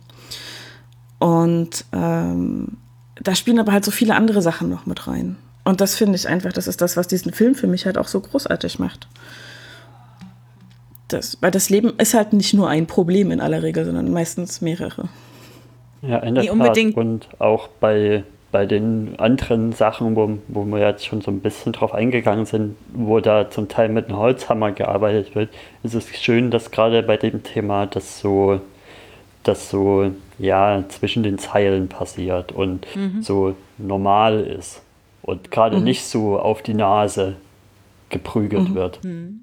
Und 1.19 1.85
ähm, 1.93 2.77
da 3.21 3.35
spielen 3.35 3.59
aber 3.59 3.71
halt 3.71 3.85
so 3.85 3.91
viele 3.91 4.15
andere 4.15 4.41
Sachen 4.41 4.69
noch 4.69 4.85
mit 4.85 5.07
rein. 5.07 5.37
Und 5.63 5.79
das 5.79 5.95
finde 5.95 6.15
ich 6.15 6.27
einfach, 6.27 6.51
das 6.51 6.67
ist 6.67 6.81
das, 6.81 6.97
was 6.97 7.07
diesen 7.07 7.31
Film 7.31 7.55
für 7.55 7.67
mich 7.67 7.85
halt 7.85 7.97
auch 7.97 8.07
so 8.07 8.19
großartig 8.19 8.79
macht 8.79 9.07
das, 11.13 11.37
weil 11.41 11.51
das 11.51 11.69
Leben 11.69 11.93
ist 11.97 12.13
halt 12.13 12.33
nicht 12.33 12.53
nur 12.53 12.69
ein 12.69 12.87
Problem 12.87 13.31
in 13.31 13.39
aller 13.39 13.63
Regel, 13.63 13.85
sondern 13.85 14.11
meistens 14.11 14.61
mehrere. 14.61 15.09
Ja, 16.01 16.19
in 16.19 16.35
der 16.35 16.43
nee, 16.43 16.49
unbedingt. 16.49 16.97
Und 16.97 17.27
auch 17.39 17.67
bei, 17.67 18.23
bei 18.51 18.65
den 18.65 19.17
anderen 19.17 19.71
Sachen, 19.71 20.15
wo, 20.15 20.37
wo 20.47 20.65
wir 20.65 20.79
jetzt 20.79 21.05
schon 21.05 21.21
so 21.21 21.31
ein 21.31 21.39
bisschen 21.39 21.71
drauf 21.71 21.93
eingegangen 21.93 22.45
sind, 22.45 22.75
wo 22.93 23.19
da 23.19 23.49
zum 23.49 23.69
Teil 23.69 23.89
mit 23.89 24.07
einem 24.07 24.17
Holzhammer 24.17 24.71
gearbeitet 24.71 25.33
wird, 25.35 25.49
ist 25.83 25.93
es 25.93 26.07
schön, 26.17 26.51
dass 26.51 26.71
gerade 26.71 27.03
bei 27.03 27.17
dem 27.17 27.43
Thema 27.43 27.85
das 27.85 28.19
so, 28.19 28.59
das 29.43 29.69
so 29.69 30.11
ja, 30.39 30.83
zwischen 30.89 31.23
den 31.23 31.37
Zeilen 31.37 31.87
passiert 31.87 32.51
und 32.51 32.85
mhm. 32.95 33.21
so 33.21 33.55
normal 33.77 34.41
ist 34.41 34.81
und 35.21 35.51
gerade 35.51 35.77
mhm. 35.77 35.85
nicht 35.85 36.03
so 36.03 36.37
auf 36.37 36.61
die 36.61 36.73
Nase 36.73 37.35
geprügelt 38.09 38.69
mhm. 38.69 38.75
wird. 38.75 39.03
Mhm. 39.03 39.42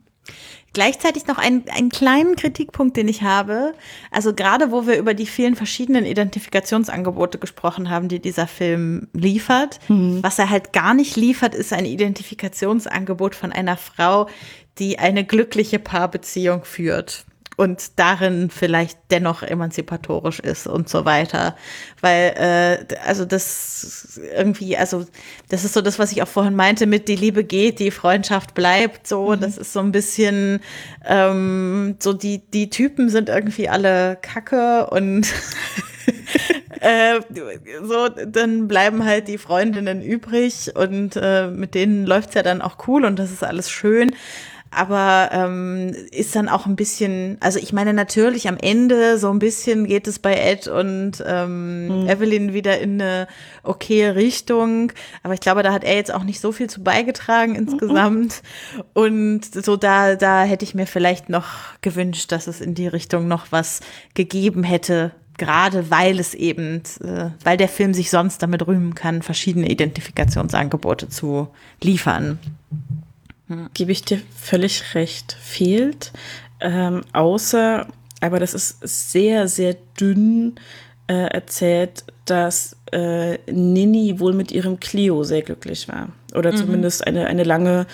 Gleichzeitig 0.72 1.26
noch 1.26 1.38
ein, 1.38 1.64
einen 1.68 1.88
kleinen 1.88 2.36
Kritikpunkt, 2.36 2.97
den 2.97 3.09
ich 3.09 3.22
habe. 3.22 3.74
Also 4.12 4.32
gerade 4.32 4.70
wo 4.70 4.86
wir 4.86 4.98
über 4.98 5.14
die 5.14 5.26
vielen 5.26 5.56
verschiedenen 5.56 6.05
Identifikationsangebote 6.05 7.38
gesprochen 7.38 7.90
haben, 7.90 8.09
die 8.09 8.20
dieser 8.20 8.47
Film 8.47 9.09
liefert. 9.12 9.80
Mhm. 9.88 10.22
Was 10.22 10.38
er 10.38 10.48
halt 10.48 10.72
gar 10.72 10.94
nicht 10.94 11.16
liefert, 11.16 11.56
ist 11.56 11.72
ein 11.72 11.86
Identifikationsangebot 11.86 13.34
von 13.34 13.51
einer 13.51 13.76
Frau, 13.76 14.28
die 14.78 15.01
eine 15.01 15.24
glückliche 15.24 15.80
Paarbeziehung 15.80 16.64
führt 16.64 17.24
und 17.61 17.99
darin 17.99 18.49
vielleicht 18.49 18.99
dennoch 19.11 19.43
emanzipatorisch 19.43 20.41
ist 20.41 20.66
und 20.66 20.89
so 20.89 21.05
weiter. 21.05 21.55
Weil, 22.01 22.32
äh, 22.91 22.97
also 23.07 23.27
das 23.27 24.19
irgendwie, 24.35 24.78
also 24.78 25.05
das 25.51 25.65
ist 25.65 25.74
so 25.74 25.82
das, 25.82 25.99
was 25.99 26.11
ich 26.11 26.23
auch 26.23 26.28
vorhin 26.28 26.57
meinte, 26.57 26.87
mit 26.87 27.07
die 27.07 27.16
Liebe 27.16 27.45
geht, 27.45 27.78
die 27.78 27.91
Freundschaft 27.91 28.55
bleibt, 28.55 29.07
so, 29.07 29.32
mhm. 29.32 29.41
das 29.41 29.59
ist 29.59 29.74
so 29.74 29.81
ein 29.81 29.93
bisschen, 29.93 30.61
ähm, 31.05 31.97
so 31.99 32.15
die, 32.15 32.39
die 32.39 32.70
Typen 32.70 33.11
sind 33.11 33.28
irgendwie 33.28 33.69
alle 33.69 34.16
Kacke 34.23 34.89
und 34.89 35.27
Äh, 36.81 37.20
so, 37.82 38.09
dann 38.09 38.66
bleiben 38.66 39.05
halt 39.05 39.28
die 39.28 39.37
Freundinnen 39.37 40.01
übrig 40.01 40.73
und 40.74 41.15
äh, 41.15 41.49
mit 41.49 41.74
denen 41.74 42.07
läuft's 42.07 42.35
ja 42.35 42.43
dann 42.43 42.62
auch 42.62 42.89
cool 42.89 43.05
und 43.05 43.19
das 43.19 43.31
ist 43.31 43.45
alles 43.45 43.70
schön 43.70 44.15
aber 44.70 45.30
ähm, 45.32 45.94
ist 46.12 46.36
dann 46.36 46.48
auch 46.48 46.66
ein 46.66 46.76
bisschen, 46.76 47.38
also 47.40 47.59
ich 47.59 47.72
meine 47.72 47.92
natürlich 47.92 48.48
am 48.48 48.56
Ende 48.56 49.18
so 49.18 49.30
ein 49.30 49.40
bisschen 49.40 49.86
geht 49.86 50.06
es 50.06 50.18
bei 50.18 50.34
Ed 50.34 50.68
und 50.68 51.22
ähm, 51.26 52.02
mhm. 52.02 52.09
Evelyn 52.09 52.52
wieder 52.52 52.78
in 52.78 53.01
eine 53.01 53.26
okaye 53.64 54.14
Richtung, 54.14 54.92
aber 55.22 55.34
ich 55.34 55.40
glaube, 55.40 55.62
da 55.62 55.72
hat 55.72 55.82
er 55.82 55.97
jetzt 55.97 56.14
auch 56.14 56.24
nicht 56.24 56.40
so 56.40 56.52
viel 56.52 56.70
zu 56.70 56.82
beigetragen 56.82 57.56
insgesamt 57.56 58.42
mhm. 58.76 58.82
und 58.94 59.40
so 59.64 59.76
da 59.76 60.14
da 60.14 60.42
hätte 60.44 60.64
ich 60.64 60.74
mir 60.74 60.86
vielleicht 60.86 61.28
noch 61.28 61.47
gewünscht, 61.80 62.30
dass 62.30 62.47
es 62.47 62.60
in 62.60 62.74
die 62.74 62.88
Richtung 62.88 63.26
noch 63.26 63.47
was 63.51 63.80
gegeben 64.14 64.62
hätte, 64.62 65.12
gerade 65.40 65.90
weil 65.90 66.20
es 66.20 66.34
eben, 66.34 66.82
äh, 67.02 67.30
weil 67.42 67.56
der 67.56 67.68
Film 67.68 67.94
sich 67.94 68.10
sonst 68.10 68.42
damit 68.42 68.66
rühmen 68.66 68.94
kann, 68.94 69.22
verschiedene 69.22 69.68
Identifikationsangebote 69.68 71.09
zu 71.09 71.48
liefern. 71.82 72.38
Gebe 73.74 73.93
ich 73.93 74.02
dir 74.02 74.20
völlig 74.36 74.94
recht. 74.94 75.36
Fehlt. 75.40 76.12
Ähm, 76.60 77.02
außer, 77.12 77.86
aber 78.20 78.39
das 78.39 78.55
ist 78.55 79.10
sehr, 79.10 79.48
sehr 79.48 79.77
dünn 79.98 80.55
äh, 81.09 81.14
erzählt, 81.14 82.05
dass 82.27 82.77
äh, 82.93 83.39
Nini 83.51 84.20
wohl 84.20 84.32
mit 84.32 84.52
ihrem 84.52 84.78
Cleo 84.78 85.24
sehr 85.24 85.43
glücklich 85.43 85.89
war. 85.89 86.10
Oder 86.35 86.52
mhm. 86.52 86.56
zumindest 86.56 87.06
eine, 87.06 87.27
eine 87.27 87.44
lange 87.44 87.86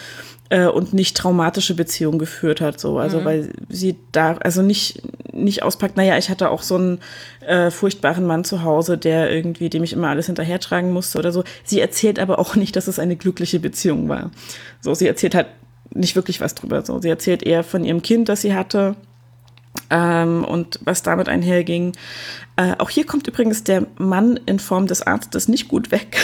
äh, 0.48 0.66
und 0.66 0.93
nicht 0.93 1.16
traumatische 1.16 1.74
Beziehung 1.74 2.18
geführt 2.18 2.60
hat. 2.60 2.78
So. 2.78 2.98
Also 2.98 3.20
mhm. 3.20 3.24
weil 3.24 3.51
sie 3.68 3.97
da, 4.12 4.36
also 4.39 4.62
nicht, 4.62 5.02
nicht 5.32 5.62
auspackt, 5.62 5.97
naja, 5.97 6.16
ich 6.16 6.31
hatte 6.31 6.51
auch 6.51 6.62
so 6.62 6.77
einen 6.77 6.98
äh, 7.40 7.70
furchtbaren 7.70 8.27
Mann 8.27 8.44
zu 8.44 8.62
Hause, 8.62 8.98
der 8.98 9.32
irgendwie, 9.32 9.70
dem 9.70 9.85
ich 9.85 9.93
immer 9.93 10.09
alles 10.09 10.27
hinterhertragen 10.27 10.93
musste 10.93 11.18
oder 11.18 11.32
so. 11.32 11.44
Sie 11.64 11.81
erzählt 11.81 12.18
aber 12.18 12.39
auch 12.39 12.56
nicht, 12.56 12.77
dass 12.77 12.86
es 12.86 12.98
eine 12.98 13.16
glückliche 13.16 13.60
Beziehung 13.60 14.09
war. 14.09 14.31
So, 14.81 14.94
sie 14.94 15.06
erzählt 15.06 15.35
halt 15.35 15.48
nicht 15.90 16.16
wirklich 16.16 16.40
was 16.40 16.55
drüber. 16.55 16.85
So, 16.85 17.01
sie 17.01 17.09
erzählt 17.09 17.43
eher 17.43 17.64
von 17.64 17.85
ihrem 17.85 18.02
Kind, 18.02 18.28
das 18.28 18.43
sie 18.43 18.55
hatte. 18.55 18.97
Ähm, 19.90 20.44
und 20.44 20.81
was 20.85 21.02
damit 21.02 21.28
einherging. 21.28 21.93
Äh, 22.56 22.74
auch 22.78 22.90
hier 22.90 23.05
kommt 23.05 23.28
übrigens 23.28 23.62
der 23.62 23.86
Mann 23.98 24.40
in 24.47 24.59
Form 24.59 24.86
des 24.86 25.02
Arztes 25.02 25.48
nicht 25.48 25.68
gut 25.68 25.90
weg. 25.90 26.16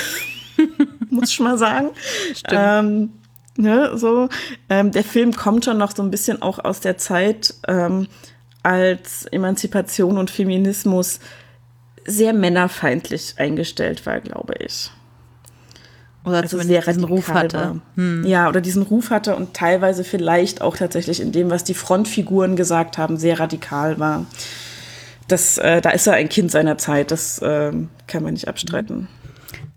Muss 1.10 1.30
ich 1.30 1.40
mal 1.40 1.58
sagen. 1.58 1.90
Stimmt. 2.34 2.52
Ähm, 2.56 3.10
Ne, 3.56 3.96
so. 3.96 4.28
Ähm, 4.70 4.92
der 4.92 5.04
Film 5.04 5.32
kommt 5.32 5.64
schon 5.64 5.78
noch 5.78 5.94
so 5.94 6.02
ein 6.02 6.10
bisschen 6.10 6.40
auch 6.40 6.58
aus 6.58 6.80
der 6.80 6.96
Zeit, 6.96 7.54
ähm, 7.68 8.06
als 8.62 9.26
Emanzipation 9.26 10.16
und 10.16 10.30
Feminismus 10.30 11.20
sehr 12.04 12.32
männerfeindlich 12.32 13.34
eingestellt 13.36 14.06
war, 14.06 14.20
glaube 14.20 14.54
ich. 14.58 14.90
Oder 16.24 16.42
also 16.42 16.58
sehr 16.60 16.82
diesen 16.82 17.04
Ruf 17.04 17.28
hatte. 17.28 17.80
Hm. 17.96 18.24
Ja, 18.24 18.48
oder 18.48 18.60
diesen 18.60 18.82
Ruf 18.84 19.10
hatte 19.10 19.34
und 19.34 19.54
teilweise 19.54 20.04
vielleicht 20.04 20.62
auch 20.62 20.76
tatsächlich 20.76 21.20
in 21.20 21.32
dem, 21.32 21.50
was 21.50 21.64
die 21.64 21.74
Frontfiguren 21.74 22.54
gesagt 22.54 22.96
haben, 22.96 23.16
sehr 23.16 23.40
radikal 23.40 23.98
war. 23.98 24.26
Das, 25.26 25.58
äh, 25.58 25.80
da 25.80 25.90
ist 25.90 26.06
er 26.06 26.14
ein 26.14 26.28
Kind 26.28 26.50
seiner 26.50 26.78
Zeit, 26.78 27.10
das 27.10 27.38
äh, 27.40 27.72
kann 28.06 28.22
man 28.22 28.34
nicht 28.34 28.46
abstreiten. 28.46 29.08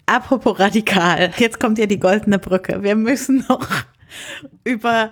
Apropos 0.08 0.60
radikal, 0.60 1.32
jetzt 1.38 1.60
kommt 1.60 1.80
ja 1.80 1.88
die 1.88 2.00
goldene 2.00 2.38
Brücke. 2.38 2.84
Wir 2.84 2.96
müssen 2.96 3.44
noch 3.50 3.68
über 4.64 5.12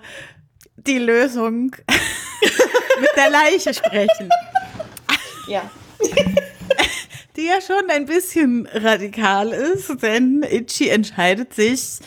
die 0.76 1.00
Lösung 1.00 1.76
mit 3.02 3.10
der 3.16 3.30
Leiche 3.30 3.74
sprechen. 3.74 4.30
Ja. 5.48 5.70
Die 7.36 7.48
ja 7.48 7.60
schon 7.62 7.90
ein 7.90 8.06
bisschen 8.06 8.68
radikal 8.72 9.50
ist, 9.50 10.04
denn 10.04 10.46
Itchy 10.48 10.90
entscheidet 10.90 11.56
sich, 11.56 11.98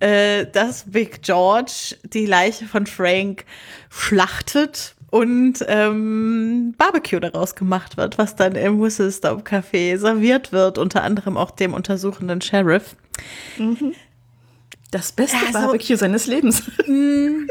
äh, 0.00 0.44
dass 0.44 0.84
Big 0.86 1.22
George 1.22 1.96
die 2.02 2.26
Leiche 2.26 2.66
von 2.66 2.86
Frank 2.86 3.46
schlachtet 3.88 4.93
und 5.14 5.64
ähm, 5.68 6.74
Barbecue 6.76 7.20
daraus 7.20 7.54
gemacht 7.54 7.96
wird, 7.96 8.18
was 8.18 8.34
dann 8.34 8.56
im 8.56 8.80
Whistle 8.80 9.12
Stop 9.12 9.46
Café 9.46 9.96
serviert 9.96 10.50
wird, 10.50 10.76
unter 10.76 11.04
anderem 11.04 11.36
auch 11.36 11.52
dem 11.52 11.72
untersuchenden 11.72 12.40
Sheriff. 12.40 12.96
Mhm. 13.56 13.94
Das 14.90 15.12
beste 15.12 15.36
also, 15.36 15.52
Barbecue 15.52 15.94
seines 15.94 16.26
Lebens. 16.26 16.64
Mm. 16.88 17.46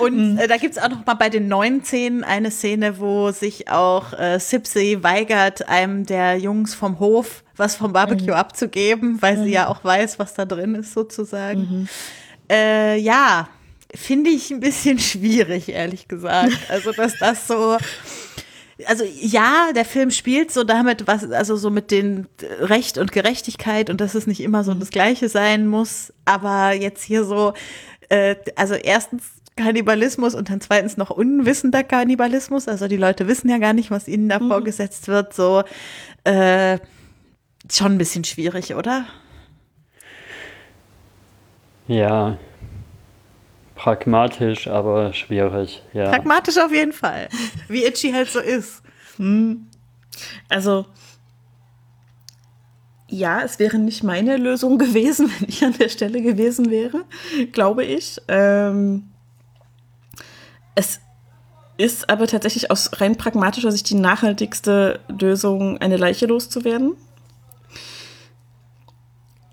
Und 0.00 0.32
mhm. 0.32 0.38
äh, 0.38 0.48
da 0.48 0.56
gibt's 0.56 0.76
auch 0.76 0.88
noch 0.88 1.06
mal 1.06 1.14
bei 1.14 1.28
den 1.28 1.46
neuen 1.46 1.84
Szenen 1.84 2.24
eine 2.24 2.50
Szene, 2.50 2.98
wo 2.98 3.30
sich 3.30 3.70
auch 3.70 4.12
äh, 4.12 4.40
Sipsy 4.40 4.98
weigert, 5.02 5.68
einem 5.68 6.04
der 6.04 6.36
Jungs 6.36 6.74
vom 6.74 6.98
Hof 6.98 7.44
was 7.54 7.76
vom 7.76 7.92
Barbecue 7.92 8.32
mhm. 8.32 8.32
abzugeben, 8.32 9.22
weil 9.22 9.36
mhm. 9.36 9.44
sie 9.44 9.52
ja 9.52 9.68
auch 9.68 9.84
weiß, 9.84 10.18
was 10.18 10.34
da 10.34 10.44
drin 10.44 10.74
ist, 10.74 10.94
sozusagen. 10.94 11.60
Mhm. 11.60 11.88
Äh, 12.50 12.98
ja, 12.98 13.48
finde 13.94 14.30
ich 14.30 14.50
ein 14.50 14.60
bisschen 14.60 14.98
schwierig, 14.98 15.68
ehrlich 15.68 16.08
gesagt. 16.08 16.58
Also, 16.68 16.92
dass 16.92 17.18
das 17.18 17.46
so. 17.46 17.76
Also 18.86 19.02
ja, 19.20 19.72
der 19.74 19.84
Film 19.84 20.12
spielt 20.12 20.52
so 20.52 20.62
damit, 20.62 21.08
was, 21.08 21.28
also 21.32 21.56
so 21.56 21.68
mit 21.68 21.90
den 21.90 22.28
Recht 22.60 22.96
und 22.96 23.10
Gerechtigkeit 23.10 23.90
und 23.90 24.00
dass 24.00 24.14
es 24.14 24.28
nicht 24.28 24.38
immer 24.40 24.62
so 24.62 24.72
das 24.72 24.90
Gleiche 24.90 25.28
sein 25.28 25.66
muss. 25.66 26.12
Aber 26.26 26.72
jetzt 26.74 27.02
hier 27.02 27.24
so, 27.24 27.54
äh, 28.08 28.36
also 28.54 28.74
erstens 28.74 29.24
Kannibalismus 29.56 30.36
und 30.36 30.48
dann 30.48 30.60
zweitens 30.60 30.96
noch 30.96 31.10
unwissender 31.10 31.82
Kannibalismus. 31.82 32.68
Also 32.68 32.86
die 32.86 32.96
Leute 32.96 33.26
wissen 33.26 33.50
ja 33.50 33.58
gar 33.58 33.72
nicht, 33.72 33.90
was 33.90 34.06
ihnen 34.06 34.28
da 34.28 34.38
mhm. 34.38 34.48
vorgesetzt 34.48 35.08
wird. 35.08 35.34
So 35.34 35.64
äh, 36.22 36.78
schon 37.68 37.92
ein 37.92 37.98
bisschen 37.98 38.22
schwierig, 38.22 38.76
oder? 38.76 39.06
Ja, 41.88 42.38
Pragmatisch, 43.78 44.66
aber 44.66 45.12
schwierig, 45.12 45.84
ja. 45.92 46.10
Pragmatisch 46.10 46.58
auf 46.58 46.72
jeden 46.72 46.92
Fall. 46.92 47.28
Wie 47.68 47.84
Itchy 47.84 48.10
halt 48.10 48.28
so 48.28 48.40
ist. 48.40 48.82
Hm. 49.18 49.68
Also, 50.48 50.84
ja, 53.06 53.40
es 53.42 53.60
wäre 53.60 53.78
nicht 53.78 54.02
meine 54.02 54.36
Lösung 54.36 54.78
gewesen, 54.78 55.30
wenn 55.38 55.48
ich 55.48 55.64
an 55.64 55.74
der 55.78 55.90
Stelle 55.90 56.20
gewesen 56.20 56.72
wäre, 56.72 57.04
glaube 57.52 57.84
ich. 57.84 58.20
Ähm, 58.26 59.10
es 60.74 61.00
ist 61.76 62.10
aber 62.10 62.26
tatsächlich 62.26 62.72
aus 62.72 63.00
rein 63.00 63.14
pragmatischer 63.14 63.70
Sicht 63.70 63.88
die 63.90 63.94
nachhaltigste 63.94 64.98
Lösung, 65.06 65.78
eine 65.78 65.98
Leiche 65.98 66.26
loszuwerden. 66.26 66.96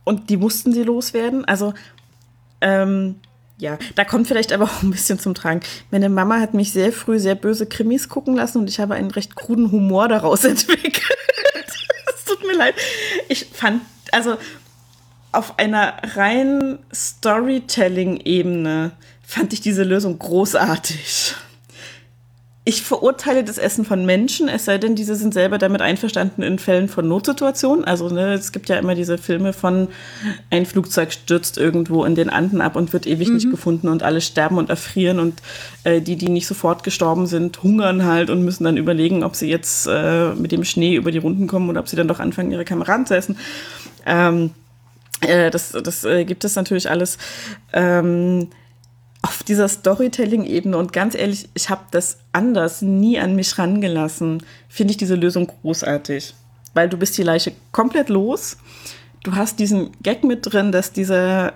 Und 0.03 0.31
die 0.31 0.37
mussten 0.37 0.73
sie 0.73 0.81
loswerden. 0.81 1.45
Also, 1.45 1.75
ähm, 2.61 3.19
ja, 3.57 3.77
da 3.95 4.03
kommt 4.03 4.27
vielleicht 4.27 4.51
aber 4.51 4.65
auch 4.65 4.83
ein 4.83 4.91
bisschen 4.91 5.17
zum 5.17 5.33
Tragen. 5.33 5.61
Meine 5.89 6.09
Mama 6.09 6.39
hat 6.39 6.53
mich 6.53 6.73
sehr 6.73 6.91
früh 6.91 7.19
sehr 7.19 7.35
böse 7.35 7.65
Krimis 7.65 8.09
gucken 8.09 8.35
lassen 8.35 8.57
und 8.59 8.69
ich 8.69 8.79
habe 8.79 8.95
einen 8.95 9.11
recht 9.11 9.35
kruden 9.35 9.71
Humor 9.71 10.09
daraus 10.09 10.43
entwickelt. 10.45 11.01
Es 12.13 12.25
tut 12.25 12.45
mir 12.45 12.55
leid. 12.55 12.75
Ich 13.29 13.45
fand, 13.45 13.81
also 14.11 14.37
auf 15.31 15.57
einer 15.57 15.95
rein 16.15 16.79
Storytelling-Ebene 16.93 18.91
fand 19.25 19.53
ich 19.53 19.61
diese 19.61 19.83
Lösung 19.83 20.19
großartig 20.19 21.35
ich 22.67 22.81
verurteile 22.81 23.43
das 23.43 23.59
Essen 23.59 23.85
von 23.85 24.05
Menschen, 24.07 24.49
es 24.49 24.65
sei 24.65 24.79
denn, 24.79 24.95
diese 24.95 25.15
sind 25.15 25.35
selber 25.35 25.59
damit 25.59 25.81
einverstanden 25.81 26.41
in 26.41 26.57
Fällen 26.57 26.89
von 26.89 27.07
Notsituationen. 27.07 27.85
Also 27.85 28.09
ne, 28.09 28.33
es 28.33 28.51
gibt 28.51 28.69
ja 28.69 28.77
immer 28.77 28.95
diese 28.95 29.19
Filme 29.19 29.53
von 29.53 29.87
ein 30.49 30.65
Flugzeug 30.65 31.13
stürzt 31.13 31.59
irgendwo 31.59 32.03
in 32.05 32.15
den 32.15 32.31
Anden 32.31 32.61
ab 32.61 32.75
und 32.75 32.91
wird 32.91 33.05
ewig 33.05 33.27
mhm. 33.27 33.35
nicht 33.35 33.51
gefunden 33.51 33.87
und 33.87 34.01
alle 34.01 34.19
sterben 34.19 34.57
und 34.57 34.71
erfrieren 34.71 35.19
und 35.19 35.43
äh, 35.83 36.01
die, 36.01 36.15
die 36.15 36.29
nicht 36.29 36.47
sofort 36.47 36.83
gestorben 36.83 37.27
sind, 37.27 37.61
hungern 37.61 38.03
halt 38.03 38.31
und 38.31 38.43
müssen 38.43 38.63
dann 38.63 38.77
überlegen, 38.77 39.23
ob 39.23 39.35
sie 39.35 39.47
jetzt 39.47 39.85
äh, 39.87 40.33
mit 40.33 40.51
dem 40.51 40.63
Schnee 40.63 40.95
über 40.95 41.11
die 41.11 41.19
Runden 41.19 41.45
kommen 41.45 41.69
oder 41.69 41.81
ob 41.81 41.87
sie 41.87 41.95
dann 41.95 42.07
doch 42.07 42.19
anfangen, 42.19 42.51
ihre 42.51 42.65
Kameraden 42.65 43.05
zu 43.05 43.15
essen. 43.15 43.37
Ähm, 44.07 44.49
äh, 45.21 45.51
das 45.51 45.71
das 45.71 46.03
äh, 46.03 46.25
gibt 46.25 46.43
es 46.43 46.55
natürlich 46.55 46.89
alles. 46.89 47.19
Ähm, 47.73 48.47
auf 49.25 49.41
dieser 49.41 49.67
Storytelling-Ebene 49.67 50.77
und 50.77 50.93
ganz 50.93 51.15
ehrlich, 51.15 51.49
ich 51.55 51.71
habe 51.71 51.81
das 51.89 52.19
anders 52.31 52.83
nie 52.83 53.17
an 53.17 53.35
mich 53.35 53.57
rangelassen, 53.57 54.43
finde 54.69 54.91
ich 54.91 54.97
diese 54.97 55.15
Lösung 55.15 55.47
großartig. 55.61 56.35
Weil 56.75 56.89
du 56.89 56.97
bist 56.97 57.17
die 57.17 57.23
Leiche 57.23 57.53
komplett 57.71 58.09
los. 58.09 58.57
Du 59.23 59.35
hast 59.35 59.57
diesen 59.57 59.89
Gag 60.03 60.23
mit 60.23 60.41
drin, 60.43 60.71
dass 60.71 60.91
dieser 60.91 61.53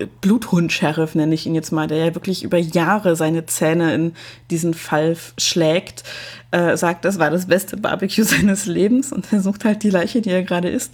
äh, 0.00 0.06
Bluthund-Sheriff, 0.20 1.14
nenne 1.14 1.34
ich 1.34 1.46
ihn 1.46 1.54
jetzt 1.54 1.70
mal, 1.70 1.86
der 1.86 2.06
ja 2.06 2.14
wirklich 2.16 2.42
über 2.42 2.58
Jahre 2.58 3.14
seine 3.14 3.46
Zähne 3.46 3.94
in 3.94 4.12
diesen 4.50 4.74
Fall 4.74 5.16
schlägt, 5.38 6.02
äh, 6.50 6.76
sagt, 6.76 7.04
das 7.04 7.20
war 7.20 7.30
das 7.30 7.46
beste 7.46 7.76
Barbecue 7.76 8.24
seines 8.24 8.66
Lebens 8.66 9.12
und 9.12 9.32
er 9.32 9.40
sucht 9.40 9.64
halt 9.64 9.84
die 9.84 9.90
Leiche, 9.90 10.22
die 10.22 10.30
er 10.30 10.42
gerade 10.42 10.68
isst. 10.68 10.92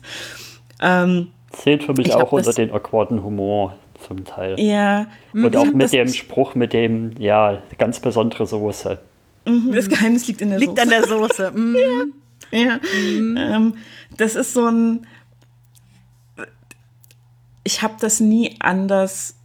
Ähm, 0.83 1.29
Zählt 1.53 1.85
für 1.85 1.95
mich 1.95 2.13
auch 2.13 2.33
unter 2.33 2.53
den 2.53 2.71
awkwarden 2.71 3.25
Humor 3.25 3.79
zum 3.99 4.25
Teil. 4.25 4.59
Ja. 4.61 5.07
Und 5.33 5.57
auch 5.57 5.67
mit 5.67 5.93
dem 5.93 6.09
Spruch, 6.09 6.55
mit 6.55 6.73
dem, 6.73 7.13
ja, 7.19 7.63
ganz 7.79 8.01
besondere 8.01 8.47
Soße. 8.47 8.99
Mhm, 9.47 9.73
das 9.73 9.89
Geheimnis 9.89 10.27
liegt 10.27 10.41
in 10.43 10.51
der 10.51 10.59
liegt 10.59 10.79
Soße. 10.79 10.89
Liegt 10.89 10.95
an 10.95 11.01
der 11.01 11.09
Soße. 11.09 11.53
Mhm. 11.57 11.77
ja. 12.53 12.59
ja. 12.59 12.81
Mhm. 13.01 13.37
Ähm, 13.37 13.75
das 14.17 14.35
ist 14.35 14.55
so 14.55 14.67
ein. 14.67 15.07
Ich 17.65 17.83
habe 17.83 17.95
das 18.01 18.21
nie 18.21 18.55
anders 18.61 19.36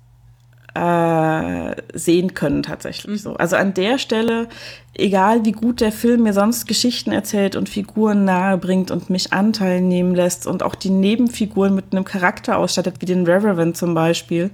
äh, 0.73 1.75
sehen 1.93 2.33
können, 2.33 2.63
tatsächlich 2.63 3.07
mhm. 3.07 3.17
so. 3.17 3.35
Also 3.35 3.55
an 3.55 3.73
der 3.73 3.97
Stelle, 3.97 4.47
egal 4.93 5.45
wie 5.45 5.51
gut 5.51 5.81
der 5.81 5.91
Film 5.91 6.23
mir 6.23 6.33
sonst 6.33 6.67
Geschichten 6.67 7.11
erzählt 7.11 7.55
und 7.55 7.69
Figuren 7.69 8.23
nahe 8.23 8.57
bringt 8.57 8.91
und 8.91 9.09
mich 9.09 9.33
Anteil 9.33 9.81
nehmen 9.81 10.15
lässt 10.15 10.47
und 10.47 10.63
auch 10.63 10.75
die 10.75 10.89
Nebenfiguren 10.89 11.75
mit 11.75 11.91
einem 11.91 12.05
Charakter 12.05 12.57
ausstattet, 12.57 12.95
wie 12.99 13.05
den 13.05 13.25
Reverend 13.25 13.75
zum 13.75 13.93
Beispiel, 13.93 14.51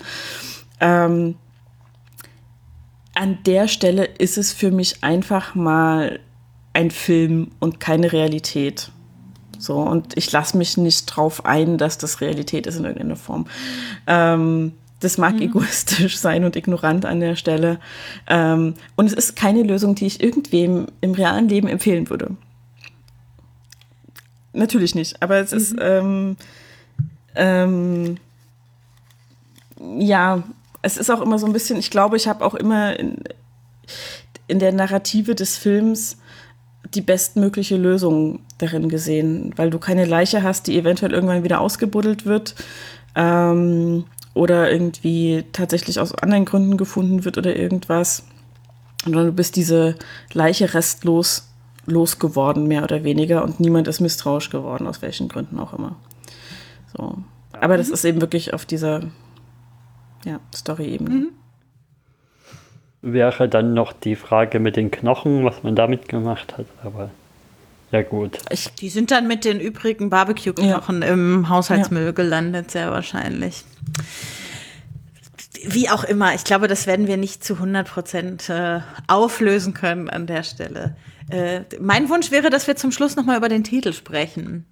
ähm, 0.80 1.36
an 3.14 3.40
der 3.46 3.68
Stelle 3.68 4.06
ist 4.06 4.38
es 4.38 4.54
für 4.54 4.70
mich 4.70 5.04
einfach 5.04 5.56
mal 5.56 6.20
ein 6.74 6.92
Film 6.92 7.50
und 7.60 7.80
keine 7.80 8.12
Realität. 8.12 8.92
So, 9.58 9.80
und 9.80 10.16
ich 10.16 10.32
lasse 10.32 10.56
mich 10.56 10.78
nicht 10.78 11.06
drauf 11.08 11.44
ein, 11.46 11.80
dass 11.80 11.98
das 11.98 12.22
Realität 12.22 12.68
ist 12.68 12.78
in 12.78 12.86
irgendeiner 12.86 13.16
Form. 13.16 13.48
Ähm, 14.06 14.74
das 15.00 15.18
mag 15.18 15.36
mhm. 15.36 15.44
egoistisch 15.44 16.18
sein 16.18 16.44
und 16.44 16.56
ignorant 16.56 17.06
an 17.06 17.20
der 17.20 17.36
Stelle. 17.36 17.80
Ähm, 18.28 18.76
und 18.96 19.06
es 19.06 19.14
ist 19.14 19.36
keine 19.36 19.64
Lösung, 19.64 19.96
die 19.96 20.08
ich 20.08 20.22
irgendwem 20.24 20.88
im 21.02 21.14
realen 21.14 21.50
Leben 21.50 21.68
empfehlen 21.68 22.10
würde. 22.10 22.36
natürlich 24.54 24.96
nicht. 24.96 25.22
Aber 25.22 25.38
es 25.38 25.54
ist, 25.54 25.76
ähm, 25.80 26.36
ähm, 27.36 28.18
ja, 30.00 30.44
es 30.82 30.98
ist 30.98 31.12
auch 31.12 31.22
immer 31.22 31.38
so 31.38 31.46
ein 31.46 31.54
bisschen, 31.54 31.78
ich 31.78 31.92
glaube, 31.92 32.18
ich 32.18 32.28
habe 32.28 32.44
auch 32.44 32.56
immer 32.56 32.98
in, 33.00 33.18
in 34.48 34.58
der 34.58 34.72
Narrative 34.72 35.36
des 35.36 35.58
Films 35.58 36.18
die 36.94 37.02
bestmögliche 37.02 37.76
Lösung 37.76 38.40
darin 38.58 38.90
gesehen, 38.90 39.54
weil 39.58 39.70
du 39.70 39.78
keine 39.78 40.06
Leiche 40.06 40.42
hast, 40.42 40.68
die 40.68 40.78
eventuell 40.78 41.14
irgendwann 41.14 41.44
wieder 41.44 41.60
ausgebuddelt 41.60 42.26
wird 42.26 42.56
ähm, 43.18 44.06
oder 44.38 44.72
irgendwie 44.72 45.44
tatsächlich 45.52 46.00
aus 46.00 46.14
anderen 46.14 46.46
Gründen 46.46 46.78
gefunden 46.78 47.26
wird 47.26 47.38
oder 47.38 47.56
irgendwas. 47.56 48.26
Und 49.06 49.14
du 49.14 49.32
bist 49.32 49.56
diese 49.56 49.96
Leiche 50.34 50.74
restlos 50.74 51.48
losgeworden, 51.88 52.68
mehr 52.68 52.84
oder 52.84 53.04
weniger, 53.04 53.44
und 53.44 53.60
niemand 53.60 53.88
ist 53.88 54.02
misstrauisch 54.02 54.50
geworden, 54.50 54.88
aus 54.88 55.02
welchen 55.02 55.30
Gründen 55.30 55.58
auch 55.58 55.74
immer. 55.74 55.96
So. 56.96 57.18
Aber 57.54 57.78
das 57.78 57.90
ist 57.90 58.04
eben 58.04 58.22
wirklich 58.22 58.54
auf 58.54 58.66
dieser 58.66 59.04
ja, 60.26 60.40
Story-Ebene. 60.54 61.10
Mhm. 61.10 61.30
Wäre 63.02 63.48
dann 63.48 63.74
noch 63.74 63.94
die 63.94 64.16
Frage 64.16 64.60
mit 64.60 64.76
den 64.76 64.92
Knochen, 64.92 65.46
was 65.46 65.64
man 65.64 65.76
damit 65.76 66.10
gemacht 66.10 66.58
hat, 66.58 66.66
aber 66.84 67.10
ja 67.92 68.02
gut. 68.02 68.38
Ich, 68.50 68.70
die 68.76 68.90
sind 68.90 69.12
dann 69.12 69.28
mit 69.28 69.46
den 69.46 69.60
übrigen 69.60 70.10
Barbecue-Knochen 70.10 71.02
ja. 71.02 71.08
im 71.08 71.50
Haushaltsmüll 71.50 72.06
ja. 72.06 72.12
gelandet, 72.12 72.72
sehr 72.72 72.92
wahrscheinlich. 72.92 73.64
Wie 75.64 75.90
auch 75.90 76.04
immer, 76.04 76.34
ich 76.34 76.44
glaube, 76.44 76.68
das 76.68 76.88
werden 76.88 77.08
wir 77.08 77.18
nicht 77.18 77.44
zu 77.44 77.56
100 77.56 77.88
Prozent 77.88 78.50
äh, 78.50 78.82
auflösen 79.08 79.74
können 79.74 80.10
an 80.10 80.28
der 80.28 80.44
Stelle. 80.44 80.96
Äh, 81.30 81.62
mein 81.80 82.10
Wunsch 82.10 82.32
wäre, 82.32 82.50
dass 82.50 82.68
wir 82.68 82.76
zum 82.76 82.92
Schluss 82.92 83.16
noch 83.16 83.26
mal 83.26 83.38
über 83.38 83.50
den 83.50 83.64
Titel 83.64 83.94
sprechen. 83.94 84.66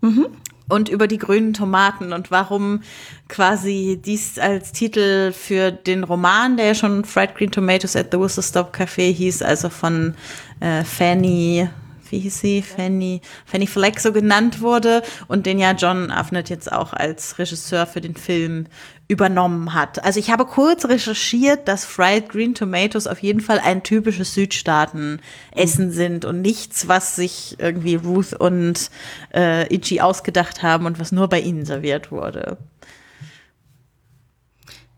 Mhm 0.00 0.28
und 0.68 0.88
über 0.88 1.06
die 1.06 1.18
grünen 1.18 1.54
Tomaten 1.54 2.12
und 2.12 2.30
warum 2.30 2.82
quasi 3.28 4.00
dies 4.04 4.38
als 4.38 4.72
Titel 4.72 5.32
für 5.32 5.72
den 5.72 6.04
Roman, 6.04 6.56
der 6.56 6.66
ja 6.66 6.74
schon 6.74 7.04
Fried 7.04 7.34
Green 7.34 7.50
Tomatoes 7.50 7.96
at 7.96 8.08
the 8.12 8.20
Whistle 8.20 8.42
Stop 8.42 8.74
Café 8.74 9.12
hieß, 9.12 9.42
also 9.42 9.70
von 9.70 10.14
äh, 10.60 10.84
Fanny 10.84 11.68
wie 12.10 12.20
hieß 12.20 12.40
sie, 12.40 12.62
Fanny, 12.62 13.20
Fanny 13.46 13.66
Fleck 13.66 14.00
so 14.00 14.12
genannt 14.12 14.60
wurde 14.60 15.02
und 15.26 15.46
den 15.46 15.58
ja 15.58 15.72
John 15.72 16.10
Avnet 16.10 16.50
jetzt 16.50 16.70
auch 16.70 16.92
als 16.92 17.38
Regisseur 17.38 17.86
für 17.86 18.00
den 18.00 18.16
Film 18.16 18.66
übernommen 19.08 19.72
hat. 19.72 20.04
Also 20.04 20.20
ich 20.20 20.30
habe 20.30 20.44
kurz 20.44 20.84
recherchiert, 20.84 21.66
dass 21.66 21.86
Fried 21.86 22.28
Green 22.28 22.54
Tomatoes 22.54 23.06
auf 23.06 23.20
jeden 23.20 23.40
Fall 23.40 23.58
ein 23.58 23.82
typisches 23.82 24.34
Südstaaten-Essen 24.34 25.86
mhm. 25.86 25.92
sind 25.92 26.24
und 26.26 26.42
nichts, 26.42 26.88
was 26.88 27.16
sich 27.16 27.56
irgendwie 27.58 27.94
Ruth 27.94 28.34
und 28.34 28.90
äh, 29.34 29.74
Ichi 29.74 30.02
ausgedacht 30.02 30.62
haben 30.62 30.84
und 30.84 31.00
was 31.00 31.10
nur 31.10 31.28
bei 31.28 31.40
ihnen 31.40 31.64
serviert 31.64 32.12
wurde. 32.12 32.58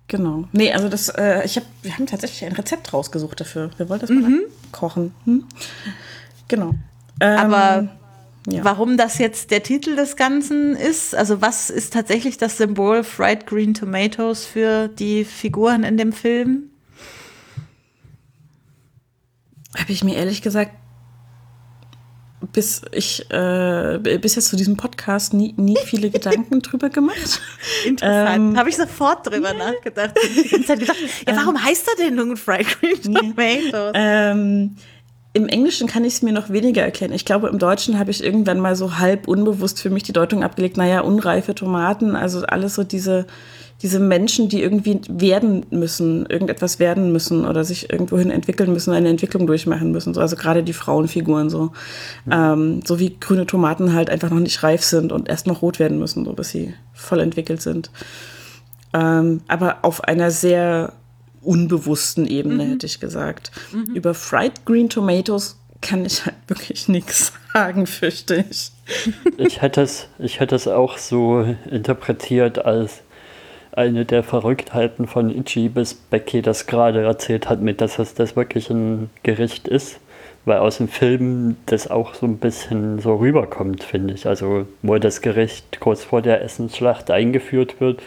Genau. 0.09 0.49
Nee, 0.51 0.73
also 0.73 0.89
das, 0.89 1.09
äh, 1.11 1.45
ich 1.45 1.57
hab, 1.57 1.63
wir 1.83 1.95
haben 1.95 2.07
tatsächlich 2.07 2.45
ein 2.45 2.57
Rezept 2.57 2.93
rausgesucht 2.93 3.39
dafür. 3.39 3.71
Wir 3.77 3.89
wollten 3.89 4.01
das 4.01 4.11
mal 4.11 4.29
mhm. 4.29 4.41
kochen. 4.73 5.15
Hm? 5.25 5.45
Genau. 6.49 6.75
Aber 7.21 7.89
ähm, 8.47 8.53
ja. 8.53 8.65
warum 8.65 8.97
das 8.97 9.19
jetzt 9.19 9.51
der 9.51 9.63
Titel 9.63 9.97
des 9.97 10.17
Ganzen 10.17 10.75
ist, 10.75 11.15
also 11.15 11.41
was 11.41 11.71
ist 11.71 11.93
tatsächlich 11.93 12.39
das 12.39 12.57
Symbol 12.57 13.05
Fried 13.05 13.47
Green 13.47 13.75
Tomatoes 13.75 14.45
für 14.45 14.89
die 14.89 15.25
Figuren 15.25 15.85
in 15.85 15.97
dem 15.97 16.13
Film? 16.13 16.71
Habe 19.79 19.93
ich 19.93 20.03
mir 20.03 20.17
ehrlich 20.17 20.43
gesagt 20.43 20.73
bis 22.53 22.83
ich 22.93 23.31
äh, 23.31 23.99
bis 23.99 24.35
jetzt 24.35 24.49
zu 24.49 24.57
diesem 24.57 24.77
Podcast 24.77 25.35
nie, 25.35 25.55
nie 25.57 25.77
viele 25.85 26.11
Gedanken 26.11 26.61
drüber 26.63 26.89
gemacht. 26.89 27.41
Interessant. 27.85 28.37
Ähm, 28.37 28.57
Habe 28.57 28.69
ich 28.71 28.77
sofort 28.77 29.27
drüber 29.27 29.53
nachgedacht. 29.53 30.15
Die 30.37 30.49
ganze 30.49 30.67
Zeit 30.67 30.81
gedacht, 30.81 30.97
ja, 31.27 31.37
warum 31.37 31.57
ähm, 31.57 31.65
heißt 31.65 31.89
er 31.89 32.05
denn 32.05 32.15
nun 32.15 32.37
Fried 32.37 32.67
Green 32.81 33.03
Tomatoes? 33.03 33.93
Ähm, 33.95 34.77
im 35.33 35.47
Englischen 35.47 35.87
kann 35.87 36.05
ich 36.05 36.15
es 36.15 36.23
mir 36.23 36.33
noch 36.33 36.51
weniger 36.51 36.83
erklären. 36.83 37.13
Ich 37.13 37.25
glaube, 37.25 37.49
im 37.49 37.59
Deutschen 37.59 37.99
habe 37.99 38.11
ich 38.11 38.23
irgendwann 38.23 38.59
mal 38.59 38.75
so 38.75 38.99
halb 38.99 39.29
unbewusst 39.29 39.81
für 39.81 39.91
mich 39.91 40.03
die 40.03 40.13
Deutung 40.13 40.43
abgelegt, 40.43 40.77
naja, 40.77 41.01
unreife 41.03 41.55
Tomaten, 41.55 42.17
also 42.17 42.43
alles 42.43 42.75
so 42.75 42.83
diese, 42.83 43.27
diese 43.81 44.01
Menschen, 44.01 44.49
die 44.49 44.61
irgendwie 44.61 45.01
werden 45.09 45.67
müssen, 45.71 46.27
irgendetwas 46.27 46.81
werden 46.81 47.13
müssen 47.13 47.47
oder 47.47 47.63
sich 47.65 47.91
irgendwohin 47.91 48.33
entwickeln 48.33 48.73
müssen, 48.73 48.93
eine 48.93 49.09
Entwicklung 49.09 49.47
durchmachen 49.47 49.93
müssen. 49.93 50.15
So, 50.15 50.21
also 50.21 50.35
gerade 50.35 50.65
die 50.65 50.73
Frauenfiguren 50.73 51.49
so. 51.49 51.71
Mhm. 52.25 52.33
Ähm, 52.33 52.81
so 52.85 52.99
wie 52.99 53.17
grüne 53.21 53.47
Tomaten 53.47 53.95
halt 53.95 54.11
einfach 54.11 54.31
noch 54.31 54.41
nicht 54.41 54.65
reif 54.65 54.83
sind 54.83 55.13
und 55.13 55.29
erst 55.29 55.47
noch 55.47 55.63
rot 55.63 55.79
werden 55.79 56.01
müssen, 56.01 56.25
so 56.25 56.33
bis 56.33 56.51
sie 56.51 56.75
voll 56.93 57.21
entwickelt 57.21 57.63
sind. 57.63 57.93
Ähm, 58.93 59.43
aber 59.47 59.79
auf 59.83 60.03
einer 60.03 60.33
sehr 60.33 60.93
unbewussten 61.43 62.27
Ebene, 62.27 62.65
mhm. 62.65 62.71
hätte 62.73 62.87
ich 62.87 63.01
gesagt. 63.01 63.51
Mhm. 63.73 63.95
Über 63.95 64.15
Fried 64.15 64.65
Green 64.65 64.89
Tomatoes 64.89 65.57
kann 65.81 66.05
ich 66.05 66.25
halt 66.25 66.37
wirklich 66.47 66.89
nichts 66.89 67.33
sagen, 67.53 67.87
fürchte 67.87 68.45
ich. 68.51 68.71
Ich 69.39 69.63
hätte 69.63 69.83
es, 69.83 70.09
ich 70.19 70.41
hätte 70.41 70.55
es 70.55 70.69
auch 70.69 70.99
so 70.99 71.45
interpretiert 71.71 72.65
als 72.65 73.01
eine 73.73 74.05
der 74.05 74.23
Verrücktheiten 74.23 75.07
von 75.07 75.31
Ichi, 75.31 75.69
bis 75.69 75.95
Becky 75.95 76.43
das 76.43 76.67
gerade 76.67 77.03
erzählt 77.03 77.49
hat, 77.49 77.61
mit 77.61 77.81
dass 77.81 77.97
das, 77.97 78.15
das 78.15 78.37
wirklich 78.37 78.69
ein 78.71 79.11
Gericht 79.23 79.69
ist. 79.69 80.01
Weil 80.47 80.59
aus 80.59 80.79
dem 80.79 80.89
Film 80.89 81.57
das 81.67 81.91
auch 81.91 82.15
so 82.15 82.25
ein 82.25 82.39
bisschen 82.39 82.99
so 82.99 83.17
rüberkommt, 83.17 83.85
finde 83.85 84.15
ich. 84.15 84.27
Also, 84.27 84.67
wo 84.81 84.97
das 84.97 85.21
Gericht 85.21 85.81
kurz 85.81 86.03
vor 86.03 86.23
der 86.23 86.43
Essensschlacht 86.43 87.11
eingeführt 87.11 87.79
wird, 87.79 88.03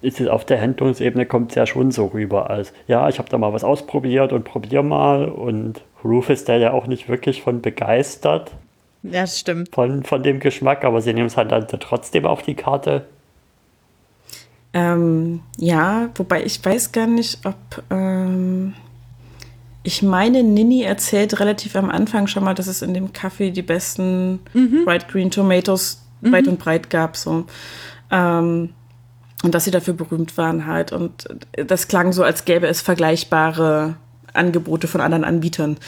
ist 0.00 0.20
es 0.20 0.28
auf 0.28 0.44
der 0.44 0.60
Handlungsebene 0.60 1.26
kommt 1.26 1.50
es 1.50 1.54
ja 1.56 1.66
schon 1.66 1.90
so 1.90 2.06
rüber 2.06 2.50
als, 2.50 2.72
ja, 2.86 3.08
ich 3.08 3.18
habe 3.18 3.28
da 3.28 3.38
mal 3.38 3.52
was 3.52 3.64
ausprobiert 3.64 4.32
und 4.32 4.44
probier 4.44 4.82
mal 4.82 5.28
und 5.28 5.82
Ruth 6.04 6.30
ist 6.30 6.48
da 6.48 6.56
ja 6.56 6.72
auch 6.72 6.86
nicht 6.86 7.08
wirklich 7.08 7.42
von 7.42 7.60
begeistert. 7.60 8.52
Ja, 9.02 9.26
stimmt. 9.26 9.74
Von, 9.74 10.04
von 10.04 10.22
dem 10.22 10.40
Geschmack, 10.40 10.84
aber 10.84 11.00
sie 11.00 11.12
nehmen 11.12 11.26
es 11.26 11.36
halt 11.36 11.52
dann 11.52 11.66
trotzdem 11.68 12.26
auf 12.26 12.42
die 12.42 12.54
Karte. 12.54 13.06
Ähm, 14.72 15.40
ja, 15.56 16.10
wobei 16.14 16.44
ich 16.44 16.64
weiß 16.64 16.92
gar 16.92 17.06
nicht, 17.06 17.44
ob. 17.44 17.56
Ähm, 17.90 18.74
ich 19.82 20.02
meine, 20.02 20.42
Nini 20.42 20.82
erzählt 20.82 21.40
relativ 21.40 21.74
am 21.74 21.88
Anfang 21.88 22.26
schon 22.26 22.44
mal, 22.44 22.54
dass 22.54 22.66
es 22.66 22.82
in 22.82 22.92
dem 22.92 23.12
Kaffee 23.12 23.50
die 23.50 23.62
besten 23.62 24.40
mhm. 24.52 24.84
Bright 24.84 25.08
Green 25.08 25.30
Tomatoes 25.30 26.04
mhm. 26.20 26.32
weit 26.32 26.48
und 26.48 26.58
breit 26.58 26.90
gab. 26.90 27.16
So. 27.16 27.44
Ähm, 28.10 28.70
und 29.42 29.54
dass 29.54 29.64
sie 29.64 29.70
dafür 29.70 29.94
berühmt 29.94 30.36
waren 30.36 30.66
halt. 30.66 30.92
Und 30.92 31.28
das 31.52 31.88
klang 31.88 32.12
so, 32.12 32.24
als 32.24 32.44
gäbe 32.44 32.66
es 32.66 32.80
vergleichbare 32.80 33.96
Angebote 34.34 34.88
von 34.88 35.00
anderen 35.00 35.24
Anbietern, 35.24 35.78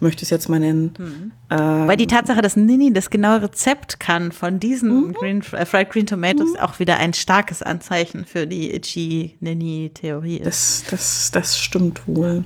möchte 0.00 0.20
ich 0.20 0.24
es 0.24 0.30
jetzt 0.30 0.48
mal 0.48 0.60
nennen. 0.60 0.94
Mhm. 0.98 1.32
Ähm, 1.50 1.88
Weil 1.88 1.96
die 1.96 2.06
Tatsache, 2.06 2.42
dass 2.42 2.56
Nini 2.56 2.92
das 2.92 3.10
genaue 3.10 3.42
Rezept 3.42 4.00
kann 4.00 4.32
von 4.32 4.60
diesen 4.60 5.08
mhm. 5.08 5.12
Green, 5.14 5.42
äh, 5.52 5.66
Fried 5.66 5.90
Green 5.90 6.06
Tomatoes, 6.06 6.52
mhm. 6.52 6.60
auch 6.60 6.78
wieder 6.78 6.96
ein 6.98 7.12
starkes 7.14 7.62
Anzeichen 7.62 8.24
für 8.24 8.46
die 8.46 8.74
Itchy-Nini-Theorie 8.74 10.38
ist. 10.38 10.46
Das, 10.46 10.84
das, 10.90 11.30
das 11.32 11.58
stimmt 11.58 12.06
wohl. 12.06 12.44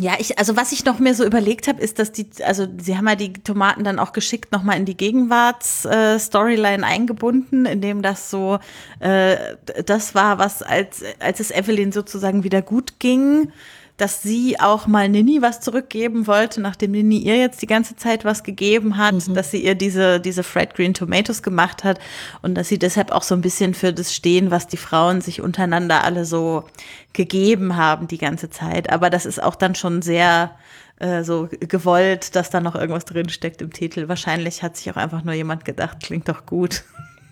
Ja, 0.00 0.14
ich, 0.18 0.38
also 0.38 0.56
was 0.56 0.72
ich 0.72 0.86
noch 0.86 0.98
mir 0.98 1.14
so 1.14 1.26
überlegt 1.26 1.68
habe, 1.68 1.82
ist, 1.82 1.98
dass 1.98 2.10
die, 2.10 2.26
also 2.42 2.66
sie 2.78 2.96
haben 2.96 3.06
ja 3.06 3.16
die 3.16 3.34
Tomaten 3.34 3.84
dann 3.84 3.98
auch 3.98 4.12
geschickt 4.12 4.50
nochmal 4.50 4.78
in 4.78 4.86
die 4.86 4.96
Gegenwarts-Storyline 4.96 6.82
äh, 6.82 6.86
eingebunden, 6.86 7.66
indem 7.66 8.00
das 8.00 8.30
so, 8.30 8.60
äh, 9.00 9.36
das 9.84 10.14
war, 10.14 10.38
was 10.38 10.62
als, 10.62 11.02
als 11.18 11.40
es 11.40 11.50
Evelyn 11.50 11.92
sozusagen 11.92 12.44
wieder 12.44 12.62
gut 12.62 12.98
ging, 12.98 13.52
dass 14.00 14.22
sie 14.22 14.58
auch 14.58 14.86
mal 14.86 15.10
Nini 15.10 15.42
was 15.42 15.60
zurückgeben 15.60 16.26
wollte, 16.26 16.62
nachdem 16.62 16.92
Nini 16.92 17.18
ihr 17.18 17.36
jetzt 17.36 17.60
die 17.60 17.66
ganze 17.66 17.96
Zeit 17.96 18.24
was 18.24 18.42
gegeben 18.42 18.96
hat, 18.96 19.28
mhm. 19.28 19.34
dass 19.34 19.50
sie 19.50 19.62
ihr 19.62 19.74
diese, 19.74 20.20
diese 20.20 20.42
Fried 20.42 20.74
Green 20.74 20.94
Tomatoes 20.94 21.42
gemacht 21.42 21.84
hat 21.84 21.98
und 22.40 22.54
dass 22.54 22.68
sie 22.68 22.78
deshalb 22.78 23.12
auch 23.12 23.22
so 23.22 23.34
ein 23.34 23.42
bisschen 23.42 23.74
für 23.74 23.92
das 23.92 24.14
stehen, 24.14 24.50
was 24.50 24.66
die 24.66 24.78
Frauen 24.78 25.20
sich 25.20 25.42
untereinander 25.42 26.02
alle 26.02 26.24
so 26.24 26.64
gegeben 27.12 27.76
haben 27.76 28.08
die 28.08 28.16
ganze 28.16 28.48
Zeit. 28.48 28.90
Aber 28.90 29.10
das 29.10 29.26
ist 29.26 29.42
auch 29.42 29.54
dann 29.54 29.74
schon 29.74 30.00
sehr 30.00 30.52
äh, 30.98 31.22
so 31.22 31.50
gewollt, 31.50 32.34
dass 32.36 32.48
da 32.48 32.60
noch 32.60 32.76
irgendwas 32.76 33.04
drinsteckt 33.04 33.60
im 33.60 33.70
Titel. 33.70 34.08
Wahrscheinlich 34.08 34.62
hat 34.62 34.78
sich 34.78 34.90
auch 34.90 34.96
einfach 34.96 35.24
nur 35.24 35.34
jemand 35.34 35.66
gedacht, 35.66 35.98
klingt 36.02 36.26
doch 36.26 36.46
gut. 36.46 36.84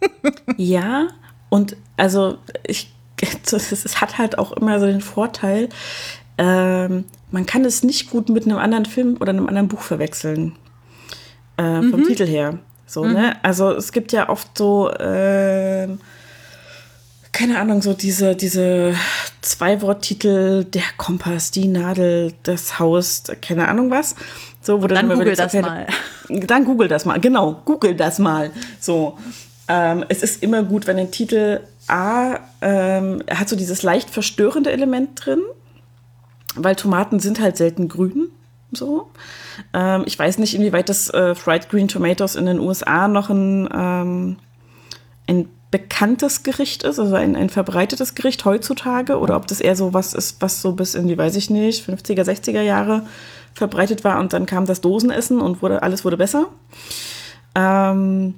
ja, 0.58 1.08
und 1.48 1.76
also 1.96 2.36
ich 2.62 2.92
es 3.50 4.00
hat 4.00 4.18
halt 4.18 4.38
auch 4.38 4.52
immer 4.52 4.78
so 4.80 4.86
den 4.86 5.00
Vorteil, 5.00 5.68
ähm, 6.38 7.04
man 7.30 7.46
kann 7.46 7.64
es 7.64 7.82
nicht 7.82 8.10
gut 8.10 8.28
mit 8.28 8.46
einem 8.46 8.58
anderen 8.58 8.86
Film 8.86 9.16
oder 9.20 9.30
einem 9.30 9.48
anderen 9.48 9.68
Buch 9.68 9.80
verwechseln. 9.80 10.54
Äh, 11.56 11.82
vom 11.82 12.00
mhm. 12.00 12.04
Titel 12.04 12.26
her. 12.26 12.58
So, 12.86 13.04
mhm. 13.04 13.12
ne? 13.12 13.44
Also 13.44 13.72
es 13.72 13.92
gibt 13.92 14.12
ja 14.12 14.28
oft 14.28 14.56
so, 14.56 14.88
äh, 14.90 15.88
keine 17.32 17.58
Ahnung, 17.58 17.82
so 17.82 17.92
diese, 17.92 18.34
diese 18.34 18.94
Zwei-Wort-Titel, 19.42 20.64
der 20.64 20.82
Kompass, 20.96 21.50
die 21.50 21.68
Nadel, 21.68 22.32
das 22.44 22.78
Haus, 22.78 23.24
keine 23.42 23.68
Ahnung 23.68 23.90
was. 23.90 24.14
So, 24.62 24.82
wo 24.82 24.86
dann, 24.86 25.08
dann 25.08 25.18
google 25.18 25.34
das 25.34 25.52
mal. 25.52 25.86
dann 26.28 26.64
google 26.64 26.88
das 26.88 27.04
mal. 27.04 27.20
Genau, 27.20 27.60
google 27.64 27.94
das 27.94 28.18
mal. 28.18 28.50
So. 28.80 29.18
Ähm, 29.68 30.04
es 30.08 30.22
ist 30.22 30.42
immer 30.42 30.62
gut, 30.62 30.86
wenn 30.86 30.98
ein 30.98 31.10
Titel 31.10 31.60
A 31.88 32.38
ähm, 32.62 33.22
hat 33.30 33.48
so 33.48 33.56
dieses 33.56 33.82
leicht 33.82 34.10
verstörende 34.10 34.72
Element 34.72 35.10
drin, 35.24 35.40
weil 36.58 36.76
Tomaten 36.76 37.20
sind 37.20 37.40
halt 37.40 37.56
selten 37.56 37.88
grün. 37.88 38.28
So. 38.72 39.08
Ähm, 39.72 40.02
ich 40.06 40.18
weiß 40.18 40.38
nicht, 40.38 40.54
inwieweit 40.54 40.88
das 40.88 41.10
äh, 41.10 41.34
Fried 41.34 41.68
Green 41.68 41.88
Tomatoes 41.88 42.36
in 42.36 42.46
den 42.46 42.60
USA 42.60 43.08
noch 43.08 43.30
ein, 43.30 43.68
ähm, 43.72 44.36
ein 45.26 45.48
bekanntes 45.70 46.42
Gericht 46.42 46.82
ist, 46.82 46.98
also 46.98 47.14
ein, 47.14 47.36
ein 47.36 47.50
verbreitetes 47.50 48.14
Gericht 48.14 48.44
heutzutage, 48.44 49.18
oder 49.18 49.36
ob 49.36 49.46
das 49.46 49.60
eher 49.60 49.76
so 49.76 49.94
was 49.94 50.14
ist, 50.14 50.40
was 50.40 50.62
so 50.62 50.72
bis 50.72 50.94
in 50.94 51.08
die, 51.08 51.18
weiß 51.18 51.36
ich 51.36 51.50
nicht, 51.50 51.88
50er, 51.88 52.24
60er 52.24 52.62
Jahre 52.62 53.06
verbreitet 53.54 54.04
war 54.04 54.18
und 54.20 54.32
dann 54.32 54.46
kam 54.46 54.66
das 54.66 54.80
Dosenessen 54.80 55.40
und 55.40 55.62
wurde, 55.62 55.82
alles 55.82 56.04
wurde 56.04 56.16
besser. 56.16 56.46
Ähm, 57.54 58.34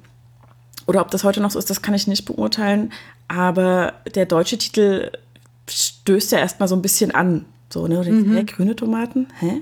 oder 0.87 1.01
ob 1.01 1.11
das 1.11 1.23
heute 1.23 1.41
noch 1.41 1.51
so 1.51 1.59
ist, 1.59 1.69
das 1.69 1.81
kann 1.81 1.93
ich 1.93 2.07
nicht 2.07 2.25
beurteilen. 2.25 2.91
Aber 3.27 3.93
der 4.13 4.25
deutsche 4.25 4.57
Titel 4.57 5.11
stößt 5.69 6.33
ja 6.33 6.39
erstmal 6.39 6.67
so 6.67 6.75
ein 6.75 6.81
bisschen 6.81 7.11
an. 7.11 7.45
So, 7.71 7.87
ne? 7.87 8.03
Denkst, 8.03 8.27
mhm. 8.27 8.35
hä, 8.35 8.43
grüne 8.43 8.75
Tomaten? 8.75 9.27
Hä? 9.39 9.61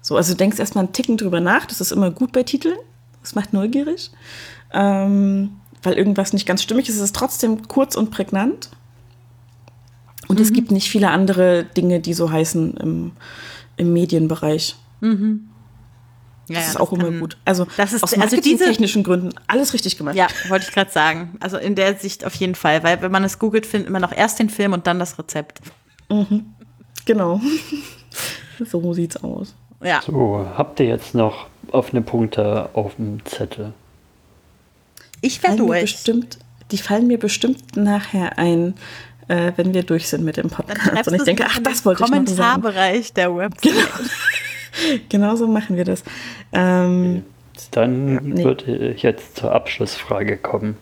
So, 0.00 0.16
also 0.16 0.32
du 0.32 0.36
denkst 0.36 0.58
erstmal 0.58 0.84
einen 0.84 0.92
Ticken 0.92 1.16
drüber 1.16 1.40
nach. 1.40 1.66
Das 1.66 1.80
ist 1.80 1.92
immer 1.92 2.10
gut 2.10 2.32
bei 2.32 2.42
Titeln. 2.42 2.78
Das 3.20 3.34
macht 3.34 3.52
neugierig. 3.52 4.10
Ähm, 4.72 5.50
weil 5.82 5.94
irgendwas 5.94 6.32
nicht 6.32 6.46
ganz 6.46 6.62
stimmig 6.62 6.88
ist. 6.88 6.96
Es 6.96 7.02
ist 7.02 7.16
trotzdem 7.16 7.66
kurz 7.68 7.96
und 7.96 8.10
prägnant. 8.10 8.70
Und 10.28 10.38
mhm. 10.38 10.42
es 10.42 10.52
gibt 10.52 10.70
nicht 10.70 10.88
viele 10.88 11.10
andere 11.10 11.64
Dinge, 11.64 12.00
die 12.00 12.14
so 12.14 12.30
heißen 12.30 12.74
im, 12.76 13.12
im 13.76 13.92
Medienbereich. 13.92 14.76
Mhm. 15.00 15.48
Ja, 16.48 16.56
das 16.56 16.68
ist 16.68 16.74
das 16.74 16.80
auch 16.80 16.90
kann, 16.90 17.00
immer 17.00 17.18
gut. 17.18 17.36
Also 17.44 17.66
das 17.76 17.92
ist, 17.92 18.02
aus 18.02 18.14
also 18.14 18.40
diese 18.40 18.64
technischen 18.64 19.02
Gründen 19.02 19.30
alles 19.46 19.74
richtig 19.74 19.98
gemacht. 19.98 20.16
Ja, 20.16 20.28
wollte 20.48 20.66
ich 20.66 20.72
gerade 20.72 20.90
sagen. 20.90 21.36
Also 21.40 21.58
in 21.58 21.74
der 21.74 21.96
Sicht 21.96 22.24
auf 22.24 22.34
jeden 22.36 22.54
Fall, 22.54 22.82
weil 22.82 23.02
wenn 23.02 23.12
man 23.12 23.24
es 23.24 23.38
googelt, 23.38 23.66
findet 23.66 23.90
man 23.90 24.02
auch 24.04 24.12
erst 24.12 24.38
den 24.38 24.48
Film 24.48 24.72
und 24.72 24.86
dann 24.86 24.98
das 24.98 25.18
Rezept. 25.18 25.60
Mhm. 26.10 26.54
Genau. 27.08 27.40
so 28.64 28.92
sieht's 28.92 29.16
aus. 29.16 29.54
Ja. 29.82 30.02
So, 30.04 30.46
habt 30.56 30.78
ihr 30.78 30.86
jetzt 30.86 31.14
noch 31.14 31.46
offene 31.72 32.02
Punkte 32.02 32.68
auf 32.74 32.96
dem 32.96 33.24
Zettel? 33.24 33.72
Ich 35.22 35.42
werde 35.42 35.56
durch. 35.56 35.80
Bestimmt, 35.80 36.38
die 36.70 36.76
fallen 36.76 37.06
mir 37.06 37.18
bestimmt 37.18 37.78
nachher 37.78 38.38
ein, 38.38 38.74
äh, 39.28 39.52
wenn 39.56 39.72
wir 39.72 39.84
durch 39.84 40.06
sind 40.06 40.22
mit 40.22 40.36
dem 40.36 40.50
Podcast. 40.50 41.08
Und 41.08 41.14
ich 41.14 41.22
denke, 41.22 41.46
ach, 41.46 41.58
das 41.62 41.86
wollte 41.86 42.04
ich 42.04 42.10
noch 42.10 42.16
sagen. 42.26 42.26
Kommentarbereich 42.26 43.14
der 43.14 43.34
Website. 43.34 43.62
Genau. 43.62 45.00
genau 45.08 45.36
so 45.36 45.46
machen 45.46 45.76
wir 45.76 45.84
das. 45.84 46.04
Ähm, 46.52 47.24
Dann 47.70 48.14
ja, 48.14 48.20
nee. 48.20 48.44
würde 48.44 48.90
ich 48.90 49.02
jetzt 49.02 49.36
zur 49.36 49.52
Abschlussfrage 49.52 50.36
kommen. 50.36 50.76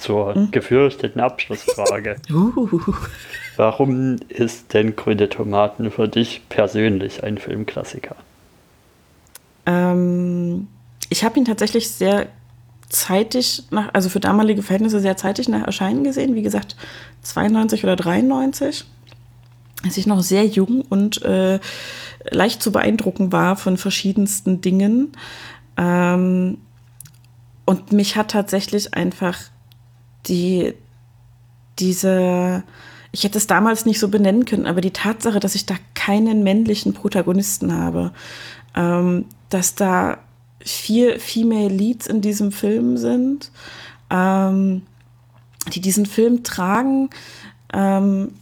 Zur 0.00 0.34
hm? 0.34 0.50
gefürchteten 0.50 1.20
Abschlussfrage. 1.20 2.16
uh. 2.32 2.68
Warum 3.56 4.16
ist 4.28 4.72
denn 4.72 4.96
Grüne 4.96 5.28
Tomaten 5.28 5.90
für 5.90 6.08
dich 6.08 6.42
persönlich 6.48 7.22
ein 7.22 7.36
Filmklassiker? 7.36 8.16
Ähm, 9.66 10.68
ich 11.10 11.24
habe 11.24 11.38
ihn 11.38 11.44
tatsächlich 11.44 11.90
sehr 11.90 12.28
zeitig 12.88 13.64
nach, 13.70 13.90
also 13.92 14.08
für 14.08 14.20
damalige 14.20 14.62
Verhältnisse 14.62 15.00
sehr 15.00 15.16
zeitig 15.16 15.48
nach 15.48 15.66
Erscheinen 15.66 16.04
gesehen. 16.04 16.34
Wie 16.34 16.42
gesagt, 16.42 16.76
92 17.22 17.84
oder 17.84 17.96
93. 17.96 18.84
Als 19.84 19.96
ich 19.96 20.06
noch 20.06 20.22
sehr 20.22 20.46
jung 20.46 20.82
und 20.88 21.22
äh, 21.22 21.58
leicht 22.30 22.62
zu 22.62 22.72
beeindrucken 22.72 23.32
war 23.32 23.56
von 23.56 23.76
verschiedensten 23.76 24.60
Dingen. 24.60 25.12
Ähm, 25.76 26.58
und 27.64 27.92
mich 27.92 28.16
hat 28.16 28.32
tatsächlich 28.32 28.94
einfach 28.94 29.38
die, 30.26 30.74
diese, 31.78 32.62
ich 33.12 33.24
hätte 33.24 33.38
es 33.38 33.46
damals 33.46 33.86
nicht 33.86 33.98
so 33.98 34.08
benennen 34.08 34.44
können, 34.44 34.66
aber 34.66 34.80
die 34.80 34.92
Tatsache, 34.92 35.40
dass 35.40 35.54
ich 35.54 35.66
da 35.66 35.74
keinen 35.94 36.42
männlichen 36.42 36.94
Protagonisten 36.94 37.74
habe, 37.76 38.12
ähm, 38.74 39.26
dass 39.48 39.74
da 39.74 40.18
vier 40.60 41.18
Female 41.18 41.68
Leads 41.68 42.06
in 42.06 42.20
diesem 42.20 42.52
Film 42.52 42.96
sind, 42.96 43.50
ähm, 44.10 44.82
die 45.72 45.80
diesen 45.80 46.06
Film 46.06 46.42
tragen, 46.42 47.10
ähm, 47.72 48.32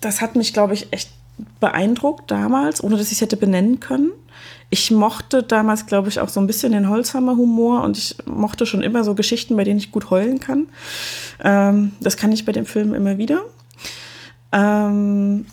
das 0.00 0.20
hat 0.20 0.36
mich, 0.36 0.52
glaube 0.52 0.74
ich, 0.74 0.92
echt 0.92 1.10
beeindruckt 1.60 2.30
damals, 2.30 2.82
ohne 2.82 2.96
dass 2.96 3.08
ich 3.08 3.14
es 3.14 3.20
hätte 3.20 3.36
benennen 3.36 3.80
können. 3.80 4.12
Ich 4.68 4.90
mochte 4.90 5.42
damals, 5.42 5.86
glaube 5.86 6.08
ich, 6.08 6.20
auch 6.20 6.28
so 6.28 6.40
ein 6.40 6.46
bisschen 6.46 6.72
den 6.72 6.88
Holzhammer-Humor 6.88 7.82
und 7.84 7.96
ich 7.96 8.16
mochte 8.26 8.66
schon 8.66 8.82
immer 8.82 9.04
so 9.04 9.14
Geschichten, 9.14 9.56
bei 9.56 9.64
denen 9.64 9.78
ich 9.78 9.92
gut 9.92 10.10
heulen 10.10 10.40
kann. 10.40 10.66
Ähm, 11.42 11.92
das 12.00 12.16
kann 12.16 12.32
ich 12.32 12.44
bei 12.44 12.52
dem 12.52 12.66
Film 12.66 12.92
immer 12.92 13.16
wieder. 13.18 13.42
Ähm, 14.52 15.46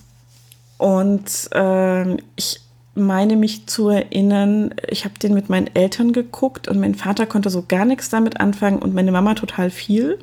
und 0.78 1.50
ähm, 1.54 2.18
ich 2.36 2.60
meine 2.96 3.36
mich 3.36 3.66
zu 3.68 3.90
erinnern, 3.90 4.74
ich 4.88 5.06
habe 5.06 5.18
den 5.18 5.34
mit 5.34 5.50
meinen 5.50 5.74
Eltern 5.76 6.14
geguckt 6.14 6.68
und 6.68 6.80
mein 6.80 6.96
Vater 6.96 7.26
konnte 7.26 7.50
so 7.50 7.64
gar 7.68 7.86
nichts 7.86 8.10
damit 8.10 8.40
anfangen 8.40 8.80
und 8.80 8.94
meine 8.94 9.12
Mama 9.12 9.34
total 9.34 9.70
viel. 9.70 10.20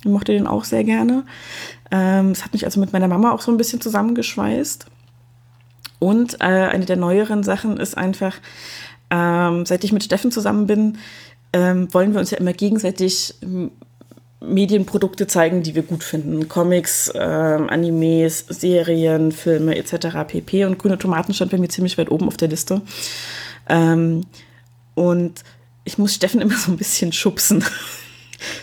Ich 0.00 0.10
mochte 0.10 0.32
den 0.32 0.46
auch 0.46 0.64
sehr 0.64 0.84
gerne. 0.84 1.24
Ähm, 1.90 2.30
es 2.32 2.40
ähm, 2.40 2.44
hat 2.44 2.52
mich 2.52 2.64
also 2.64 2.80
mit 2.80 2.92
meiner 2.92 3.08
Mama 3.08 3.32
auch 3.32 3.40
so 3.40 3.50
ein 3.50 3.56
bisschen 3.56 3.80
zusammengeschweißt. 3.80 4.86
Und 6.02 6.40
äh, 6.40 6.46
eine 6.46 6.84
der 6.84 6.96
neueren 6.96 7.44
Sachen 7.44 7.76
ist 7.76 7.96
einfach, 7.96 8.34
ähm, 9.10 9.64
seit 9.64 9.84
ich 9.84 9.92
mit 9.92 10.02
Steffen 10.02 10.32
zusammen 10.32 10.66
bin, 10.66 10.98
ähm, 11.52 11.94
wollen 11.94 12.12
wir 12.12 12.18
uns 12.18 12.32
ja 12.32 12.38
immer 12.38 12.52
gegenseitig 12.52 13.36
Medienprodukte 14.40 15.28
zeigen, 15.28 15.62
die 15.62 15.76
wir 15.76 15.84
gut 15.84 16.02
finden. 16.02 16.48
Comics, 16.48 17.12
ähm, 17.14 17.70
Animes, 17.70 18.44
Serien, 18.48 19.30
Filme 19.30 19.76
etc. 19.76 20.26
pp. 20.26 20.64
Und 20.64 20.80
Grüne 20.80 20.98
Tomaten 20.98 21.34
stand 21.34 21.52
bei 21.52 21.58
mir 21.58 21.68
ziemlich 21.68 21.96
weit 21.98 22.10
oben 22.10 22.26
auf 22.26 22.36
der 22.36 22.48
Liste. 22.48 22.80
Ähm, 23.68 24.26
und 24.96 25.44
ich 25.84 25.98
muss 25.98 26.14
Steffen 26.14 26.40
immer 26.40 26.56
so 26.56 26.72
ein 26.72 26.78
bisschen 26.78 27.12
schubsen. 27.12 27.64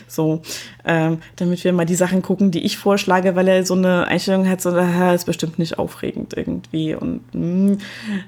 So, 0.07 0.41
ähm, 0.85 1.19
damit 1.35 1.63
wir 1.63 1.73
mal 1.73 1.85
die 1.85 1.95
Sachen 1.95 2.21
gucken, 2.21 2.51
die 2.51 2.65
ich 2.65 2.77
vorschlage, 2.77 3.35
weil 3.35 3.47
er 3.47 3.65
so 3.65 3.75
eine 3.75 4.07
Einstellung 4.07 4.47
hat, 4.49 4.61
so, 4.61 4.71
das 4.71 5.21
ist 5.21 5.25
bestimmt 5.25 5.59
nicht 5.59 5.77
aufregend 5.77 6.35
irgendwie. 6.35 6.95
Und, 6.95 7.21
mm, 7.33 7.77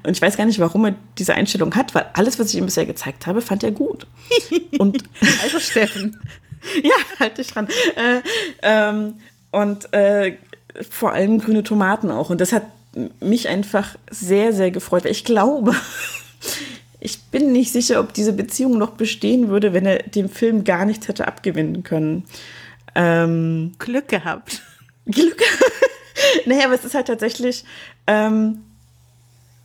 und 0.03 0.11
ich 0.11 0.21
weiß 0.21 0.37
gar 0.37 0.45
nicht, 0.45 0.59
warum 0.59 0.85
er 0.85 0.95
diese 1.17 1.35
Einstellung 1.35 1.75
hat, 1.75 1.95
weil 1.95 2.05
alles, 2.13 2.39
was 2.39 2.49
ich 2.49 2.57
ihm 2.57 2.65
bisher 2.65 2.85
gezeigt 2.85 3.27
habe, 3.27 3.41
fand 3.41 3.63
er 3.63 3.71
gut. 3.71 4.07
Und 4.77 5.03
also 5.43 5.59
Steffen. 5.59 6.19
ja, 6.83 6.95
halt 7.19 7.37
dich 7.37 7.47
dran. 7.47 7.67
Äh, 7.95 8.21
ähm, 8.61 9.15
und 9.51 9.93
äh, 9.93 10.37
vor 10.89 11.11
allem 11.11 11.39
grüne 11.39 11.63
Tomaten 11.63 12.11
auch. 12.11 12.29
Und 12.29 12.41
das 12.41 12.53
hat 12.53 12.63
mich 13.19 13.47
einfach 13.47 13.95
sehr, 14.09 14.53
sehr 14.53 14.71
gefreut, 14.71 15.05
weil 15.05 15.11
ich 15.11 15.23
glaube, 15.25 15.75
ich 17.01 17.19
bin 17.23 17.51
nicht 17.51 17.71
sicher, 17.71 17.99
ob 17.99 18.13
diese 18.13 18.31
Beziehung 18.31 18.77
noch 18.77 18.91
bestehen 18.91 19.49
würde, 19.49 19.73
wenn 19.73 19.85
er 19.85 20.03
dem 20.03 20.29
Film 20.29 20.63
gar 20.63 20.85
nichts 20.85 21.07
hätte 21.07 21.27
abgewinnen 21.27 21.83
können. 21.83 22.23
Ähm, 22.93 23.73
Glück 23.79 24.07
gehabt. 24.07 24.61
Glück. 25.07 25.41
naja, 26.45 26.65
aber 26.65 26.75
es 26.75 26.85
ist 26.85 26.93
halt 26.93 27.07
tatsächlich 27.07 27.65
ähm, 28.05 28.59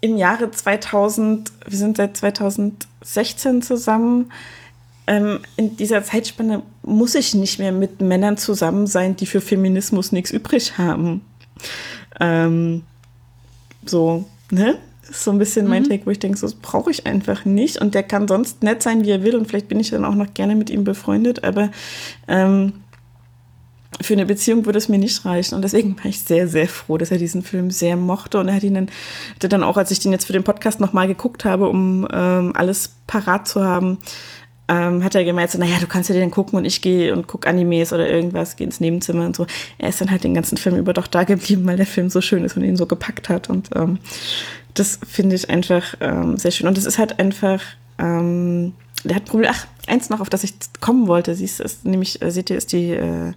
im 0.01 0.17
Jahre 0.17 0.51
2000, 0.51 1.53
wir 1.67 1.79
sind 1.79 1.99
seit 1.99 2.17
2016 2.17 3.61
zusammen. 3.61 4.33
Ähm, 5.07 5.41
in 5.57 5.77
dieser 5.77 6.03
Zeitspanne 6.03 6.63
muss 6.83 7.15
ich 7.15 7.35
nicht 7.35 7.59
mehr 7.59 7.73
mit 7.73 8.01
Männern 8.01 8.39
zusammen 8.39 8.87
sein, 8.87 9.15
die 9.15 9.27
für 9.27 9.43
Feminismus 9.43 10.11
nichts 10.11 10.31
übrig 10.31 10.79
haben. 10.79 11.21
Ähm, 12.19 12.83
so, 13.85 14.25
ne? 14.51 14.79
Ist 15.11 15.25
so 15.25 15.31
ein 15.31 15.39
bisschen 15.39 15.69
mein 15.69 15.83
mhm. 15.83 15.89
Take, 15.89 16.07
wo 16.07 16.11
ich 16.11 16.19
denke, 16.19 16.39
so, 16.39 16.47
das 16.47 16.55
brauche 16.55 16.91
ich 16.91 17.07
einfach 17.07 17.45
nicht. 17.45 17.81
Und 17.81 17.95
der 17.95 18.03
kann 18.03 18.29
sonst 18.29 18.63
nett 18.63 18.83
sein, 18.83 19.05
wie 19.05 19.11
er 19.11 19.23
will. 19.23 19.37
Und 19.37 19.47
vielleicht 19.47 19.69
bin 19.69 19.81
ich 19.81 19.91
dann 19.91 20.05
auch 20.05 20.15
noch 20.15 20.33
gerne 20.35 20.55
mit 20.55 20.71
ihm 20.71 20.85
befreundet. 20.85 21.45
Aber 21.45 21.71
ähm, 22.29 22.73
für 24.01 24.15
eine 24.15 24.27
Beziehung 24.27 24.67
würde 24.67 24.79
es 24.79 24.89
mir 24.89 24.99
nicht 24.99 25.25
reichen. 25.25 25.55
Und 25.55 25.63
deswegen 25.63 25.97
war 25.99 26.07
ich 26.07 26.21
sehr, 26.21 26.49
sehr 26.49 26.69
froh, 26.69 26.99
dass 26.99 27.11
er 27.11 27.19
diesen 27.19 27.43
Film 27.43 27.71
sehr 27.71 27.97
mochte. 27.97 28.39
Und 28.39 28.49
er 28.49 28.55
hat 28.55 28.63
ihn 28.63 28.75
dann, 28.75 28.91
hatte 29.35 29.49
dann 29.49 29.63
auch, 29.63 29.77
als 29.77 29.91
ich 29.91 30.01
den 30.01 30.13
jetzt 30.13 30.27
für 30.27 30.33
den 30.33 30.45
Podcast 30.45 30.81
nochmal 30.81 31.07
geguckt 31.07 31.45
habe, 31.45 31.69
um 31.69 32.07
ähm, 32.13 32.53
alles 32.55 32.95
parat 33.07 33.49
zu 33.49 33.65
haben, 33.65 33.99
ähm, 34.69 35.05
hat 35.05 35.15
er 35.15 35.25
gemeint, 35.25 35.51
so, 35.51 35.59
naja, 35.59 35.77
du 35.81 35.87
kannst 35.87 36.09
ja 36.11 36.17
den 36.17 36.31
gucken 36.31 36.59
und 36.59 36.65
ich 36.65 36.83
gehe 36.83 37.13
und 37.13 37.29
guck 37.29 37.47
Animes 37.47 37.93
oder 37.93 38.09
irgendwas, 38.09 38.57
gehe 38.57 38.67
ins 38.67 38.81
Nebenzimmer 38.81 39.27
und 39.27 39.37
so. 39.37 39.47
Er 39.79 39.91
ist 39.91 40.01
dann 40.01 40.11
halt 40.11 40.25
den 40.25 40.35
ganzen 40.35 40.59
Film 40.59 40.77
über 40.77 40.93
doch 40.93 41.07
da 41.07 41.25
geblieben, 41.25 41.67
weil 41.67 41.77
der 41.77 41.87
Film 41.87 42.11
so 42.11 42.21
schön 42.21 42.45
ist 42.45 42.57
und 42.57 42.65
ihn 42.65 42.77
so 42.77 42.87
gepackt 42.87 43.29
hat. 43.29 43.49
Und 43.49 43.71
ähm, 43.77 43.99
das 44.79 44.99
finde 45.07 45.35
ich 45.35 45.51
einfach 45.51 45.95
ähm, 46.01 46.37
sehr 46.37 46.51
schön. 46.51 46.69
Und 46.69 46.79
es 46.79 46.85
ist 46.85 46.99
halt 46.99 47.19
einfach, 47.19 47.63
ähm, 47.99 48.75
der 49.05 49.17
hat 49.17 49.25
Probleme. 49.25 49.53
Ach, 49.55 49.67
eins 49.87 50.11
noch, 50.11 50.21
auf 50.21 50.31
das 50.31 50.45
ich 50.45 50.55
kommen 50.81 51.07
wollte, 51.07 51.35
siehst 51.35 51.61
du, 51.61 51.65
nämlich, 51.89 52.23
äh, 52.23 52.31
seht 52.31 52.51
ihr, 52.51 52.57
ist 52.57 52.73
die, 52.73 52.91
äh, 52.91 53.33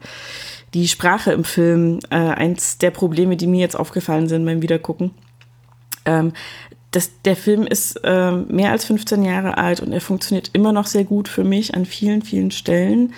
die 0.73 0.87
Sprache 0.87 1.31
im 1.31 1.43
Film 1.43 1.99
äh, 2.09 2.15
eins 2.15 2.77
der 2.77 2.91
Probleme, 2.91 3.37
die 3.37 3.47
mir 3.47 3.61
jetzt 3.61 3.79
aufgefallen 3.79 4.27
sind 4.27 4.45
beim 4.45 4.61
Wiedergucken. 4.61 5.11
Ähm, 6.05 6.33
das, 6.91 7.11
der 7.23 7.35
Film 7.35 7.67
ist 7.67 7.99
äh, 8.03 8.31
mehr 8.31 8.71
als 8.71 8.85
15 8.85 9.23
Jahre 9.23 9.57
alt 9.57 9.79
und 9.79 9.91
er 9.91 10.01
funktioniert 10.01 10.49
immer 10.53 10.71
noch 10.71 10.87
sehr 10.87 11.03
gut 11.03 11.27
für 11.27 11.43
mich 11.43 11.75
an 11.75 11.85
vielen, 11.85 12.23
vielen 12.23 12.51
Stellen. 12.51 13.13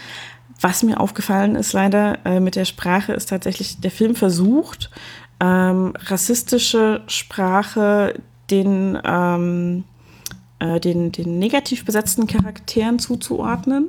Was 0.59 0.83
mir 0.83 0.99
aufgefallen 0.99 1.55
ist 1.55 1.73
leider 1.73 2.19
äh, 2.25 2.39
mit 2.39 2.55
der 2.55 2.65
Sprache, 2.65 3.13
ist 3.13 3.29
tatsächlich, 3.29 3.79
der 3.79 3.91
Film 3.91 4.15
versucht, 4.15 4.91
ähm, 5.41 5.93
rassistische 6.05 7.01
Sprache 7.07 8.13
den, 8.51 8.97
ähm, 9.03 9.83
äh, 10.59 10.79
den, 10.79 11.11
den 11.11 11.39
negativ 11.39 11.83
besetzten 11.83 12.27
Charakteren 12.27 12.99
zuzuordnen. 12.99 13.87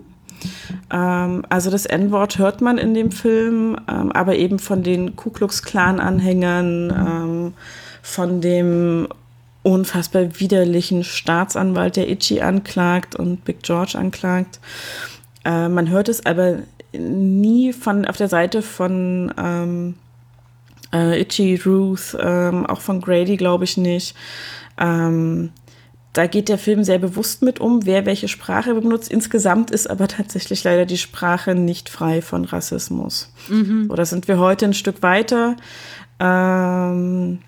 Ähm, 0.90 1.44
also 1.50 1.70
das 1.70 1.84
N-Wort 1.84 2.38
hört 2.38 2.62
man 2.62 2.78
in 2.78 2.94
dem 2.94 3.12
Film, 3.12 3.76
ähm, 3.88 4.10
aber 4.12 4.36
eben 4.36 4.58
von 4.58 4.82
den 4.82 5.14
Ku 5.14 5.30
Klux 5.30 5.62
Klan-Anhängern, 5.62 6.90
ähm, 6.90 7.54
von 8.02 8.40
dem 8.40 9.08
unfassbar 9.62 10.40
widerlichen 10.40 11.04
Staatsanwalt, 11.04 11.96
der 11.96 12.10
Itchy 12.10 12.40
anklagt 12.40 13.14
und 13.14 13.44
Big 13.44 13.62
George 13.62 13.96
anklagt. 13.96 14.58
Äh, 15.44 15.68
man 15.68 15.90
hört 15.90 16.08
es 16.08 16.24
aber 16.24 16.60
nie 16.92 17.72
von 17.72 18.04
auf 18.06 18.16
der 18.16 18.28
Seite 18.28 18.62
von 18.62 19.32
ähm, 19.38 19.94
äh, 20.92 21.20
Itchy, 21.20 21.60
Ruth, 21.64 22.16
ähm, 22.20 22.66
auch 22.66 22.80
von 22.80 23.00
Grady 23.00 23.36
glaube 23.36 23.64
ich 23.64 23.76
nicht. 23.76 24.16
Ähm, 24.78 25.50
da 26.12 26.26
geht 26.26 26.50
der 26.50 26.58
Film 26.58 26.84
sehr 26.84 26.98
bewusst 26.98 27.42
mit 27.42 27.58
um, 27.58 27.86
wer 27.86 28.04
welche 28.04 28.28
Sprache 28.28 28.74
benutzt. 28.74 29.10
Insgesamt 29.10 29.70
ist 29.70 29.88
aber 29.88 30.08
tatsächlich 30.08 30.62
leider 30.62 30.84
die 30.84 30.98
Sprache 30.98 31.54
nicht 31.54 31.88
frei 31.88 32.20
von 32.20 32.44
Rassismus. 32.44 33.32
Mhm. 33.48 33.90
Da 33.94 34.04
sind 34.04 34.28
wir 34.28 34.38
heute 34.38 34.66
ein 34.66 34.74
Stück 34.74 35.02
weiter. 35.02 35.56
Ähm, 36.20 37.38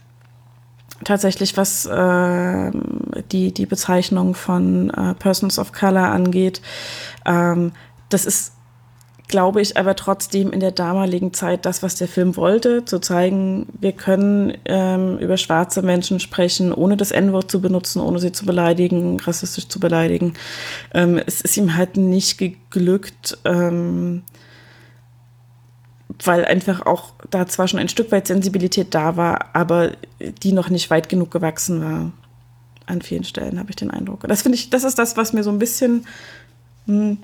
tatsächlich, 1.04 1.58
was 1.58 1.84
äh, 1.84 2.70
die, 3.32 3.52
die 3.52 3.66
Bezeichnung 3.66 4.34
von 4.34 4.88
äh, 4.90 5.14
Persons 5.14 5.58
of 5.58 5.72
Color 5.72 6.10
angeht. 6.10 6.62
Ähm, 7.26 7.72
das 8.08 8.24
ist, 8.24 8.53
glaube 9.28 9.62
ich, 9.62 9.76
aber 9.76 9.96
trotzdem 9.96 10.52
in 10.52 10.60
der 10.60 10.70
damaligen 10.70 11.32
Zeit 11.32 11.64
das, 11.64 11.82
was 11.82 11.96
der 11.96 12.08
Film 12.08 12.36
wollte, 12.36 12.84
zu 12.84 13.00
zeigen, 13.00 13.66
wir 13.80 13.92
können 13.92 14.56
ähm, 14.66 15.18
über 15.18 15.36
schwarze 15.36 15.82
Menschen 15.82 16.20
sprechen, 16.20 16.72
ohne 16.72 16.96
das 16.96 17.10
N-Wort 17.10 17.50
zu 17.50 17.60
benutzen, 17.60 18.00
ohne 18.00 18.18
sie 18.18 18.32
zu 18.32 18.44
beleidigen, 18.44 19.18
rassistisch 19.20 19.68
zu 19.68 19.80
beleidigen. 19.80 20.34
Ähm, 20.92 21.20
es 21.24 21.40
ist 21.40 21.56
ihm 21.56 21.74
halt 21.76 21.96
nicht 21.96 22.38
geglückt, 22.38 23.38
ähm, 23.44 24.22
weil 26.22 26.44
einfach 26.44 26.84
auch 26.84 27.12
da 27.30 27.46
zwar 27.46 27.66
schon 27.66 27.80
ein 27.80 27.88
Stück 27.88 28.12
weit 28.12 28.26
Sensibilität 28.26 28.94
da 28.94 29.16
war, 29.16 29.54
aber 29.54 29.92
die 30.42 30.52
noch 30.52 30.68
nicht 30.68 30.90
weit 30.90 31.08
genug 31.08 31.30
gewachsen 31.30 31.82
war. 31.82 32.12
An 32.86 33.00
vielen 33.00 33.24
Stellen 33.24 33.58
habe 33.58 33.70
ich 33.70 33.76
den 33.76 33.90
Eindruck. 33.90 34.28
Das 34.28 34.42
finde 34.42 34.56
ich, 34.56 34.68
das 34.68 34.84
ist 34.84 34.98
das, 34.98 35.16
was 35.16 35.32
mir 35.32 35.42
so 35.42 35.50
ein 35.50 35.58
bisschen 35.58 36.06
hm, 36.86 37.18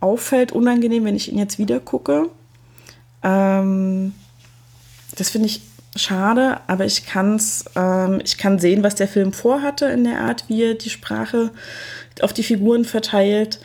auffällt, 0.00 0.52
unangenehm, 0.52 1.04
wenn 1.04 1.16
ich 1.16 1.30
ihn 1.30 1.38
jetzt 1.38 1.58
wieder 1.58 1.80
gucke. 1.80 2.28
Ähm, 3.22 4.14
das 5.16 5.30
finde 5.30 5.46
ich 5.46 5.62
schade, 5.96 6.58
aber 6.66 6.84
ich 6.84 7.06
kann's, 7.06 7.64
ähm, 7.76 8.20
ich 8.24 8.38
kann 8.38 8.58
sehen, 8.58 8.82
was 8.82 8.94
der 8.94 9.08
Film 9.08 9.32
vorhatte 9.32 9.86
in 9.86 10.04
der 10.04 10.20
Art, 10.20 10.44
wie 10.48 10.62
er 10.62 10.74
die 10.74 10.90
Sprache 10.90 11.50
auf 12.22 12.32
die 12.32 12.42
Figuren 12.42 12.84
verteilt. 12.84 13.60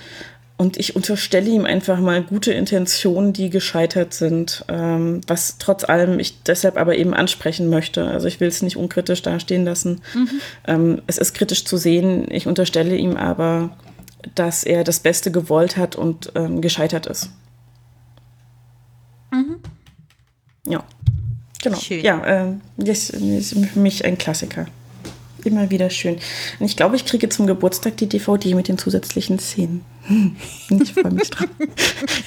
Und 0.58 0.78
ich 0.78 0.96
unterstelle 0.96 1.50
ihm 1.50 1.66
einfach 1.66 2.00
mal 2.00 2.24
gute 2.24 2.54
Intentionen, 2.54 3.34
die 3.34 3.50
gescheitert 3.50 4.14
sind, 4.14 4.64
ähm, 4.70 5.20
was 5.28 5.58
trotz 5.58 5.84
allem 5.84 6.18
ich 6.18 6.44
deshalb 6.44 6.78
aber 6.78 6.96
eben 6.96 7.14
ansprechen 7.14 7.70
möchte. 7.70 8.08
Also 8.08 8.28
ich 8.28 8.40
will 8.40 8.48
es 8.48 8.62
nicht 8.62 8.78
unkritisch 8.78 9.22
dastehen 9.22 9.66
lassen. 9.66 10.02
Mhm. 10.14 10.30
Ähm, 10.66 11.02
es 11.08 11.18
ist 11.18 11.34
kritisch 11.34 11.66
zu 11.66 11.76
sehen. 11.76 12.28
Ich 12.32 12.48
unterstelle 12.48 12.96
ihm 12.96 13.18
aber, 13.18 13.72
dass 14.34 14.64
er 14.64 14.84
das 14.84 15.00
Beste 15.00 15.32
gewollt 15.32 15.78
hat 15.78 15.96
und 15.96 16.32
ähm, 16.36 16.62
gescheitert 16.62 17.06
ist. 17.06 17.30
Mhm. 19.32 19.58
Ja, 20.68 20.84
genau. 21.62 21.78
Schön. 21.78 22.04
Ja, 22.04 22.24
äh, 22.26 22.54
das 22.78 23.10
ist 23.10 23.54
für 23.54 23.80
mich 23.80 24.06
ein 24.06 24.18
Klassiker 24.18 24.68
immer 25.46 25.70
wieder 25.70 25.90
schön. 25.90 26.18
Und 26.60 26.66
ich 26.66 26.76
glaube, 26.76 26.96
ich 26.96 27.06
kriege 27.06 27.30
zum 27.30 27.48
Geburtstag 27.48 27.98
die 27.98 28.08
DVD 28.08 28.54
mit 28.56 28.68
den 28.68 28.78
zusätzlichen 28.78 29.40
Szenen. 29.40 29.86
Hm, 30.08 30.36
ich 30.82 30.94
freue 30.94 31.12
mich 31.12 31.30
drauf. 31.30 31.48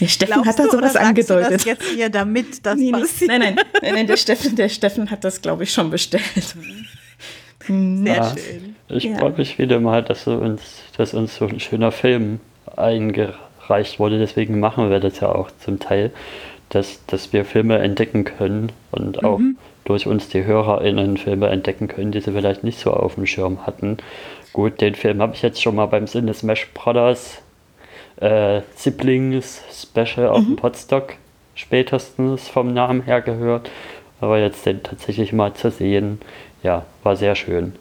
Der 0.00 0.08
Steffen 0.08 0.42
Glaubst 0.42 0.48
hat 0.48 0.58
da 0.58 0.70
sowas 0.70 0.96
angedeutet. 0.96 1.50
Du 1.50 1.56
das 1.56 1.64
jetzt 1.64 1.84
hier 1.94 2.08
damit 2.10 2.64
das 2.64 2.76
nee, 2.76 2.92
passiert? 2.92 3.28
Nein, 3.28 3.40
nein, 3.40 3.56
nein, 3.82 3.94
nein, 3.94 4.06
der 4.06 4.16
Steffen, 4.16 4.56
der 4.56 4.68
Steffen 4.68 5.10
hat 5.10 5.24
das, 5.24 5.42
glaube 5.42 5.64
ich, 5.64 5.72
schon 5.72 5.90
bestellt. 5.90 6.22
Sehr 7.66 8.16
ja, 8.16 8.34
schön. 8.36 8.76
Ich 8.88 9.04
ja. 9.04 9.18
freue 9.18 9.32
mich 9.36 9.58
wieder 9.58 9.80
mal, 9.80 10.02
dass, 10.02 10.26
uns, 10.26 10.82
dass 10.96 11.14
uns 11.14 11.36
so 11.36 11.46
ein 11.46 11.60
schöner 11.60 11.92
Film 11.92 12.40
eingereicht 12.76 13.98
wurde. 13.98 14.18
Deswegen 14.18 14.60
machen 14.60 14.90
wir 14.90 15.00
das 15.00 15.20
ja 15.20 15.28
auch 15.28 15.50
zum 15.64 15.78
Teil, 15.78 16.10
dass, 16.70 17.04
dass 17.06 17.32
wir 17.32 17.44
Filme 17.44 17.78
entdecken 17.78 18.24
können 18.24 18.72
und 18.90 19.24
auch 19.24 19.38
mhm 19.38 19.56
durch 19.88 20.06
uns 20.06 20.28
die 20.28 20.44
HörerInnen 20.44 21.16
Filme 21.16 21.48
entdecken 21.48 21.88
können, 21.88 22.12
die 22.12 22.20
sie 22.20 22.32
vielleicht 22.32 22.62
nicht 22.62 22.78
so 22.78 22.92
auf 22.92 23.14
dem 23.14 23.24
Schirm 23.24 23.66
hatten. 23.66 23.96
Gut, 24.52 24.82
den 24.82 24.94
Film 24.94 25.22
habe 25.22 25.34
ich 25.34 25.40
jetzt 25.40 25.62
schon 25.62 25.76
mal 25.76 25.86
beim 25.86 26.06
Sinne 26.06 26.34
Smash 26.34 26.68
Brothers 26.74 27.38
äh, 28.20 28.60
Siblings 28.76 29.62
Special 29.72 30.28
auf 30.28 30.40
dem 30.40 30.50
mhm. 30.50 30.56
Podstock 30.56 31.14
spätestens 31.54 32.48
vom 32.48 32.74
Namen 32.74 33.00
her 33.02 33.22
gehört. 33.22 33.70
Aber 34.20 34.38
jetzt 34.38 34.66
den 34.66 34.82
tatsächlich 34.82 35.32
mal 35.32 35.54
zu 35.54 35.70
sehen, 35.70 36.20
ja, 36.62 36.84
war 37.02 37.16
sehr 37.16 37.34
schön. 37.34 37.72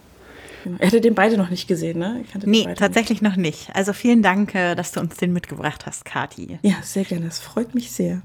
Genau. 0.67 0.79
Er 0.79 0.87
hätte 0.87 0.99
den 0.99 1.15
beide 1.15 1.37
noch 1.37 1.49
nicht 1.49 1.67
gesehen, 1.67 1.99
ne? 1.99 2.25
nee, 2.43 2.67
tatsächlich 2.75 3.21
nicht. 3.21 3.29
noch 3.29 3.37
nicht. 3.37 3.69
Also 3.73 3.93
vielen 3.93 4.21
Dank, 4.21 4.53
äh, 4.53 4.75
dass 4.75 4.91
du 4.91 4.99
uns 4.99 5.15
den 5.15 5.31
mitgebracht 5.31 5.85
hast, 5.85 6.03
Kati. 6.03 6.59
Ja, 6.61 6.75
sehr 6.83 7.05
gerne. 7.05 7.25
Das 7.25 7.39
freut 7.39 7.73
mich 7.73 7.91
sehr. 7.91 8.21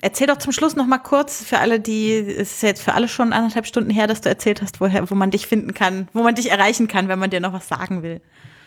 Erzähl 0.00 0.26
doch 0.26 0.38
zum 0.38 0.52
Schluss 0.52 0.76
noch 0.76 0.86
mal 0.86 0.98
kurz 0.98 1.44
für 1.44 1.58
alle, 1.58 1.80
die, 1.80 2.12
es 2.12 2.52
ist 2.54 2.62
jetzt 2.62 2.82
für 2.82 2.94
alle 2.94 3.08
schon 3.08 3.32
anderthalb 3.32 3.66
Stunden 3.66 3.90
her, 3.90 4.06
dass 4.06 4.20
du 4.20 4.28
erzählt 4.28 4.62
hast, 4.62 4.80
woher, 4.80 5.08
wo 5.10 5.14
man 5.14 5.30
dich 5.30 5.46
finden 5.46 5.74
kann, 5.74 6.08
wo 6.12 6.22
man 6.22 6.34
dich 6.34 6.50
erreichen 6.50 6.88
kann, 6.88 7.08
wenn 7.08 7.18
man 7.18 7.30
dir 7.30 7.40
noch 7.40 7.52
was 7.52 7.68
sagen 7.68 8.02
will. 8.02 8.20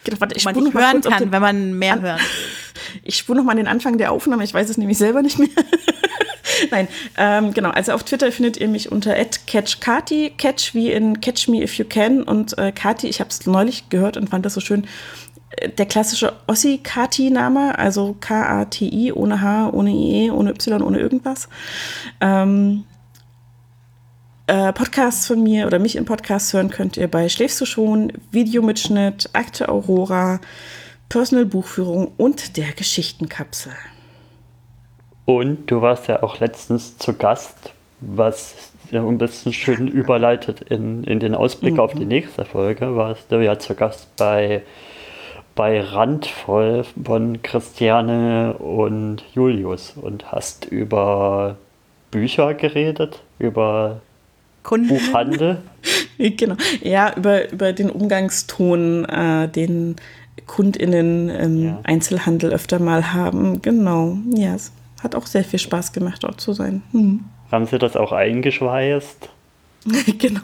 Genau, 0.10 0.22
warte, 0.22 0.36
ich 0.36 0.46
man 0.46 0.56
dich 0.56 0.74
hören 0.74 1.02
kann, 1.02 1.32
wenn 1.32 1.42
man 1.42 1.74
mehr 1.74 1.94
an 1.94 2.02
hören 2.02 2.18
will. 2.18 2.26
Ich 3.04 3.18
spule 3.18 3.40
noch 3.40 3.46
mal 3.46 3.56
den 3.56 3.68
Anfang 3.68 3.98
der 3.98 4.12
Aufnahme, 4.12 4.44
ich 4.44 4.54
weiß 4.54 4.70
es 4.70 4.78
nämlich 4.78 4.98
selber 4.98 5.22
nicht 5.22 5.38
mehr. 5.38 5.50
Nein, 6.72 6.88
ähm, 7.18 7.54
genau. 7.54 7.70
Also 7.70 7.92
auf 7.94 8.04
Twitter 8.04 8.32
findet 8.32 8.58
ihr 8.58 8.68
mich 8.68 8.92
unter 8.92 9.14
@catchkati, 9.48 10.34
catch 10.38 10.74
wie 10.74 10.92
in 10.92 11.22
Catch 11.22 11.48
Me 11.48 11.62
If 11.64 11.76
You 11.76 11.86
Can 11.86 12.24
und 12.24 12.58
äh, 12.58 12.72
Kati. 12.72 13.08
Ich 13.08 13.20
habe 13.20 13.30
es 13.30 13.46
neulich 13.46 13.90
gehört 13.90 14.18
und 14.18 14.30
fand 14.30 14.46
das 14.46 14.56
so 14.56 14.62
schön. 14.62 14.86
Äh, 15.52 15.70
der 15.70 15.86
klassische 15.86 16.34
Ossi-Kati-Name, 16.48 17.78
also 17.78 18.16
K-A-T-I, 18.20 19.12
ohne 19.14 19.42
H, 19.42 19.70
ohne 19.70 19.92
IE, 19.92 20.32
ohne 20.32 20.52
Y, 20.52 20.82
ohne 20.82 21.00
irgendwas. 21.00 21.50
Ähm, 22.22 22.86
äh, 24.50 24.74
Podcasts 24.74 25.28
von 25.28 25.44
mir 25.44 25.68
oder 25.68 25.78
mich 25.78 25.96
in 25.96 26.06
Podcasts 26.06 26.54
hören 26.54 26.72
könnt 26.72 26.98
ihr 26.98 27.08
bei 27.08 27.30
Schläfst 27.30 27.62
du 27.62 27.66
schon, 27.66 28.12
Videomitschnitt, 28.32 29.30
Akte 29.34 29.70
Aurora, 29.70 30.42
Personal 31.08 31.46
Buchführung 31.46 32.12
und 32.18 32.58
der 32.58 32.72
Geschichtenkapsel. 32.72 33.74
Und 35.26 35.70
du 35.70 35.82
warst 35.82 36.08
ja 36.08 36.24
auch 36.24 36.40
letztens 36.40 36.98
zu 36.98 37.14
Gast, 37.14 37.74
was 38.02 38.72
ein 38.92 39.20
bisschen 39.20 39.54
schön 39.54 39.88
überleitet 39.88 40.62
in, 40.62 41.04
in 41.04 41.20
den 41.20 41.36
Ausblick 41.36 41.76
mhm. 41.76 41.80
auf 41.80 41.94
die 41.94 42.06
nächste 42.06 42.44
Folge. 42.44 42.96
Warst 42.96 43.32
du 43.32 43.44
ja 43.44 43.60
zu 43.60 43.76
Gast 43.76 44.16
bei, 44.18 44.64
bei 45.54 45.80
Randvoll 45.82 46.86
von 47.06 47.44
Christiane 47.44 48.54
und 48.54 49.24
Julius 49.36 49.94
und 49.96 50.32
hast 50.32 50.66
über 50.66 51.58
Bücher 52.10 52.56
geredet, 52.56 53.22
über 53.38 54.02
Kunden. 54.64 54.88
Buchhandel. 54.90 55.58
genau. 56.18 56.56
Ja, 56.82 57.16
über, 57.16 57.52
über 57.52 57.74
den 57.74 57.90
Umgangston, 57.90 59.06
äh, 59.06 59.48
den 59.48 59.96
KundInnen 60.48 61.30
im 61.30 61.64
ja. 61.64 61.80
Einzelhandel 61.84 62.52
öfter 62.52 62.80
mal 62.80 63.14
haben. 63.14 63.62
Genau. 63.62 64.18
Ja, 64.34 64.56
hat 65.02 65.16
auch 65.16 65.28
sehr 65.28 65.44
viel 65.44 65.60
Spaß 65.60 65.94
gemacht, 65.94 66.24
dort 66.24 66.42
zu 66.42 66.54
sein. 66.54 66.82
Hm. 66.92 67.24
Haben 67.52 67.66
Sie 67.66 67.80
das 67.80 67.96
auch 67.96 68.12
eingeschweißt? 68.12 69.30
genau. 70.18 70.42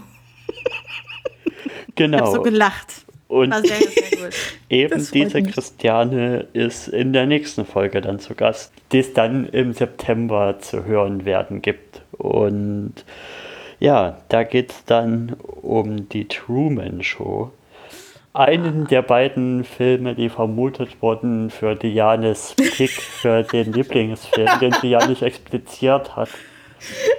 genau. 1.95 2.17
Ich 2.17 2.23
habe 2.23 2.35
so 2.35 2.41
gelacht. 2.41 3.05
Und 3.27 3.53
sehr, 3.53 3.77
sehr 3.77 4.29
eben 4.69 5.07
diese 5.11 5.41
mich. 5.41 5.53
Christiane 5.53 6.47
ist 6.53 6.87
in 6.87 7.11
der 7.11 7.25
nächsten 7.25 7.65
Folge 7.65 8.01
dann 8.01 8.19
zu 8.19 8.35
Gast, 8.35 8.71
die 8.91 8.99
es 8.99 9.13
dann 9.13 9.47
im 9.49 9.73
September 9.73 10.59
zu 10.59 10.85
hören 10.85 11.25
werden 11.25 11.61
gibt. 11.61 12.01
Und 12.11 12.93
ja, 13.86 14.18
da 14.30 14.44
geht 14.44 14.72
es 14.72 14.86
dann 14.86 15.36
um 15.62 16.10
die 16.10 16.28
Truman 16.28 17.03
Show 17.03 17.52
einen 18.34 18.86
der 18.88 19.02
beiden 19.02 19.64
Filme, 19.64 20.14
die 20.14 20.28
vermutet 20.28 21.02
wurden 21.02 21.49
für 21.49 21.76
Dianes 21.76 22.53
Pick 22.56 22.91
für 22.91 23.44
den 23.44 23.72
Lieblingsfilm, 23.72 24.60
den 24.60 24.74
sie 24.82 24.90
ja 24.90 25.06
nicht 25.07 25.22
expliziert 25.22 26.16
hat. 26.16 26.30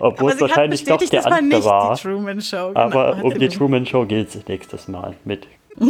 Obwohl 0.00 0.32
es 0.32 0.40
wahrscheinlich 0.40 0.84
doch 0.84 0.98
der 0.98 1.22
das 1.22 1.24
war 1.24 1.38
andere 1.38 1.58
nicht 1.58 1.66
war. 1.66 1.94
die 1.94 2.02
Truman 2.02 2.40
Show. 2.40 2.68
genau. 2.68 2.80
Aber 2.80 3.24
um 3.24 3.38
die. 3.38 3.48
Truman 3.48 3.86
Show 3.86 4.04
geht 4.04 4.28
es 4.28 4.46
nächstes 4.46 4.88
Mal 4.88 5.14
mit 5.24 5.46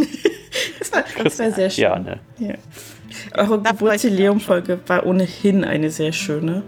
Das 0.79 0.93
war, 0.93 1.05
das 1.25 1.39
war 1.39 1.51
sehr 1.51 1.71
schön. 1.71 1.85
Christiane. 1.85 2.21
Ja. 2.39 2.55
Eure 3.35 3.57
ich 3.57 3.63
mich 3.63 3.71
Geburtsjubiläum-Folge 3.71 4.81
war 4.87 5.07
ohnehin 5.07 5.65
eine 5.65 5.91
sehr 5.91 6.13
schöne. 6.13 6.63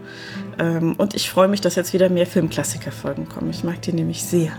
Ähm, 0.59 0.95
und 0.97 1.15
ich 1.15 1.29
freue 1.29 1.47
mich, 1.47 1.61
dass 1.61 1.75
jetzt 1.75 1.93
wieder 1.93 2.09
mehr 2.09 2.27
Filmklassiker-Folgen 2.27 3.29
kommen. 3.29 3.49
Ich 3.49 3.63
mag 3.63 3.81
die 3.81 3.93
nämlich 3.93 4.23
sehr. 4.23 4.51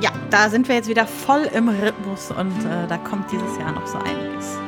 Ja, 0.00 0.10
da 0.30 0.48
sind 0.48 0.68
wir 0.68 0.76
jetzt 0.76 0.88
wieder 0.88 1.06
voll 1.06 1.48
im 1.54 1.68
Rhythmus 1.68 2.30
und 2.30 2.52
äh, 2.64 2.86
da 2.88 2.96
kommt 2.98 3.30
dieses 3.30 3.58
Jahr 3.58 3.72
noch 3.72 3.86
so 3.86 3.98
einiges. 3.98 4.58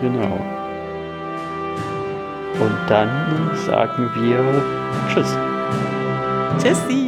Genau. 0.00 0.38
Und 2.60 2.76
dann 2.88 3.50
sagen 3.66 4.10
wir 4.14 4.62
Tschüss. 5.12 5.36
Tschüssi! 6.62 7.07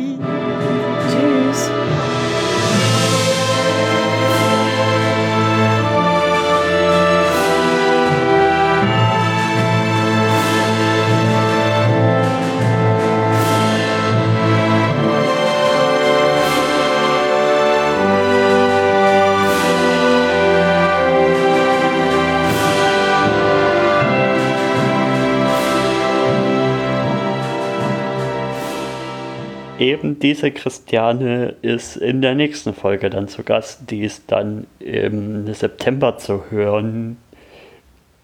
Eben 30.01 30.19
diese 30.19 30.51
Christiane 30.51 31.57
ist 31.61 31.97
in 31.97 32.23
der 32.23 32.35
nächsten 32.35 32.73
Folge 32.73 33.11
dann 33.11 33.29
zu 33.29 33.43
Gast, 33.43 33.91
die 33.91 34.03
es 34.03 34.25
dann 34.25 34.67
im 34.79 35.53
September 35.53 36.17
zu 36.17 36.51
hören 36.51 37.19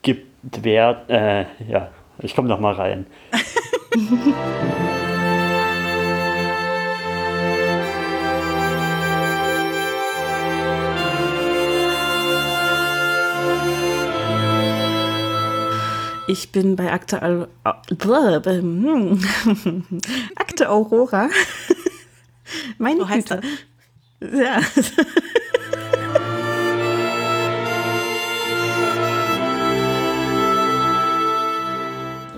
gibt. 0.01 0.24
Wer, 0.62 1.03
äh, 1.09 1.70
ja, 1.70 1.90
ich 2.19 2.35
komme 2.35 2.48
noch 2.48 2.61
mal 2.61 2.73
rein. 2.73 3.07
Ich 16.28 16.51
bin 16.51 16.74
bei 16.74 16.93
Akte, 16.93 17.23
Al 17.23 17.47
hm. 17.65 19.20
Akte 20.36 20.69
Aurora. 20.69 21.28
Meine 22.78 23.01
So 23.01 23.09
heißt 23.09 23.28
Güte. 23.28 23.43
Ja. 24.20 24.61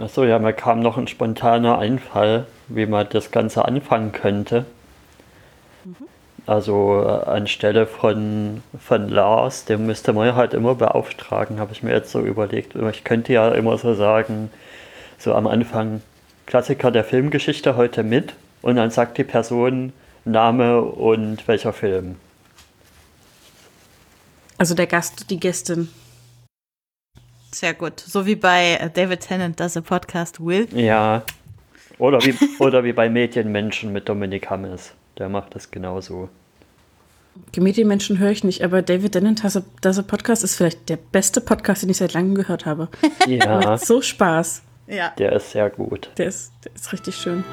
Achso, 0.03 0.25
ja, 0.25 0.39
mir 0.39 0.53
kam 0.53 0.81
noch 0.81 0.99
ein 0.99 1.09
spontaner 1.09 1.79
Einfall, 1.79 2.47
wie 2.69 2.87
man 2.87 3.07
das 3.11 3.31
Ganze 3.31 3.65
anfangen 3.65 4.13
könnte. 4.13 4.67
Also 6.49 7.05
äh, 7.07 7.29
anstelle 7.29 7.87
von, 7.87 8.63
von 8.81 9.11
Lars, 9.11 9.67
den 9.67 9.85
müsste 9.85 10.15
man 10.15 10.29
ja 10.29 10.35
halt 10.35 10.55
immer 10.55 10.77
beauftragen, 10.77 11.61
habe 11.61 11.73
ich 11.73 11.83
mir 11.83 11.93
jetzt 11.93 12.11
so 12.11 12.21
überlegt. 12.21 12.75
Ich 12.75 13.05
könnte 13.05 13.35
ja 13.35 13.51
immer 13.51 13.77
so 13.77 13.93
sagen, 13.93 14.51
so 15.19 15.35
am 15.35 15.47
Anfang 15.47 16.01
Klassiker 16.47 16.91
der 16.91 17.05
Filmgeschichte 17.05 17.77
heute 17.77 18.03
mit 18.03 18.33
und 18.63 18.77
dann 18.77 18.91
sagt 18.91 19.19
die 19.19 19.25
Person 19.25 19.93
Name 20.25 20.81
und 20.81 21.47
welcher 21.47 21.75
Film. 21.75 22.17
Also 24.57 24.75
der 24.75 24.87
Gast, 24.87 25.29
die 25.29 25.39
Gästin. 25.39 25.91
Sehr 27.53 27.75
gut. 27.75 28.01
So 28.01 28.25
wie 28.25 28.37
bei 28.37 28.79
äh, 28.81 28.89
David 28.89 29.21
Tennant, 29.21 29.61
das 29.61 29.77
a 29.77 29.83
Podcast 29.83 30.43
will. 30.43 30.67
Ja. 30.75 31.25
Oder 31.99 32.25
wie, 32.25 32.35
oder 32.59 32.85
wie 32.85 32.95
bei 32.95 33.11
Medienmenschen 33.11 33.93
mit 33.93 34.09
Dominik 34.09 34.49
Hammes. 34.49 34.95
Der 35.19 35.29
macht 35.29 35.55
das 35.55 35.71
genauso. 35.71 36.31
Medienmenschen 37.61 38.19
höre 38.19 38.31
ich 38.31 38.45
nicht, 38.45 38.63
aber 38.63 38.83
David 38.83 39.15
Does 39.15 39.99
a 39.99 40.03
Podcast 40.03 40.45
ist 40.45 40.57
vielleicht 40.57 40.89
der 40.89 40.97
beste 40.97 41.41
Podcast, 41.41 41.83
den 41.83 41.91
ich 41.91 41.97
seit 41.97 42.15
langem 42.15 42.35
gehört 42.35 42.67
habe. 42.67 42.89
Ja, 43.27 43.61
Macht 43.61 43.87
so 43.87 44.01
Spaß. 44.01 44.63
Ja. 44.87 45.13
der 45.19 45.33
ist 45.33 45.53
sehr 45.53 45.69
gut. 45.69 46.11
Der 46.17 46.27
ist, 46.27 46.53
der 46.65 46.75
ist 46.75 46.93
richtig 46.93 47.15
schön. 47.17 47.45